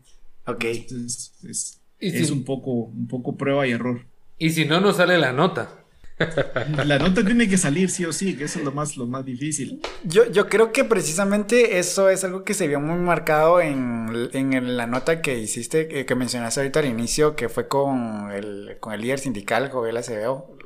Ok. 0.47 0.63
Entonces, 0.63 1.81
es, 1.99 2.31
un, 2.31 2.45
poco, 2.45 2.71
un 2.71 3.07
poco 3.07 3.35
prueba 3.35 3.67
y 3.67 3.71
error. 3.71 4.05
Y 4.39 4.51
si 4.51 4.63
no, 4.63 4.79
no 4.79 4.93
sale 4.93 5.17
la 5.17 5.33
nota. 5.33 5.80
La 6.85 6.99
nota 6.99 7.23
tiene 7.23 7.47
que 7.47 7.57
salir 7.57 7.89
sí 7.89 8.05
o 8.05 8.13
sí, 8.13 8.35
que 8.35 8.45
eso 8.45 8.59
es 8.59 8.65
lo 8.65 8.71
más, 8.71 8.97
lo 8.97 9.05
más 9.07 9.25
difícil. 9.25 9.81
Yo, 10.03 10.29
yo 10.31 10.47
creo 10.47 10.71
que 10.71 10.83
precisamente 10.83 11.79
eso 11.79 12.09
es 12.09 12.23
algo 12.23 12.43
que 12.43 12.53
se 12.53 12.67
vio 12.67 12.79
muy 12.79 12.99
marcado 12.99 13.61
en, 13.61 14.29
en 14.33 14.77
la 14.77 14.87
nota 14.87 15.21
que 15.21 15.37
hiciste, 15.39 15.99
eh, 15.99 16.05
que 16.05 16.15
mencionaste 16.15 16.61
ahorita 16.61 16.79
al 16.79 16.85
inicio, 16.85 17.35
que 17.35 17.49
fue 17.49 17.67
con 17.67 18.31
el, 18.31 18.77
con 18.79 18.93
el 18.93 19.01
líder 19.01 19.19
sindical, 19.19 19.69
Joel 19.69 19.97
Acevedo. 19.97 20.57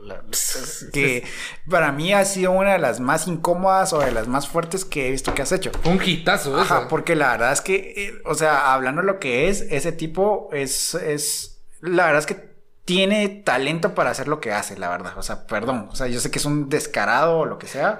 que 0.94 1.24
para 1.70 1.92
mí 1.92 2.14
ha 2.14 2.24
sido 2.26 2.52
una 2.52 2.74
de 2.74 2.80
las 2.80 3.00
más 3.00 3.28
incómodas 3.28 3.92
o 3.94 4.00
de 4.00 4.12
las 4.12 4.28
más 4.28 4.48
fuertes 4.48 4.86
que 4.86 5.08
he 5.08 5.12
visto 5.12 5.34
que 5.34 5.42
has 5.42 5.52
hecho. 5.52 5.72
Un 5.84 6.00
hitazo, 6.04 6.56
Ajá, 6.56 6.88
porque 6.88 7.16
la 7.16 7.32
verdad 7.32 7.54
es 7.54 7.62
que, 7.62 7.94
eh, 7.98 8.14
o 8.26 8.36
sea, 8.36 8.74
hablando 8.74 9.02
lo 9.02 9.20
que 9.20 9.50
es, 9.50 9.62
ese 9.62 9.92
tipo 9.92 10.50
es, 10.52 10.94
es, 10.96 11.64
la 11.82 12.06
verdad 12.06 12.20
es 12.20 12.26
que 12.28 12.55
tiene 12.86 13.28
talento 13.30 13.96
para 13.96 14.12
hacer 14.12 14.28
lo 14.28 14.40
que 14.40 14.54
hace, 14.54 14.78
la 14.78 14.90
verdad. 14.90 15.18
O 15.18 15.24
sea, 15.24 15.48
perdón. 15.48 15.90
O 15.92 15.96
sea, 15.96 16.08
yo 16.08 16.20
sé 16.20 16.32
que 16.32 16.40
es 16.40 16.46
un 16.46 16.70
descarado 16.70 17.40
o 17.40 17.46
lo 17.46 17.58
que 17.58 17.68
sea, 17.68 18.00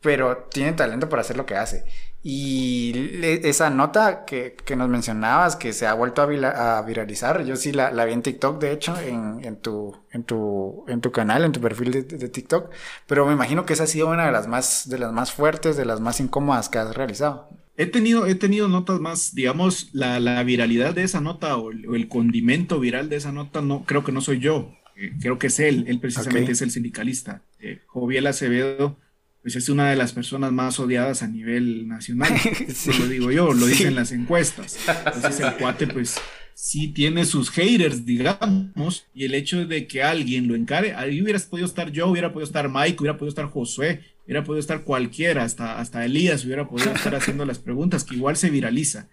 pero 0.00 0.48
tiene 0.50 0.72
talento 0.72 1.08
para 1.08 1.22
hacer 1.22 1.36
lo 1.36 1.46
que 1.46 1.56
hace. 1.56 1.84
Y 2.24 3.20
esa 3.44 3.68
nota 3.70 4.24
que, 4.24 4.54
nos 4.76 4.88
mencionabas, 4.88 5.56
que 5.56 5.72
se 5.72 5.88
ha 5.88 5.94
vuelto 5.94 6.22
a, 6.22 6.82
viralizar, 6.82 7.42
yo 7.44 7.56
sí 7.56 7.72
la, 7.72 7.90
vi 8.04 8.12
en 8.12 8.22
TikTok, 8.22 8.60
de 8.60 8.70
hecho, 8.72 8.96
en, 9.00 9.56
tu, 9.56 9.96
en, 10.12 10.22
tu, 10.22 10.84
en 10.86 11.00
tu 11.00 11.10
canal, 11.10 11.44
en 11.44 11.50
tu 11.50 11.60
perfil 11.60 11.90
de, 11.90 12.02
de, 12.04 12.28
TikTok, 12.28 12.70
pero 13.08 13.26
me 13.26 13.32
imagino 13.32 13.66
que 13.66 13.72
esa 13.72 13.84
ha 13.84 13.86
sido 13.88 14.08
una 14.08 14.26
de 14.26 14.32
las 14.32 14.46
más, 14.46 14.88
de 14.88 14.98
las 15.00 15.12
más 15.12 15.32
fuertes, 15.32 15.76
de 15.76 15.84
las 15.84 15.98
más 15.98 16.20
incómodas 16.20 16.68
que 16.68 16.78
has 16.78 16.94
realizado. 16.94 17.48
He 17.76 17.86
tenido, 17.86 18.26
he 18.26 18.34
tenido 18.34 18.68
notas 18.68 19.00
más, 19.00 19.34
digamos, 19.34 19.88
la, 19.92 20.20
la 20.20 20.42
viralidad 20.42 20.94
de 20.94 21.04
esa 21.04 21.20
nota 21.20 21.56
o 21.56 21.70
el, 21.70 22.08
condimento 22.08 22.78
viral 22.78 23.08
de 23.08 23.16
esa 23.16 23.32
nota, 23.32 23.62
no, 23.62 23.84
creo 23.84 24.04
que 24.04 24.12
no 24.12 24.20
soy 24.20 24.40
yo, 24.40 24.74
eh, 24.96 25.12
creo 25.20 25.38
que 25.38 25.46
es 25.46 25.58
él, 25.58 25.84
él 25.88 25.98
precisamente 25.98 26.52
es 26.52 26.60
el 26.60 26.70
sindicalista. 26.70 27.42
Eh, 27.60 27.80
Joviel 27.86 28.26
Acevedo, 28.26 28.98
pues 29.40 29.56
es 29.56 29.70
una 29.70 29.88
de 29.88 29.96
las 29.96 30.12
personas 30.12 30.52
más 30.52 30.78
odiadas 30.78 31.22
a 31.22 31.28
nivel 31.28 31.88
nacional, 31.88 32.32
lo 32.98 33.06
digo 33.08 33.30
yo, 33.30 33.54
lo 33.54 33.66
dicen 33.66 33.94
las 33.94 34.12
encuestas. 34.12 34.78
Entonces 35.06 35.40
el 35.40 35.54
cuate, 35.54 35.86
pues 35.86 36.20
sí 36.54 36.88
tiene 36.88 37.24
sus 37.24 37.50
haters, 37.50 38.04
digamos, 38.04 39.06
y 39.14 39.24
el 39.24 39.34
hecho 39.34 39.66
de 39.66 39.86
que 39.86 40.02
alguien 40.02 40.48
lo 40.48 40.54
encare, 40.54 40.94
ahí 40.94 41.22
hubieras 41.22 41.44
podido 41.44 41.66
estar 41.66 41.90
yo, 41.90 42.08
hubiera 42.08 42.32
podido 42.32 42.46
estar 42.46 42.68
Mike, 42.68 42.96
hubiera 43.00 43.16
podido 43.16 43.30
estar 43.30 43.46
Josué, 43.46 44.00
hubiera 44.24 44.44
podido 44.44 44.60
estar 44.60 44.84
cualquiera, 44.84 45.44
hasta, 45.44 45.78
hasta 45.78 46.04
Elías 46.04 46.44
hubiera 46.44 46.68
podido 46.68 46.92
estar 46.94 47.14
haciendo 47.14 47.44
las 47.44 47.58
preguntas, 47.58 48.04
que 48.04 48.14
igual 48.14 48.36
se 48.36 48.50
viraliza. 48.50 49.08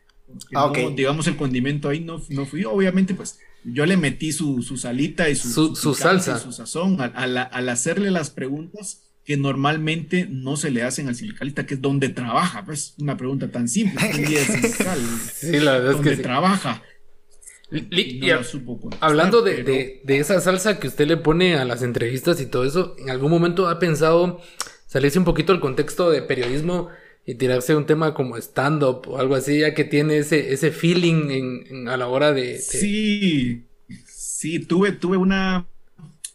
Ah, 0.53 0.71
digamos, 0.95 1.27
el 1.27 1.37
condimento 1.37 1.89
ahí 1.89 2.01
no, 2.01 2.21
no 2.29 2.45
fui. 2.45 2.63
Obviamente, 2.63 3.13
pues 3.13 3.39
yo 3.63 3.85
le 3.85 3.97
metí 3.97 4.31
su, 4.31 4.61
su 4.61 4.77
salita 4.77 5.29
y 5.29 5.35
su, 5.35 5.75
su, 5.75 5.93
salsa. 5.93 6.37
su 6.39 6.51
sazón 6.51 7.01
al, 7.01 7.37
al, 7.37 7.69
hacerle 7.69 8.11
las 8.11 8.29
preguntas 8.29 9.03
que 9.25 9.37
normalmente 9.37 10.27
no 10.29 10.57
se 10.57 10.71
le 10.71 10.83
hacen 10.83 11.07
al 11.07 11.15
sindicalista, 11.15 11.65
que 11.65 11.75
es 11.75 11.81
donde 11.81 12.09
trabaja. 12.09 12.63
Pues 12.65 12.95
una 12.99 13.17
pregunta 13.17 13.49
tan 13.51 13.67
simple. 13.67 14.01
sindical, 14.45 14.99
sí, 15.33 15.59
la 15.59 15.73
verdad 15.73 15.95
es 15.95 16.01
que 16.01 16.21
trabaja. 16.21 16.83
Hablando 18.99 19.41
de, 19.41 19.63
de, 19.63 20.01
de, 20.03 20.17
esa 20.19 20.39
salsa 20.41 20.79
que 20.79 20.87
usted 20.87 21.07
le 21.07 21.17
pone 21.17 21.55
a 21.55 21.65
las 21.65 21.83
entrevistas 21.83 22.41
y 22.41 22.45
todo 22.45 22.65
eso, 22.65 22.95
¿en 22.97 23.09
algún 23.09 23.29
momento 23.31 23.67
ha 23.67 23.79
pensado 23.79 24.41
salirse 24.87 25.19
un 25.19 25.25
poquito 25.25 25.53
del 25.53 25.61
contexto 25.61 26.09
de 26.09 26.21
periodismo 26.23 26.89
y 27.25 27.35
tirarse 27.35 27.75
un 27.75 27.85
tema 27.85 28.15
como 28.15 28.37
stand-up 28.37 29.07
o 29.07 29.19
algo 29.19 29.35
así, 29.35 29.59
ya 29.59 29.75
que 29.75 29.83
tiene 29.83 30.17
ese, 30.17 30.51
ese 30.51 30.71
feeling 30.71 31.29
en, 31.29 31.87
a 31.87 31.95
la 31.95 32.07
hora 32.07 32.33
de, 32.33 32.57
Sí, 32.57 33.65
sí, 34.07 34.59
tuve, 34.59 34.93
tuve 34.93 35.17
una, 35.17 35.67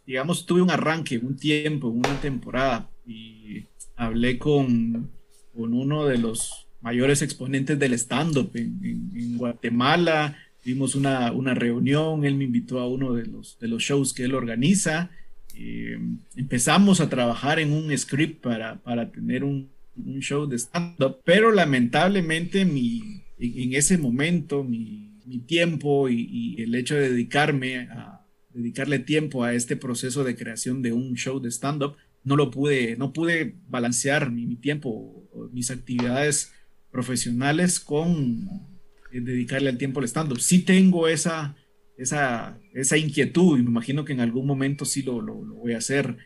digamos, 0.06 0.46
tuve 0.46 0.62
un 0.62 0.70
arranque, 0.70 1.18
un 1.18 1.36
tiempo, 1.36 1.88
una 1.88 2.20
temporada 2.20 2.90
y 3.04 3.66
hablé 3.96 4.38
con, 4.38 5.10
con 5.52 5.74
uno 5.74 6.06
de 6.06 6.18
los 6.18 6.68
mayores 6.80 7.22
exponentes 7.22 7.78
del 7.78 7.94
stand-up 7.94 8.50
en, 8.54 9.38
Guatemala, 9.38 10.36
tuvimos 10.64 10.94
una, 10.94 11.30
una 11.32 11.54
reunión, 11.54 12.24
él 12.24 12.36
me 12.36 12.44
invitó 12.44 12.80
a 12.80 12.88
uno 12.88 13.12
de 13.12 13.26
los, 13.26 13.58
de 13.60 13.68
los 13.68 13.82
shows 13.82 14.14
que 14.14 14.24
él 14.24 14.34
organiza. 14.34 15.10
Eh, 15.54 15.98
empezamos 16.36 17.00
a 17.00 17.10
trabajar 17.10 17.60
en 17.60 17.70
un 17.70 17.96
script 17.96 18.42
para, 18.42 18.76
para 18.82 19.12
tener 19.12 19.44
un, 19.44 19.68
un, 19.94 20.20
show 20.20 20.46
de 20.46 20.56
stand-up, 20.56 21.18
pero 21.22 21.52
lamentablemente 21.52 22.64
mi, 22.64 23.22
en, 23.38 23.74
ese 23.74 23.98
momento 23.98 24.64
mi, 24.64 25.20
mi 25.26 25.38
tiempo 25.38 26.08
y, 26.08 26.56
el 26.58 26.74
hecho 26.74 26.94
de 26.94 27.10
dedicarme 27.10 27.80
a 27.90 28.22
dedicarle 28.54 29.00
tiempo 29.00 29.44
a 29.44 29.52
este 29.52 29.76
proceso 29.76 30.24
de 30.24 30.36
creación 30.36 30.80
de 30.80 30.92
un 30.92 31.14
show 31.14 31.40
de 31.40 31.50
stand-up, 31.50 31.96
no 32.22 32.36
lo 32.36 32.50
pude, 32.50 32.96
no 32.96 33.12
pude 33.12 33.54
balancear 33.68 34.30
mi, 34.30 34.46
mi 34.46 34.56
tiempo, 34.56 35.28
mis 35.52 35.70
actividades 35.70 36.52
profesionales 36.90 37.80
con 37.80 38.73
dedicarle 39.20 39.70
el 39.70 39.78
tiempo 39.78 40.00
al 40.00 40.08
stand-up. 40.08 40.40
Sí 40.40 40.60
tengo 40.60 41.08
esa, 41.08 41.56
esa, 41.96 42.58
esa 42.72 42.96
inquietud 42.96 43.58
y 43.58 43.62
me 43.62 43.70
imagino 43.70 44.04
que 44.04 44.12
en 44.12 44.20
algún 44.20 44.46
momento 44.46 44.84
sí 44.84 45.02
lo, 45.02 45.20
lo, 45.20 45.34
voy 45.34 45.74
a 45.74 45.78
hacer. 45.78 46.16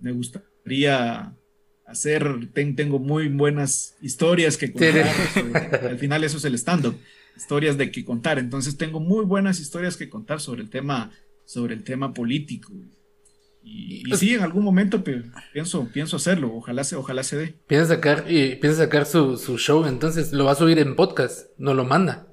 Me 0.00 0.12
gustaría 0.12 1.36
hacer, 1.86 2.48
tengo 2.52 2.98
muy 2.98 3.28
buenas 3.28 3.96
historias 4.00 4.56
que 4.56 4.72
contar. 4.72 5.06
al 5.82 5.98
final 5.98 6.24
eso 6.24 6.38
es 6.38 6.44
el 6.44 6.54
stand-up, 6.54 6.96
historias 7.36 7.76
de 7.76 7.90
que 7.90 8.04
contar. 8.04 8.38
Entonces 8.38 8.76
tengo 8.76 9.00
muy 9.00 9.24
buenas 9.24 9.60
historias 9.60 9.96
que 9.96 10.08
contar 10.08 10.40
sobre 10.40 10.62
el 10.62 10.70
tema, 10.70 11.10
sobre 11.44 11.74
el 11.74 11.84
tema 11.84 12.14
político. 12.14 12.72
Y, 13.64 14.02
y 14.06 14.16
sí, 14.16 14.34
en 14.34 14.42
algún 14.42 14.64
momento 14.64 15.02
pienso, 15.52 15.88
pienso 15.92 16.16
hacerlo, 16.16 16.52
ojalá 16.54 16.84
se, 16.84 16.96
ojalá 16.96 17.22
se 17.22 17.36
dé. 17.36 17.54
Piensa 17.66 17.94
sacar, 17.94 18.24
y 18.28 18.56
piensa 18.56 18.84
sacar 18.84 19.06
su, 19.06 19.36
su 19.36 19.58
show, 19.58 19.86
entonces 19.86 20.32
lo 20.32 20.44
va 20.44 20.52
a 20.52 20.56
subir 20.56 20.78
en 20.78 20.96
podcast, 20.96 21.50
no 21.58 21.74
lo 21.74 21.84
manda. 21.84 22.26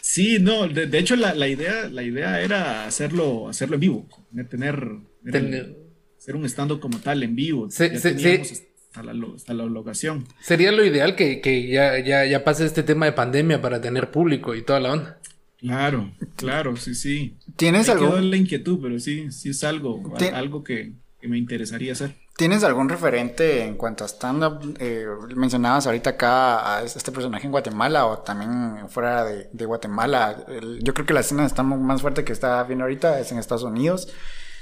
Sí, 0.00 0.38
no, 0.38 0.68
de, 0.68 0.98
hecho 0.98 1.16
la, 1.16 1.48
idea, 1.48 1.88
la 1.88 2.02
idea 2.02 2.40
era 2.40 2.86
hacerlo, 2.86 3.48
hacerlo 3.48 3.74
en 3.74 3.80
vivo, 3.80 4.08
tener, 4.48 4.98
tener 5.30 5.84
ser 6.24 6.36
un 6.36 6.46
estando 6.46 6.80
como 6.80 7.00
tal 7.00 7.22
en 7.22 7.34
vivo. 7.34 7.66
Hasta, 7.66 9.02
la, 9.02 9.26
hasta 9.34 9.54
la 9.54 9.64
locación. 9.64 10.24
Sería 10.40 10.72
lo 10.72 10.84
ideal 10.84 11.16
que, 11.16 11.40
que 11.40 11.68
ya, 11.68 11.98
ya, 11.98 12.24
ya, 12.24 12.44
pase 12.44 12.64
este 12.64 12.82
tema 12.82 13.06
de 13.06 13.12
pandemia 13.12 13.60
para 13.60 13.80
tener 13.80 14.10
público 14.10 14.54
y 14.54 14.62
toda 14.62 14.80
la 14.80 14.92
onda. 14.92 15.20
Claro, 15.64 16.12
claro, 16.36 16.76
sí, 16.76 16.94
sí. 16.94 17.38
¿Tienes 17.56 17.88
algo? 17.88 18.18
La 18.18 18.36
inquietud, 18.36 18.78
pero 18.82 18.98
sí, 19.00 19.32
sí 19.32 19.48
es 19.48 19.64
algo, 19.64 20.14
algo 20.34 20.62
que, 20.62 20.92
que 21.18 21.26
me 21.26 21.38
interesaría 21.38 21.92
hacer. 21.92 22.14
¿Tienes 22.36 22.64
algún 22.64 22.90
referente 22.90 23.64
en 23.64 23.76
cuanto 23.76 24.04
a 24.04 24.08
stand-up? 24.08 24.76
Eh, 24.78 25.06
mencionabas 25.34 25.86
ahorita 25.86 26.10
acá 26.10 26.76
a 26.76 26.82
este 26.82 27.12
personaje 27.12 27.46
en 27.46 27.50
Guatemala 27.50 28.04
o 28.04 28.18
también 28.18 28.90
fuera 28.90 29.24
de, 29.24 29.64
Guatemala. 29.64 30.44
yo 30.82 30.92
creo 30.92 31.06
que 31.06 31.14
la 31.14 31.20
escena 31.20 31.46
está 31.46 31.62
más 31.62 32.02
fuerte 32.02 32.24
que 32.24 32.34
está 32.34 32.62
bien 32.64 32.82
ahorita, 32.82 33.18
es 33.18 33.32
en 33.32 33.38
Estados 33.38 33.62
Unidos. 33.62 34.12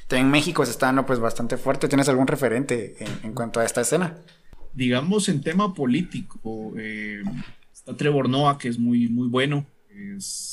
También 0.07 0.27
en 0.27 0.33
México 0.33 0.65
se 0.65 0.71
está 0.71 0.87
dando 0.87 1.05
pues 1.05 1.19
bastante 1.19 1.57
fuerte. 1.57 1.89
¿Tienes 1.89 2.09
algún 2.09 2.29
referente 2.29 2.95
en, 3.25 3.33
cuanto 3.33 3.59
a 3.59 3.65
esta 3.65 3.81
escena? 3.81 4.19
Digamos 4.73 5.29
en 5.29 5.41
tema 5.41 5.75
político, 5.75 6.75
eh, 6.79 7.23
está 7.73 7.97
Trevor 7.97 8.29
Noah, 8.29 8.57
que 8.57 8.69
es 8.69 8.79
muy, 8.79 9.09
muy 9.09 9.29
bueno. 9.29 9.67
Es 9.89 10.52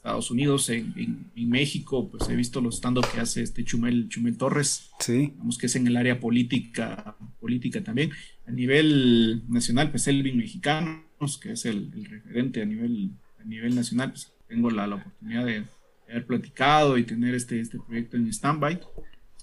Estados 0.00 0.30
Unidos, 0.30 0.70
en, 0.70 1.30
México, 1.36 2.08
pues 2.10 2.26
he 2.30 2.34
visto 2.34 2.62
los 2.62 2.76
stand 2.76 3.04
que 3.12 3.20
hace 3.20 3.42
este 3.42 3.64
Chumel, 3.64 4.08
Chumel 4.08 4.38
Torres. 4.38 4.88
Sí. 4.98 5.34
Vamos 5.36 5.58
que 5.58 5.66
es 5.66 5.76
en 5.76 5.86
el 5.86 5.94
área 5.98 6.18
política, 6.18 7.16
política 7.38 7.84
también. 7.84 8.10
A 8.46 8.50
nivel 8.50 9.42
nacional, 9.50 9.90
pues 9.90 10.06
Elvin 10.06 10.38
Mexicanos, 10.38 11.36
que 11.38 11.52
es 11.52 11.66
el, 11.66 11.92
referente 12.08 12.62
a 12.62 12.64
nivel, 12.64 13.10
a 13.42 13.44
nivel 13.44 13.74
nacional, 13.74 14.12
pues 14.12 14.32
tengo 14.48 14.70
la, 14.70 14.86
oportunidad 14.86 15.44
de, 15.44 15.64
haber 16.08 16.26
platicado 16.26 16.96
y 16.96 17.04
tener 17.04 17.34
este, 17.34 17.60
este 17.60 17.78
proyecto 17.78 18.16
en 18.16 18.26
stand-by. 18.28 18.80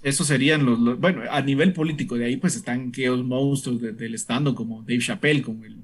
Esos 0.02 0.26
serían 0.26 0.66
los, 0.66 1.00
bueno, 1.00 1.22
a 1.30 1.40
nivel 1.42 1.72
político, 1.74 2.18
de 2.18 2.26
ahí 2.26 2.38
pues 2.38 2.56
están 2.56 2.90
aquellos 2.90 3.24
monstruos 3.24 3.80
del 3.80 4.16
stand 4.16 4.56
como 4.56 4.82
Dave 4.82 5.00
Chappelle, 5.00 5.44
como 5.44 5.64
el, 5.66 5.78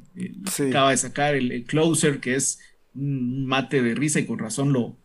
acaba 0.68 0.90
de 0.90 0.98
sacar 0.98 1.36
el 1.36 1.64
Closer, 1.66 2.20
que 2.20 2.36
es 2.36 2.60
un 2.96 3.46
mate 3.46 3.82
de 3.82 3.96
risa 3.96 4.20
y 4.20 4.26
con 4.26 4.40
razón 4.40 4.74
lo, 4.74 4.96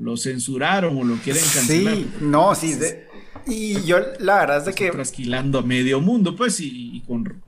lo, 0.00 0.16
censuraron 0.16 0.96
o 0.96 1.04
lo 1.04 1.16
quieren 1.16 1.42
cancelar. 1.42 1.94
Sí, 1.94 2.10
no, 2.20 2.54
sí. 2.54 2.78
y 3.46 3.82
yo 3.82 3.98
la 4.18 4.40
verdad 4.40 4.58
es 4.58 4.64
de 4.66 4.72
que... 4.74 4.90
Trasquilando 4.90 5.58
a 5.58 5.62
medio 5.62 6.00
mundo, 6.00 6.36
pues, 6.36 6.60
y, 6.60 7.02
con, 7.06 7.42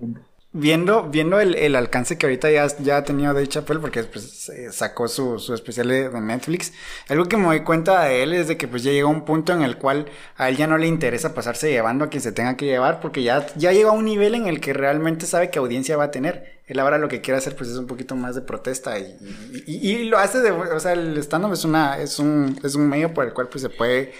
viendo, 0.53 1.09
viendo 1.09 1.41
el, 1.41 1.55
el, 1.55 1.75
alcance 1.77 2.19
que 2.19 2.27
ahorita 2.27 2.51
ya, 2.51 2.67
ya 2.79 2.99
ha 2.99 3.05
tenido 3.05 3.33
Dave 3.33 3.49
Chappelle, 3.49 3.81
porque 3.81 4.03
pues, 4.05 4.51
sacó 4.71 5.09
su, 5.09 5.39
su 5.39 5.55
especial 5.55 5.89
de, 5.89 6.11
Netflix, 6.21 6.73
algo 7.09 7.25
que 7.25 7.37
me 7.37 7.47
doy 7.47 7.61
cuenta 7.61 8.05
de 8.05 8.23
él 8.23 8.33
es 8.35 8.49
de 8.49 8.57
que 8.57 8.69
pues 8.69 8.83
ya 8.83 8.93
llega 8.93 9.07
un 9.07 9.25
punto 9.25 9.53
en 9.53 9.63
el 9.63 9.79
cual 9.79 10.07
a 10.37 10.49
él 10.49 10.57
ya 10.57 10.67
no 10.67 10.79
le 10.79 10.87
interesa 10.87 11.35
pasarse 11.35 11.71
llevando 11.71 12.05
a 12.05 12.09
quien 12.09 12.23
se 12.23 12.33
tenga 12.33 12.57
que 12.57 12.67
llevar, 12.67 13.01
porque 13.01 13.23
ya, 13.23 13.47
ya 13.57 13.73
llega 13.73 13.91
a 13.91 13.95
un 13.95 14.05
nivel 14.05 14.35
en 14.35 14.47
el 14.47 14.61
que 14.61 14.73
realmente 14.73 15.27
sabe 15.27 15.51
qué 15.51 15.59
audiencia 15.59 15.97
va 15.97 16.05
a 16.05 16.11
tener. 16.11 16.62
Él 16.73 16.81
ahora 16.81 16.97
lo 16.97 17.09
que 17.09 17.21
quiere 17.21 17.37
hacer 17.37 17.55
pues 17.55 17.69
es 17.69 17.77
un 17.77 17.87
poquito 17.87 18.17
más 18.17 18.35
de 18.35 18.41
protesta 18.41 18.99
y, 18.99 20.05
lo 20.05 20.19
hace 20.19 20.41
de, 20.41 20.51
o 20.51 20.81
sea, 20.81 20.93
el 20.95 21.19
stand-up 21.19 21.53
es 21.53 21.65
una, 21.65 21.99
es 21.99 22.19
un, 22.19 22.59
es 22.63 22.75
un 22.75 22.89
medio 22.89 23.13
por 23.13 23.27
el 23.27 23.35
cual 23.35 23.49
pues 23.49 23.61
se 23.61 23.69
puede 23.69 24.13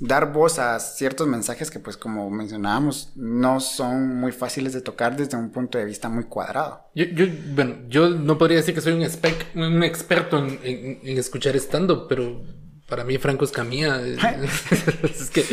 dar 0.00 0.32
voz 0.32 0.58
a 0.58 0.78
ciertos 0.80 1.28
mensajes 1.28 1.70
que 1.70 1.78
pues 1.78 1.96
como 1.96 2.30
mencionábamos 2.30 3.12
no 3.14 3.60
son 3.60 4.16
muy 4.16 4.32
fáciles 4.32 4.72
de 4.72 4.80
tocar 4.80 5.16
desde 5.16 5.36
un 5.36 5.50
punto 5.50 5.78
de 5.78 5.84
vista 5.84 6.08
muy 6.08 6.24
cuadrado. 6.24 6.88
Yo, 6.96 7.04
yo 7.04 7.26
bueno, 7.54 7.76
yo 7.88 8.10
no 8.10 8.36
podría 8.38 8.56
decir 8.56 8.74
que 8.74 8.80
soy 8.80 8.94
un, 8.94 9.62
un 9.62 9.82
experto 9.84 10.38
en, 10.38 10.58
en, 10.64 11.00
en 11.04 11.18
escuchar 11.18 11.54
stand-up, 11.56 12.06
pero 12.08 12.42
para 12.88 13.04
mí 13.04 13.18
Franco 13.18 13.44
Escamilla 13.44 14.00
es, 15.02 15.30
que 15.30 15.44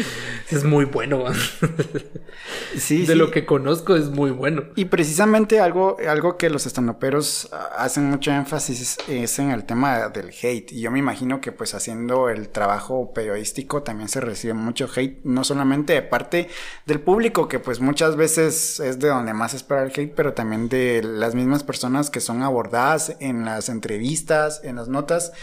es 0.50 0.64
muy 0.64 0.86
bueno. 0.86 1.26
sí, 2.78 3.06
de 3.06 3.16
lo 3.16 3.30
que 3.30 3.46
conozco 3.46 3.96
es 3.98 4.10
muy 4.10 4.32
bueno. 4.32 4.64
Y 4.76 4.86
precisamente 4.86 5.60
algo, 5.60 5.98
algo 6.08 6.38
que 6.38 6.50
los 6.50 6.66
estandoperos 6.66 7.50
hacen 7.78 8.06
mucho 8.06 8.32
énfasis 8.32 8.98
es, 9.10 9.40
en 9.40 9.52
el 9.52 9.66
tema 9.66 10.08
del 10.08 10.30
hate. 10.30 10.72
Y 10.72 10.82
yo 10.82 10.92
me 10.92 11.00
imagino 11.00 11.42
que 11.42 11.52
pues 11.52 11.76
haciendo 11.76 12.30
el 12.30 12.48
trabajo 12.48 13.14
periodístico 13.14 13.84
también 13.84 14.08
se 14.08 14.22
recibe 14.22 14.54
mucho 14.54 14.90
hate, 14.96 15.20
no 15.26 15.44
solamente 15.44 15.92
de 15.92 16.04
parte 16.04 16.48
del 16.86 17.02
público, 17.02 17.50
que 17.50 17.60
pues 17.60 17.82
muchas 17.82 18.16
veces 18.16 18.80
es 18.80 18.98
de 19.00 19.10
donde 19.10 19.34
más 19.34 19.54
espera 19.54 19.84
el 19.84 19.92
hate, 19.94 20.14
pero 20.16 20.34
también 20.34 20.70
de 20.70 21.04
las 21.04 21.36
mismas 21.36 21.64
personas 21.64 22.10
que 22.10 22.22
son 22.22 22.44
abordadas 22.44 23.18
en 23.20 23.44
las 23.44 23.68
entrevistas, 23.68 24.62
en 24.64 24.78
las 24.78 24.88
notas 24.88 25.34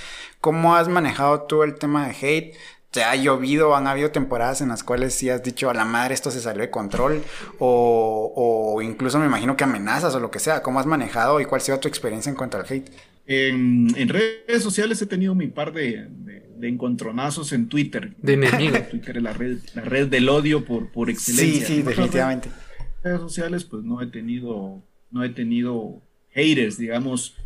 ¿Cómo 0.43 0.75
has 0.75 0.89
manejado 0.89 1.43
tú 1.43 1.63
el 1.63 1.77
tema 1.77 2.09
de 2.09 2.17
hate? 2.21 2.57
¿Te 2.91 3.05
ha 3.05 3.15
llovido? 3.15 3.77
¿Han 3.77 3.87
habido 3.87 4.11
temporadas 4.11 4.61
en 4.61 4.71
las 4.71 4.83
cuales 4.83 5.15
sí 5.15 5.31
has 5.31 5.45
dicho 5.45 5.71
a 5.71 5.75
la 5.75 5.85
madre 5.85 6.15
esto 6.15 6.33
se 6.33 6.41
salió 6.41 6.63
de 6.63 6.69
control? 6.69 7.23
O, 7.61 8.81
incluso 8.83 9.21
me 9.21 9.27
imagino 9.27 9.57
que 9.57 9.63
amenazas 9.63 10.17
o 10.17 10.21
lo 10.21 10.33
que 10.33 10.41
sea. 10.41 10.61
¿Cómo 10.61 10.81
has 10.81 10.87
manejado 10.87 11.41
y 11.41 11.45
cuál 11.45 11.61
ha 11.61 11.65
sido 11.65 11.79
tu 11.79 11.87
experiencia 11.87 12.29
en 12.29 12.35
cuanto 12.35 12.57
al 12.57 12.67
hate? 12.69 12.91
En, 13.25 14.09
redes 14.09 14.65
sociales 14.65 15.01
he 15.01 15.07
tenido 15.07 15.37
mi 15.37 15.47
par 15.47 15.73
de, 15.73 16.09
encontronazos 16.61 17.53
en 17.53 17.69
Twitter. 17.69 18.13
De 18.19 18.33
enemigo. 18.33 18.77
Twitter 18.91 19.19
es 19.19 19.23
la 19.23 19.35
red, 19.35 19.59
la 19.75 19.83
red 19.83 20.09
del 20.09 20.29
odio 20.29 20.65
por, 20.65 20.91
por 20.91 21.09
excelencia. 21.09 21.69
Sí, 21.69 21.75
sí, 21.77 21.83
definitivamente. 21.83 22.49
En 22.81 23.05
redes 23.05 23.21
sociales 23.21 23.63
pues 23.63 23.85
no 23.85 24.03
he 24.03 24.09
tenido, 24.09 24.83
no 25.13 25.23
he 25.23 25.29
tenido 25.29 26.03
haters, 26.31 26.79
digamos 26.79 27.37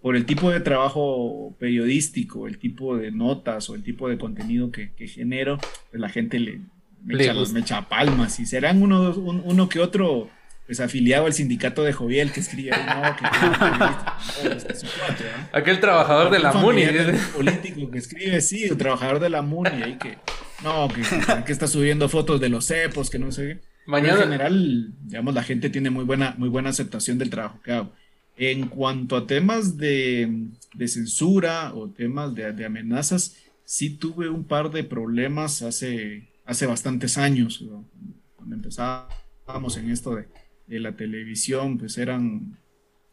por 0.00 0.16
el 0.16 0.26
tipo 0.26 0.50
de 0.50 0.60
trabajo 0.60 1.56
periodístico, 1.58 2.46
el 2.46 2.58
tipo 2.58 2.96
de 2.96 3.10
notas 3.10 3.70
o 3.70 3.74
el 3.74 3.82
tipo 3.82 4.08
de 4.08 4.18
contenido 4.18 4.70
que, 4.70 4.92
genero, 5.08 5.58
pues 5.90 6.00
la 6.00 6.08
gente 6.08 6.38
le, 6.38 6.60
me, 7.02 7.60
echa, 7.60 7.88
palmas. 7.88 8.38
Y 8.40 8.46
serán 8.46 8.82
uno, 8.82 9.14
uno 9.14 9.68
que 9.68 9.80
otro 9.80 10.28
pues 10.66 10.80
afiliado 10.80 11.26
al 11.26 11.34
sindicato 11.34 11.82
de 11.82 11.92
Joviel 11.92 12.32
que 12.32 12.40
escribe 12.40 12.70
no, 12.70 13.16
que, 13.16 13.24
aquel 15.52 15.78
trabajador 15.78 16.32
de 16.32 16.38
la 16.38 16.52
MUNI 16.52 16.86
político 17.36 17.90
que 17.90 17.98
escribe 17.98 18.40
sí 18.40 18.64
el 18.64 18.78
trabajador 18.78 19.20
de 19.20 19.28
la 19.28 19.42
MUNI 19.42 19.82
ahí 19.82 19.98
que 19.98 20.16
no 20.62 20.88
que, 20.88 21.02
que, 21.44 21.52
está 21.52 21.66
subiendo 21.66 22.08
fotos 22.08 22.40
de 22.40 22.48
los 22.48 22.64
cepos 22.64 23.10
que 23.10 23.18
no 23.18 23.30
sé 23.30 23.60
Mañana... 23.86 24.14
en 24.14 24.22
general 24.22 24.94
digamos 25.02 25.34
la 25.34 25.42
gente 25.42 25.68
tiene 25.68 25.90
muy 25.90 26.04
buena 26.04 26.34
muy 26.38 26.48
buena 26.48 26.70
aceptación 26.70 27.18
del 27.18 27.28
trabajo 27.28 27.60
que 27.62 27.72
hago 27.72 27.92
en 28.36 28.68
cuanto 28.68 29.16
a 29.16 29.26
temas 29.26 29.76
de, 29.76 30.48
censura 30.86 31.72
o 31.74 31.88
temas 31.88 32.34
de, 32.34 32.64
amenazas, 32.64 33.36
sí 33.64 33.90
tuve 33.90 34.28
un 34.28 34.44
par 34.44 34.70
de 34.70 34.84
problemas 34.84 35.62
hace, 35.62 36.28
hace 36.44 36.66
bastantes 36.66 37.18
años. 37.18 37.64
Cuando 38.36 38.56
empezábamos 38.56 39.76
en 39.76 39.90
esto 39.90 40.16
de, 40.16 40.80
la 40.80 40.96
televisión, 40.96 41.78
pues 41.78 41.98
eran, 41.98 42.58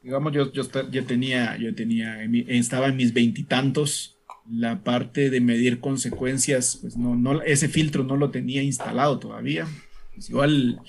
digamos, 0.01 0.33
yo, 0.33 0.51
yo, 0.51 1.05
tenía, 1.05 1.57
yo 1.57 1.75
tenía, 1.75 2.23
estaba 2.47 2.87
en 2.87 2.95
mis 2.95 3.13
veintitantos, 3.13 4.17
la 4.49 4.83
parte 4.83 5.29
de 5.29 5.39
medir 5.39 5.79
consecuencias, 5.79 6.79
pues 6.81 6.97
no, 6.97 7.15
no, 7.15 7.41
ese 7.43 7.69
filtro 7.69 8.03
no 8.03 8.17
lo 8.17 8.31
tenía 8.31 8.63
instalado 8.63 9.19
todavía. 9.19 9.67
Pues 10.13 10.29
igual 10.29 10.81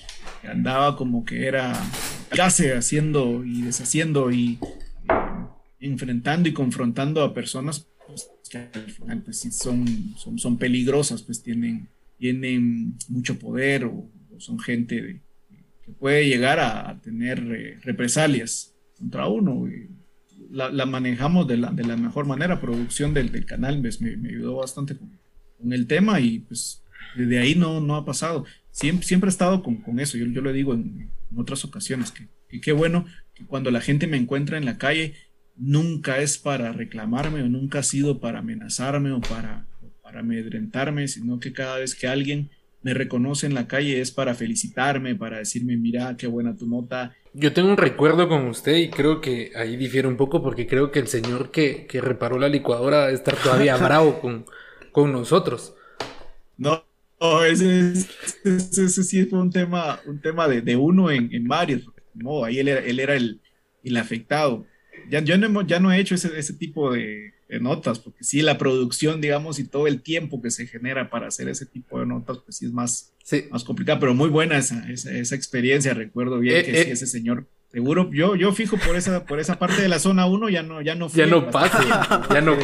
andaba 0.43 0.97
como 0.97 1.23
que 1.23 1.45
era 1.45 1.79
haciendo 2.41 3.43
y 3.43 3.61
deshaciendo 3.61 4.31
y 4.31 4.59
eh, 4.61 5.47
enfrentando 5.79 6.49
y 6.49 6.53
confrontando 6.53 7.23
a 7.23 7.33
personas 7.33 7.87
pues, 8.07 8.29
que 8.49 8.57
al 8.57 8.91
final 8.91 9.21
pues 9.23 9.39
sí 9.39 9.51
son, 9.51 10.15
son, 10.17 10.39
son 10.39 10.57
peligrosas, 10.57 11.21
pues 11.23 11.41
tienen, 11.41 11.87
tienen 12.17 12.95
mucho 13.09 13.37
poder 13.39 13.85
o, 13.85 14.09
son 14.39 14.59
gente 14.59 15.21
que 15.85 15.91
puede 15.91 16.27
llegar 16.27 16.59
a, 16.59 16.99
tener 17.01 17.39
eh, 17.39 17.79
represalias 17.83 18.73
contra 18.97 19.27
uno. 19.27 19.69
La, 20.49 20.85
manejamos 20.85 21.47
de 21.47 21.57
la, 21.57 21.71
de 21.71 21.83
la, 21.83 21.95
mejor 21.95 22.25
manera, 22.25 22.59
producción 22.59 23.13
del, 23.13 23.31
del 23.31 23.45
canal 23.45 23.79
pues, 23.81 24.01
me, 24.01 24.17
me, 24.17 24.29
ayudó 24.29 24.57
bastante 24.57 24.95
con, 24.95 25.17
con, 25.59 25.73
el 25.73 25.87
tema 25.87 26.19
y 26.19 26.39
pues 26.39 26.83
desde 27.15 27.39
ahí 27.39 27.55
no, 27.55 27.79
no 27.79 27.95
ha 27.95 28.05
pasado 28.05 28.45
siempre, 28.73 29.07
siempre 29.07 29.29
he 29.29 29.31
estado 29.31 29.63
con, 29.63 29.77
con 29.77 29.99
eso, 30.01 30.17
yo, 30.17 30.25
yo, 30.25 30.41
lo 30.41 30.51
digo 30.51 30.73
en, 30.73 31.09
otras 31.35 31.63
ocasiones, 31.63 32.11
que, 32.11 32.27
qué 32.59 32.73
bueno 32.73 33.05
que 33.33 33.45
cuando 33.45 33.71
la 33.71 33.81
gente 33.81 34.05
me 34.05 34.17
encuentra 34.17 34.57
en 34.57 34.65
la 34.65 34.77
calle, 34.77 35.13
nunca 35.55 36.19
es 36.19 36.37
para 36.37 36.73
reclamarme 36.73 37.41
o 37.41 37.47
nunca 37.47 37.79
ha 37.79 37.83
sido 37.83 38.19
para 38.19 38.39
amenazarme 38.39 39.11
o 39.11 39.21
para, 39.21 39.65
para 40.01 40.19
amedrentarme, 40.19 41.07
sino 41.07 41.39
que 41.39 41.53
cada 41.53 41.77
vez 41.77 41.95
que 41.95 42.07
alguien 42.07 42.51
me 42.81 42.93
reconoce 42.93 43.47
en 43.47 43.53
la 43.53 43.67
calle 43.67 44.01
es 44.01 44.11
para 44.11 44.35
felicitarme, 44.35 45.15
para 45.15 45.37
decirme, 45.37 45.77
mira, 45.77 46.15
qué 46.17 46.27
buena 46.27 46.55
tu 46.55 46.67
nota. 46.67 47.15
Yo 47.33 47.53
tengo 47.53 47.69
un 47.69 47.77
recuerdo 47.77 48.27
con 48.27 48.47
usted 48.47 48.75
y 48.75 48.89
creo 48.89 49.21
que 49.21 49.51
ahí 49.55 49.77
difiere 49.77 50.07
un 50.07 50.17
poco 50.17 50.43
porque 50.43 50.67
creo 50.67 50.91
que 50.91 50.99
el 50.99 51.07
señor 51.07 51.49
que, 51.49 51.87
que 51.87 52.01
reparó 52.01 52.37
la 52.37 52.49
licuadora 52.49 53.05
debe 53.05 53.13
estar 53.13 53.35
todavía 53.37 53.77
bravo 53.83 54.19
con, 54.19 54.45
con 54.91 55.11
nosotros. 55.11 55.75
No, 56.57 56.83
ese, 57.45 57.95
sí 58.89 59.25
fue 59.25 59.39
un 59.39 59.51
tema, 59.51 59.99
un 60.05 60.19
tema 60.19 60.47
de, 60.47 60.75
uno 60.75 61.11
en, 61.11 61.47
varios. 61.47 61.83
No, 62.13 62.43
ahí 62.43 62.59
él 62.59 62.67
era, 62.67 62.81
él 62.81 62.99
era 62.99 63.15
el, 63.15 63.41
el 63.83 63.97
afectado. 63.97 64.65
Ya, 65.09 65.21
yo 65.21 65.37
no, 65.37 65.61
ya 65.61 65.79
no 65.79 65.91
he 65.91 65.99
hecho 65.99 66.15
ese, 66.15 66.37
ese 66.37 66.53
tipo 66.53 66.91
de, 66.91 67.33
notas, 67.61 67.99
porque 67.99 68.23
sí, 68.23 68.41
la 68.41 68.57
producción, 68.57 69.21
digamos, 69.21 69.59
y 69.59 69.65
todo 69.65 69.85
el 69.85 70.01
tiempo 70.01 70.41
que 70.41 70.49
se 70.49 70.65
genera 70.65 71.11
para 71.11 71.27
hacer 71.27 71.47
ese 71.49 71.67
tipo 71.67 71.99
de 71.99 72.07
notas, 72.07 72.39
pues 72.39 72.57
sí 72.57 72.65
es 72.65 72.71
más, 72.71 73.13
más 73.51 73.63
complicado, 73.63 73.99
pero 73.99 74.15
muy 74.15 74.29
buena 74.29 74.57
esa, 74.57 74.89
esa, 74.89 75.35
experiencia. 75.35 75.93
Recuerdo 75.93 76.39
bien 76.39 76.57
eh, 76.57 76.63
que 76.63 76.71
sí, 76.71 76.89
eh. 76.89 76.93
ese 76.93 77.05
señor 77.05 77.47
Seguro, 77.73 78.11
yo, 78.11 78.35
yo 78.35 78.53
fijo 78.53 78.77
por 78.77 78.95
esa, 78.95 79.25
por 79.25 79.39
esa 79.39 79.57
parte 79.57 79.81
de 79.81 79.87
la 79.87 79.97
zona 79.97 80.27
1, 80.27 80.49
ya 80.49 80.61
no, 80.61 80.83
ya 80.83 80.93
no 80.93 81.07
Ya 81.09 81.25
no 81.25 81.49
paso, 81.49 81.79
ya 82.31 82.39
no 82.39 82.55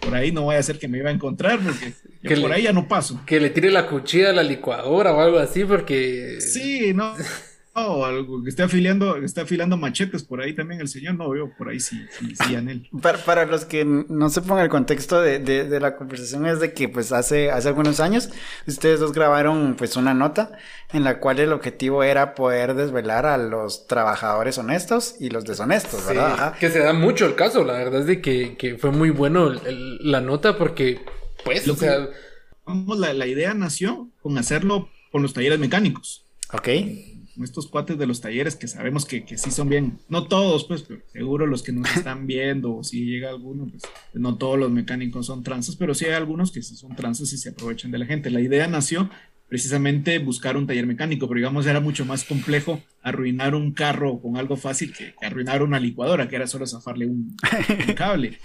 Por 0.00 0.14
ahí 0.16 0.32
no 0.32 0.42
voy 0.42 0.56
a 0.56 0.62
ser 0.64 0.80
que 0.80 0.88
me 0.88 0.98
iba 0.98 1.08
a 1.08 1.12
encontrar, 1.12 1.60
porque 1.60 2.40
por 2.40 2.50
ahí 2.50 2.64
ya 2.64 2.72
no 2.72 2.88
paso. 2.88 3.20
Que 3.26 3.38
le 3.38 3.50
tire 3.50 3.70
la 3.70 3.86
cuchilla 3.86 4.30
a 4.30 4.32
la 4.32 4.42
licuadora 4.42 5.12
o 5.12 5.20
algo 5.20 5.38
así, 5.38 5.64
porque. 5.64 6.40
Sí, 6.40 6.92
no. 6.92 7.14
No, 7.74 8.04
algo 8.04 8.42
que 8.42 8.50
esté 8.50 8.64
afiliando, 8.64 9.16
está 9.16 9.42
afilando 9.42 9.76
machetes 9.76 10.24
por 10.24 10.40
ahí 10.40 10.54
también 10.54 10.80
el 10.80 10.88
señor, 10.88 11.14
no 11.14 11.30
veo 11.30 11.52
por 11.56 11.68
ahí 11.68 11.78
sí, 11.78 12.04
sí. 12.10 12.88
Para, 13.00 13.18
para, 13.18 13.46
los 13.46 13.64
que 13.64 13.84
no 13.84 14.28
sepan 14.28 14.58
el 14.58 14.68
contexto 14.68 15.22
de, 15.22 15.38
de, 15.38 15.80
la 15.80 15.96
conversación 15.96 16.46
es 16.46 16.58
de 16.58 16.72
que 16.72 16.88
pues 16.88 17.12
hace, 17.12 17.52
hace 17.52 17.68
algunos 17.68 18.00
años 18.00 18.30
ustedes 18.66 18.98
dos 18.98 19.12
grabaron 19.12 19.76
pues 19.78 19.94
una 19.94 20.14
nota 20.14 20.50
en 20.92 21.04
la 21.04 21.20
cual 21.20 21.38
el 21.38 21.52
objetivo 21.52 22.02
era 22.02 22.34
poder 22.34 22.74
desvelar 22.74 23.24
a 23.24 23.38
los 23.38 23.86
trabajadores 23.86 24.58
honestos 24.58 25.14
y 25.20 25.30
los 25.30 25.44
deshonestos, 25.44 26.04
¿verdad? 26.06 26.56
que 26.58 26.70
se 26.70 26.80
da 26.80 26.92
mucho 26.92 27.24
el 27.24 27.36
caso, 27.36 27.62
la 27.62 27.74
verdad 27.74 28.00
es 28.00 28.06
de 28.06 28.20
que, 28.20 28.56
que 28.56 28.78
fue 28.78 28.90
muy 28.90 29.10
bueno 29.10 29.52
la 30.00 30.20
nota 30.20 30.58
porque 30.58 31.00
pues, 31.44 31.68
o 31.68 31.76
sea... 31.76 32.08
La, 32.96 33.12
la 33.14 33.26
idea 33.26 33.52
nació 33.52 34.08
con 34.22 34.38
hacerlo 34.38 34.90
con 35.10 35.22
los 35.22 35.34
talleres 35.34 35.58
mecánicos. 35.58 36.24
Ok 36.52 36.68
estos 37.44 37.68
cuates 37.68 37.98
de 37.98 38.06
los 38.06 38.20
talleres 38.20 38.56
que 38.56 38.68
sabemos 38.68 39.04
que, 39.04 39.24
que 39.24 39.38
sí 39.38 39.50
son 39.50 39.68
bien, 39.68 39.98
no 40.08 40.26
todos, 40.26 40.64
pues, 40.64 40.82
pero 40.82 41.00
seguro 41.12 41.46
los 41.46 41.62
que 41.62 41.72
nos 41.72 41.90
están 41.96 42.26
viendo, 42.26 42.76
o 42.76 42.84
si 42.84 43.04
llega 43.04 43.30
alguno, 43.30 43.66
pues 43.66 43.82
no 44.14 44.36
todos 44.36 44.58
los 44.58 44.70
mecánicos 44.70 45.26
son 45.26 45.42
tranzas, 45.42 45.76
pero 45.76 45.94
sí 45.94 46.06
hay 46.06 46.12
algunos 46.12 46.52
que 46.52 46.62
sí 46.62 46.76
son 46.76 46.94
tranzas 46.96 47.32
y 47.32 47.38
se 47.38 47.50
aprovechan 47.50 47.90
de 47.90 47.98
la 47.98 48.06
gente. 48.06 48.30
La 48.30 48.40
idea 48.40 48.66
nació 48.66 49.10
precisamente 49.48 50.18
buscar 50.20 50.56
un 50.56 50.66
taller 50.66 50.86
mecánico, 50.86 51.26
pero 51.26 51.38
digamos 51.38 51.66
era 51.66 51.80
mucho 51.80 52.04
más 52.04 52.22
complejo 52.22 52.80
arruinar 53.02 53.56
un 53.56 53.72
carro 53.72 54.20
con 54.20 54.36
algo 54.36 54.56
fácil 54.56 54.92
que, 54.92 55.12
arruinar 55.20 55.64
una 55.64 55.80
licuadora, 55.80 56.28
que 56.28 56.36
era 56.36 56.46
solo 56.46 56.66
zafarle 56.66 57.06
un, 57.06 57.36
cable. 57.96 58.38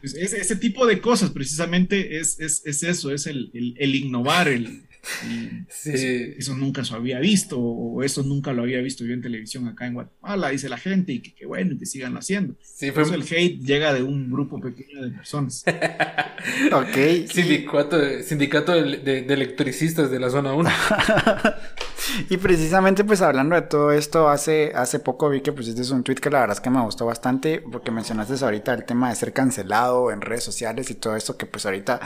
Pues, 0.00 0.14
ese, 0.14 0.56
tipo 0.56 0.86
de 0.86 1.00
cosas 1.00 1.30
precisamente 1.30 2.18
es, 2.18 2.38
es, 2.40 2.62
es 2.66 2.82
eso, 2.82 3.10
es 3.10 3.26
el, 3.26 3.50
el, 3.54 3.74
el 3.78 3.94
innovar, 3.94 4.48
el, 4.48 4.82
eso, 5.84 6.54
nunca 6.54 6.84
se 6.84 6.94
había 6.94 7.18
visto, 7.18 7.58
o 7.58 8.02
eso 8.02 8.22
nunca 8.22 8.52
lo 8.52 8.62
había 8.62 8.80
visto 8.80 9.04
yo 9.04 9.14
en 9.14 9.22
televisión 9.22 9.66
acá 9.68 9.86
en 9.86 9.94
Guatemala, 9.94 10.50
dice 10.50 10.68
la 10.68 10.78
gente, 10.78 11.12
y 11.12 11.20
que, 11.20 11.46
bueno, 11.46 11.76
que 11.78 11.86
sigan 11.86 12.16
haciendo. 12.16 12.54
Sí, 12.62 12.90
fue... 12.90 13.02
el 13.02 13.22
hate 13.22 13.60
llega 13.60 13.94
de 13.94 14.02
un 14.02 14.30
grupo 14.30 14.60
pequeño 14.60 15.02
de 15.02 15.10
personas. 15.10 15.64
ok. 16.72 17.28
Sindicato, 17.30 18.22
sindicato 18.22 18.72
de, 18.72 19.26
electricistas 19.28 20.10
de 20.10 20.20
la 20.20 20.30
zona 20.30 20.52
1. 20.52 20.70
y 22.30 22.36
precisamente 22.36 23.04
pues 23.04 23.22
hablando 23.22 23.54
de 23.54 23.62
todo 23.62 23.92
esto, 23.92 24.28
hace, 24.28 24.72
hace 24.74 24.98
poco 24.98 25.28
vi 25.30 25.40
que 25.40 25.52
pusiste 25.52 25.80
un 25.92 26.02
tweet 26.02 26.16
que 26.16 26.30
la 26.30 26.40
verdad 26.40 26.56
es 26.56 26.60
que 26.60 26.70
me 26.70 26.82
gustó 26.82 27.06
bastante, 27.06 27.60
porque 27.60 27.90
mencionaste 27.90 28.44
ahorita 28.44 28.74
el 28.74 28.84
tema 28.84 29.10
de 29.10 29.16
ser 29.16 29.32
cancelado 29.32 30.10
en 30.10 30.20
redes 30.20 30.44
sociales 30.44 30.90
y 30.90 30.94
todo 30.94 31.16
esto 31.16 31.36
que 31.36 31.46
pues 31.46 31.64
ahorita 31.66 32.00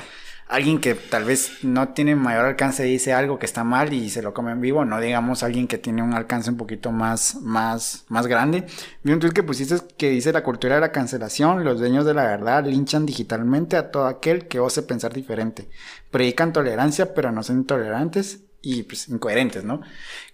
alguien 0.48 0.80
que 0.80 0.94
tal 0.94 1.24
vez 1.24 1.64
no 1.64 1.88
tiene 1.90 2.14
mayor 2.16 2.44
alcance 2.44 2.82
dice 2.82 3.12
algo 3.12 3.38
que 3.38 3.46
está 3.46 3.64
mal 3.64 3.92
y 3.92 4.10
se 4.10 4.22
lo 4.22 4.34
come 4.34 4.52
en 4.52 4.60
vivo, 4.60 4.84
no 4.84 5.00
digamos 5.00 5.42
alguien 5.42 5.66
que 5.66 5.78
tiene 5.78 6.02
un 6.02 6.14
alcance 6.14 6.50
un 6.50 6.56
poquito 6.56 6.92
más, 6.92 7.36
más, 7.36 8.04
más 8.08 8.26
grande. 8.26 8.66
Vi 9.02 9.12
un 9.12 9.20
tweet 9.20 9.32
que 9.32 9.42
pusiste 9.42 9.76
que 9.96 10.10
dice 10.10 10.32
la 10.32 10.42
cultura 10.42 10.76
de 10.76 10.80
la 10.80 10.92
cancelación, 10.92 11.64
los 11.64 11.78
dueños 11.78 12.04
de 12.04 12.14
la 12.14 12.24
verdad 12.24 12.64
linchan 12.64 13.06
digitalmente 13.06 13.76
a 13.76 13.90
todo 13.90 14.06
aquel 14.06 14.46
que 14.48 14.60
ose 14.60 14.82
pensar 14.82 15.12
diferente. 15.12 15.68
Predican 16.10 16.52
tolerancia 16.52 17.14
pero 17.14 17.32
no 17.32 17.42
son 17.42 17.58
intolerantes 17.58 18.40
y 18.64 18.82
pues 18.84 19.08
incoherentes, 19.08 19.62
¿no? 19.62 19.82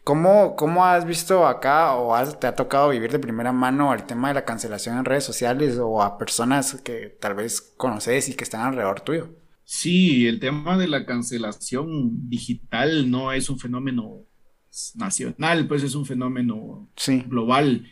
¿Cómo, 0.04 0.54
cómo 0.56 0.86
has 0.86 1.04
visto 1.04 1.46
acá 1.46 1.94
o 1.94 2.16
te 2.36 2.46
ha 2.46 2.54
tocado 2.54 2.90
vivir 2.90 3.11
de 3.11 3.18
primera 3.18 3.52
mano 3.52 3.92
el 3.92 4.04
tema 4.04 4.28
de 4.28 4.34
la 4.34 4.44
cancelación 4.44 4.98
en 4.98 5.04
redes 5.04 5.24
sociales 5.24 5.78
o 5.78 6.02
a 6.02 6.16
personas 6.16 6.76
que 6.82 7.16
tal 7.20 7.34
vez 7.34 7.61
conoces 7.76 8.28
y 8.28 8.34
que 8.34 8.44
están 8.44 8.62
alrededor 8.62 9.00
tuyo? 9.00 9.39
Sí, 9.72 10.26
el 10.26 10.40
tema 10.40 10.76
de 10.76 10.88
la 10.88 11.06
cancelación 11.06 12.28
digital 12.28 13.08
no 13.08 13.30
es 13.30 13.48
un 13.48 13.56
fenómeno 13.56 14.26
nacional, 14.96 15.68
pues 15.68 15.84
es 15.84 15.94
un 15.94 16.04
fenómeno 16.04 16.90
global. 17.28 17.88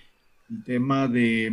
El 0.51 0.65
tema 0.65 1.07
de 1.07 1.53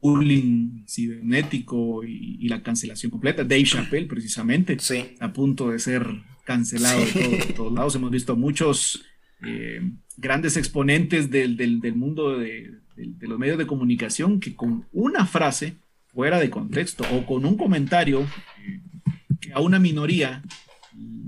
bullying 0.00 0.86
cibernético 0.88 2.02
y, 2.02 2.48
la 2.48 2.62
cancelación 2.62 3.10
completa. 3.10 3.44
Dave 3.44 3.64
Chappelle, 3.64 4.06
precisamente, 4.06 4.78
a 5.20 5.30
punto 5.34 5.68
de 5.70 5.80
ser 5.80 6.06
cancelado 6.46 7.04
de, 7.04 7.52
todos 7.54 7.74
lados. 7.74 7.94
Hemos 7.94 8.10
visto 8.10 8.36
muchos 8.36 9.04
eh, 9.42 9.82
grandes 10.16 10.56
exponentes 10.56 11.30
del, 11.30 11.94
mundo 11.94 12.38
de, 12.38 12.72
los 13.20 13.38
medios 13.38 13.58
de 13.58 13.66
comunicación 13.66 14.40
que 14.40 14.56
con 14.56 14.86
una 14.92 15.26
frase 15.26 15.76
fuera 16.06 16.38
de 16.38 16.48
contexto 16.48 17.04
o 17.12 17.26
con 17.26 17.44
un 17.44 17.58
comentario 17.58 18.22
eh, 18.22 18.80
a 19.54 19.60
una 19.60 19.78
minoría 19.78 20.42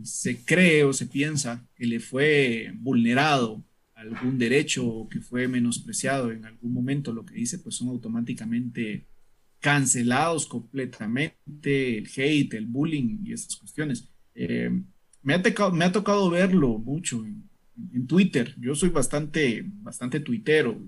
se 0.03 0.45
cree 0.45 0.85
o 0.85 0.93
se 0.93 1.07
piensa 1.07 1.67
que 1.75 1.87
le 1.87 2.01
fue 2.01 2.73
vulnerado 2.77 3.65
algún 3.95 4.39
derecho 4.39 4.87
o 4.87 5.09
que 5.09 5.21
fue 5.21 5.49
menospreciado 5.49 6.31
en 6.31 6.45
algún 6.45 6.73
momento 6.73 7.13
lo 7.13 7.25
que 7.25 7.35
dice, 7.35 7.59
pues 7.59 7.75
son 7.75 7.89
automáticamente 7.89 9.07
cancelados 9.61 10.47
completamente, 10.47 11.99
el 11.99 12.09
hate, 12.17 12.55
el 12.55 12.67
bullying 12.67 13.19
y 13.25 13.33
esas 13.33 13.57
cuestiones. 13.57 14.09
Eh, 14.35 14.71
me, 15.23 15.35
ha 15.35 15.43
tocado, 15.43 15.73
me 15.73 15.85
ha 15.85 15.91
tocado 15.91 16.31
verlo 16.31 16.79
mucho 16.79 17.25
en, 17.25 17.48
en 17.93 18.07
Twitter. 18.07 18.55
Yo 18.59 18.75
soy 18.75 18.91
bastante, 18.91 19.65
bastante 19.83 20.21
tuitero. 20.21 20.81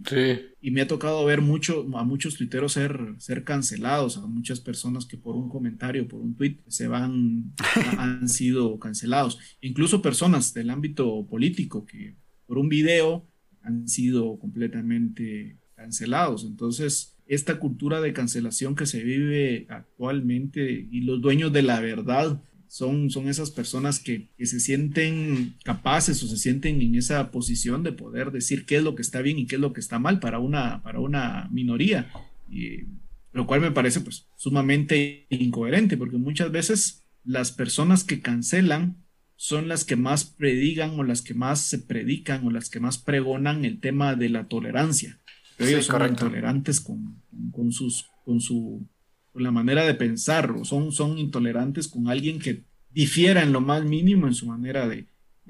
Y 0.61 0.71
me 0.71 0.83
ha 0.83 0.87
tocado 0.87 1.25
ver 1.25 1.41
mucho, 1.41 1.87
a 1.97 2.05
muchos 2.05 2.37
tuiteros 2.37 2.73
ser, 2.73 3.15
ser 3.19 3.45
cancelados, 3.45 4.17
a 4.17 4.27
muchas 4.27 4.61
personas 4.61 5.07
que 5.07 5.17
por 5.17 5.37
un 5.37 5.49
comentario, 5.49 6.09
por 6.09 6.21
un 6.21 6.35
tweet, 6.35 6.59
se 6.67 6.89
van, 6.89 7.55
han 7.99 8.29
sido 8.29 8.79
cancelados. 8.79 9.39
Incluso 9.61 10.03
personas 10.03 10.53
del 10.55 10.71
ámbito 10.71 11.27
político 11.27 11.87
que 11.87 12.17
por 12.47 12.59
un 12.59 12.69
video 12.69 13.27
han 13.63 13.89
sido 13.89 14.39
completamente 14.39 15.59
cancelados. 15.75 16.45
Entonces, 16.45 17.17
esta 17.27 17.59
cultura 17.61 18.01
de 18.01 18.13
cancelación 18.13 18.75
que 18.75 18.87
se 18.87 19.05
vive 19.05 19.67
actualmente 19.69 20.89
y 20.91 21.03
los 21.03 21.21
dueños 21.21 21.53
de 21.53 21.63
la 21.63 21.81
verdad 21.81 22.43
son, 22.71 23.11
son 23.11 23.29
esas 23.29 23.51
personas 23.51 23.99
que, 23.99 24.29
se 24.39 24.61
sienten 24.61 25.57
capaces 25.65 26.23
o 26.23 26.29
se 26.29 26.37
sienten 26.37 26.81
en 26.81 26.95
esa 26.95 27.33
posición 27.33 27.83
de 27.83 27.91
poder 27.91 28.31
decir 28.31 28.65
qué 28.65 28.77
es 28.77 28.85
lo 28.85 28.95
que 28.95 29.03
está 29.03 29.23
bien 29.23 29.41
y 29.41 29.47
qué 29.47 29.57
es 29.57 29.61
lo 29.61 29.73
que 29.73 29.81
está 29.81 29.99
mal 29.99 30.21
para 30.21 30.39
una, 30.39 30.81
para 30.85 31.01
una 31.01 31.49
minoría. 31.51 32.13
Y, 32.49 32.85
lo 33.33 33.47
cual 33.47 33.61
me 33.61 33.73
parece 33.73 34.01
pues 34.01 34.29
sumamente 34.37 35.27
incoherente 35.31 35.97
porque 35.97 36.17
muchas 36.17 36.53
veces 36.53 37.05
las 37.25 37.51
personas 37.51 38.05
que 38.05 38.21
cancelan 38.21 39.05
son 39.35 39.67
las 39.67 39.85
que 39.85 39.97
más 39.97 40.25
predigan 40.25 40.99
o 40.99 41.03
las 41.03 41.23
que 41.23 41.35
más 41.35 41.61
se 41.61 41.79
predican 41.79 42.47
o 42.47 42.51
las 42.51 42.71
que 42.71 42.79
más 42.79 42.99
pregonan 42.99 43.65
el 43.65 43.81
tema 43.81 44.15
de 44.15 44.29
la 44.29 44.47
tolerancia. 44.47 45.19
ellos 45.59 45.87
son 45.87 46.09
intolerantes 46.09 46.81
con, 46.81 47.21
con, 47.51 47.73
sus, 47.73 48.07
con 48.25 48.41
su 48.41 48.87
la 49.35 49.51
manera 49.51 49.85
de 49.85 49.95
pensar, 49.95 50.51
o 50.53 50.65
son, 50.65 50.93
son 50.93 51.19
intolerantes 51.19 51.89
con 51.89 52.09
alguien 52.09 52.39
que 52.39 52.63
difiera 52.91 53.43
en 53.43 53.53
lo 53.53 53.61
más 53.61 53.85
mínimo 53.85 54.27
en 54.27 54.35
su 54.35 54.47
manera 54.47 54.89
de, 54.89 55.07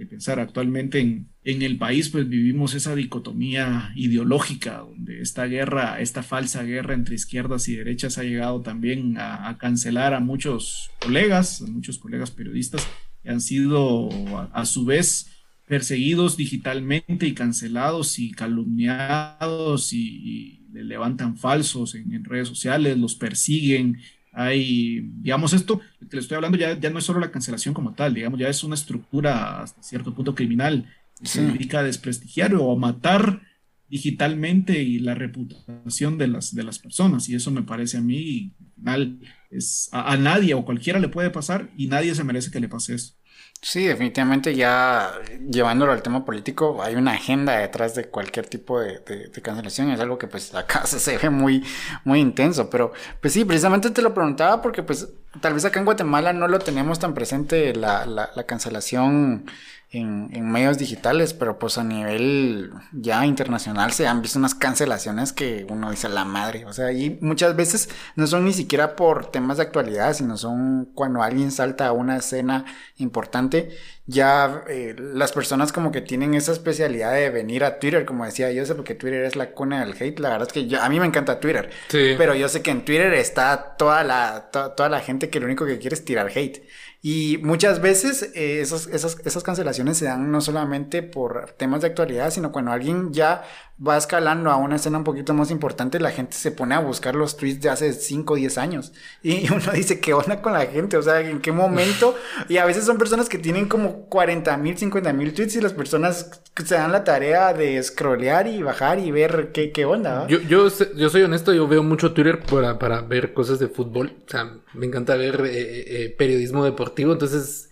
pensar. 0.09 0.41
Actualmente 0.41 0.99
en, 0.99 1.29
en, 1.45 1.61
el 1.61 1.77
país 1.77 2.09
pues 2.09 2.27
vivimos 2.27 2.73
esa 2.73 2.95
dicotomía 2.95 3.93
ideológica 3.95 4.79
donde 4.79 5.21
esta 5.21 5.45
guerra, 5.45 6.01
esta 6.01 6.23
falsa 6.23 6.63
guerra 6.63 6.95
entre 6.95 7.17
izquierdas 7.17 7.69
y 7.69 7.77
derechas 7.77 8.17
ha 8.17 8.23
llegado 8.23 8.63
también 8.63 9.17
a, 9.19 9.59
cancelar 9.59 10.15
a 10.15 10.21
muchos 10.21 10.91
colegas, 11.03 11.61
a 11.61 11.67
muchos 11.67 11.99
colegas 11.99 12.31
periodistas 12.31 12.89
que 13.23 13.29
han 13.29 13.43
sido 13.43 14.09
a, 14.55 14.65
su 14.65 14.87
vez 14.87 15.27
perseguidos 15.67 16.39
digitalmente 16.39 17.27
y 17.27 17.35
cancelados 17.35 18.19
y 18.19 18.31
calumniados 18.31 19.93
y 19.93 20.60
le 20.73 20.85
levantan 20.85 21.37
falsos 21.37 21.95
en, 21.95 22.25
redes 22.25 22.49
sociales, 22.49 22.99
los 22.99 23.15
persiguen. 23.15 23.99
Hay, 24.33 25.01
digamos, 25.21 25.53
esto 25.53 25.81
que 26.09 26.17
le 26.17 26.21
estoy 26.21 26.37
hablando 26.37 26.57
ya, 26.57 26.79
ya 26.79 26.91
no 26.91 26.99
es 26.99 27.05
solo 27.05 27.21
la 27.21 27.31
cancelación 27.31 27.75
como 27.75 27.95
tal, 27.95 28.15
digamos, 28.15 28.39
ya 28.39 28.49
es 28.49 28.63
una 28.63 28.75
estructura 28.75 29.63
hasta 29.63 29.83
cierto 29.83 30.15
punto 30.15 30.35
criminal 30.35 30.87
que 31.19 31.27
se 31.27 31.45
dedica 31.45 31.81
a 31.81 31.85
desprestigiar 31.85 32.55
o 32.55 32.73
a 32.73 32.77
matar 32.77 33.43
digitalmente 33.89 34.83
y 34.83 35.01
la 35.01 35.15
reputación 35.15 36.17
de 36.17 36.29
las, 36.29 36.55
de 36.55 36.63
las 36.63 36.79
personas. 36.79 37.29
Y 37.29 37.35
eso 37.35 37.51
me 37.51 37.63
parece 37.63 37.99
a 37.99 38.01
mí, 38.01 38.55
al 38.61 38.73
final, 38.75 39.21
es, 39.51 39.89
a 39.93 40.17
nadie 40.17 40.55
o 40.55 40.65
cualquiera 40.65 41.01
le 41.01 41.09
puede 41.09 41.31
pasar 41.31 41.71
y 41.77 41.89
nadie 41.89 42.15
se 42.15 42.25
merece 42.25 42.51
que 42.51 42.61
le 42.61 42.69
pase 42.69 42.95
eso. 42.95 43.15
Sí, 43.63 43.87
definitivamente 43.87 44.55
ya 44.57 45.13
llevándolo 45.51 45.93
al 45.93 46.03
tema 46.03 46.25
político, 46.25 46.83
hay 46.83 46.95
una 46.95 47.13
agenda 47.13 47.59
detrás 47.59 47.95
de 47.95 48.09
cualquier 48.09 48.47
tipo 48.49 48.81
de, 48.81 49.01
de, 49.01 49.43
cancelación, 49.43 49.91
es 49.91 50.01
algo 50.01 50.17
que 50.17 50.27
pues 50.29 50.55
acá 50.55 50.87
se 50.87 51.19
ve 51.19 51.29
muy, 51.29 51.63
muy 52.05 52.21
intenso, 52.21 52.71
pero 52.71 52.93
pues 53.21 53.35
sí, 53.35 53.45
precisamente 53.45 53.91
te 53.91 54.01
lo 54.01 54.15
preguntaba 54.15 54.63
porque 54.63 54.83
pues 54.83 55.09
tal 55.41 55.55
vez 55.55 55.65
acá 55.65 55.79
en 55.79 55.85
Guatemala 55.85 56.33
no 56.33 56.49
lo 56.49 56.59
tenemos 56.59 56.99
tan 56.99 57.15
presente 57.15 57.75
la, 57.75 58.05
la, 58.07 58.31
la 58.35 58.45
cancelación 58.45 59.47
en, 59.93 60.31
en, 60.33 60.49
medios 60.51 60.79
digitales, 60.79 61.35
pero 61.35 61.59
pues 61.59 61.77
a 61.77 61.85
nivel 61.85 62.73
ya 62.93 63.27
internacional 63.27 63.93
se 63.93 64.07
han 64.07 64.23
visto 64.23 64.39
unas 64.39 64.55
cancelaciones 64.55 65.33
que 65.33 65.67
uno 65.69 65.91
dice 65.91 66.09
la 66.09 66.25
madre, 66.25 66.65
o 66.65 66.73
sea, 66.73 66.93
y 66.93 67.19
muchas 67.21 67.57
veces 67.57 67.89
no 68.15 68.27
son 68.29 68.45
ni 68.45 68.53
siquiera 68.53 68.95
por 68.95 69.31
temas 69.31 69.57
de 69.57 69.65
actualidad, 69.65 70.15
sino 70.15 70.37
son 70.37 70.91
cuando 70.95 71.23
alguien 71.23 71.51
salta 71.51 71.89
a 71.89 71.93
una 71.93 72.17
escena 72.17 72.65
importante, 72.99 73.77
ya 74.11 74.65
eh, 74.69 74.95
las 74.99 75.33
personas 75.33 75.73
como 75.73 75.93
que 75.93 76.01
tienen 76.01 76.35
esa 76.35 76.53
especialidad 76.53 77.13
de 77.15 77.31
venir 77.31 77.63
a 77.65 77.79
Twitter, 77.79 78.05
como 78.05 78.25
decía 78.25 78.51
yo 78.51 78.67
sé 78.67 78.75
porque 78.75 78.95
Twitter 78.95 79.25
es 79.25 79.37
la 79.37 79.53
cuna 79.53 79.85
del 79.85 79.95
hate, 79.99 80.19
la 80.19 80.31
verdad 80.31 80.49
es 80.49 80.53
que 80.53 80.67
yo, 80.67 80.83
a 80.83 80.89
mí 80.89 80.99
me 80.99 81.07
encanta 81.07 81.39
Twitter, 81.39 81.71
pero 81.91 82.35
yo 82.35 82.49
sé 82.49 82.61
que 82.61 82.71
en 82.73 82.85
Twitter 82.85 83.13
está 83.15 83.77
toda 83.77 84.03
la, 84.03 84.51
toda 84.51 84.89
la 84.89 85.01
gente 85.01 85.31
que 85.31 85.39
lo 85.39 85.47
único 85.47 85.65
que 85.65 85.79
quiere 85.79 85.95
es 85.95 86.05
tirar 86.05 86.31
hate. 86.35 86.63
Y 87.03 87.39
muchas 87.43 87.81
veces 87.81 88.31
eh, 88.35 88.61
esas, 88.61 88.87
esas, 88.89 89.17
esas, 89.25 89.43
cancelaciones 89.43 89.97
se 89.97 90.05
dan 90.05 90.31
no 90.31 90.43
solamente 90.43 91.03
por 91.03 91.53
temas 91.53 91.81
de 91.81 91.87
actualidad, 91.87 92.31
sino 92.31 92.53
cuando 92.53 92.73
alguien 92.73 93.11
ya 93.11 93.43
va 93.87 93.97
escalando 93.97 94.51
a 94.51 94.57
una 94.57 94.77
escena 94.77 94.99
un 94.99 95.05
poquito 95.05 95.33
más 95.33 95.51
importante, 95.51 96.01
la 96.01 96.11
gente 96.11 96.37
se 96.37 96.53
pone 96.53 96.75
a 96.75 96.81
buscar 96.81 97.15
los 97.15 97.37
tweets 97.37 97.63
de 97.63 97.71
hace 97.71 97.93
5 97.93 98.35
o 98.35 98.37
10 98.37 98.59
años. 98.59 98.93
Y 99.23 99.51
uno 99.51 99.73
dice, 99.75 100.01
¿qué 100.01 100.13
onda 100.13 100.43
con 100.43 100.53
la 100.53 100.67
gente? 100.67 100.97
O 100.97 101.03
sea, 101.03 101.21
¿en 101.21 101.41
qué 101.41 101.51
momento? 101.51 102.15
Y 102.49 102.59
a 102.59 102.67
veces 102.67 102.85
son 102.85 102.99
personas 102.99 103.29
que 103.29 103.39
tienen 103.39 103.67
como 103.67 104.07
40 104.07 104.57
mil, 104.59 104.77
50 104.77 105.13
mil 105.13 105.33
tweets 105.33 105.57
y 105.57 105.61
las 105.61 105.73
personas 105.73 106.43
se 106.63 106.75
dan 106.75 106.93
la 106.93 107.05
tarea 107.05 107.55
de 107.55 107.83
scrollear 107.83 108.47
y 108.47 108.63
bajar 108.63 108.99
y 108.99 109.11
ver 109.11 109.51
qué, 109.53 109.73
qué 109.73 109.87
onda. 109.87 110.27
Yo, 110.29 110.41
yo, 110.41 110.69
yo 110.97 111.09
soy 111.09 111.23
honesto, 111.23 111.53
yo 111.55 111.67
veo 111.67 111.83
mucho 111.83 112.13
Twitter 112.13 112.41
para, 112.41 112.79
para 112.79 113.01
ver 113.01 113.33
cosas 113.33 113.59
de 113.59 113.69
fútbol. 113.69 114.13
O 114.27 114.31
sea, 114.31 114.59
me 114.75 114.87
encanta 114.87 115.17
ver 115.17 115.41
eh, 115.47 115.51
eh, 115.53 115.85
eh, 115.89 116.15
periodismo 116.17 116.65
deportivo, 116.65 117.13
entonces... 117.13 117.70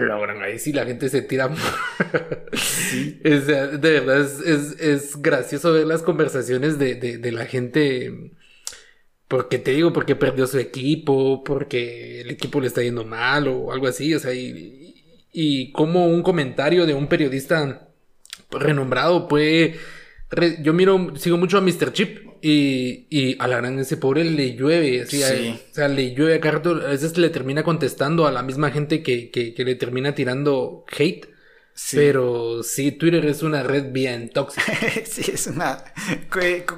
Logran 0.00 0.42
ahí 0.42 0.58
sí 0.58 0.72
la 0.72 0.86
gente 0.86 1.08
se 1.08 1.22
tira. 1.22 1.50
sí. 2.54 3.20
es, 3.22 3.46
de 3.46 3.78
verdad 3.78 4.20
es, 4.20 4.40
es, 4.40 4.80
es, 4.80 5.22
gracioso 5.22 5.72
ver 5.72 5.86
las 5.86 6.02
conversaciones 6.02 6.78
de, 6.78 6.94
de, 6.94 7.18
de 7.18 7.32
la 7.32 7.44
gente. 7.46 8.32
Porque 9.28 9.58
te 9.58 9.72
digo, 9.72 9.92
porque 9.92 10.16
perdió 10.16 10.46
su 10.46 10.58
equipo, 10.58 11.44
porque 11.44 12.22
el 12.22 12.30
equipo 12.30 12.60
le 12.60 12.66
está 12.66 12.82
yendo 12.82 13.04
mal 13.04 13.48
o 13.48 13.72
algo 13.72 13.86
así. 13.86 14.14
O 14.14 14.18
sea, 14.18 14.34
y, 14.34 14.94
y 15.32 15.72
cómo 15.72 16.06
un 16.06 16.22
comentario 16.22 16.86
de 16.86 16.94
un 16.94 17.08
periodista 17.08 17.88
renombrado 18.50 19.28
puede... 19.28 19.76
Yo 20.62 20.72
miro, 20.72 21.12
sigo 21.16 21.36
mucho 21.36 21.58
a 21.58 21.60
Mr. 21.60 21.92
Chip 21.92 22.18
y, 22.40 23.06
y 23.10 23.36
a 23.38 23.46
la 23.46 23.58
gran 23.58 23.78
ese 23.78 23.96
pobre 23.96 24.24
le 24.24 24.54
llueve, 24.54 25.02
así, 25.02 25.22
o 25.22 25.74
sea, 25.74 25.88
le 25.88 26.14
llueve 26.14 26.34
a 26.34 26.40
Carto, 26.40 26.70
a 26.70 26.88
veces 26.88 27.18
le 27.18 27.28
termina 27.30 27.62
contestando 27.62 28.26
a 28.26 28.32
la 28.32 28.42
misma 28.42 28.70
gente 28.70 29.02
que, 29.02 29.30
que, 29.30 29.54
que 29.54 29.64
le 29.64 29.74
termina 29.74 30.14
tirando 30.14 30.84
hate. 30.90 31.31
Pero 31.90 32.62
sí, 32.62 32.92
Twitter 32.92 33.24
es 33.26 33.42
una 33.42 33.62
red 33.62 33.92
bien 33.92 34.30
tóxica. 34.30 34.72
sí, 35.04 35.30
es 35.32 35.46
una... 35.46 35.84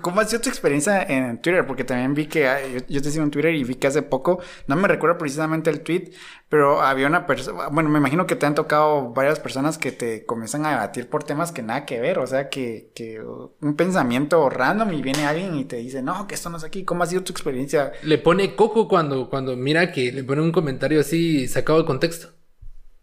¿Cómo 0.00 0.20
ha 0.20 0.24
sido 0.24 0.42
tu 0.42 0.48
experiencia 0.48 1.02
en 1.02 1.40
Twitter? 1.40 1.66
Porque 1.66 1.84
también 1.84 2.14
vi 2.14 2.26
que... 2.26 2.84
Yo, 2.88 3.02
te 3.02 3.10
sigo 3.10 3.24
en 3.24 3.30
Twitter 3.30 3.54
y 3.54 3.64
vi 3.64 3.74
que 3.74 3.86
hace 3.86 4.02
poco, 4.02 4.40
no 4.66 4.76
me 4.76 4.88
recuerdo 4.88 5.18
precisamente 5.18 5.70
el 5.70 5.80
tweet, 5.80 6.12
pero 6.48 6.80
había 6.82 7.06
una 7.06 7.26
persona... 7.26 7.68
Bueno, 7.68 7.90
me 7.90 7.98
imagino 7.98 8.26
que 8.26 8.36
te 8.36 8.46
han 8.46 8.54
tocado 8.54 9.12
varias 9.12 9.40
personas 9.40 9.78
que 9.78 9.92
te 9.92 10.24
comienzan 10.24 10.64
a 10.66 10.70
debatir 10.70 11.08
por 11.08 11.24
temas 11.24 11.52
que 11.52 11.62
nada 11.62 11.86
que 11.86 12.00
ver. 12.00 12.18
O 12.18 12.26
sea, 12.26 12.48
que, 12.48 12.92
que 12.94 13.20
un 13.20 13.76
pensamiento 13.76 14.48
random 14.48 14.92
y 14.92 15.02
viene 15.02 15.26
alguien 15.26 15.56
y 15.56 15.64
te 15.64 15.76
dice, 15.76 16.02
no, 16.02 16.26
que 16.26 16.34
esto 16.34 16.50
no 16.50 16.56
es 16.56 16.64
aquí. 16.64 16.84
¿Cómo 16.84 17.02
ha 17.02 17.06
sido 17.06 17.22
tu 17.22 17.32
experiencia? 17.32 17.92
Le 18.02 18.18
pone 18.18 18.56
coco 18.56 18.88
cuando, 18.88 19.28
cuando 19.28 19.56
mira 19.56 19.92
que 19.92 20.12
le 20.12 20.24
pone 20.24 20.42
un 20.42 20.52
comentario 20.52 21.00
así 21.00 21.46
sacado 21.48 21.80
de 21.80 21.84
contexto. 21.86 22.28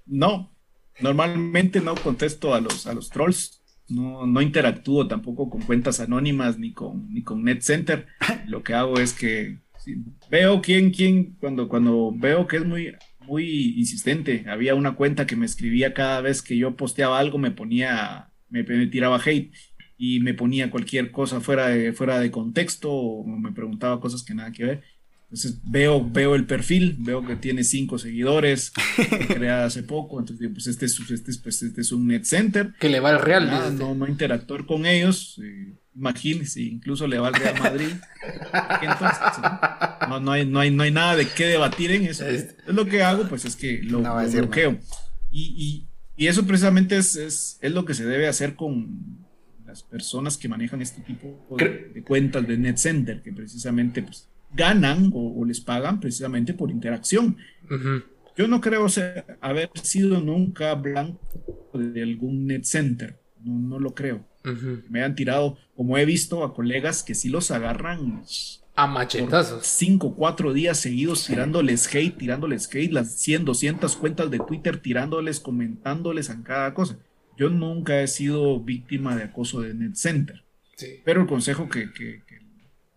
No, 0.06 0.52
Normalmente 1.00 1.80
no 1.80 1.96
contesto 1.96 2.54
a 2.54 2.62
los, 2.62 2.86
a 2.88 2.94
los 2.94 3.10
trolls, 3.10 3.62
no, 3.88 4.26
no 4.26 4.42
interactúo 4.42 5.08
tampoco 5.08 5.50
con 5.50 5.62
cuentas 5.62 6.00
anónimas 6.00 6.58
ni 6.58 6.74
con, 6.74 7.14
ni 7.14 7.24
con 7.24 7.44
NetCenter. 7.44 8.08
Lo 8.48 8.64
que 8.64 8.74
hago 8.74 9.00
es 9.00 9.14
que 9.14 9.60
veo 10.30 10.62
quién, 10.62 10.92
quién, 10.92 11.36
cuando, 11.40 11.68
cuando 11.68 12.14
veo 12.16 12.48
que 12.48 12.58
es 12.58 12.66
muy, 12.66 12.94
muy 13.20 13.76
insistente, 13.78 14.46
había 14.48 14.76
una 14.76 14.96
cuenta 14.96 15.26
que 15.26 15.36
me 15.36 15.46
escribía 15.46 15.94
cada 15.94 16.22
vez 16.22 16.42
que 16.42 16.58
yo 16.58 16.76
posteaba 16.76 17.20
algo, 17.20 17.38
me 17.38 17.52
ponía, 17.52 18.32
me, 18.50 18.64
me 18.64 18.88
tiraba 18.88 19.22
hate 19.24 19.54
y 19.98 20.20
me 20.20 20.34
ponía 20.34 20.72
cualquier 20.72 21.12
cosa 21.12 21.42
fuera 21.42 21.68
de, 21.68 21.94
fuera 21.94 22.20
de 22.20 22.32
contexto 22.32 22.92
o 22.92 23.26
me 23.26 23.52
preguntaba 23.52 24.00
cosas 24.00 24.24
que 24.24 24.34
nada 24.34 24.52
que 24.52 24.66
ver. 24.66 24.84
Entonces 25.32 25.62
veo, 25.64 26.06
veo 26.06 26.36
el 26.36 26.46
perfil, 26.46 26.98
veo 27.00 27.26
que 27.26 27.38
tiene 27.38 27.64
cinco 27.64 27.98
seguidores, 27.98 28.74
creada 29.30 29.64
hace 29.64 29.82
poco, 29.82 30.20
entonces 30.20 30.50
pues 30.52 30.68
este 30.68 30.88
es, 30.88 31.00
este, 31.10 31.32
pues, 31.42 31.64
este 31.64 31.80
es 31.80 31.94
un 31.94 32.06
net 32.06 32.26
center. 32.26 32.74
Que 32.78 32.90
le 32.90 33.00
va 33.00 33.12
al 33.12 33.22
Real. 33.22 33.78
no, 33.78 33.96
no 33.96 34.08
interactuar 34.10 34.66
con 34.66 34.86
ellos, 34.86 35.40
eh, 35.42 35.74
imagínese, 35.96 36.64
incluso 36.64 37.08
le 37.08 37.18
va 37.18 37.30
al 37.30 37.36
Real 37.36 37.58
Madrid. 37.60 37.94
Entonces, 38.82 39.20
no, 40.10 40.20
no, 40.20 40.34
hay, 40.34 40.46
no, 40.46 40.60
hay, 40.60 40.70
no 40.70 40.84
hay 40.84 40.92
nada 40.92 41.16
de 41.16 41.26
qué 41.26 41.46
debatir 41.46 41.92
en 41.92 42.08
eso. 42.08 42.28
Es 42.28 42.54
lo 42.68 42.86
que 42.86 43.02
hago, 43.02 43.26
pues 43.30 43.46
es 43.46 43.56
que 43.56 43.82
lo, 43.84 44.02
bloqueo. 44.02 44.80
Y, 45.32 45.88
y, 46.18 46.28
eso 46.28 46.46
precisamente 46.46 46.98
es, 46.98 47.16
es, 47.16 47.58
es 47.62 47.72
lo 47.72 47.86
que 47.86 47.94
se 47.94 48.06
debe 48.06 48.28
hacer 48.28 48.56
con 48.56 49.26
las 49.66 49.82
personas 49.82 50.38
que 50.38 50.50
manejan 50.50 50.82
este 50.82 51.02
tipo 51.02 51.48
de, 51.58 52.04
cuentas 52.04 52.46
de 52.46 52.58
net 52.58 52.76
center, 52.76 53.22
que 53.22 53.32
precisamente 53.32 54.04
pues, 54.04 54.28
ganan 54.54 55.12
o, 55.14 55.44
les 55.46 55.62
pagan 55.62 56.00
precisamente 56.00 56.54
por 56.54 56.72
interacción. 56.72 57.38
Yo 58.38 58.48
no 58.48 58.62
creo 58.62 58.88
haber 59.42 59.70
sido 59.82 60.20
nunca 60.22 60.74
blanco 60.76 61.20
de 61.74 62.02
algún 62.02 62.48
net 62.48 62.64
center, 62.64 63.20
no, 63.44 63.58
no 63.60 63.80
lo 63.80 63.94
creo. 63.94 64.26
Me 64.90 65.04
han 65.04 65.16
tirado, 65.16 65.58
como 65.76 65.98
he 65.98 66.06
visto 66.06 66.44
a 66.44 66.54
colegas 66.54 67.04
que 67.04 67.16
sí 67.16 67.30
los 67.30 67.52
agarran 67.52 68.24
a 68.76 68.88
machetazos. 68.88 69.66
Cinco, 69.66 70.16
cuatro 70.16 70.54
días 70.54 70.80
seguidos 70.80 71.26
tirándoles 71.26 71.94
hate, 71.94 72.18
tirándoles 72.18 72.68
hate, 72.74 72.92
las 72.92 73.14
100, 73.20 73.46
200 73.46 73.96
cuentas 73.98 74.32
de 74.32 74.40
Twitter 74.40 74.78
tirándoles, 74.78 75.40
comentándoles 75.40 76.30
en 76.30 76.44
cada 76.44 76.74
cosa. 76.74 76.98
Yo 77.38 77.50
nunca 77.50 78.02
he 78.02 78.08
sido 78.08 78.60
víctima 78.60 79.16
de 79.16 79.24
acoso 79.24 79.62
de 79.62 79.74
net 79.74 79.96
center. 79.96 80.44
Pero 81.06 81.22
el 81.22 81.28
consejo 81.28 81.70
que, 81.70 81.92
que, 81.92 82.24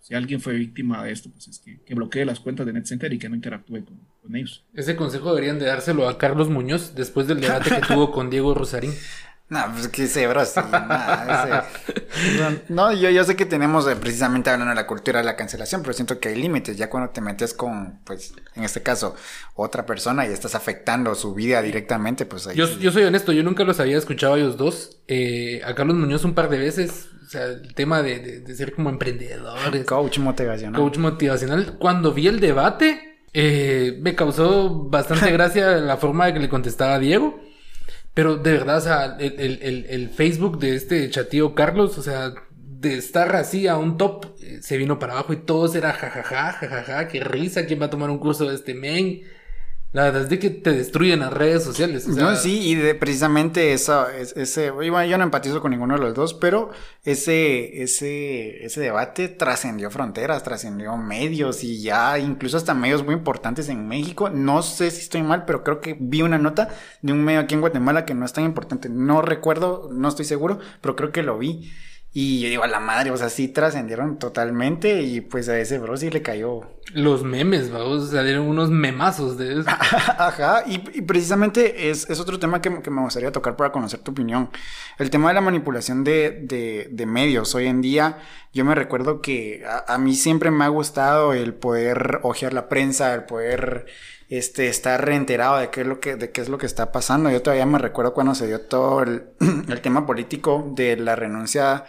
si 0.05 0.15
alguien 0.15 0.39
fue 0.39 0.53
víctima 0.53 1.03
de 1.03 1.13
esto, 1.13 1.31
pues 1.31 1.49
es 1.49 1.61
que, 1.61 1.95
bloquee 1.95 2.27
las 2.27 2.39
cuentas 2.39 2.67
de 2.67 2.75
NetCenter 2.75 3.11
y 3.15 3.19
que 3.19 3.31
no 3.31 3.37
interactúe 3.37 3.87
con, 3.87 4.37
ellos. 4.37 4.63
Ese 4.75 4.97
consejo 4.97 5.31
deberían 5.31 5.59
de 5.59 5.65
dárselo 5.65 6.07
a 6.07 6.19
Carlos 6.19 6.51
Muñoz 6.51 6.95
después 6.95 7.27
del 7.27 7.41
debate 7.41 7.71
que 7.71 7.81
tuvo 7.87 8.11
con 8.11 8.29
Diego 8.29 8.53
Rosarín. 8.53 8.93
No, 9.51 9.61
pues 9.75 9.89
que 9.89 10.07
se 10.07 10.27
bro, 10.27 10.43
sí, 10.47 10.59
no, 12.71 12.93
yo, 12.95 13.11
yo 13.11 13.25
sé 13.25 13.37
que 13.37 13.45
tenemos 13.45 13.87
eh, 13.87 13.95
precisamente 13.95 14.49
hablando 14.49 14.71
de 14.71 14.77
la 14.77 14.87
cultura 14.87 15.19
de 15.19 15.27
la 15.27 15.37
cancelación, 15.37 15.83
pero 15.83 15.93
siento 15.93 16.19
que 16.19 16.31
hay 16.31 16.37
límites. 16.37 16.79
Ya 16.79 16.89
cuando 16.89 17.11
te 17.11 17.21
metes 17.21 17.53
con, 17.53 18.01
pues, 18.05 18.33
en 18.55 18.65
este 18.65 18.83
caso, 18.83 19.15
otra 19.55 19.85
persona 19.85 20.27
y 20.27 20.33
estás 20.33 20.55
afectando 20.55 21.15
su 21.15 21.35
vida 21.35 21.61
directamente, 21.61 22.25
pues 22.25 22.47
ahí. 22.47 22.57
Yo, 22.57 22.67
yo 22.79 22.91
soy 22.91 23.03
honesto, 23.05 23.33
yo 23.33 23.43
nunca 23.43 23.65
los 23.65 23.81
había 23.81 23.99
escuchado 23.99 24.35
a 24.35 24.39
ellos 24.39 24.57
dos. 24.57 25.03
Eh, 25.09 25.61
a 25.65 25.75
Carlos 25.75 25.97
Muñoz 25.97 26.25
un 26.25 26.35
par 26.35 26.49
de 26.49 26.59
veces. 26.59 27.09
O 27.35 27.37
sea, 27.37 27.47
el 27.47 27.75
tema 27.75 28.01
de, 28.01 28.41
de, 28.41 28.55
ser 28.55 28.73
como 28.75 28.91
emprendedor. 28.91 29.85
Coach 29.85 30.19
motivacional. 30.19 30.81
Coach 30.81 30.99
motivacional. 30.99 31.79
Cuando 31.79 32.13
vi 32.13 32.29
el 32.29 32.39
debate, 32.39 33.19
eh, 33.33 33.99
me 34.01 34.15
causó 34.15 34.85
bastante 34.89 35.31
gracia 35.33 35.79
la 35.79 35.97
forma 35.97 36.27
de 36.27 36.35
que 36.35 36.39
le 36.39 36.49
contestaba 36.49 36.95
a 36.95 36.99
Diego. 37.01 37.41
Pero 38.15 38.37
de 38.37 38.53
verdad, 38.53 38.79
o 38.79 38.81
sea, 38.81 39.17
el, 39.19 40.11
Facebook 40.11 40.61
de 40.61 40.77
este 40.77 41.11
chatío 41.11 41.57
Carlos, 41.57 41.99
o 41.99 42.03
sea, 42.03 42.33
de 42.57 42.97
estar 42.99 43.35
así 43.35 43.67
a 43.67 43.77
un 43.79 43.99
top, 43.99 44.27
eh, 44.41 44.59
se 44.63 44.77
vino 44.77 45.01
para 45.01 45.15
abajo 45.15 45.33
y 45.33 45.39
todo 45.39 45.75
era 45.75 45.93
jajaja, 45.93 46.53
jajaja, 46.53 47.09
qué 47.09 47.19
risa, 47.19 47.67
¿quién 47.67 47.81
va 47.81 47.87
a 47.87 47.91
tomar 47.91 48.11
un 48.11 48.19
curso 48.19 48.49
de 48.49 48.55
este 48.55 48.75
men? 48.75 49.23
La 49.95 50.03
verdad 50.03 50.23
es 50.23 50.29
de 50.29 50.41
que 50.41 50.51
te 50.51 50.73
destruyen 50.73 51.21
las 51.21 51.33
redes 51.33 51.63
sociales. 51.63 52.09
no, 52.09 52.35
sí, 52.35 52.69
y 52.69 52.75
de 52.75 52.97
precisamente 52.97 53.73
eso, 53.73 54.09
ese, 54.09 54.71
bueno, 54.71 55.05
yo 55.05 55.17
no 55.19 55.23
empatizo 55.23 55.61
con 55.61 55.71
ninguno 55.71 55.95
de 55.95 56.01
los 56.01 56.15
dos, 56.15 56.35
pero 56.35 56.73
ese, 57.05 57.81
ese, 57.81 58.65
ese 58.65 58.81
debate 58.81 59.29
trascendió 59.29 59.93
fronteras, 59.93 60.43
trascendió 60.43 60.97
medios 60.97 61.63
y 61.63 61.81
ya 61.81 62.19
incluso 62.19 62.57
hasta 62.57 62.75
medios 62.75 63.05
muy 63.05 63.15
importantes 63.15 63.69
en 63.69 63.87
México. 63.87 64.31
No 64.31 64.63
sé 64.63 64.91
si 64.91 65.03
estoy 65.03 65.23
mal, 65.23 65.45
pero 65.45 65.63
creo 65.63 65.81
que 65.81 65.97
vi 65.97 66.23
una 66.23 66.39
nota 66.39 66.71
de 67.01 67.13
un 67.13 67.23
medio 67.23 67.39
aquí 67.39 67.55
en 67.55 67.61
Guatemala 67.61 68.05
que 68.05 68.15
no 68.15 68.25
es 68.25 68.33
tan 68.33 68.43
importante. 68.43 68.89
No 68.89 69.23
recuerdo, 69.23 69.91
no 69.93 70.09
estoy 70.09 70.25
seguro, 70.25 70.59
pero 70.81 70.97
creo 70.97 71.13
que 71.13 71.23
lo 71.23 71.39
vi. 71.39 71.71
Y 72.17 72.41
yo 72.41 72.49
digo, 72.49 72.63
a 72.63 72.69
la 72.69 72.79
madre, 72.79 73.11
o 73.11 73.17
sea, 73.17 73.29
sí 73.29 73.49
trascendieron 73.49 74.21
totalmente 74.21 75.03
y 75.03 75.21
pues 75.21 75.49
a 75.49 75.59
ese 75.59 75.79
bro 75.79 75.97
sí 75.97 76.11
le 76.11 76.23
cayó. 76.23 76.63
Los 76.93 77.25
memes, 77.25 77.73
vamos, 77.73 78.11
salieron 78.11 78.47
unos 78.47 78.71
memazos 78.71 79.39
de 79.39 79.61
eso. 79.61 79.69
Ajá, 80.19 80.65
y, 80.67 80.79
precisamente 81.03 81.91
es, 81.91 82.09
otro 82.21 82.39
tema 82.39 82.61
que, 82.61 82.71
me 82.71 83.01
gustaría 83.01 83.33
tocar 83.33 83.57
para 83.57 83.73
conocer 83.73 84.01
tu 84.01 84.11
opinión. 84.11 84.51
El 84.99 85.11
tema 85.11 85.29
de 85.29 85.35
la 85.35 85.41
manipulación 85.41 86.05
de, 86.05 87.05
medios. 87.07 87.55
Hoy 87.55 87.67
en 87.67 87.81
día 87.81 88.19
yo 88.53 88.65
me 88.65 88.75
recuerdo 88.75 89.21
que 89.23 89.65
a, 89.87 89.99
mí 89.99 90.15
siempre 90.15 90.51
me 90.51 90.65
ha 90.65 90.69
gustado 90.69 91.33
el 91.33 91.55
poder 91.55 92.21
ojear 92.23 92.53
la 92.53 92.69
prensa, 92.69 93.15
el 93.15 93.25
poder 93.25 93.87
este, 94.29 94.69
estar 94.69 95.05
reenterado 95.05 95.59
de 95.59 95.71
qué 95.71 95.81
es 95.81 95.87
lo 95.87 96.01
que, 96.01 96.17
de 96.17 96.31
qué 96.33 96.43
es 96.43 96.49
lo 96.49 96.59
que 96.59 96.67
está 96.67 96.93
pasando. 96.93 97.31
Yo 97.31 97.43
todavía 97.43 97.67
me 97.67 97.79
recuerdo 97.79 98.15
cuando 98.15 98.35
se 98.35 98.47
dio 98.47 98.61
todo 98.61 99.03
el, 99.03 99.25
tema 99.83 100.07
político 100.07 100.71
de 100.75 100.97
la 100.97 101.17
renuncia 101.17 101.85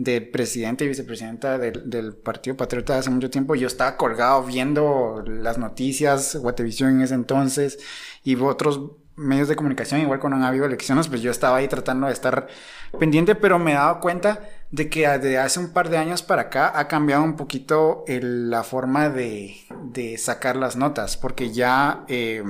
del 0.00 0.30
presidente 0.30 0.86
y 0.86 0.88
vicepresidenta 0.88 1.58
del, 1.58 2.14
Partido 2.14 2.56
Patriota 2.56 2.96
hace 2.96 3.10
mucho 3.10 3.28
tiempo. 3.28 3.54
Yo 3.54 3.66
estaba 3.66 3.98
colgado 3.98 4.42
viendo 4.44 5.22
las 5.26 5.58
noticias, 5.58 6.36
Guatevisión 6.36 6.96
en 6.96 7.02
ese 7.02 7.14
entonces, 7.14 7.78
y 8.24 8.34
otros 8.36 8.80
medios 9.16 9.48
de 9.48 9.56
comunicación, 9.56 10.00
igual 10.00 10.18
cuando 10.18 10.38
han 10.38 10.44
habido 10.44 10.64
elecciones, 10.64 11.08
pues 11.08 11.20
yo 11.20 11.30
estaba 11.30 11.58
ahí 11.58 11.68
tratando 11.68 12.06
de 12.06 12.14
estar 12.14 12.46
pendiente, 12.98 13.34
pero 13.34 13.58
me 13.58 13.72
he 13.72 13.74
dado 13.74 14.00
cuenta 14.00 14.48
de 14.70 14.88
que 14.88 15.06
desde 15.06 15.36
hace 15.36 15.60
un 15.60 15.74
par 15.74 15.90
de 15.90 15.98
años 15.98 16.22
para 16.22 16.42
acá 16.42 16.78
ha 16.78 16.88
cambiado 16.88 17.22
un 17.22 17.36
poquito 17.36 18.04
la 18.08 18.62
forma 18.62 19.10
de, 19.10 20.16
sacar 20.16 20.56
las 20.56 20.76
notas, 20.76 21.18
porque 21.18 21.52
ya 21.52 22.06
eh, 22.08 22.42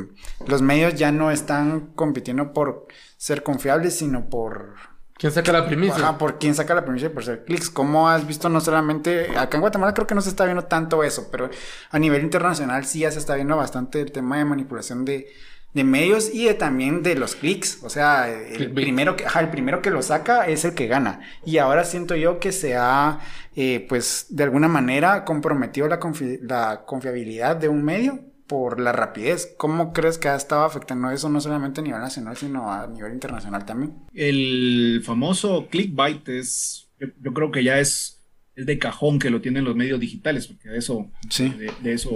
los 0.47 0.63
medios 0.63 0.95
ya 0.95 1.11
no 1.11 1.33
están 1.33 1.89
compitiendo 1.97 2.53
por 2.53 2.87
ser 3.17 3.43
confiables, 3.43 3.99
sino 3.99 4.31
por... 4.31 4.90
¿Quién 5.21 5.35
saca 5.35 5.53
la 5.53 5.67
primicia? 5.67 6.17
por 6.17 6.39
quién 6.39 6.55
saca 6.55 6.75
la 6.75 6.83
primicia 6.83 7.13
por 7.13 7.23
ser 7.23 7.45
clics. 7.45 7.69
Como 7.69 8.09
has 8.09 8.27
visto, 8.27 8.49
no 8.49 8.59
solamente 8.59 9.37
acá 9.37 9.59
en 9.59 9.61
Guatemala 9.61 9.93
creo 9.93 10.07
que 10.07 10.15
no 10.15 10.23
se 10.23 10.31
está 10.31 10.47
viendo 10.47 10.65
tanto 10.65 11.05
eso, 11.05 11.29
pero 11.31 11.51
a 11.91 11.99
nivel 11.99 12.23
internacional 12.23 12.87
sí 12.87 13.01
ya 13.01 13.11
se 13.11 13.19
está 13.19 13.35
viendo 13.35 13.55
bastante 13.55 14.01
el 14.01 14.13
tema 14.13 14.39
de 14.39 14.47
manipulación 14.47 15.05
de, 15.05 15.29
de 15.75 15.85
medios 15.85 16.35
y 16.35 16.47
de, 16.47 16.55
también 16.55 17.03
de 17.03 17.17
los 17.17 17.37
clics. 17.37 17.81
O 17.83 17.91
sea, 17.91 18.31
el 18.31 18.73
primero, 18.73 19.15
que, 19.15 19.27
el 19.39 19.51
primero 19.51 19.83
que 19.83 19.91
lo 19.91 20.01
saca 20.01 20.47
es 20.47 20.65
el 20.65 20.73
que 20.73 20.87
gana. 20.87 21.21
Y 21.45 21.59
ahora 21.59 21.85
siento 21.85 22.17
yo 22.17 22.41
que 22.41 22.51
se 22.51 22.77
ha, 22.79 23.19
eh, 23.55 23.85
pues, 23.91 24.25
de 24.31 24.45
alguna 24.45 24.69
manera 24.69 25.27
comprometido 25.27 25.87
la, 25.87 26.01
la 26.41 26.85
confiabilidad 26.87 27.57
de 27.57 27.69
un 27.69 27.85
medio 27.85 28.30
por 28.51 28.81
la 28.81 28.91
rapidez. 28.91 29.55
¿Cómo 29.57 29.93
crees 29.93 30.19
que 30.19 30.27
ha 30.27 30.35
estado 30.35 30.65
afectando 30.65 31.09
eso 31.13 31.29
no 31.29 31.41
solamente 31.41 31.81
a 31.81 31.85
nivel 31.85 32.01
nacional, 32.01 32.37
sino 32.37 32.73
a 32.73 32.89
nivel 32.89 33.13
internacional 33.13 33.65
también? 33.65 33.95
El 34.13 35.03
famoso 35.05 35.69
clickbait 35.71 36.29
es, 36.29 36.89
yo, 36.99 37.33
creo 37.33 37.53
que 37.53 37.63
ya 37.63 37.79
es, 37.79 38.25
es 38.57 38.67
de 38.67 38.77
cajón 38.77 39.21
que 39.21 39.31
lo 39.31 39.41
tienen 39.41 39.63
los 39.63 39.77
medios 39.77 40.01
digitales, 40.01 40.49
porque 40.49 40.69
de 40.69 40.79
eso, 40.79 41.13
de, 41.39 41.93
eso 41.93 42.11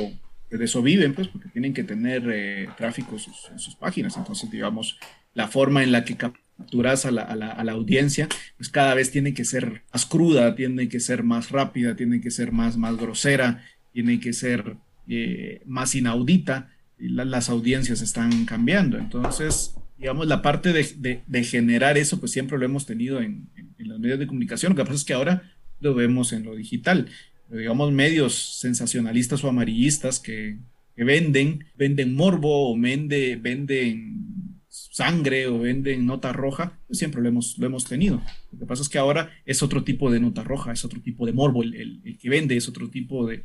de 0.50 0.64
eso 0.64 0.82
viven, 0.82 1.14
pues, 1.14 1.28
porque 1.28 1.50
tienen 1.50 1.72
que 1.72 1.84
tener 1.84 2.28
eh, 2.28 2.68
tráfico 2.76 3.12
en 3.14 3.58
sus, 3.60 3.76
páginas. 3.76 4.16
Entonces, 4.16 4.50
digamos, 4.50 4.98
la 5.34 5.46
forma 5.46 5.84
en 5.84 5.92
la 5.92 6.04
que 6.04 6.16
capturas 6.16 7.06
a 7.06 7.12
la, 7.12 7.22
a, 7.22 7.36
la, 7.36 7.52
a 7.52 7.62
la, 7.62 7.72
audiencia, 7.72 8.28
pues 8.56 8.70
cada 8.70 8.94
vez 8.94 9.12
tiene 9.12 9.34
que 9.34 9.44
ser 9.44 9.84
más 9.92 10.04
cruda, 10.04 10.56
tiene 10.56 10.88
que 10.88 10.98
ser 10.98 11.22
más 11.22 11.52
rápida, 11.52 11.94
tiene 11.94 12.20
que 12.20 12.32
ser 12.32 12.50
más, 12.50 12.76
más 12.76 12.96
grosera, 12.96 13.64
tiene 13.92 14.18
que 14.18 14.32
ser 14.32 14.78
eh, 15.08 15.62
más 15.66 15.94
inaudita. 15.94 16.70
Y 16.98 17.08
las 17.08 17.50
audiencias 17.50 18.00
están 18.02 18.44
cambiando. 18.44 18.98
Entonces, 18.98 19.74
digamos, 19.98 20.26
la 20.26 20.42
parte 20.42 20.72
de, 20.72 21.44
generar 21.44 21.98
eso, 21.98 22.20
pues 22.20 22.32
siempre 22.32 22.56
lo 22.56 22.64
hemos 22.64 22.86
tenido 22.86 23.20
en, 23.20 23.48
los 23.78 23.98
medios 23.98 24.18
de 24.18 24.26
comunicación. 24.26 24.70
Lo 24.72 24.76
que 24.76 24.84
pasa 24.84 24.94
es 24.94 25.04
que 25.04 25.14
ahora 25.14 25.42
lo 25.80 25.94
vemos 25.94 26.32
en 26.32 26.44
lo 26.44 26.54
digital 26.54 27.08
digamos, 27.50 27.92
medios 27.92 28.58
sensacionalistas 28.58 29.44
o 29.44 29.48
amarillistas 29.48 30.20
que, 30.20 30.58
venden, 30.96 31.66
venden 31.76 32.14
morbo 32.14 32.70
o 32.70 32.78
vende, 32.78 33.36
venden 33.36 34.60
sangre 34.68 35.46
o 35.48 35.58
venden 35.58 36.06
nota 36.06 36.32
roja, 36.32 36.78
pues 36.86 36.98
siempre 36.98 37.20
lo 37.20 37.28
hemos, 37.28 37.58
lo 37.58 37.66
hemos 37.66 37.84
tenido. 37.84 38.22
Lo 38.52 38.60
que 38.60 38.66
pasa 38.66 38.82
es 38.82 38.88
que 38.88 38.98
ahora 38.98 39.30
es 39.44 39.62
otro 39.62 39.84
tipo 39.84 40.10
de 40.10 40.20
nota 40.20 40.42
roja, 40.44 40.72
es 40.72 40.84
otro 40.84 41.00
tipo 41.00 41.26
de 41.26 41.32
morbo 41.32 41.62
el, 41.62 42.18
que 42.20 42.28
vende, 42.28 42.56
es 42.56 42.68
otro 42.68 42.88
tipo 42.88 43.26
de 43.26 43.44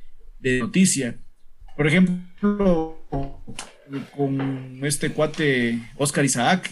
noticia. 0.60 1.20
Por 1.80 1.88
ejemplo, 1.88 2.98
con 4.14 4.82
este 4.84 5.12
cuate 5.12 5.80
Oscar 5.96 6.26
Isaac, 6.26 6.70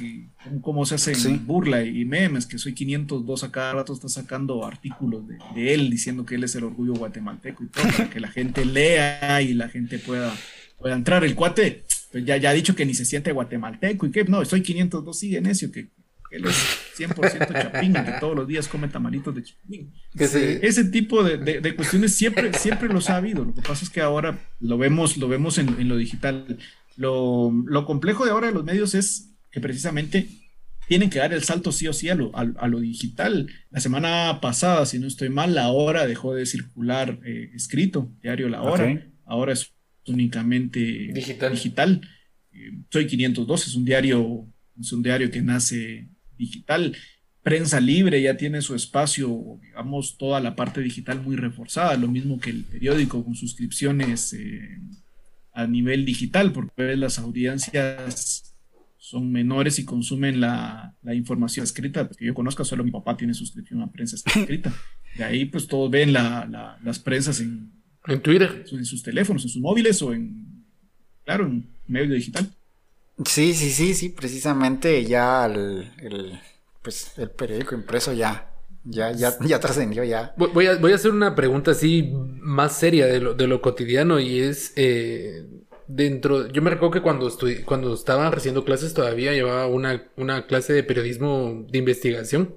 cómo 0.60 0.86
se 0.86 0.96
hacen 0.96 1.48
burla 1.48 1.82
y 1.82 2.04
memes, 2.04 2.46
que 2.46 2.58
soy 2.58 2.74
502 2.74 3.46
a 3.46 3.50
cada 3.50 3.72
rato 3.72 3.94
está 3.94 4.10
sacando 4.10 4.66
artículos 4.66 5.24
de, 5.26 5.74
él 5.74 5.90
diciendo 5.90 6.26
que 6.26 6.36
él 6.36 6.44
es 6.44 6.56
el 6.56 6.66
orgullo 6.66 6.94
guatemalteco 6.96 7.64
y 7.64 7.68
todo, 7.68 7.86
para 7.96 8.10
que 8.10 8.20
la 8.20 8.28
gente 8.28 8.66
lea 8.66 9.42
y 9.42 9.54
la 9.54 9.70
gente 9.70 9.98
pueda, 9.98 10.36
pueda 10.78 10.96
entrar. 10.96 11.24
El 11.24 11.36
cuate 11.36 11.86
pues 12.12 12.26
ya, 12.26 12.36
ya 12.36 12.50
ha 12.50 12.54
dicho 12.54 12.76
que 12.76 12.86
ni 12.86 12.94
se 12.94 13.06
siente 13.06 13.32
guatemalteco 13.32 14.08
y 14.08 14.12
que 14.12 14.26
no, 14.26 14.44
soy 14.44 14.62
502, 14.62 15.18
sigue 15.18 15.40
necio, 15.40 15.72
que, 15.72 15.88
él 16.32 16.46
es 16.46 16.56
100% 16.98 17.54
chapín, 17.54 17.94
que 17.94 18.14
todos 18.20 18.36
los 18.36 18.48
días 18.48 18.68
come 18.68 18.88
tamalitos 18.88 19.34
de 19.36 19.44
chapín. 19.44 19.94
Ese 20.14 20.86
tipo 20.86 21.24
de, 21.24 21.76
cuestiones 21.76 22.16
siempre, 22.16 22.54
siempre 22.54 22.90
los 22.90 23.10
ha 23.10 23.18
habido. 23.18 23.46
Lo 23.46 23.54
que 23.54 23.62
pasa 23.62 23.84
es 23.84 23.90
que 23.90 24.02
ahora 24.02 24.40
lo 24.60 24.78
vemos, 24.78 25.18
lo 25.18 25.28
vemos 25.28 25.58
en, 25.58 25.80
en 25.80 25.88
lo 25.88 25.98
digital 25.98 26.58
lo, 26.98 27.86
complejo 27.86 28.26
de 28.26 28.32
ahora 28.32 28.48
de 28.48 28.54
los 28.54 28.64
medios 28.64 28.96
es 28.96 29.36
que 29.52 29.62
precisamente 29.62 30.28
tienen 30.88 31.10
que 31.10 31.20
dar 31.20 31.34
el 31.34 31.44
salto 31.44 31.72
sí 31.72 31.88
o 31.88 31.94
sí 31.94 32.10
a 32.10 32.16
lo, 32.16 32.32
a, 32.36 32.68
lo 32.68 32.80
digital. 32.80 33.48
La 33.70 33.80
semana 33.80 34.40
pasada, 34.42 34.86
si 34.86 35.00
no 35.00 35.08
estoy 35.08 35.30
mal, 35.30 35.54
La 35.54 35.70
Hora 35.70 36.08
dejó 36.08 36.34
de 36.34 36.46
circular 36.46 37.20
eh, 37.26 37.52
escrito, 37.54 38.12
diario 38.22 38.50
La 38.50 38.62
Hora. 38.62 39.06
Ahora 39.26 39.54
es 39.54 39.74
únicamente 40.08 40.80
digital. 41.14 42.02
Eh, 42.52 42.72
Soy 42.90 43.06
502, 43.06 43.68
es 43.68 43.76
un 43.76 43.86
diario, 43.86 44.48
es 44.80 44.92
un 44.94 45.04
diario 45.04 45.30
que 45.30 45.42
nace 45.42 46.08
digital. 46.38 46.96
Prensa 47.42 47.80
Libre 47.80 48.22
ya 48.22 48.36
tiene 48.36 48.62
su 48.62 48.76
espacio, 48.76 49.60
digamos, 49.62 50.18
toda 50.18 50.40
la 50.42 50.56
parte 50.56 50.82
digital 50.82 51.22
muy 51.22 51.36
reforzada, 51.36 51.96
lo 51.96 52.08
mismo 52.10 52.40
que 52.40 52.50
el 52.50 52.66
periódico 52.66 53.24
con 53.24 53.36
suscripciones 53.36 54.34
eh, 54.34 54.80
a 55.54 55.66
nivel 55.66 56.06
digital, 56.06 56.52
porque 56.52 56.96
las 56.98 57.20
audiencias 57.20 58.56
son 58.98 59.32
menores 59.32 59.80
y 59.80 59.86
consumen 59.86 60.42
la, 60.42 60.94
información 61.14 61.64
escrita. 61.64 62.10
Que 62.10 62.26
yo 62.26 62.34
conozco, 62.34 62.66
solo 62.66 62.84
mi 62.84 62.92
papá 62.92 63.16
tiene 63.16 63.34
suscripción 63.34 63.82
a 63.82 63.92
prensa 63.92 64.18
escrita. 64.26 64.74
De 65.16 65.24
ahí, 65.24 65.46
pues 65.46 65.68
todos 65.68 65.90
ven 65.90 66.12
las 66.12 67.00
prensas 67.00 67.40
en, 67.40 67.72
en 68.08 68.22
Twitter, 68.22 68.66
en 68.70 68.86
sus 68.86 69.02
teléfonos, 69.02 69.44
en 69.44 69.50
sus 69.50 69.62
móviles 69.62 70.02
o 70.02 70.14
en, 70.14 70.66
claro, 71.24 71.48
en 71.48 71.66
medio 71.88 72.14
digital. 72.14 72.50
Sí, 73.26 73.54
sí, 73.54 73.72
sí, 73.72 73.94
sí, 73.94 74.10
precisamente 74.10 75.04
ya 75.06 75.46
el, 75.46 75.92
pues, 76.82 77.18
el 77.18 77.32
periódico 77.32 77.76
impreso 77.76 78.14
ya 78.14 78.58
ya, 78.90 79.12
ya, 79.12 79.38
ya 79.46 79.60
trascendió, 79.60 80.04
ya. 80.04 80.34
Voy 80.38 80.68
a, 80.68 80.78
voy 80.78 80.92
a 80.92 80.96
hacer 80.96 81.12
una 81.12 81.36
pregunta 81.36 81.72
así 81.72 82.12
más 82.14 82.78
seria 82.78 83.06
de 83.08 83.20
lo, 83.20 83.34
de 83.34 83.48
lo 83.48 83.62
cotidiano 83.62 84.20
y 84.20 84.40
es 84.40 84.74
eh, 84.76 85.46
dentro. 85.88 86.48
Yo 86.48 86.62
me 86.62 86.70
recuerdo 86.70 86.92
que 86.92 87.02
cuando, 87.02 87.30
cuando 87.66 87.94
estaba 87.94 88.28
haciendo 88.28 88.64
clases 88.64 88.94
todavía 88.94 89.34
llevaba 89.34 89.68
una, 89.68 90.06
una 90.16 90.48
clase 90.48 90.74
de 90.74 90.84
periodismo 90.84 91.66
de 91.70 91.78
investigación. 91.80 92.56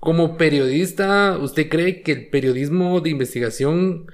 Como 0.00 0.36
periodista, 0.36 1.36
¿usted 1.40 1.68
cree 1.68 2.02
que 2.02 2.12
el 2.12 2.28
periodismo 2.28 3.00
de 3.00 3.10
investigación 3.10 4.06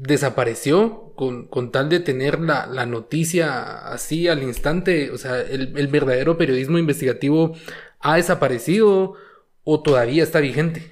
desapareció 0.00 1.12
con, 1.16 1.46
con 1.46 1.70
tal 1.72 1.88
de 1.88 2.00
tener 2.00 2.40
la, 2.40 2.66
la, 2.66 2.86
noticia 2.86 3.92
así 3.92 4.28
al 4.28 4.42
instante? 4.42 5.10
O 5.10 5.18
sea, 5.18 5.40
el, 5.40 5.76
el 5.76 5.86
verdadero 5.88 6.38
periodismo 6.38 6.78
investigativo 6.78 7.54
ha 8.00 8.16
desaparecido 8.16 9.16
o 9.64 9.82
todavía 9.82 10.22
está 10.22 10.40
vigente? 10.40 10.82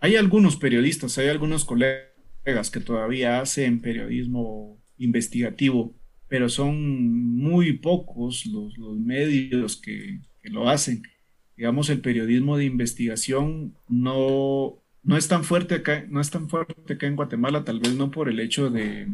Hay 0.00 0.16
algunos 0.16 0.56
periodistas, 0.56 1.18
hay 1.18 1.28
algunos 1.28 1.64
colegas 1.64 2.70
que 2.72 2.80
todavía 2.80 3.40
hacen 3.40 3.80
periodismo 3.80 4.78
investigativo, 4.96 5.94
pero 6.28 6.48
son 6.48 7.36
muy 7.36 7.74
pocos 7.74 8.46
los, 8.46 8.76
medios 8.98 9.76
que, 9.76 10.20
lo 10.44 10.68
hacen. 10.68 11.02
Digamos, 11.56 11.90
el 11.90 12.00
periodismo 12.00 12.56
de 12.56 12.64
investigación 12.64 13.74
no, 13.88 14.78
no 15.02 15.16
es 15.16 15.28
tan 15.28 15.44
fuerte 15.44 15.76
acá, 15.76 16.04
no 16.08 16.20
es 16.20 16.30
tan 16.30 16.48
fuerte 16.48 16.92
acá 16.92 17.06
en 17.06 17.16
Guatemala, 17.16 17.64
tal 17.64 17.80
vez 17.80 17.94
no 17.94 18.10
por 18.10 18.28
el 18.28 18.40
hecho 18.40 18.70
de, 18.70 19.08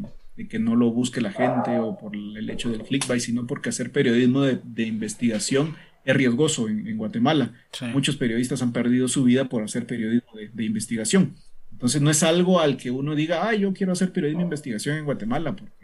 que 0.49 0.59
no 0.59 0.77
lo 0.77 0.91
busque 0.91 1.21
la 1.21 1.33
gente 1.33 1.79
o 1.79 1.97
por 1.97 2.15
el 2.15 2.51
hecho 2.51 2.71
del 2.71 2.83
clickbait, 2.83 3.21
sino 3.21 3.47
porque 3.47 3.69
hacer 3.69 3.93
periodismo 3.93 4.43
de, 4.43 4.61
de 4.65 4.85
investigación 4.85 5.77
es 6.05 6.15
riesgoso 6.15 6.69
en, 6.69 6.97
Guatemala. 6.97 7.55
Muchos 7.93 8.17
periodistas 8.17 8.63
han 8.63 8.73
perdido 8.73 9.09
su 9.09 9.25
vida 9.25 9.49
por 9.49 9.63
hacer 9.63 9.87
periodismo 9.87 10.33
de, 10.53 10.65
investigación. 10.65 11.35
Entonces 11.73 12.01
no 12.03 12.11
es 12.11 12.23
algo 12.23 12.61
al 12.61 12.77
que 12.77 12.91
uno 12.91 13.15
diga, 13.15 13.49
ah, 13.49 13.55
yo 13.55 13.73
quiero 13.73 13.93
hacer 13.93 14.13
periodismo 14.13 14.41
de 14.41 14.47
investigación 14.47 14.99
en 14.99 15.05
Guatemala 15.05 15.57
porque, 15.57 15.75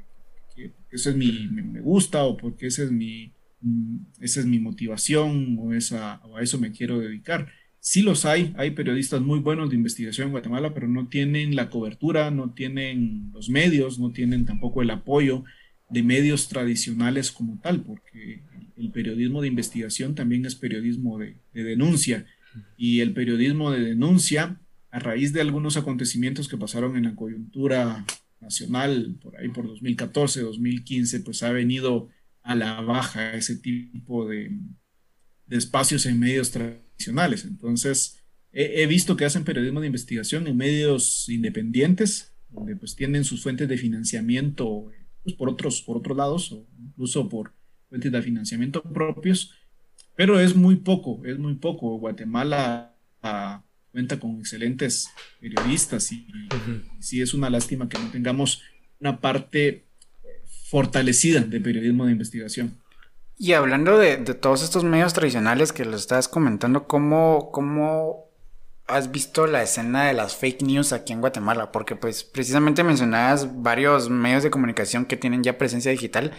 eso 0.91 1.11
es 1.11 1.17
mi, 1.17 1.49
me, 1.49 1.81
gusta 1.81 2.25
o 2.25 2.37
porque 2.37 2.67
esa 2.67 2.83
es 2.83 2.91
mi, 2.91 3.33
mm, 3.63 3.97
esa 4.21 4.41
es 4.41 4.47
mi 4.47 4.59
motivación 4.59 5.57
o, 5.59 5.73
esa, 5.73 6.21
o 6.25 6.37
a 6.37 6.43
eso 6.43 6.59
me 6.59 6.71
quiero 6.71 6.99
dedicar. 7.01 7.49
Sí 7.81 8.03
los 8.03 8.27
hay, 8.27 8.53
hay 8.59 8.73
periodistas 8.73 9.23
muy 9.23 9.41
buenos 9.41 9.71
de 9.71 9.77
investigación 9.77 10.27
en 10.27 10.33
Guatemala, 10.33 10.75
pero 10.75 10.87
no 10.87 11.09
tienen 11.09 11.57
la 11.57 11.71
cobertura, 11.71 12.31
no 12.31 12.53
tienen 12.53 13.31
los 13.33 13.49
medios, 13.49 13.99
no 13.99 14.13
tienen 14.13 14.45
tampoco 14.45 14.83
el 14.83 14.91
apoyo 14.91 15.45
de 15.89 16.03
medios 16.03 16.49
tradicionales 16.49 17.33
como 17.33 17.59
tal, 17.61 17.83
porque 17.83 18.45
el 18.77 18.91
periodismo 18.91 19.43
de 19.43 19.49
investigación 19.49 20.15
también 20.15 20.47
es 20.47 20.55
periodismo 20.55 21.19
de, 21.19 21.37
denuncia. 21.53 22.27
Y 22.77 23.01
el 23.01 23.13
periodismo 23.13 23.71
de 23.71 23.81
denuncia, 23.81 24.61
a 24.91 24.99
raíz 24.99 25.33
de 25.33 25.41
algunos 25.41 25.77
acontecimientos 25.77 26.49
que 26.49 26.57
pasaron 26.57 26.97
en 26.97 27.05
la 27.05 27.15
coyuntura 27.15 28.05
nacional, 28.41 29.17
por 29.23 29.37
ahí 29.37 29.49
por 29.49 29.67
2014, 29.67 30.43
2015, 30.43 31.21
pues 31.21 31.43
ha 31.43 31.53
venido 31.53 32.09
a 32.43 32.55
la 32.55 32.81
baja 32.81 33.35
ese 33.35 33.57
tipo 33.57 34.29
de, 34.29 34.51
espacios 35.49 36.07
en 36.07 36.21
medios 36.21 36.51
tradicionales. 36.51 36.90
Entonces, 37.09 38.19
he, 38.53 38.87
visto 38.87 39.17
que 39.17 39.25
hacen 39.25 39.45
periodismo 39.45 39.81
de 39.81 39.87
investigación 39.87 40.47
en 40.47 40.57
medios 40.57 41.29
independientes, 41.29 42.33
donde 42.49 42.77
pues 42.77 42.97
tienen 42.97 43.25
sus 43.25 43.43
fuentes 43.43 43.69
de 43.69 43.79
financiamiento 43.79 44.91
pues, 45.23 45.37
por, 45.37 45.49
otros, 45.49 45.83
por 45.83 45.97
otros 45.97 46.17
lados, 46.17 46.53
o 46.53 46.67
incluso 46.79 47.29
por 47.29 47.53
fuentes 47.89 48.13
de 48.13 48.23
financiamiento 48.23 48.83
propios, 48.83 49.53
pero 50.17 50.39
es 50.39 50.55
muy 50.55 50.77
poco, 50.77 51.23
es 51.25 51.39
muy 51.39 51.55
poco. 51.55 51.97
Guatemala 51.99 52.95
ah, 53.23 53.65
cuenta 53.91 54.21
con 54.21 54.39
excelentes 54.39 55.09
periodistas 55.41 56.13
y, 56.13 56.27
sí 57.01 57.21
es 57.21 57.35
una 57.35 57.51
lástima 57.51 57.89
que 57.89 57.99
no 57.99 58.11
tengamos 58.11 58.63
una 59.01 59.21
parte 59.21 59.85
fortalecida 60.71 61.41
de 61.41 61.61
periodismo 61.61 62.07
de 62.07 62.13
investigación. 62.13 62.77
Y 63.43 63.55
hablando 63.55 63.97
de, 63.97 64.19
todos 64.19 64.63
estos 64.63 64.85
medios 64.85 65.15
tradicionales 65.15 65.73
que 65.73 65.87
lo 65.87 65.97
estás 65.97 66.29
comentando, 66.29 66.87
¿cómo, 66.87 67.49
cómo 67.51 68.27
has 68.87 69.11
visto 69.13 69.47
la 69.47 69.63
escena 69.63 70.05
de 70.05 70.13
las 70.13 70.37
fake 70.37 70.61
news 70.61 70.93
aquí 70.93 71.15
en 71.15 71.23
Guatemala? 71.23 71.73
Porque 71.73 71.97
pues 71.97 72.23
precisamente 72.23 72.85
mencionabas 72.85 73.63
varios 73.63 74.11
medios 74.11 74.43
de 74.43 74.51
comunicación 74.51 75.07
que 75.07 75.17
tienen 75.17 75.43
ya 75.43 75.57
presencia 75.57 75.91
digital 75.91 76.33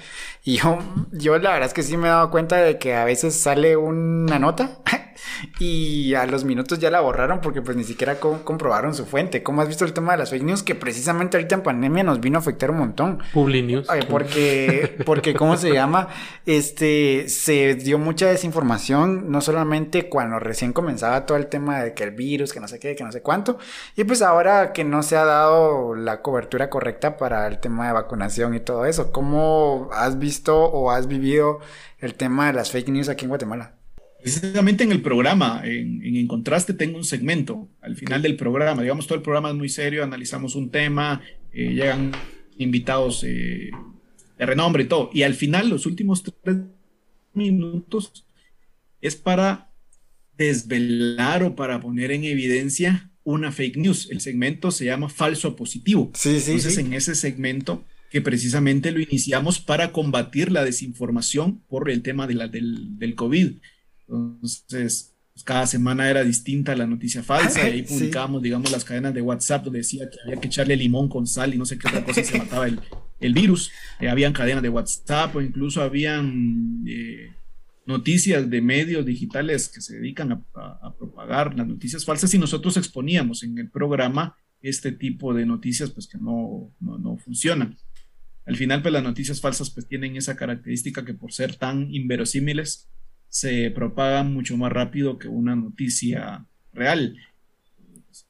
y 0.43 0.58
yo, 0.58 0.78
yo 1.12 1.39
la 1.39 1.54
verdad 1.54 1.70
es 1.70 1.74
que 1.74 1.82
sí 1.82 1.97
me 1.97 2.06
he 2.06 2.12
dado 2.12 2.30
cuenta 2.30 2.58
de 2.58 2.78
que 2.78 2.93
a 2.93 3.04
veces 3.04 3.34
sale 3.34 3.76
una 3.78 4.38
nota 4.38 4.78
y 5.59 6.13
a 6.15 6.26
los 6.26 6.43
minutos 6.43 6.80
ya 6.80 6.91
la 6.91 7.01
borraron 7.01 7.41
porque 7.41 7.61
pues 7.61 7.78
ni 7.78 7.84
siquiera 7.84 8.19
comprobaron 8.19 8.93
su 8.93 9.05
fuente. 9.05 9.43
¿Cómo 9.43 9.61
has 9.61 9.67
visto 9.67 9.86
el 9.86 9.93
tema 9.93 10.13
de 10.13 10.19
las 10.19 10.30
fake 10.30 10.43
news? 10.43 10.63
Que 10.63 10.76
precisamente 10.76 11.38
ahorita 11.38 11.55
en 11.55 11.63
pandemia 11.63 12.03
nos 12.03 12.19
vino 12.19 12.38
a 12.38 12.41
afectar 12.41 12.72
un 12.72 12.78
montón. 12.78 13.19
Publi 13.34 13.61
News. 13.61 13.88
porque, 14.09 14.97
porque, 15.05 15.34
¿cómo 15.34 15.57
se 15.57 15.74
llama? 15.74 16.07
Este, 16.45 17.30
se 17.30 17.76
dio 17.76 17.97
mucha 17.97 18.28
desinformación, 18.28 19.32
no 19.32 19.41
solamente 19.41 20.09
cuando 20.09 20.39
recién 20.39 20.74
comenzaba 20.74 21.26
todo 21.26 21.38
el 21.38 21.47
tema 21.47 21.82
de 21.82 21.93
que 21.93 22.03
el 22.03 22.11
virus, 22.11 22.53
que 22.53 22.59
no 22.59 22.67
sé 22.67 22.80
qué, 22.80 22.95
que 22.95 23.03
no 23.03 23.11
sé 23.11 23.22
cuánto, 23.22 23.57
y 23.95 24.03
pues 24.03 24.22
ahora 24.22 24.74
que 24.74 24.84
no 24.84 25.03
se 25.03 25.17
ha 25.17 25.26
dado 25.26 25.95
la 25.95 26.22
cobertura 26.22 26.69
correcta 26.69 27.17
para 27.17 27.47
el 27.47 27.59
tema 27.59 27.88
de 27.88 27.93
vacunación 27.93 28.55
y 28.55 28.59
todo 28.59 28.86
eso. 28.86 29.11
¿Cómo 29.11 29.89
has 29.93 30.19
visto 30.19 30.63
o 30.63 30.91
has 30.91 31.07
vivido 31.07 31.59
el 31.99 32.15
tema 32.15 32.47
de 32.47 32.53
las 32.53 32.72
fake 32.72 32.89
news 32.89 33.09
aquí 33.09 33.26
en 33.26 33.30
Guatemala? 33.30 33.80
Precisamente 34.22 34.84
en 34.84 34.91
el 34.91 35.01
programa, 35.01 35.61
en, 35.63 36.03
en, 36.03 36.28
Contraste, 36.28 36.74
tengo 36.74 36.97
un 36.97 37.03
segmento 37.03 37.69
al 37.82 37.95
final 37.95 38.22
del 38.22 38.36
programa. 38.36 38.82
Digamos, 38.82 39.07
todo 39.07 39.17
el 39.17 39.24
programa 39.24 39.49
es 39.49 39.55
muy 39.55 39.69
serio, 39.69 40.03
analizamos 40.03 40.55
un 40.55 40.69
tema, 40.69 41.22
eh, 41.51 41.74
llegan 41.74 42.11
invitados 42.57 43.24
eh, 43.24 43.72
de 44.38 44.45
renombre 44.45 44.84
y 44.84 44.88
todo. 44.88 45.09
Y 45.13 45.24
al 45.24 45.34
final, 45.34 45.69
los 45.69 45.86
últimos 45.86 46.24
tres 46.24 46.57
minutos 47.34 48.26
es 49.01 49.15
para 49.15 49.72
desvelar 50.38 51.43
o 51.43 51.55
para 51.55 51.80
poner 51.80 52.11
en 52.11 52.24
evidencia 52.24 53.09
una 53.24 53.51
fake 53.51 53.78
news. 53.78 54.09
El 54.11 54.22
segmento 54.22 54.72
se 54.72 54.86
llama 54.86 55.09
falso 55.09 55.55
positivo. 55.55 56.11
Sí, 56.15 56.39
sí, 56.39 56.51
Entonces, 56.51 56.78
en 56.78 56.93
ese 56.93 57.15
segmento 57.15 57.84
que 58.11 58.22
precisamente 58.22 58.91
lo 58.91 58.99
iniciamos 58.99 59.59
para 59.59 59.93
combatir 59.93 60.51
la 60.51 60.65
desinformación 60.65 61.61
por 61.69 61.89
el 61.89 62.01
tema 62.01 62.28
de 62.28 62.34
la, 62.34 62.47
del, 62.49 62.99
del 62.99 63.15
COVID. 63.15 63.53
Entonces, 64.12 65.16
pues, 65.34 65.43
cada 65.43 65.66
semana 65.66 66.09
era 66.09 66.24
distinta 66.24 66.76
la 66.76 66.86
noticia 66.86 67.24
falsa 67.24 67.68
y 67.68 67.72
ahí 67.72 67.82
publicábamos, 67.84 68.41
digamos, 68.41 68.72
las 68.72 68.84
cadenas 68.84 69.14
de 69.14 69.22
WhatsApp 69.22 69.64
donde 69.64 69.80
decía 69.80 70.09
que 70.09 70.18
había 70.24 70.41
que 70.41 70.47
echarle 70.47 70.76
limón 70.76 71.07
con 71.07 71.26
sal 71.26 71.53
y 71.53 71.57
no 71.57 71.66
sé 71.66 71.78
qué 71.78 71.88
otra 71.88 72.03
cosa 72.03 72.24
se 72.24 72.38
mataba 72.38 72.68
el, 72.68 72.80
el 73.20 73.34
virus. 73.34 73.72
Eh, 73.99 74.09
habían 74.09 74.34
cadenas 74.34 74.62
de 74.62 74.70
WhatsApp 74.70 75.36
o 75.36 75.41
incluso 75.41 75.82
habían 75.82 76.84
eh, 76.88 77.32
noticias 77.86 78.49
de 78.49 78.62
medios 78.62 79.05
digitales 79.05 79.70
que 79.70 79.82
se 79.82 79.95
dedican 79.95 80.32
a, 80.32 80.43
a, 80.53 80.93
propagar 80.97 81.55
las 81.55 81.68
noticias 81.68 82.05
falsas 82.05 82.34
y 82.34 82.38
nosotros 82.38 82.76
exponíamos 82.78 83.43
en 83.43 83.57
el 83.57 83.70
programa 83.70 84.36
este 84.62 84.91
tipo 84.91 85.34
de 85.34 85.45
noticias 85.45 85.89
pues 85.91 86.07
que 86.07 86.18
no, 86.18 86.72
no, 86.80 86.97
no 86.97 87.18
funcionan. 87.18 87.78
Al 88.45 88.57
final, 88.57 88.82
pues 88.82 88.91
las 88.91 89.03
noticias 89.03 89.39
falsas 89.39 89.70
pues 89.70 89.88
tienen 89.88 90.18
esa 90.18 90.36
característica 90.36 91.05
que 91.05 91.14
por 91.14 91.32
ser 91.32 91.55
tan 91.55 91.93
inverosímiles, 91.93 92.89
se 93.32 93.71
propaga 93.71 94.23
mucho 94.23 94.57
más 94.57 94.73
rápido 94.73 95.17
que 95.17 95.29
una 95.29 95.55
noticia 95.55 96.45
real. 96.73 97.17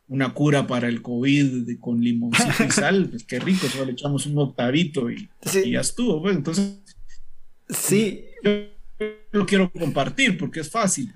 Una 0.08 0.34
cura 0.34 0.68
para 0.68 0.88
el 0.88 1.02
COVID 1.02 1.80
con 1.80 2.02
limoncito 2.02 2.64
y 2.64 2.70
sal, 2.70 3.08
pues 3.10 3.24
qué 3.24 3.40
rico, 3.40 3.68
solo 3.68 3.86
le 3.86 3.94
echamos 3.94 4.28
un 4.28 4.38
octavito 4.38 5.10
y, 5.10 5.28
ya 5.66 5.82
estuvo. 5.82 6.22
Pues 6.22 6.36
entonces, 6.36 6.82
sí. 7.68 8.26
Yo 8.44 8.68
lo 9.32 9.48
quiero 9.48 9.72
compartir 9.72 10.38
porque 10.38 10.60
es 10.60 10.70
fácil, 10.70 11.12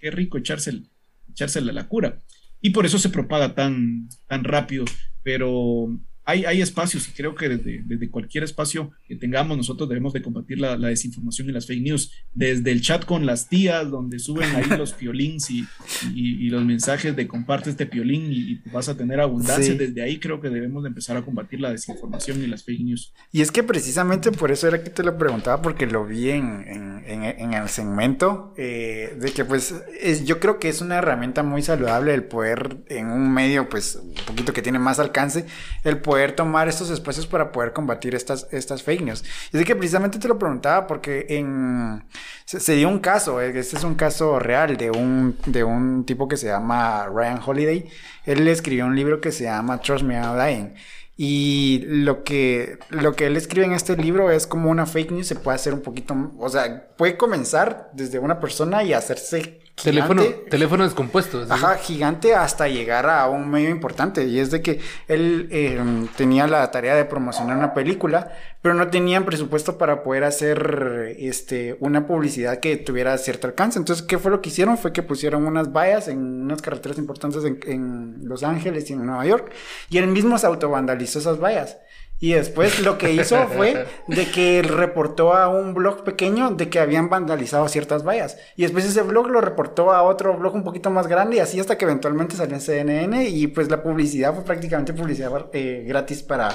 qué 0.00 0.10
rico 0.10 0.38
echársela, 0.38 0.80
echársela 1.28 1.72
la 1.72 1.86
cura. 1.86 2.18
Y 2.62 2.70
por 2.70 2.86
eso 2.86 2.98
se 2.98 3.10
propaga 3.10 3.54
tan, 3.54 4.08
tan 4.26 4.42
rápido. 4.42 4.86
Pero 5.22 6.00
hay, 6.28 6.60
espacios 6.60 7.08
y 7.08 7.12
creo 7.12 7.34
que 7.34 7.48
desde, 7.48 8.10
cualquier 8.10 8.44
espacio 8.44 8.90
que 9.06 9.16
tengamos 9.16 9.56
nosotros 9.56 9.88
debemos 9.88 10.12
de 10.12 10.20
combatir 10.20 10.60
la, 10.60 10.76
desinformación 10.76 11.48
y 11.48 11.52
las 11.52 11.66
fake 11.66 11.82
news. 11.82 12.12
Desde 12.34 12.70
el 12.70 12.82
chat 12.82 13.06
con 13.06 13.24
las 13.24 13.48
tías, 13.48 13.90
donde 13.90 14.18
suben 14.18 14.54
ahí 14.54 14.66
los 14.76 14.92
piolins 14.98 15.50
y, 15.50 15.66
y, 16.14 16.50
los 16.50 16.64
mensajes 16.64 17.16
de 17.16 17.26
comparte 17.26 17.70
este 17.70 17.86
piolín 17.86 18.30
y, 18.30 18.60
vas 18.70 18.90
a 18.90 18.96
tener 18.96 19.20
abundancia. 19.20 19.74
Desde 19.74 20.02
ahí 20.02 20.18
creo 20.18 20.40
que 20.40 20.50
debemos 20.50 20.82
de 20.82 20.90
empezar 20.90 21.16
a 21.16 21.22
combatir 21.22 21.60
la 21.60 21.70
desinformación 21.70 22.42
y 22.42 22.46
las 22.46 22.62
fake 22.62 22.80
news. 22.80 23.14
Y 23.32 23.40
es 23.40 23.50
que 23.50 23.62
precisamente 23.62 24.30
por 24.30 24.50
eso 24.50 24.68
era 24.68 24.82
que 24.82 24.90
te 24.90 25.02
lo 25.02 25.16
preguntaba, 25.16 25.62
porque 25.62 25.86
lo 25.86 26.06
vi 26.06 26.30
en, 26.30 26.64
en, 27.06 27.54
el 27.54 27.68
segmento, 27.70 28.52
eh, 28.58 29.16
de 29.18 29.32
que 29.32 29.46
pues 29.46 29.74
es, 30.00 30.26
yo 30.26 30.40
creo 30.40 30.58
que 30.58 30.68
es 30.68 30.82
una 30.82 30.96
herramienta 30.96 31.42
muy 31.42 31.62
saludable 31.62 32.12
el 32.12 32.24
poder 32.24 32.78
en 32.88 33.06
un 33.06 33.32
medio 33.32 33.68
pues 33.70 33.96
un 33.96 34.14
poquito 34.26 34.52
que 34.52 34.60
tiene 34.60 34.78
más 34.78 34.98
alcance, 34.98 35.46
el 35.84 35.98
poder 35.98 36.17
tomar 36.34 36.68
estos 36.68 36.90
espacios 36.90 37.26
para 37.26 37.52
poder 37.52 37.72
combatir 37.72 38.14
estas, 38.14 38.46
estas 38.50 38.82
fake 38.82 39.02
news. 39.02 39.24
Y 39.52 39.58
es 39.58 39.64
que 39.64 39.76
precisamente 39.76 40.18
te 40.18 40.28
lo 40.28 40.38
preguntaba 40.38 40.86
porque 40.86 41.26
en, 41.28 42.04
se, 42.44 42.74
dio 42.74 42.88
un 42.88 42.98
caso, 42.98 43.40
eh, 43.40 43.56
este 43.58 43.76
es 43.76 43.84
un 43.84 43.94
caso 43.94 44.38
real 44.38 44.76
de 44.76 44.90
un, 44.90 45.36
de 45.46 45.64
un 45.64 46.04
tipo 46.04 46.28
que 46.28 46.36
se 46.36 46.46
llama 46.46 47.06
Ryan 47.06 47.40
Holiday. 47.44 47.88
Él 48.24 48.46
escribió 48.48 48.86
un 48.86 48.96
libro 48.96 49.20
que 49.20 49.32
se 49.32 49.44
llama 49.44 49.80
Trust 49.80 50.04
Me 50.04 50.14
I'm 50.14 50.36
Dying. 50.36 50.74
Y 51.20 51.84
lo 51.84 52.22
que, 52.22 52.78
lo 52.90 53.14
que 53.14 53.26
él 53.26 53.36
escribe 53.36 53.66
en 53.66 53.72
este 53.72 53.96
libro 53.96 54.30
es 54.30 54.46
como 54.46 54.70
una 54.70 54.86
fake 54.86 55.10
news 55.10 55.26
se 55.26 55.34
puede 55.34 55.56
hacer 55.56 55.74
un 55.74 55.80
poquito, 55.80 56.14
o 56.38 56.48
sea, 56.48 56.90
puede 56.96 57.16
comenzar 57.16 57.90
desde 57.92 58.20
una 58.20 58.38
persona 58.38 58.84
y 58.84 58.92
hacerse 58.92 59.60
Teléfono, 59.82 60.22
teléfono 60.50 60.84
descompuesto. 60.84 61.46
Ajá, 61.48 61.76
gigante 61.76 62.34
hasta 62.34 62.68
llegar 62.68 63.08
a 63.08 63.28
un 63.28 63.48
medio 63.48 63.70
importante. 63.70 64.24
Y 64.26 64.38
es 64.38 64.50
de 64.50 64.62
que 64.62 64.80
él 65.06 65.48
em, 65.50 66.08
tenía 66.08 66.46
la 66.46 66.70
tarea 66.70 66.94
de 66.94 67.04
promocionar 67.04 67.56
una 67.56 67.74
película, 67.74 68.32
pero 68.62 68.74
no 68.74 68.88
tenían 68.88 69.24
presupuesto 69.24 69.78
para 69.78 70.02
poder 70.02 70.24
hacer 70.24 71.14
este, 71.18 71.76
una 71.80 72.06
publicidad 72.06 72.60
que 72.60 72.76
tuviera 72.76 73.16
cierto 73.18 73.46
alcance. 73.46 73.78
Entonces, 73.78 74.04
¿qué 74.04 74.18
fue 74.18 74.30
lo 74.30 74.40
que 74.40 74.48
hicieron? 74.48 74.78
Fue 74.78 74.92
que 74.92 75.02
pusieron 75.02 75.46
unas 75.46 75.72
vallas 75.72 76.08
en 76.08 76.18
unas 76.18 76.62
carreteras 76.62 76.98
importantes 76.98 77.44
en, 77.44 77.60
en 77.66 78.28
Los 78.28 78.42
Ángeles 78.42 78.90
y 78.90 78.94
en 78.94 79.06
Nueva 79.06 79.26
York. 79.26 79.52
Y 79.90 79.98
él 79.98 80.08
mismo 80.08 80.38
se 80.38 80.46
autovandalizó 80.46 81.18
esas 81.18 81.40
vallas. 81.40 81.78
Y 82.20 82.32
después 82.32 82.80
lo 82.80 82.98
que 82.98 83.12
hizo 83.12 83.46
fue 83.48 83.86
de 84.08 84.30
que 84.30 84.62
reportó 84.62 85.34
a 85.34 85.48
un 85.48 85.72
blog 85.72 86.02
pequeño 86.02 86.50
de 86.50 86.68
que 86.68 86.80
habían 86.80 87.08
vandalizado 87.08 87.68
ciertas 87.68 88.04
vallas. 88.04 88.36
Y 88.56 88.62
después 88.62 88.84
ese 88.84 89.02
blog 89.02 89.28
lo 89.28 89.40
reportó 89.40 89.92
a 89.92 90.02
otro 90.02 90.36
blog 90.36 90.54
un 90.54 90.64
poquito 90.64 90.90
más 90.90 91.06
grande 91.06 91.36
y 91.36 91.40
así 91.40 91.60
hasta 91.60 91.78
que 91.78 91.84
eventualmente 91.84 92.34
salió 92.34 92.56
en 92.56 92.60
CNN 92.60 93.28
y 93.28 93.46
pues 93.46 93.70
la 93.70 93.82
publicidad 93.82 94.34
fue 94.34 94.44
prácticamente 94.44 94.92
publicidad 94.92 95.30
eh, 95.52 95.84
gratis 95.86 96.24
para, 96.24 96.50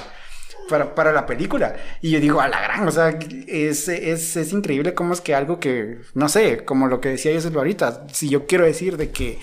para, 0.94 1.12
la 1.12 1.24
película. 1.24 1.76
Y 2.02 2.10
yo 2.10 2.20
digo, 2.20 2.42
a 2.42 2.48
la 2.48 2.60
gran, 2.60 2.86
o 2.86 2.90
sea, 2.90 3.18
es, 3.46 3.88
es, 3.88 4.36
es 4.36 4.52
increíble 4.52 4.92
cómo 4.92 5.14
es 5.14 5.22
que 5.22 5.34
algo 5.34 5.60
que, 5.60 6.00
no 6.12 6.28
sé, 6.28 6.64
como 6.64 6.88
lo 6.88 7.00
que 7.00 7.10
decía 7.10 7.32
yo 7.32 7.58
ahorita, 7.58 8.06
si 8.12 8.28
yo 8.28 8.46
quiero 8.46 8.64
decir 8.64 8.98
de 8.98 9.10
que 9.10 9.38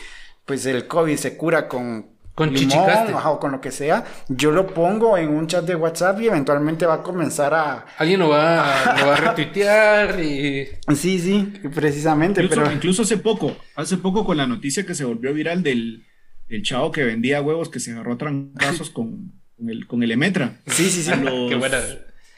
pues 0.45 0.65
el 0.65 0.87
COVID 0.87 1.17
se 1.17 1.37
cura 1.37 1.67
con 1.67 2.10
con 2.35 2.53
chichicaste. 2.53 3.13
o 3.13 3.39
con 3.39 3.51
lo 3.51 3.61
que 3.61 3.71
sea, 3.71 4.05
yo 4.29 4.51
lo 4.51 4.67
pongo 4.67 5.17
en 5.17 5.29
un 5.29 5.47
chat 5.47 5.65
de 5.65 5.75
WhatsApp 5.75 6.21
y 6.21 6.27
eventualmente 6.27 6.85
va 6.85 6.95
a 6.95 7.03
comenzar 7.03 7.53
a... 7.53 7.85
Alguien 7.97 8.19
lo 8.19 8.29
va, 8.29 8.95
lo 8.99 9.07
va 9.07 9.15
a 9.15 9.17
retuitear 9.17 10.19
y... 10.19 10.67
Sí, 10.95 11.19
sí, 11.19 11.53
precisamente, 11.73 12.41
incluso, 12.41 12.61
pero... 12.61 12.73
Incluso 12.73 13.01
hace 13.03 13.17
poco, 13.17 13.55
hace 13.75 13.97
poco 13.97 14.25
con 14.25 14.37
la 14.37 14.47
noticia 14.47 14.85
que 14.85 14.95
se 14.95 15.05
volvió 15.05 15.33
viral 15.33 15.61
del, 15.61 16.05
del 16.47 16.63
chavo 16.63 16.91
que 16.91 17.03
vendía 17.03 17.41
huevos 17.41 17.69
que 17.69 17.79
se 17.79 17.91
agarró 17.91 18.13
a 18.13 18.17
trancazos 18.17 18.89
con, 18.91 19.33
con, 19.57 19.69
el, 19.69 19.87
con 19.87 20.03
el 20.03 20.11
Emetra. 20.11 20.61
Sí, 20.67 20.89
sí, 20.89 21.03
sí. 21.03 21.11
Qué 21.49 21.55
buena. 21.55 21.79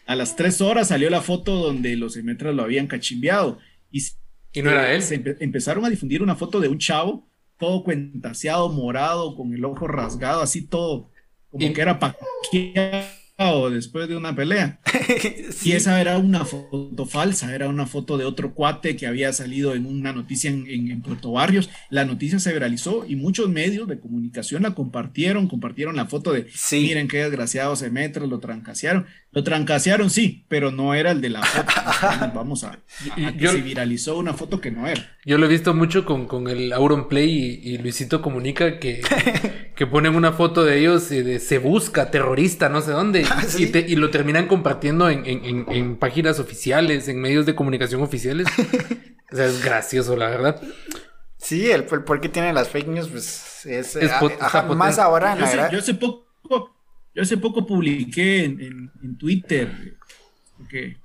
A 0.06 0.16
las 0.16 0.36
tres 0.36 0.60
horas 0.60 0.90
salió 0.90 1.10
la 1.10 1.22
foto 1.22 1.56
donde 1.56 1.96
los 1.96 2.18
Emetras 2.18 2.54
lo 2.54 2.64
habían 2.64 2.88
cachimbeado. 2.88 3.60
Y, 3.90 4.04
y 4.52 4.62
no 4.62 4.70
era 4.70 4.94
él. 4.94 5.02
Se 5.02 5.38
empezaron 5.40 5.86
a 5.86 5.90
difundir 5.90 6.22
una 6.22 6.36
foto 6.36 6.60
de 6.60 6.68
un 6.68 6.78
chavo 6.78 7.30
todo 7.64 7.82
cuentaseado, 7.86 8.68
morado, 8.68 9.38
con 9.38 9.54
el 9.54 9.64
ojo 9.64 9.88
rasgado, 9.88 10.42
así 10.42 10.68
todo, 10.68 11.10
como 11.50 11.72
que 11.72 11.82
era 11.82 11.98
paqueado 11.98 13.70
después 13.70 14.10
de 14.10 14.18
una 14.18 14.36
pelea. 14.36 14.82
Y 15.64 15.72
esa 15.72 16.02
era 16.02 16.18
una 16.18 16.44
foto 16.44 17.06
falsa, 17.06 17.56
era 17.56 17.70
una 17.70 17.86
foto 17.86 18.18
de 18.18 18.26
otro 18.26 18.54
cuate 18.54 18.98
que 18.98 19.08
había 19.08 19.32
salido 19.32 19.76
en 19.76 19.86
una 19.86 20.12
noticia 20.12 20.50
en, 20.50 21.02
Puerto 21.02 21.32
Barrios. 21.32 21.70
La 21.90 22.04
noticia 22.04 22.38
se 22.40 22.52
viralizó 22.52 23.06
y 23.08 23.16
muchos 23.16 23.48
medios 23.48 23.88
de 23.88 23.98
comunicación 23.98 24.64
la 24.64 24.76
compartieron, 24.76 25.48
compartieron 25.48 25.96
la 25.96 26.08
foto 26.08 26.34
de, 26.34 26.48
miren 26.74 27.08
qué 27.08 27.20
desgraciado 27.20 27.78
se 27.78 27.90
mete, 27.90 28.20
lo 28.20 28.40
trancasearon. 28.40 29.06
Lo 29.34 29.44
trancasearon, 29.44 30.12
sí, 30.12 30.46
pero 30.48 30.72
no 30.72 30.94
era 30.94 31.10
el 31.10 31.20
de 31.20 31.30
la 31.30 31.42
foto. 31.42 31.74
Vamos 32.36 32.64
a, 32.64 32.78
que 33.16 33.48
se 33.48 33.62
viralizó 33.62 34.20
una 34.20 34.34
foto 34.34 34.62
que 34.62 34.70
no 34.70 34.88
era. 34.88 35.18
Yo 35.26 35.40
lo 35.40 35.48
he 35.48 35.50
visto 35.50 35.74
mucho 35.74 36.06
con, 36.06 36.28
con 36.28 36.48
el 36.48 36.72
Auron 36.72 37.08
Play 37.08 37.60
y, 37.64 37.80
Luisito 37.80 38.22
Comunica 38.22 38.78
que, 38.78 39.02
que 39.76 39.88
ponen 39.88 40.16
una 40.16 40.34
foto 40.34 40.64
de 40.64 40.78
ellos 40.78 41.12
y 41.12 41.24
de 41.24 41.40
se 41.40 41.58
busca 41.58 42.12
terrorista, 42.12 42.70
no 42.70 42.82
sé 42.82 42.92
dónde, 42.92 43.26
ah, 43.28 43.44
y, 43.58 43.76
y, 43.76 43.96
lo 43.96 44.12
terminan 44.12 44.48
compartiendo 44.48 45.10
en, 45.10 45.26
en, 45.26 45.66
en, 45.68 45.96
páginas 45.98 46.40
oficiales, 46.40 47.08
en 47.08 47.20
medios 47.20 47.48
de 47.48 47.56
comunicación 47.56 48.04
oficiales. 48.04 48.48
o 49.32 49.36
sea, 49.36 49.48
es 49.48 49.64
gracioso, 49.66 50.16
la 50.16 50.30
verdad. 50.30 50.62
Sí, 51.38 51.72
el, 51.72 51.86
por 51.86 52.22
qué 52.22 52.30
tiene 52.30 52.54
las 52.54 52.70
fake 52.70 52.88
news, 52.88 53.08
pues 53.08 53.66
es, 53.66 53.98
más 54.76 55.00
ahora 55.00 55.34
en 55.34 55.42
la 55.42 55.72
yo 55.72 55.80
hace 55.80 55.96
poco 55.96 56.33
yo 57.16 57.22
hace 57.22 57.38
poco 57.38 57.66
publiqué 57.66 58.44
en, 58.44 59.18
Twitter, 59.18 59.98
porque 60.58 60.98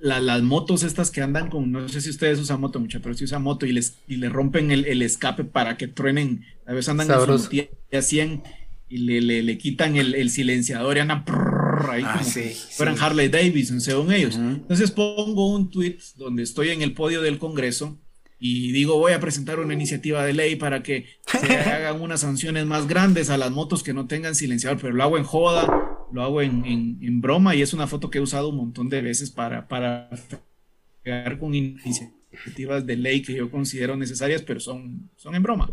las 0.00 0.42
motos 0.42 0.82
estas 0.82 1.10
que 1.10 1.22
andan 1.22 1.48
con, 1.48 1.72
no 1.72 1.88
sé 1.88 2.00
si 2.00 2.10
ustedes 2.10 2.38
usan 2.38 2.60
moto 2.60 2.78
mucho, 2.78 3.00
pero 3.00 3.14
si 3.14 3.24
usan 3.24 3.42
moto 3.42 3.66
y 3.66 3.72
les, 3.72 3.98
y 4.06 4.16
le 4.16 4.28
rompen 4.28 4.70
el, 4.70 5.02
escape 5.02 5.44
para 5.44 5.76
que 5.76 5.88
truenen, 5.88 6.44
a 6.66 6.72
veces 6.72 6.90
andan 6.90 7.06
Sabroso. 7.06 7.50
en 7.52 8.02
su 8.02 8.08
100 8.08 8.42
y 8.88 8.98
le, 8.98 9.42
le, 9.42 9.58
quitan 9.58 9.96
el, 9.96 10.30
silenciador 10.30 10.98
y 10.98 11.00
andan 11.00 11.24
ahí 11.88 12.02
ah, 12.04 12.18
como 12.18 12.30
fueran 12.72 12.98
Harley 12.98 13.28
Davidson, 13.28 13.80
según 13.80 14.12
ellos. 14.12 14.36
Entonces 14.36 14.90
pongo 14.90 15.54
un 15.54 15.70
tweet 15.70 15.98
donde 16.16 16.42
estoy 16.42 16.68
en 16.68 16.82
el 16.82 16.92
podio 16.92 17.22
del 17.22 17.38
Congreso 17.38 17.98
y 18.44 18.72
digo 18.72 18.98
voy 18.98 19.12
a 19.12 19.20
presentar 19.20 19.60
una 19.60 19.72
iniciativa 19.72 20.24
de 20.24 20.32
ley 20.32 20.56
para 20.56 20.82
que 20.82 21.06
se 21.26 21.56
hagan 21.58 22.00
unas 22.00 22.20
sanciones 22.22 22.66
más 22.66 22.88
grandes 22.88 23.30
a 23.30 23.38
las 23.38 23.52
motos 23.52 23.82
que 23.82 23.94
no 23.94 24.08
tengan 24.08 24.34
silenciador, 24.34 24.80
pero 24.80 24.94
lo 24.94 25.02
hago 25.04 25.16
en 25.16 25.24
joda 25.24 25.92
lo 26.12 26.22
hago 26.22 26.42
en, 26.42 26.98
en, 27.00 27.20
broma 27.20 27.54
y 27.54 27.62
es 27.62 27.72
una 27.72 27.86
foto 27.86 28.10
que 28.10 28.18
he 28.18 28.20
usado 28.20 28.50
un 28.50 28.56
montón 28.56 28.88
de 28.88 29.00
veces 29.00 29.30
para, 29.30 29.66
para 29.66 30.10
pegar 31.02 31.38
con 31.38 31.54
iniciativas 31.54 32.86
de 32.86 32.96
ley 32.96 33.22
que 33.22 33.34
yo 33.34 33.50
considero 33.50 33.96
necesarias, 33.96 34.42
pero 34.42 34.60
son, 34.60 35.10
son 35.16 35.34
en 35.34 35.42
broma. 35.42 35.72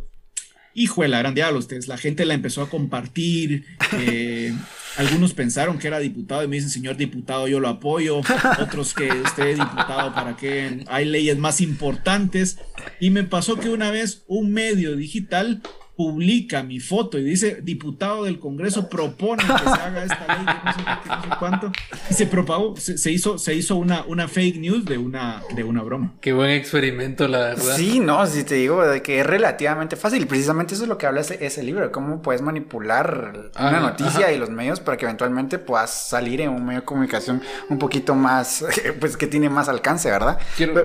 Hijo 0.80 1.02
de 1.02 1.10
la 1.10 1.20
gran 1.20 1.36
diablo, 1.36 1.60
ustedes, 1.60 1.90
la 1.90 1.98
gente 1.98 2.24
la 2.24 2.36
empezó 2.36 2.62
a 2.62 2.70
compartir, 2.70 3.66
eh, 3.98 4.54
algunos 4.98 5.34
pensaron 5.34 5.78
que 5.78 5.88
era 5.88 6.00
diputado 6.00 6.42
y 6.42 6.48
me 6.48 6.56
dicen, 6.56 6.70
señor 6.70 6.96
diputado, 6.96 7.50
yo 7.50 7.60
lo 7.60 7.68
apoyo, 7.68 8.22
otros 8.62 8.94
que 8.94 9.10
usted 9.12 9.48
es 9.48 9.58
diputado 9.58 10.14
para 10.14 10.38
que 10.38 10.86
hay 10.88 11.04
leyes 11.04 11.38
más 11.38 11.60
importantes. 11.60 12.60
Y 13.02 13.10
me 13.10 13.26
pasó 13.26 13.58
que 13.60 13.70
una 13.70 13.92
vez 13.92 14.24
un 14.28 14.54
medio 14.54 14.96
digital 14.96 15.62
publica 16.00 16.64
mi 16.64 16.80
foto 16.80 17.18
y 17.18 17.24
dice, 17.26 17.60
diputado 17.62 18.24
del 18.24 18.40
Congreso 18.40 18.88
propone 18.88 19.44
que 19.44 19.70
se 19.70 19.82
haga 19.82 20.06
esta 20.06 20.28
ley, 20.34 20.46
no 20.46 20.72
sé, 20.72 20.80
no 21.10 21.24
sé 21.24 21.30
cuánto, 21.38 21.72
y 22.10 22.14
se 22.14 22.26
propagó, 22.26 22.74
se, 22.78 23.12
hizo, 23.12 23.38
se 23.38 23.54
hizo 23.54 23.76
una, 23.76 24.06
una 24.08 24.30
fake 24.30 24.62
news 24.62 24.86
de 24.86 24.98
una, 24.98 25.44
de 25.54 25.66
una 25.66 25.84
broma. 25.84 26.14
Qué 26.22 26.32
buen 26.32 26.52
experimento, 26.52 27.28
la 27.28 27.40
verdad. 27.40 27.76
Sí, 27.76 28.00
no, 28.00 28.26
si 28.28 28.46
te 28.46 28.56
digo 28.56 28.82
de 28.88 29.02
que 29.02 29.20
es 29.20 29.26
relativamente 29.26 29.98
fácil, 29.98 30.26
precisamente 30.26 30.74
eso 30.74 30.84
es 30.84 30.90
lo 30.90 30.98
que 30.98 31.06
habla 31.06 31.20
ese, 31.20 31.46
ese 31.46 31.64
libro, 31.64 31.92
cómo 31.92 32.22
puedes 32.22 32.42
manipular 32.42 33.52
una 33.60 33.82
noticia 33.82 34.32
y 34.32 34.38
los 34.38 34.50
medios 34.50 34.80
para 34.80 34.96
que 34.96 35.04
eventualmente 35.04 35.60
puedas 35.60 36.08
salir 36.08 36.40
en 36.40 36.52
un 36.52 36.66
medio 36.66 36.80
de 36.80 36.86
comunicación 36.86 37.42
un 37.68 37.78
poquito 37.78 38.16
más, 38.16 38.64
pues 39.02 39.18
que 39.18 39.28
tiene 39.28 39.50
más 39.50 39.68
alcance, 39.68 40.10
¿verdad? 40.10 40.40
Quiero... 40.56 40.82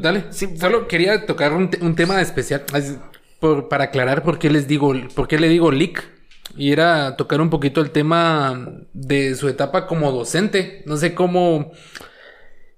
dale, 0.00 0.26
sí, 0.30 0.56
solo 0.56 0.86
quería 0.86 1.26
tocar 1.26 1.52
un, 1.52 1.68
un 1.80 1.96
tema 1.96 2.20
especial 2.20 2.64
para 3.68 3.84
aclarar 3.84 4.22
por 4.22 4.38
qué 4.38 4.50
les 4.50 4.66
digo, 4.66 4.94
por 5.14 5.28
qué 5.28 5.38
le 5.38 5.48
digo 5.48 5.70
leak. 5.70 6.08
Y 6.56 6.72
era 6.72 7.16
tocar 7.16 7.40
un 7.40 7.50
poquito 7.50 7.80
el 7.80 7.90
tema 7.90 8.82
de 8.92 9.34
su 9.34 9.48
etapa 9.48 9.86
como 9.86 10.12
docente. 10.12 10.82
No 10.86 10.96
sé 10.96 11.14
cómo 11.14 11.72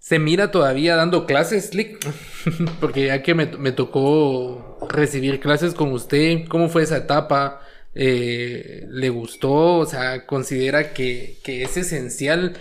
se 0.05 0.19
mira 0.19 0.51
todavía 0.51 0.97
dando 0.97 1.25
clases, 1.25 1.75
Lick. 1.75 1.99
Porque 2.81 3.07
ya 3.07 3.23
que 3.23 3.35
me, 3.35 3.73
tocó 3.73 4.79
recibir 4.91 5.41
clases 5.41 5.73
con 5.73 5.93
usted, 5.93 6.47
¿cómo 6.47 6.69
fue 6.69 6.83
esa 6.83 6.99
etapa? 6.99 7.63
Eh, 7.95 8.85
¿Le 8.91 9.09
gustó? 9.09 9.79
O 9.79 9.87
sea, 9.87 10.27
considera 10.27 10.93
que, 10.93 11.39
es 11.47 11.77
esencial 11.79 12.53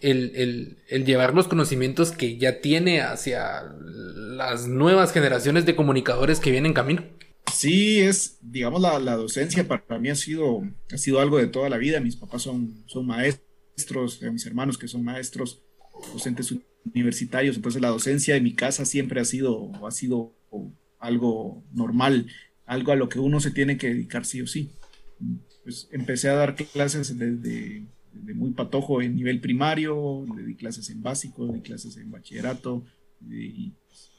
el, 0.00 0.76
el, 0.88 1.04
llevar 1.04 1.34
los 1.34 1.48
conocimientos 1.48 2.12
que 2.12 2.36
ya 2.36 2.60
tiene 2.60 3.00
hacia 3.00 3.64
las 3.82 4.68
nuevas 4.68 5.12
generaciones 5.12 5.66
de 5.66 5.74
comunicadores 5.74 6.38
que 6.38 6.52
vienen 6.52 6.70
en 6.70 6.74
camino. 6.74 7.02
Sí, 7.52 8.00
es, 8.00 8.38
digamos, 8.42 8.80
la, 8.80 9.16
docencia 9.16 9.66
para 9.66 9.98
mí 9.98 10.08
ha 10.08 10.14
sido, 10.14 10.62
ha 10.92 10.98
sido 10.98 11.20
algo 11.20 11.38
de 11.38 11.46
toda 11.46 11.68
la 11.68 11.76
vida. 11.76 12.00
Mis 12.00 12.16
papás 12.16 12.42
son, 12.42 12.84
son 12.86 13.06
maestros, 13.06 14.20
mis 14.22 14.46
hermanos 14.46 14.78
que 14.78 14.88
son 14.88 15.04
maestros, 15.04 15.62
docentes 16.12 16.54
universitarios. 16.84 17.56
Entonces 17.56 17.80
la 17.80 17.88
docencia 17.88 18.36
en 18.36 18.44
mi 18.44 18.54
casa 18.54 18.84
siempre 18.84 19.20
ha 19.20 19.24
sido, 19.24 19.70
ha 19.86 19.90
sido 19.90 20.34
algo 20.98 21.62
normal, 21.72 22.26
algo 22.66 22.92
a 22.92 22.96
lo 22.96 23.08
que 23.08 23.18
uno 23.18 23.40
se 23.40 23.50
tiene 23.50 23.76
que 23.76 23.88
dedicar 23.88 24.24
sí 24.24 24.40
o 24.42 24.46
sí. 24.46 24.70
Pues 25.62 25.88
empecé 25.92 26.28
a 26.28 26.34
dar 26.34 26.54
clases 26.54 27.16
desde, 27.18 27.86
muy 28.34 28.50
patojo 28.52 29.02
en 29.02 29.16
nivel 29.16 29.40
primario, 29.40 30.24
le 30.36 30.44
di 30.44 30.54
clases 30.54 30.90
en 30.90 31.02
básico, 31.02 31.46
di 31.48 31.60
clases 31.60 31.96
en 31.96 32.10
bachillerato, 32.10 32.84
y 33.30 33.72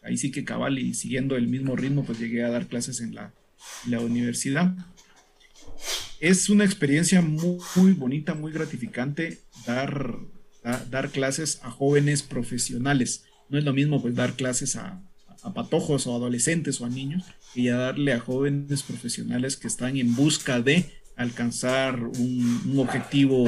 ahí 0.06 0.18
sí 0.18 0.32
que 0.32 0.45
cabal 0.45 0.80
y 0.80 0.93
siguiendo 0.93 1.36
el 1.36 1.47
mismo 1.47 1.76
ritmo, 1.76 2.06
pues 2.06 2.20
llegué 2.20 2.43
a 2.43 2.49
dar 2.49 2.68
clases 2.68 3.01
en 3.01 3.16
la, 3.16 3.34
universidad. 3.99 4.76
Es 6.20 6.49
una 6.49 6.64
experiencia 6.64 7.22
muy, 7.22 7.93
bonita, 7.93 8.36
muy 8.36 8.51
gratificante 8.51 9.39
dar, 9.66 10.20
clases 11.12 11.60
a 11.64 11.72
jóvenes 11.72 12.24
profesionales. 12.24 13.26
No 13.49 13.58
es 13.58 13.64
lo 13.64 13.74
mismo 13.74 14.01
pues 14.01 14.16
dar 14.16 14.34
clases 14.34 14.76
a, 14.76 15.01
patojos 15.53 16.08
o 16.08 16.16
adolescentes 16.16 16.82
o 16.82 16.86
a 16.86 16.89
niños 16.89 17.24
que 17.53 17.64
ya 17.64 17.76
darle 17.76 18.14
a 18.14 18.20
jóvenes 18.20 18.82
profesionales 18.82 19.58
que 19.58 19.68
están 19.68 19.95
en 19.95 20.16
busca 20.16 20.60
de 20.60 20.89
alcanzar 21.16 21.99
un 22.03 22.74
objetivo 22.78 23.45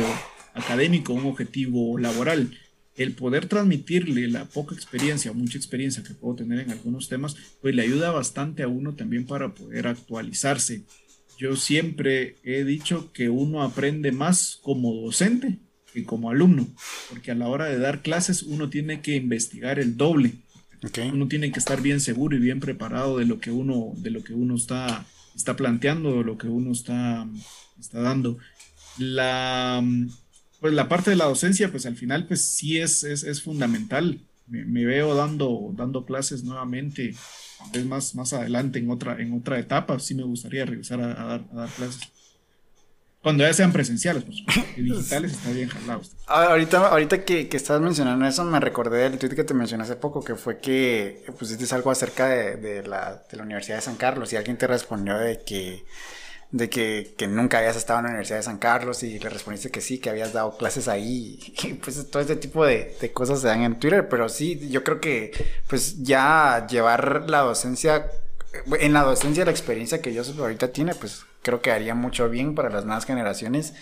académico, 0.53 1.13
un 1.13 1.25
objetivo 1.25 1.97
laboral 1.97 2.51
el 2.97 3.13
poder 3.13 3.45
transmitirle 3.45 4.27
la 4.27 4.45
poca 4.45 4.75
experiencia 4.75 5.31
o 5.31 5.35
mucha 5.35 5.57
experiencia 5.57 6.03
que 6.03 6.15
puedo 6.15 6.35
tener 6.35 6.59
en 6.59 6.71
algunos 6.71 7.07
temas, 7.07 7.35
pues 7.61 7.73
le 7.75 7.83
ayuda 7.83 8.11
bastante 8.11 8.63
a 8.63 8.67
uno 8.67 8.95
también 8.95 9.25
para 9.25 9.53
poder 9.53 9.87
actualizarse. 9.87 10.83
Yo 11.37 11.55
siempre 11.55 12.35
he 12.43 12.63
dicho 12.63 13.11
que 13.13 13.29
uno 13.29 13.61
aprende 13.61 14.11
más 14.11 14.59
como 14.63 14.93
docente 14.93 15.59
que 15.93 16.03
como 16.03 16.31
alumno, 16.31 16.67
porque 17.09 17.31
a 17.31 17.35
la 17.35 17.47
hora 17.47 17.65
de 17.65 17.77
dar 17.77 18.01
clases 18.01 18.43
uno 18.43 18.69
tiene 18.69 19.01
que 19.01 19.15
investigar 19.15 19.79
el 19.79 19.95
doble. 19.95 20.33
Uno 21.11 21.27
tiene 21.27 21.51
que 21.51 21.59
estar 21.59 21.81
bien 21.81 21.99
seguro 21.99 22.35
y 22.35 22.39
bien 22.39 22.59
preparado 22.59 23.17
de 23.17 23.25
lo 23.25 23.39
que 23.39 23.51
uno, 23.51 23.93
de 23.97 24.11
lo 24.11 24.23
que 24.23 24.33
uno 24.33 24.55
está, 24.55 25.05
está 25.35 25.55
planteando, 25.55 26.17
de 26.17 26.23
lo 26.23 26.37
que 26.37 26.47
uno 26.47 26.71
está, 26.71 27.27
está 27.79 28.01
dando. 28.01 28.37
La, 28.99 29.83
pues 30.59 30.73
la 30.73 30.89
parte 30.89 31.11
de 31.11 31.15
la 31.15 31.25
docencia, 31.25 31.69
pues 31.69 31.85
al 31.85 31.95
final, 31.95 32.27
pues 32.27 32.41
sí 32.41 32.79
es, 32.79 33.03
es, 33.03 33.41
fundamental. 33.41 34.19
Me, 34.47 34.85
veo 34.85 35.13
dando, 35.13 35.71
dando 35.73 36.05
clases 36.05 36.43
nuevamente, 36.43 37.13
es 37.73 37.85
más, 37.85 38.15
más 38.15 38.33
adelante 38.33 38.79
en 38.79 38.89
otra, 38.89 39.21
en 39.21 39.33
otra 39.33 39.59
etapa, 39.59 39.99
sí 39.99 40.15
me 40.15 40.23
gustaría 40.23 40.65
regresar 40.65 41.01
a, 41.01 41.43
dar, 41.53 41.69
clases. 41.75 41.99
Cuando 43.21 43.43
ya 43.43 43.51
sean 43.51 43.73
presenciales, 43.73 44.23
pues 44.23 44.37
digitales 44.77 45.33
está 45.33 45.51
bien 45.51 45.67
jalados. 45.67 46.15
Ahorita, 46.27 46.87
ahorita 46.87 47.25
que, 47.25 47.49
que 47.49 47.57
estás 47.57 47.81
mencionando 47.81 48.25
eso, 48.25 48.45
me 48.45 48.59
recordé 48.59 49.09
del 49.09 49.19
tweet 49.19 49.35
que 49.35 49.43
te 49.43 49.53
mencioné 49.53 49.83
hace 49.83 49.97
poco, 49.97 50.23
que 50.23 50.35
fue 50.35 50.59
que 50.59 51.25
pusiste 51.37 51.75
algo 51.75 51.91
acerca 51.91 52.29
de, 52.29 52.55
de, 52.55 52.87
la, 52.87 53.21
de 53.29 53.37
la 53.37 53.43
Universidad 53.43 53.77
de 53.77 53.81
San 53.81 53.95
Carlos 53.97 54.31
y 54.31 54.37
alguien 54.37 54.57
te 54.57 54.65
respondió 54.65 55.17
de 55.17 55.43
que 55.43 55.83
de 56.51 56.69
que, 56.69 57.13
que, 57.17 57.27
nunca 57.27 57.57
habías 57.57 57.75
estado 57.75 57.99
en 57.99 58.05
la 58.05 58.09
Universidad 58.11 58.37
de 58.37 58.43
San 58.43 58.57
Carlos 58.57 59.03
y 59.03 59.19
le 59.19 59.29
respondiste 59.29 59.69
que 59.69 59.81
sí, 59.81 59.99
que 59.99 60.09
habías 60.09 60.33
dado 60.33 60.57
clases 60.57 60.87
ahí. 60.87 61.39
Y 61.63 61.73
pues 61.73 62.09
todo 62.09 62.21
este 62.21 62.35
tipo 62.35 62.65
de, 62.65 62.95
de, 63.01 63.11
cosas 63.11 63.41
se 63.41 63.47
dan 63.47 63.63
en 63.63 63.79
Twitter, 63.79 64.07
pero 64.07 64.29
sí, 64.29 64.69
yo 64.69 64.83
creo 64.83 65.01
que 65.01 65.31
pues 65.67 66.03
ya 66.03 66.65
llevar 66.69 67.29
la 67.29 67.39
docencia, 67.39 68.09
en 68.79 68.93
la 68.93 69.03
docencia 69.03 69.45
la 69.45 69.51
experiencia 69.51 70.01
que 70.01 70.13
yo 70.13 70.23
ahorita 70.39 70.69
tiene, 70.71 70.95
pues 70.95 71.25
creo 71.41 71.61
que 71.61 71.71
haría 71.71 71.95
mucho 71.95 72.29
bien 72.29 72.55
para 72.55 72.69
las 72.69 72.85
nuevas 72.85 73.05
generaciones 73.05 73.73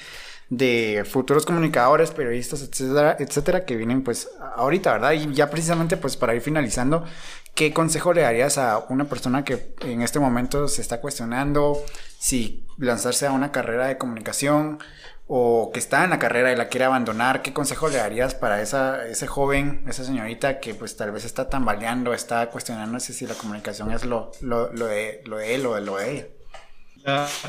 de 0.49 1.03
futuros 1.09 1.45
comunicadores, 1.45 2.11
periodistas, 2.11 2.61
etcétera, 2.61 3.17
etcétera, 3.19 3.65
que 3.65 3.75
vienen 3.75 4.03
pues 4.03 4.29
ahorita, 4.55 4.93
¿verdad? 4.93 5.13
Y 5.13 5.33
ya 5.33 5.49
precisamente 5.49 5.97
pues 5.97 6.17
para 6.17 6.35
ir 6.35 6.41
finalizando, 6.41 7.03
¿qué 7.55 7.73
consejo 7.73 8.13
le 8.13 8.21
darías 8.21 8.57
a 8.57 8.85
una 8.89 9.05
persona 9.05 9.43
que 9.43 9.73
en 9.81 10.01
este 10.01 10.19
momento 10.19 10.67
se 10.67 10.81
está 10.81 11.01
cuestionando 11.01 11.83
si 12.19 12.65
lanzarse 12.77 13.25
a 13.25 13.31
una 13.31 13.51
carrera 13.51 13.87
de 13.87 13.97
comunicación 13.97 14.79
o 15.27 15.71
que 15.73 15.79
está 15.79 16.03
en 16.03 16.11
la 16.11 16.19
carrera 16.19 16.51
y 16.51 16.55
la 16.55 16.67
quiere 16.67 16.85
abandonar? 16.85 17.41
¿Qué 17.41 17.53
consejo 17.53 17.87
le 17.87 17.97
darías 17.97 18.35
para 18.35 18.61
esa, 18.61 19.07
ese 19.07 19.25
joven, 19.25 19.85
esa 19.87 20.03
señorita 20.03 20.59
que 20.59 20.75
pues 20.75 20.97
tal 20.97 21.11
vez 21.11 21.25
está 21.25 21.49
tambaleando, 21.49 22.13
está 22.13 22.49
cuestionándose 22.49 23.13
si 23.13 23.25
la 23.25 23.35
comunicación 23.35 23.91
es 23.91 24.05
lo, 24.05 24.31
lo, 24.41 24.71
lo, 24.73 24.87
de, 24.87 25.21
lo 25.25 25.37
de 25.37 25.55
él 25.55 25.65
o 25.65 25.75
de 25.75 25.81
lo 25.81 25.97
de 25.97 26.11
ella? 26.11 26.27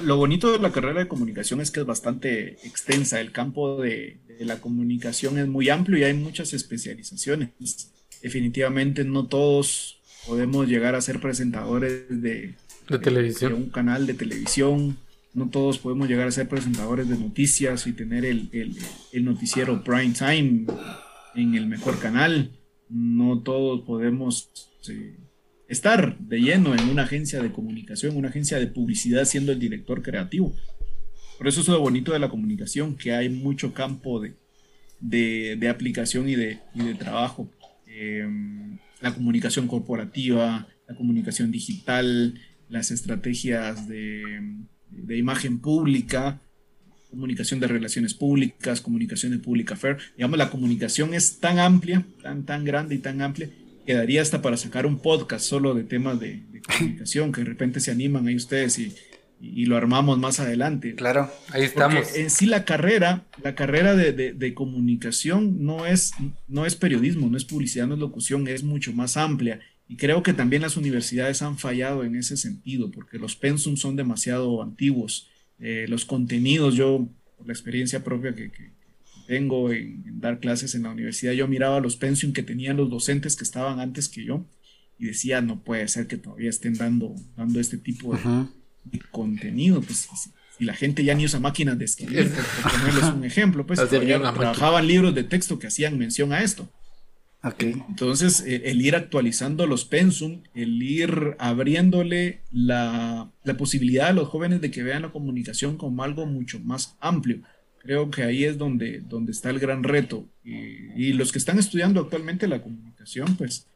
lo 0.03 0.17
bonito 0.19 0.53
de 0.53 0.59
la 0.59 0.71
carrera 0.71 1.01
de 1.01 1.09
comunicación 1.09 1.61
es 1.61 1.71
que 1.71 1.81
es 1.81 1.87
bastante 1.87 2.59
extensa. 2.67 3.21
El 3.21 3.33
campo 3.33 3.81
de, 3.81 4.21
la 4.41 4.61
comunicación 4.61 5.39
es 5.39 5.47
muy 5.47 5.71
amplio 5.71 5.99
y 5.99 6.05
hay 6.05 6.15
muchas 6.15 6.53
especializaciones. 6.53 7.51
Definitivamente 8.23 9.05
no 9.05 9.27
todos 9.27 9.96
podemos 10.27 10.67
llegar 10.67 10.95
a 10.95 11.01
ser 11.01 11.21
presentadores 11.21 12.05
de, 12.09 12.55
televisión. 13.03 13.55
un 13.55 13.71
canal 13.71 14.07
de 14.07 14.15
televisión. 14.15 14.99
No 15.35 15.49
todos 15.51 15.79
podemos 15.79 16.09
llegar 16.09 16.29
a 16.29 16.33
ser 16.33 16.49
presentadores 16.49 17.09
de 17.09 17.19
noticias 17.19 17.87
y 17.87 17.93
tener 17.93 18.25
el, 18.25 18.49
noticiero 19.23 19.85
prime 19.85 20.15
time 20.15 20.67
en 21.35 21.55
el 21.55 21.67
mejor 21.67 21.99
canal. 21.99 22.51
No 22.89 23.41
todos 23.41 23.83
podemos 23.83 24.51
eh, 24.89 25.17
estar 25.69 26.19
de 26.19 26.41
lleno 26.41 26.75
en 26.75 26.89
una 26.89 27.03
agencia 27.03 27.43
de 27.43 27.53
comunicación, 27.53 28.17
una 28.17 28.29
agencia 28.29 28.59
de 28.59 28.67
publicidad 28.67 29.25
siendo 29.27 29.53
el 29.53 29.59
director 29.59 30.03
creativo. 30.03 30.55
Por 31.37 31.49
eso 31.49 31.61
es 31.61 31.69
lo 31.69 31.81
bonito 31.81 32.13
de 32.13 32.19
la 32.19 32.31
comunicación, 32.31 32.97
que 32.97 33.13
hay 33.13 33.29
mucho 33.29 33.75
campo 33.75 34.21
de, 34.21 34.35
de, 35.01 35.69
aplicación 35.69 36.31
y 36.31 36.35
de, 36.35 36.61
de 36.73 36.95
trabajo. 36.95 37.51
em, 37.87 38.79
la 39.01 39.15
comunicación 39.15 39.69
corporativa, 39.69 40.69
la 40.89 40.95
comunicación 40.95 41.51
digital, 41.51 42.41
las 42.69 42.91
estrategias 42.91 43.89
de, 43.89 44.23
de 44.91 45.17
imagen 45.19 45.59
pública, 45.61 46.41
comunicación 47.11 47.61
de 47.61 47.69
relaciones 47.69 48.15
públicas, 48.15 48.81
comunicación 48.81 49.33
de 49.33 49.39
public 49.39 49.73
affairs. 49.73 50.03
Digamos, 50.17 50.39
la 50.39 50.51
comunicación 50.51 51.15
es 51.15 51.39
tan 51.39 51.59
amplia, 51.59 52.05
tan, 52.23 52.45
tan 52.45 52.65
grande 52.65 52.95
y 52.95 52.99
tan 52.99 53.23
amplia, 53.23 53.51
que 53.87 53.95
daría 53.95 54.23
hasta 54.23 54.43
para 54.43 54.57
sacar 54.57 54.85
un 54.87 54.99
podcast 54.99 55.47
solo 55.47 55.75
de 55.75 55.85
temas 55.85 56.21
de, 56.21 56.43
comunicación, 56.67 57.33
que 57.33 57.43
de 57.43 57.47
repente 57.47 57.81
se 57.81 57.91
animan 57.91 58.27
ahí 58.27 58.37
ustedes 58.37 58.79
y, 58.79 58.93
y, 59.41 59.67
lo 59.67 59.77
armamos 59.77 60.19
más 60.19 60.41
adelante. 60.41 60.95
Claro, 60.95 61.31
ahí 61.51 61.65
estamos. 61.65 62.15
en 62.15 62.31
sí 62.31 62.47
la 62.47 62.65
carrera, 62.65 63.25
la 63.43 63.55
carrera 63.55 63.95
de, 63.95 64.13
de, 64.13 64.55
comunicación 64.55 65.65
no 65.65 65.87
es, 65.87 66.13
no 66.49 66.67
es 66.67 66.75
periodismo, 66.75 67.29
no 67.29 67.37
es 67.37 67.45
publicidad, 67.45 67.87
no 67.87 67.95
es 67.95 68.01
locución, 68.01 68.49
es 68.49 68.63
mucho 68.63 68.93
más 68.93 69.17
amplia. 69.17 69.61
Y 69.89 69.97
creo 69.97 70.23
que 70.23 70.33
también 70.33 70.63
las 70.63 70.77
universidades 70.77 71.43
han 71.43 71.59
fallado 71.59 72.05
en 72.05 72.17
ese 72.17 72.37
sentido, 72.37 72.91
porque 72.91 73.19
los 73.19 73.37
pensums 73.37 73.81
son 73.81 73.95
demasiado 73.95 74.63
antiguos 74.63 75.29
eh, 75.59 75.87
los 75.89 76.05
contenidos, 76.05 76.75
yo, 76.75 77.09
por 77.37 77.47
la 77.47 77.53
experiencia 77.53 78.05
propia 78.05 78.35
que, 78.35 78.51
tengo 79.27 79.73
en, 79.73 80.21
dar 80.21 80.39
clases 80.39 80.75
en 80.75 80.85
la 80.85 80.91
universidad, 80.91 81.33
yo 81.33 81.49
miraba 81.49 81.81
los 81.81 81.97
pensium 81.97 82.33
que 82.33 82.43
tenían 82.43 82.77
los 82.77 82.91
docentes 82.91 83.35
que 83.35 83.43
estaban 83.43 83.81
antes 83.81 84.09
que 84.09 84.25
yo 84.25 84.47
y 84.99 85.07
decía, 85.07 85.41
no 85.41 85.65
puede 85.65 85.89
ser 85.89 86.07
que 86.07 86.17
todavía 86.17 86.49
estén 86.49 86.75
dando, 86.75 87.15
dando 87.37 87.59
este 87.59 87.77
tipo 87.77 88.15
de, 88.15 88.21
contenido, 89.11 89.81
pues 89.81 90.09
si, 90.59 90.65
la 90.65 90.75
gente 90.75 91.05
ya 91.05 91.15
ni 91.15 91.25
usa 91.25 91.39
máquinas 91.39 91.79
de 91.79 91.85
escribir, 91.85 92.31
por, 92.31 92.73
ponerles 92.73 93.05
un 93.05 93.25
ejemplo, 93.25 93.67
pues 93.67 93.81
trabajaban 93.89 94.87
libros 94.87 95.15
de 95.15 95.25
texto 95.25 95.59
que 95.59 95.67
hacían 95.67 95.99
mención 95.99 96.33
a 96.33 96.43
esto. 96.43 96.69
Entonces, 97.61 98.43
el 98.47 98.83
ir 98.83 98.97
actualizando 98.97 99.67
los 99.67 99.85
pensum, 99.85 100.43
el 100.55 100.83
ir 100.83 101.37
abriéndole 101.39 102.41
la, 102.51 103.31
posibilidad 103.57 104.09
a 104.09 104.13
los 104.13 104.29
jóvenes 104.29 104.61
de 104.61 104.71
que 104.71 104.83
vean 104.83 105.03
la 105.03 105.13
comunicación 105.13 105.77
como 105.77 106.03
algo 106.03 106.27
mucho 106.27 106.59
más 106.61 106.97
amplio. 107.01 107.43
Creo 107.79 108.11
que 108.11 108.25
ahí 108.25 108.45
es 108.45 108.59
donde, 108.59 109.01
donde 109.01 109.31
está 109.31 109.51
el 109.51 109.61
gran 109.61 109.85
reto. 109.85 110.29
Y, 110.43 111.13
los 111.13 111.31
que 111.31 111.39
están 111.39 111.59
estudiando 111.59 112.01
actualmente 112.01 112.49
la 112.49 112.63
comunicación, 112.63 113.37
pues 113.37 113.69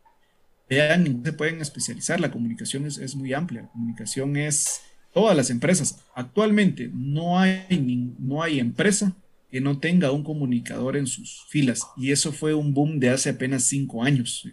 vean, 0.69 1.23
se 1.25 1.33
pueden 1.33 1.61
especializar. 1.61 2.19
La 2.21 2.33
comunicación 2.33 2.87
es, 2.87 2.99
es 2.99 3.15
muy 3.15 3.33
amplia. 3.35 3.63
La 3.63 3.69
comunicación 3.69 4.37
es 4.37 4.81
todas 5.13 5.37
las 5.37 5.51
empresas. 5.51 6.01
Actualmente 6.15 6.91
no 6.93 7.39
hay, 7.39 8.17
no 8.19 8.43
hay 8.43 8.61
empresa 8.61 9.17
que 9.51 9.61
no 9.61 9.79
tenga 9.79 10.13
un 10.13 10.23
comunicador 10.23 10.97
en 10.97 11.07
sus 11.07 11.45
filas. 11.49 11.87
Y 11.97 12.13
eso 12.13 12.33
fue 12.33 12.55
un 12.55 12.73
boom 12.73 13.01
de 13.01 13.11
hace 13.11 13.31
apenas 13.31 13.65
cinco 13.65 14.05
años. 14.05 14.49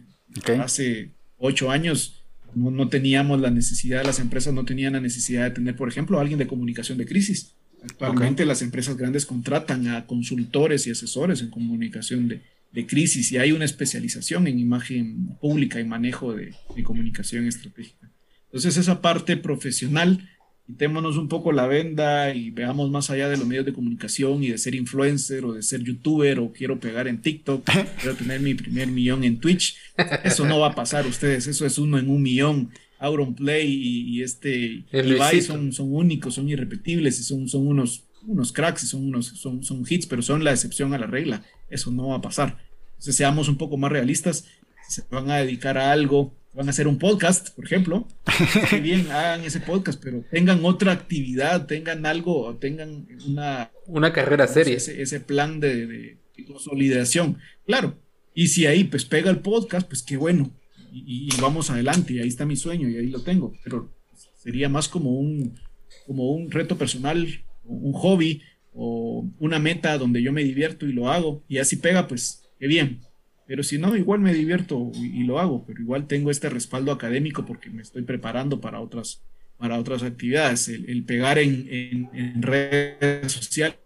Hace 0.60 1.12
ocho 1.38 1.70
años 1.72 2.24
no, 2.56 2.90
teníamos 2.90 3.40
la 3.40 3.52
necesidad, 3.52 4.06
las 4.06 4.20
empresas 4.20 4.54
no 4.54 4.66
tenían 4.66 4.94
la 4.94 5.02
necesidad 5.02 5.44
de 5.44 5.52
tener, 5.52 5.76
por 5.76 5.90
ejemplo, 5.90 6.18
a 6.18 6.22
alguien 6.22 6.40
de 6.40 6.48
comunicación 6.48 6.98
de 6.98 7.06
crisis. 7.06 7.54
Actualmente 7.84 8.46
las 8.46 8.64
empresas 8.64 8.98
grandes 8.98 9.26
contratan 9.26 9.88
a 9.88 10.08
consultores 10.08 10.88
y 10.88 10.92
asesores 10.92 11.42
en 11.42 11.50
comunicación 11.50 12.28
de, 12.28 12.42
crisis 12.86 13.32
y 13.32 13.38
hay 13.38 13.54
una 13.54 13.66
especialización 13.66 14.46
en 14.46 14.60
imagen 14.60 15.30
pública 15.42 15.80
y 15.80 15.84
manejo 15.84 16.36
de, 16.36 16.54
de 16.76 16.84
comunicación 16.84 17.48
estratégica. 17.48 18.12
Entonces 18.46 18.78
esa 18.78 19.02
parte 19.02 19.36
profesional 19.36 20.30
quitémonos 20.68 21.16
un 21.16 21.30
poco 21.30 21.54
la 21.54 21.66
venda 21.66 22.36
y 22.36 22.52
veamos 22.52 22.92
más 22.92 23.10
allá 23.10 23.30
de 23.30 23.38
los 23.38 23.48
medios 23.48 23.66
de 23.66 23.74
comunicación 23.74 24.44
y 24.44 24.50
de 24.50 24.58
ser 24.58 24.76
influencer 24.76 25.46
o 25.46 25.54
de 25.54 25.64
ser 25.64 25.82
youtuber 25.82 26.40
o 26.40 26.52
quiero 26.52 26.80
pegar 26.80 27.08
en 27.08 27.22
TikTok, 27.22 27.64
quiero 28.02 28.16
tener 28.16 28.42
mi 28.42 28.54
primer 28.54 28.90
millón 28.90 29.24
en 29.24 29.40
Twitch. 29.40 29.78
Eso 30.24 30.46
no 30.46 30.60
va 30.60 30.68
a 30.68 30.76
pasar 30.76 31.08
ustedes, 31.08 31.48
eso 31.48 31.66
es 31.66 31.78
uno 31.80 31.98
en 31.98 32.10
un 32.10 32.22
millón. 32.22 32.70
Auronplay 33.00 33.68
y, 33.68 34.18
y 34.18 34.24
este 34.24 34.84
Ibai 34.92 35.42
son, 35.42 35.72
son 35.72 35.94
únicos, 35.94 36.34
son 36.34 36.50
irrepetibles 36.50 37.20
y 37.20 37.24
son, 37.24 37.48
son 37.48 37.68
unos, 37.68 38.06
unos 38.26 38.52
cracks 38.52 38.84
y 38.84 38.88
son 38.88 39.08
unos 39.08 39.28
son, 39.28 39.64
son 39.64 39.86
hits, 39.88 40.08
pero 40.08 40.24
son 40.24 40.44
la 40.44 40.52
excepción 40.52 40.94
a 40.94 40.98
la 40.98 41.06
regla. 41.06 41.44
Eso 41.70 41.92
no 41.92 42.08
va 42.08 42.16
a 42.16 42.22
pasar. 42.22 42.58
Entonces 42.90 43.16
seamos 43.16 43.50
un 43.50 43.58
poco 43.58 43.78
más 43.78 43.92
realistas. 43.92 44.46
Si 44.88 45.02
se 45.02 45.08
van 45.12 45.30
a 45.30 45.38
dedicar 45.38 45.78
a 45.78 45.92
algo 45.92 46.34
van 46.54 46.68
a 46.68 46.72
hacer 46.72 46.88
un 46.88 46.98
podcast, 46.98 47.56
por 47.56 47.66
ejemplo, 47.66 48.08
que 48.70 48.80
bien, 48.80 49.12
hagan 49.12 49.44
ese 49.44 49.60
podcast, 49.60 50.02
pero 50.02 50.24
tengan 50.32 50.64
otra 50.66 50.92
actividad, 50.92 51.66
tengan 51.68 52.06
algo, 52.06 52.56
tengan 52.58 53.08
una... 53.28 53.72
Una 53.86 54.12
carrera 54.12 54.48
seria. 54.48 54.76
Ese, 54.76 55.20
plan 55.20 55.60
de, 55.60 56.18
consolidación, 56.48 57.38
claro. 57.66 57.98
Y 58.34 58.48
si 58.48 58.66
ahí 58.66 58.84
pues 58.84 59.06
pega 59.06 59.30
el 59.30 59.40
podcast, 59.40 59.88
pues 59.88 60.04
qué 60.04 60.18
bueno. 60.18 60.52
Y, 60.92 61.30
vamos 61.40 61.70
adelante, 61.70 62.14
y 62.14 62.20
ahí 62.20 62.28
está 62.28 62.46
mi 62.46 62.56
sueño, 62.56 62.90
y 62.90 62.98
ahí 62.98 63.08
lo 63.08 63.22
tengo. 63.22 63.54
Pero 63.64 63.94
sería 64.42 64.70
más 64.70 64.88
como 64.88 65.12
un, 65.12 65.60
como 66.06 66.32
un 66.32 66.50
reto 66.50 66.78
personal, 66.78 67.28
un 67.64 67.94
hobby, 67.94 68.42
o 68.74 69.28
una 69.40 69.60
meta 69.60 69.98
donde 69.98 70.22
yo 70.22 70.32
me 70.32 70.44
divierto 70.44 70.86
y 70.86 70.94
lo 70.94 71.10
hago. 71.10 71.44
Y 71.48 71.58
así 71.58 71.78
pega, 71.78 72.08
pues 72.08 72.44
qué 72.60 72.68
bien. 72.68 73.02
Pero 73.48 73.64
si 73.64 73.78
no, 73.78 73.96
igual 73.96 74.20
me 74.20 74.34
divierto 74.34 74.92
y, 74.94 75.24
lo 75.24 75.40
hago, 75.40 75.64
pero 75.66 75.82
igual 75.82 76.06
tengo 76.06 76.30
este 76.30 76.50
respaldo 76.50 76.92
académico 76.92 77.46
porque 77.46 77.70
me 77.70 77.82
estoy 77.82 78.02
preparando 78.02 78.60
para 78.60 78.82
otras, 78.82 79.22
para 79.58 79.80
otras 79.80 80.04
actividades. 80.04 80.68
El, 80.68 81.04
pegar 81.06 81.40
en, 81.40 82.42
redes 82.42 83.32
sociales 83.32 83.78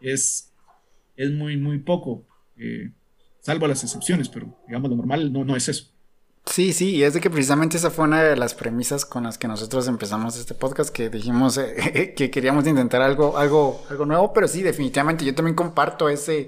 es, 0.00 0.52
es 1.16 1.30
muy, 1.32 1.56
muy 1.56 1.78
poco, 1.78 2.24
eh, 2.56 2.90
salvo 3.40 3.66
las 3.66 3.82
excepciones, 3.82 4.28
pero 4.28 4.56
digamos 4.68 4.88
lo 4.88 4.96
normal 4.96 5.32
no, 5.32 5.44
no 5.44 5.56
es 5.56 5.68
eso. 5.68 5.92
Sí, 6.46 6.72
sí, 6.72 6.96
y 6.96 7.02
es 7.04 7.14
de 7.14 7.20
que 7.20 7.30
precisamente 7.30 7.76
esa 7.76 7.90
fue 7.90 8.04
una 8.04 8.22
de 8.22 8.36
las 8.36 8.54
premisas 8.54 9.04
con 9.04 9.22
las 9.22 9.38
que 9.38 9.46
nosotros 9.46 9.86
empezamos 9.86 10.36
este 10.36 10.54
podcast, 10.54 10.90
que 10.90 11.08
dijimos 11.08 11.56
eh, 11.56 12.14
que 12.16 12.30
queríamos 12.30 12.66
intentar 12.66 13.00
algo, 13.00 13.38
algo, 13.38 13.84
algo 13.88 14.06
nuevo, 14.06 14.32
pero 14.32 14.48
sí, 14.48 14.62
definitivamente 14.62 15.24
yo 15.24 15.34
también 15.34 15.54
comparto 15.54 16.08
ese, 16.08 16.46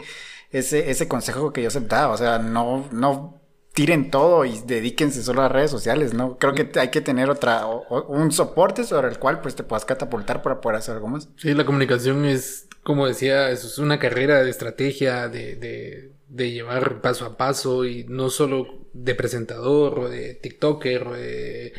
ese, 0.55 0.91
ese 0.91 1.09
consejo 1.09 1.53
que 1.53 1.63
yo 1.63 1.69
aceptaba. 1.69 2.15
O 2.15 2.17
sea, 2.17 2.39
no, 2.39 2.89
no 2.93 3.41
tiren 3.73 4.11
todo 4.11 4.45
y 4.45 4.61
dedíquense 4.61 5.23
solo 5.23 5.43
a 5.43 5.49
redes 5.49 5.71
sociales, 5.71 6.15
¿no? 6.15 6.39
Creo 6.39 6.55
que 6.55 6.79
hay 6.79 6.89
que 6.89 7.01
tener 7.01 7.29
otra, 7.29 7.67
un 7.67 8.31
soporte 8.31 8.85
sobre 8.85 9.09
el 9.09 9.19
cual 9.19 9.41
pues 9.41 9.57
te 9.57 9.65
puedas 9.65 9.85
catapultar 9.85 10.43
para 10.43 10.61
poder 10.61 10.79
hacer 10.79 10.95
algo 10.95 11.09
más. 11.09 11.29
Sí, 11.37 11.55
la 11.55 11.67
comunicación 11.67 12.25
es, 12.25 12.69
como 12.85 13.07
decía, 13.07 13.51
es 13.51 13.79
una 13.79 13.99
carrera 13.99 14.45
de 14.45 14.51
estrategia, 14.51 15.29
de, 15.29 15.57
de, 15.57 16.13
de 16.29 16.53
llevar 16.53 17.01
paso 17.01 17.27
a 17.27 17.37
paso 17.37 17.85
y 17.85 18.05
no 18.05 18.31
solo 18.31 18.87
de 18.93 19.17
presentador 19.17 19.99
o 19.99 20.09
de 20.09 20.35
TikToker 20.35 21.09
o 21.09 21.13
de 21.15 21.73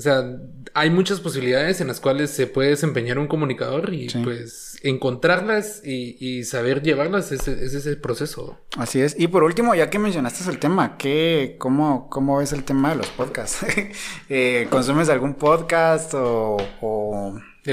o 0.00 0.02
sea, 0.02 0.24
hay 0.72 0.88
muchas 0.88 1.20
posibilidades 1.20 1.82
en 1.82 1.88
las 1.88 2.00
cuales 2.00 2.30
se 2.30 2.46
puede 2.46 2.70
desempeñar 2.70 3.18
un 3.18 3.26
comunicador 3.26 3.92
y 3.92 4.08
pues 4.24 4.78
encontrarlas 4.82 5.82
y, 5.84 6.42
saber 6.44 6.80
llevarlas 6.80 7.32
es, 7.32 7.46
ese 7.46 7.96
proceso. 7.96 8.58
Así 8.78 9.02
es. 9.02 9.14
Y 9.20 9.28
por 9.28 9.42
último, 9.42 9.74
ya 9.74 9.90
que 9.90 9.98
mencionaste 9.98 10.48
el 10.48 10.58
tema, 10.58 10.96
¿qué, 10.96 11.56
cómo, 11.58 12.08
¿cómo 12.08 12.40
es 12.40 12.54
el 12.54 12.64
tema 12.64 12.88
de 12.88 12.96
los 12.96 13.08
podcasts? 13.08 13.66
Eh, 14.30 14.68
¿Consumes 14.70 15.10
algún 15.10 15.34
podcast 15.34 16.14
o...? 16.14 16.56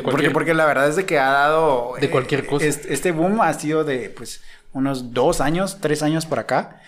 porque, 0.03 0.29
porque 0.31 0.53
la 0.53 0.65
verdad 0.65 0.89
es 0.89 0.97
de 0.97 1.05
que 1.05 1.19
ha 1.19 1.29
dado... 1.29 1.93
De 2.01 2.09
cualquier 2.09 2.45
cosa. 2.45 2.65
Este, 2.65 3.13
boom 3.13 3.39
ha 3.39 3.53
sido 3.53 3.85
de 3.85 4.09
pues 4.09 4.41
unos 4.73 5.13
dos 5.13 5.39
años, 5.39 5.77
tres 5.79 6.03
años 6.03 6.25
por 6.25 6.39
acá, 6.39 6.81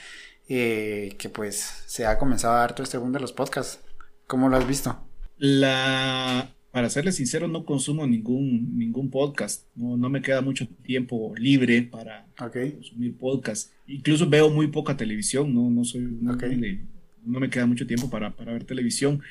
eh, 0.50 1.16
que 1.18 1.30
pues 1.30 1.84
se 1.86 2.06
ha 2.06 2.18
comenzado 2.18 2.56
a 2.56 2.60
dar 2.60 2.74
todo 2.74 2.84
este 2.84 2.98
boom 2.98 3.14
de 3.14 3.22
los 3.22 3.32
podcasts. 3.32 3.80
¿Cómo 4.28 4.50
lo 4.50 4.58
has 4.58 4.68
visto? 4.68 5.09
La, 5.40 6.54
para 6.72 6.90
serles 6.90 7.16
sincero, 7.16 7.48
no 7.48 7.64
consumo 7.66 8.06
ningún, 8.06 8.78
ningún 8.78 9.10
podcast. 9.10 9.66
No, 9.74 9.96
no 9.96 10.10
me 10.10 10.22
queda 10.22 10.42
mucho 10.42 10.68
tiempo 10.84 11.34
libre 11.38 11.82
para 11.84 12.28
consumir 12.36 13.18
podcast. 13.18 13.72
Incluso 13.88 14.30
veo 14.30 14.50
muy 14.50 14.68
poca 14.68 14.98
televisión, 14.98 15.54
no, 15.54 15.70
no 15.70 15.86
soy 15.86 16.02
no 16.02 17.40
me 17.40 17.50
queda 17.50 17.66
mucho 17.66 17.88
tiempo 17.88 18.10
para, 18.10 18.36
para 18.36 18.52
ver 18.52 18.66
televisión. 18.66 19.22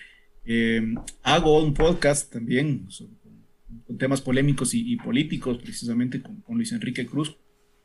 Eh, 0.47 0.95
hago 1.23 1.62
un 1.62 1.74
podcast 1.74 2.32
también 2.32 2.87
con, 3.87 3.99
temas 3.99 4.23
polémicos 4.23 4.73
y, 4.73 4.97
políticos, 4.97 5.59
precisamente 5.59 6.23
con, 6.23 6.41
con, 6.41 6.57
Luis 6.57 6.73
Enrique 6.73 7.05
Cruz, 7.05 7.37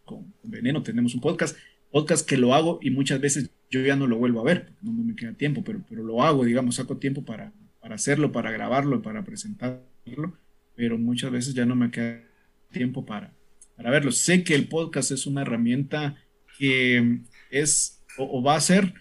con, 0.06 0.34
Veneno 0.44 0.82
tenemos 0.82 1.14
un 1.14 1.20
podcast, 1.20 1.58
podcast 1.92 2.28
que 2.28 2.38
lo 2.38 2.54
hago 2.54 2.80
y 2.82 2.90
muchas 2.90 3.20
veces 3.20 3.50
yo 3.70 3.82
ya 3.82 3.98
no 3.98 4.08
lo 4.08 4.18
vuelvo 4.18 4.40
a 4.40 4.46
ver, 4.46 4.74
no, 4.82 4.94
no 4.94 5.04
me 5.04 5.16
queda 5.16 5.34
tiempo, 5.34 5.64
pero, 5.66 5.84
pero 5.90 6.04
lo 6.04 6.24
hago, 6.24 6.46
digamos, 6.46 6.76
saco 6.76 6.98
tiempo 6.98 7.26
para, 7.26 7.52
para 7.84 7.96
hacerlo, 7.96 8.32
para 8.32 8.50
grabarlo, 8.50 9.02
para 9.02 9.26
presentarlo, 9.26 10.38
pero 10.74 10.98
muchas 10.98 11.32
veces 11.32 11.54
ya 11.54 11.66
no 11.66 11.76
me 11.76 11.92
queda 11.92 12.24
tiempo 12.72 13.06
para, 13.06 13.34
para 13.76 13.92
verlo. 13.92 14.14
Sé 14.14 14.46
que 14.46 14.56
el 14.56 14.70
podcast 14.70 15.12
es 15.12 15.28
una 15.28 15.42
herramienta 15.42 16.16
que 16.58 17.20
es 17.52 18.02
o, 18.18 18.42
va 18.42 18.56
a 18.56 18.62
ser 18.62 18.94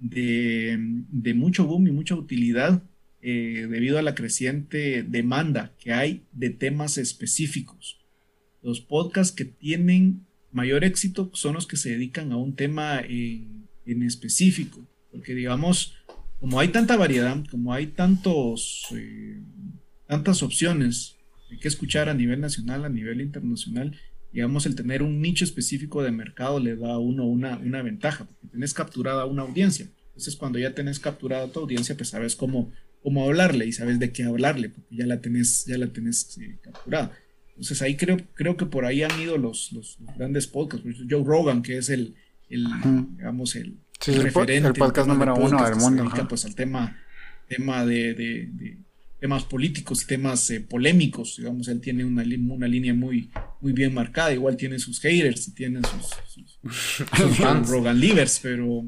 de, 0.00 0.76
mucho 1.36 1.64
boom 1.64 1.86
y 1.86 1.92
mucha 1.92 2.16
utilidad 2.16 2.82
eh, 3.22 3.68
debido 3.70 4.00
a 4.00 4.02
la 4.02 4.16
creciente 4.16 5.04
demanda 5.04 5.72
que 5.78 5.92
hay 5.92 6.24
de 6.32 6.50
temas 6.50 6.98
específicos. 6.98 8.00
Los 8.62 8.80
podcasts 8.80 9.32
que 9.32 9.44
tienen 9.44 10.26
mayor 10.50 10.82
éxito 10.82 11.30
son 11.34 11.54
los 11.54 11.68
que 11.68 11.76
se 11.76 11.90
dedican 11.90 12.32
a 12.32 12.36
un 12.36 12.56
tema 12.56 13.00
en 13.00 13.64
en 13.86 14.02
específico, 14.02 14.86
porque 15.10 15.34
digamos, 15.34 15.94
como 16.44 16.60
hay 16.60 16.68
tanta 16.68 16.98
variedad, 16.98 17.42
como 17.50 17.72
hay 17.72 17.86
tantos, 17.86 18.88
eh, 18.94 19.40
tantas 20.06 20.42
opciones 20.42 21.16
de 21.48 21.56
qué 21.56 21.68
escuchar 21.68 22.10
a 22.10 22.12
nivel 22.12 22.38
nacional, 22.38 22.84
a 22.84 22.90
nivel 22.90 23.22
internacional, 23.22 23.98
digamos, 24.30 24.66
el 24.66 24.74
tener 24.74 25.02
un 25.02 25.22
nicho 25.22 25.46
específico 25.46 26.02
de 26.02 26.10
mercado 26.10 26.60
le 26.60 26.76
da 26.76 26.92
a 26.92 26.98
uno 26.98 27.24
una, 27.24 27.56
una 27.56 27.80
ventaja, 27.80 28.26
porque 28.26 28.48
tenés 28.48 28.74
capturada 28.74 29.24
una 29.24 29.40
audiencia. 29.40 29.88
Entonces, 30.08 30.36
cuando 30.36 30.58
ya 30.58 30.74
tenés 30.74 31.00
capturada 31.00 31.48
tu 31.48 31.60
audiencia, 31.60 31.96
pues 31.96 32.10
sabes 32.10 32.36
cómo, 32.36 32.70
cómo 33.02 33.24
hablarle 33.24 33.64
y 33.64 33.72
sabes 33.72 33.98
de 33.98 34.12
qué 34.12 34.24
hablarle, 34.24 34.68
porque 34.68 34.96
ya 34.96 35.06
la 35.06 35.22
tenés, 35.22 35.64
ya 35.64 35.78
la 35.78 35.86
tenés 35.86 36.36
eh, 36.36 36.58
capturada. 36.60 37.10
Entonces, 37.48 37.80
ahí 37.80 37.96
creo, 37.96 38.18
creo 38.34 38.58
que 38.58 38.66
por 38.66 38.84
ahí 38.84 39.02
han 39.02 39.18
ido 39.18 39.38
los, 39.38 39.72
los, 39.72 39.96
grandes 40.14 40.46
podcasts. 40.46 40.86
Joe 41.08 41.24
Rogan, 41.24 41.62
que 41.62 41.78
es 41.78 41.88
el, 41.88 42.16
el 42.50 42.66
digamos, 43.16 43.56
el, 43.56 43.78
referente. 44.12 44.68
El, 44.68 44.74
podcast 44.74 45.08
número 45.08 45.34
uno 45.34 45.64
del 45.64 45.76
mundo. 45.76 46.10
pues 46.28 46.44
al 46.44 46.54
tema, 46.54 46.96
tema 47.48 47.84
de, 47.84 48.14
de, 48.14 48.78
temas 49.20 49.44
políticos 49.44 50.02
y 50.02 50.06
temas 50.06 50.50
eh, 50.50 50.60
polémicos. 50.60 51.36
Digamos, 51.38 51.68
él 51.68 51.80
tiene 51.80 52.04
una, 52.04 52.22
una 52.22 52.68
línea 52.68 52.94
muy, 52.94 53.30
muy 53.60 53.72
bien 53.72 53.94
marcada. 53.94 54.32
Igual 54.32 54.56
tiene 54.56 54.78
sus 54.78 55.00
haters 55.00 55.48
y 55.48 55.54
tiene 55.54 55.80
sus, 55.80 56.58
sus, 56.60 57.38
Rogan 57.68 57.98
Livers, 57.98 58.40
pero 58.42 58.84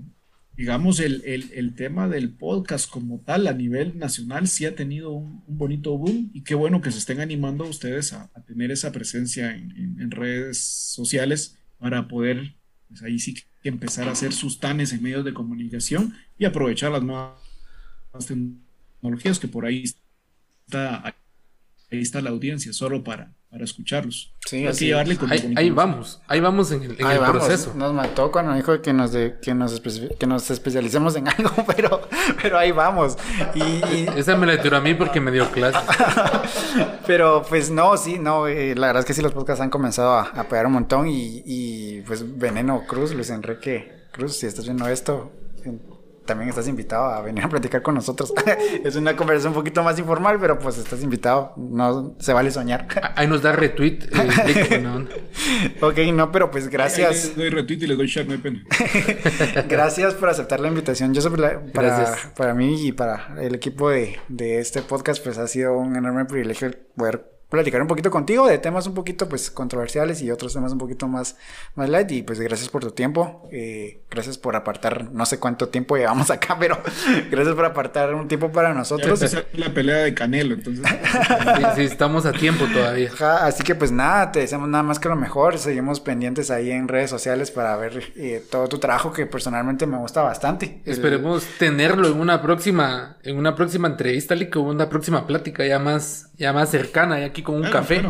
digamos, 0.56 1.00
el, 1.00 1.22
el, 1.24 1.74
tema 1.74 2.08
del 2.08 2.30
podcast 2.30 2.88
como 2.88 3.20
tal 3.20 3.46
a 3.46 3.52
nivel 3.52 3.98
nacional 3.98 4.48
sí 4.48 4.64
ha 4.64 4.74
tenido 4.74 5.12
un, 5.12 5.42
bonito 5.46 5.96
boom 5.98 6.30
y 6.32 6.42
qué 6.42 6.54
bueno 6.54 6.80
que 6.80 6.90
se 6.90 6.98
estén 6.98 7.20
animando 7.20 7.64
ustedes 7.64 8.14
a, 8.14 8.30
tener 8.46 8.70
esa 8.70 8.90
presencia 8.90 9.54
en, 9.54 9.96
en, 10.00 10.10
redes 10.10 10.58
sociales 10.58 11.58
para 11.78 12.08
poder, 12.08 12.54
pues 12.88 13.02
ahí 13.02 13.18
sí 13.18 13.34
que 13.34 13.68
empezar 13.68 14.08
a 14.08 14.12
hacer 14.12 14.32
sus 14.32 14.58
tanes 14.58 14.92
en 14.92 15.02
medios 15.02 15.24
de 15.24 15.34
comunicación 15.34 16.14
y 16.38 16.44
aprovechar 16.44 16.92
las 16.92 17.02
nuevas 17.02 17.36
tecnologías 18.26 19.38
que 19.38 19.48
por 19.48 19.66
ahí 19.66 19.84
está, 20.66 21.04
ahí 21.04 21.14
está 22.00 22.20
la 22.20 22.30
audiencia, 22.30 22.72
solo 22.72 23.04
para, 23.04 23.35
para 23.50 23.64
escucharlos. 23.64 24.34
Sí, 24.44 24.66
así 24.66 24.86
llevarle 24.86 25.18
ahí, 25.56 25.70
vamos, 25.70 26.20
ahí 26.26 26.40
vamos 26.40 26.70
en 26.72 26.82
el, 26.82 26.96
proceso. 26.96 27.72
Nos 27.74 27.92
mató 27.92 28.30
cuando 28.30 28.54
dijo 28.54 28.80
que 28.80 28.92
nos, 28.92 29.12
de, 29.12 29.38
que 29.40 29.54
nos, 29.54 29.80
que 30.18 30.26
nos 30.26 30.50
especialicemos 30.50 31.16
en 31.16 31.28
algo, 31.28 31.50
pero, 31.76 32.02
pero 32.40 32.58
ahí 32.58 32.72
vamos. 32.72 33.16
Y, 33.54 34.06
Esa 34.16 34.36
me 34.36 34.46
la 34.46 34.60
tiró 34.60 34.76
a 34.76 34.80
mí 34.80 34.94
porque 34.94 35.20
me 35.20 35.30
dio 35.30 35.50
clase. 35.50 35.78
pero 37.06 37.42
pues 37.48 37.70
no, 37.70 37.96
sí, 37.96 38.18
no, 38.18 38.46
eh, 38.46 38.74
la 38.74 38.88
verdad 38.88 39.00
es 39.00 39.06
que 39.06 39.14
sí 39.14 39.22
los 39.22 39.32
podcasts 39.32 39.60
han 39.62 39.70
comenzado 39.70 40.12
a, 40.12 40.22
a 40.22 40.48
pegar 40.48 40.66
un 40.66 40.72
montón 40.72 41.08
y, 41.08 41.42
y 41.44 42.02
pues 42.02 42.38
Veneno 42.38 42.84
Cruz, 42.86 43.14
Luis 43.14 43.30
Enrique 43.30 44.06
Cruz, 44.12 44.36
si 44.36 44.46
estás 44.46 44.64
viendo 44.64 44.86
esto, 44.88 45.32
también 46.26 46.50
estás 46.50 46.68
invitado 46.68 47.06
a 47.06 47.22
venir 47.22 47.44
a 47.44 47.48
platicar 47.48 47.82
con 47.82 47.94
nosotros. 47.94 48.34
es 48.84 48.96
una 48.96 49.16
conversación 49.16 49.52
un 49.52 49.54
poquito 49.54 49.82
más 49.82 49.98
informal, 49.98 50.38
pero 50.40 50.58
pues 50.58 50.78
estás 50.78 51.02
invitado. 51.02 51.54
No 51.56 52.14
se 52.18 52.32
vale 52.32 52.50
soñar. 52.50 52.86
Ahí 53.14 53.26
nos 53.26 53.42
da 53.42 53.52
retweet. 53.52 54.00
Eh, 54.12 54.86
ok, 55.80 55.98
no, 56.12 56.32
pero 56.32 56.50
pues 56.50 56.68
gracias. 56.68 57.10
les 57.10 57.36
doy 57.36 57.50
retweet 57.50 57.78
y 57.82 57.86
les 57.86 57.96
doy 57.96 58.06
share, 58.06 58.26
no 58.26 58.32
hay 58.32 58.38
pena. 58.38 58.64
gracias 59.68 60.14
por 60.14 60.28
aceptar 60.28 60.60
la 60.60 60.68
invitación. 60.68 61.14
Yo 61.14 61.22
para, 61.72 62.02
para 62.36 62.54
mí 62.54 62.86
y 62.86 62.92
para 62.92 63.36
el 63.40 63.54
equipo 63.54 63.90
de, 63.90 64.18
de 64.28 64.58
este 64.58 64.82
podcast, 64.82 65.22
pues 65.22 65.38
ha 65.38 65.46
sido 65.46 65.76
un 65.78 65.96
enorme 65.96 66.24
privilegio 66.24 66.70
poder 66.96 67.35
platicar 67.48 67.80
un 67.80 67.88
poquito 67.88 68.10
contigo 68.10 68.46
de 68.46 68.58
temas 68.58 68.86
un 68.86 68.94
poquito 68.94 69.28
pues 69.28 69.50
controversiales 69.50 70.20
y 70.22 70.30
otros 70.30 70.52
temas 70.52 70.72
un 70.72 70.78
poquito 70.78 71.06
más, 71.06 71.36
más 71.74 71.88
light 71.88 72.10
y 72.10 72.22
pues 72.22 72.40
gracias 72.40 72.68
por 72.68 72.82
tu 72.82 72.90
tiempo, 72.90 73.48
eh, 73.52 74.00
gracias 74.10 74.36
por 74.36 74.56
apartar, 74.56 75.10
no 75.12 75.26
sé 75.26 75.38
cuánto 75.38 75.68
tiempo 75.68 75.96
llevamos 75.96 76.30
acá, 76.30 76.56
pero 76.60 76.78
gracias 77.30 77.54
por 77.54 77.64
apartar 77.64 78.14
un 78.14 78.28
tiempo 78.28 78.50
para 78.50 78.74
nosotros. 78.74 79.20
la 79.52 79.72
pelea 79.72 79.98
de 79.98 80.14
Canelo, 80.14 80.54
entonces. 80.54 80.84
sí, 81.76 81.82
estamos 81.82 82.26
a 82.26 82.32
tiempo 82.32 82.66
todavía. 82.72 83.10
así 83.42 83.62
que 83.62 83.74
pues 83.74 83.92
nada, 83.92 84.32
te 84.32 84.40
deseamos 84.40 84.68
nada 84.68 84.82
más 84.82 84.98
que 84.98 85.08
lo 85.08 85.16
mejor, 85.16 85.58
seguimos 85.58 86.00
pendientes 86.00 86.50
ahí 86.50 86.70
en 86.70 86.88
redes 86.88 87.10
sociales 87.10 87.50
para 87.50 87.76
ver 87.76 88.12
eh, 88.16 88.44
todo 88.50 88.68
tu 88.68 88.78
trabajo 88.78 89.12
que 89.12 89.26
personalmente 89.26 89.86
me 89.86 89.98
gusta 89.98 90.22
bastante. 90.22 90.82
Esperemos 90.84 91.46
tenerlo 91.58 92.08
en 92.08 92.18
una 92.20 92.42
próxima, 92.42 93.18
en 93.22 93.38
una 93.38 93.54
próxima 93.54 93.88
entrevista, 93.88 94.34
o 94.56 94.60
una 94.60 94.88
próxima 94.88 95.26
plática 95.26 95.64
ya 95.66 95.78
más, 95.78 96.30
ya 96.36 96.52
más 96.52 96.70
cercana, 96.70 97.20
ya 97.20 97.32
aquí 97.36 97.42
con 97.42 97.56
un 97.56 97.70
café. 97.70 98.02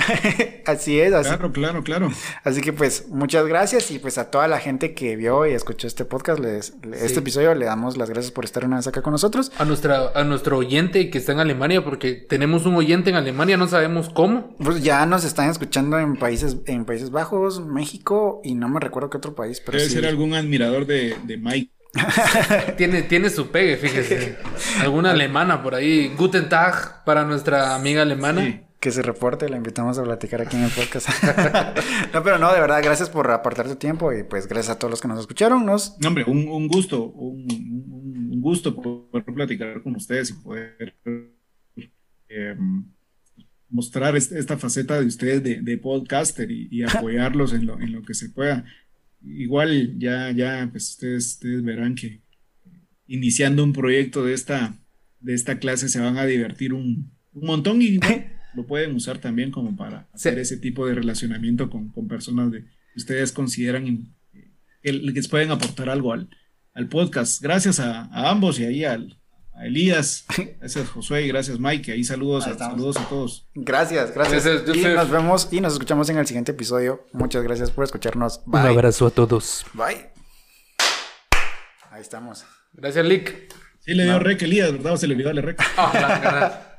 así 0.66 0.98
es, 0.98 1.12
así. 1.12 1.28
Claro, 1.28 1.52
claro, 1.52 1.84
claro. 1.84 2.10
Así 2.42 2.62
que 2.62 2.72
pues 2.72 3.08
muchas 3.08 3.46
gracias 3.46 3.90
y 3.90 3.98
pues 3.98 4.16
a 4.16 4.30
toda 4.30 4.48
la 4.48 4.58
gente 4.58 4.94
que 4.94 5.14
vio 5.14 5.46
y 5.46 5.52
escuchó 5.52 5.86
este 5.86 6.06
podcast, 6.06 6.40
les, 6.40 6.72
este 6.94 7.18
episodio, 7.18 7.54
le 7.54 7.66
damos 7.66 7.98
las 7.98 8.08
gracias 8.08 8.32
por 8.32 8.46
estar 8.46 8.64
una 8.64 8.76
vez 8.76 8.86
acá 8.86 9.02
con 9.02 9.12
nosotros. 9.12 9.52
A 9.58 9.66
nuestra, 9.66 10.12
a 10.14 10.24
nuestro 10.24 10.56
oyente 10.56 11.10
que 11.10 11.18
está 11.18 11.32
en 11.32 11.40
Alemania, 11.40 11.84
porque 11.84 12.14
tenemos 12.14 12.64
un 12.64 12.76
oyente 12.76 13.10
en 13.10 13.16
Alemania, 13.16 13.58
no 13.58 13.68
sabemos 13.68 14.08
cómo. 14.08 14.56
Pues 14.56 14.82
ya 14.82 15.04
nos 15.04 15.24
están 15.24 15.50
escuchando 15.50 15.98
en 15.98 16.16
países, 16.16 16.56
en 16.64 16.86
Países 16.86 17.10
Bajos, 17.10 17.60
México 17.60 18.40
y 18.42 18.54
no 18.54 18.70
me 18.70 18.80
recuerdo 18.80 19.10
qué 19.10 19.18
otro 19.18 19.34
país, 19.34 19.60
pero 19.60 19.76
Debe 19.76 19.90
ser 19.90 20.06
algún 20.06 20.32
admirador 20.32 20.86
de, 20.86 21.14
de 21.24 21.36
Mike. 21.36 21.70
tiene, 22.78 23.02
tiene 23.02 23.28
su 23.28 23.48
pegue, 23.48 23.76
fíjese. 23.76 24.38
Alguna 24.80 25.10
alemana 25.10 25.62
por 25.62 25.74
ahí. 25.74 26.14
Guten 26.16 26.48
Tag 26.48 27.04
para 27.04 27.24
nuestra 27.24 27.74
amiga 27.74 28.02
alemana. 28.02 28.69
Que 28.80 28.90
se 28.90 29.02
reporte, 29.02 29.48
la 29.48 29.58
invitamos 29.58 29.98
a 29.98 30.04
platicar 30.04 30.40
aquí 30.40 30.56
en 30.56 30.64
el 30.64 30.70
podcast. 30.70 31.08
no, 32.14 32.22
pero 32.22 32.38
no, 32.38 32.52
de 32.52 32.60
verdad, 32.60 32.80
gracias 32.82 33.10
por 33.10 33.30
apartar 33.30 33.68
tu 33.68 33.76
tiempo 33.76 34.12
y 34.12 34.22
pues 34.22 34.48
gracias 34.48 34.74
a 34.74 34.78
todos 34.78 34.90
los 34.90 35.00
que 35.02 35.08
nos 35.08 35.20
escucharon. 35.20 35.66
Nos... 35.66 35.98
No, 36.00 36.08
hombre, 36.08 36.24
un, 36.26 36.66
gusto, 36.66 37.04
un, 37.04 38.40
gusto 38.40 38.74
poder 38.74 39.24
platicar 39.24 39.82
con 39.82 39.96
ustedes 39.96 40.30
y 40.30 40.32
poder 40.32 40.96
em, 42.28 42.86
mostrar 43.68 44.16
esta 44.16 44.56
faceta 44.56 44.98
de 44.98 45.06
ustedes 45.06 45.42
de, 45.42 45.78
podcaster 45.78 46.50
y, 46.50 46.82
apoyarlos 46.82 47.52
en 47.52 47.66
lo, 47.66 47.78
en 47.78 47.92
lo 47.92 48.02
que 48.02 48.14
se 48.14 48.30
pueda 48.30 48.64
igual 49.22 49.98
ya, 49.98 50.30
ya, 50.30 50.68
pues 50.70 50.90
ustedes, 50.90 51.26
ustedes 51.34 51.62
verán 51.62 51.94
que 51.94 52.20
iniciando 53.06 53.64
un 53.64 53.72
proyecto 53.72 54.24
de 54.24 54.34
esta, 54.34 54.78
de 55.20 55.34
esta 55.34 55.58
clase 55.58 55.88
se 55.88 56.00
van 56.00 56.16
a 56.16 56.26
divertir 56.26 56.72
un, 56.72 57.12
montón 57.32 57.82
y 57.82 57.98
lo 58.54 58.66
pueden 58.66 58.94
usar 58.94 59.18
también 59.18 59.50
como 59.50 59.76
para 59.76 60.08
hacer 60.12 60.38
ese 60.38 60.56
tipo 60.56 60.86
de 60.86 60.94
relacionamiento 60.94 61.70
con, 61.70 61.92
personas 62.08 62.50
de, 62.50 62.64
que 62.64 62.98
ustedes 62.98 63.32
consideran 63.32 64.14
que 64.82 64.92
les 64.92 65.28
pueden 65.28 65.50
aportar 65.50 65.88
algo 65.88 66.12
al, 66.12 66.28
al 66.74 66.88
podcast. 66.88 67.42
Gracias 67.42 67.80
a, 67.80 68.06
a 68.06 68.30
ambos 68.30 68.58
y 68.58 68.64
ahí 68.64 68.84
al, 68.84 69.20
Elías, 69.62 70.24
gracias 70.58 70.88
Josué, 70.88 71.26
gracias 71.26 71.58
Mike, 71.58 71.92
ahí 71.92 72.04
saludos, 72.04 72.46
a, 72.46 72.56
saludos 72.56 72.96
a 72.96 73.08
todos. 73.08 73.46
Gracias, 73.54 74.14
gracias. 74.14 74.46
y 74.74 74.82
nos 74.82 75.10
vemos 75.10 75.48
y 75.50 75.60
nos 75.60 75.74
escuchamos 75.74 76.08
en 76.08 76.18
el 76.18 76.26
siguiente 76.26 76.52
episodio. 76.52 77.06
Muchas 77.12 77.42
gracias 77.42 77.70
por 77.70 77.84
escucharnos. 77.84 78.40
Un 78.46 78.56
abrazo 78.56 79.06
a 79.06 79.10
todos. 79.10 79.64
Bye. 79.74 80.10
Ahí 81.90 82.00
estamos. 82.00 82.44
Gracias, 82.72 83.04
Lick. 83.04 83.52
Sí, 83.80 83.94
le 83.94 84.04
dio 84.04 84.18
rec 84.18 84.40
Elías, 84.42 84.72
¿verdad? 84.72 84.92
O 84.92 84.96
se 84.96 85.06
le 85.06 85.14
olvidó 85.14 85.28
darle 85.28 85.42
rec. 85.42 85.62
Ah, 85.76 86.62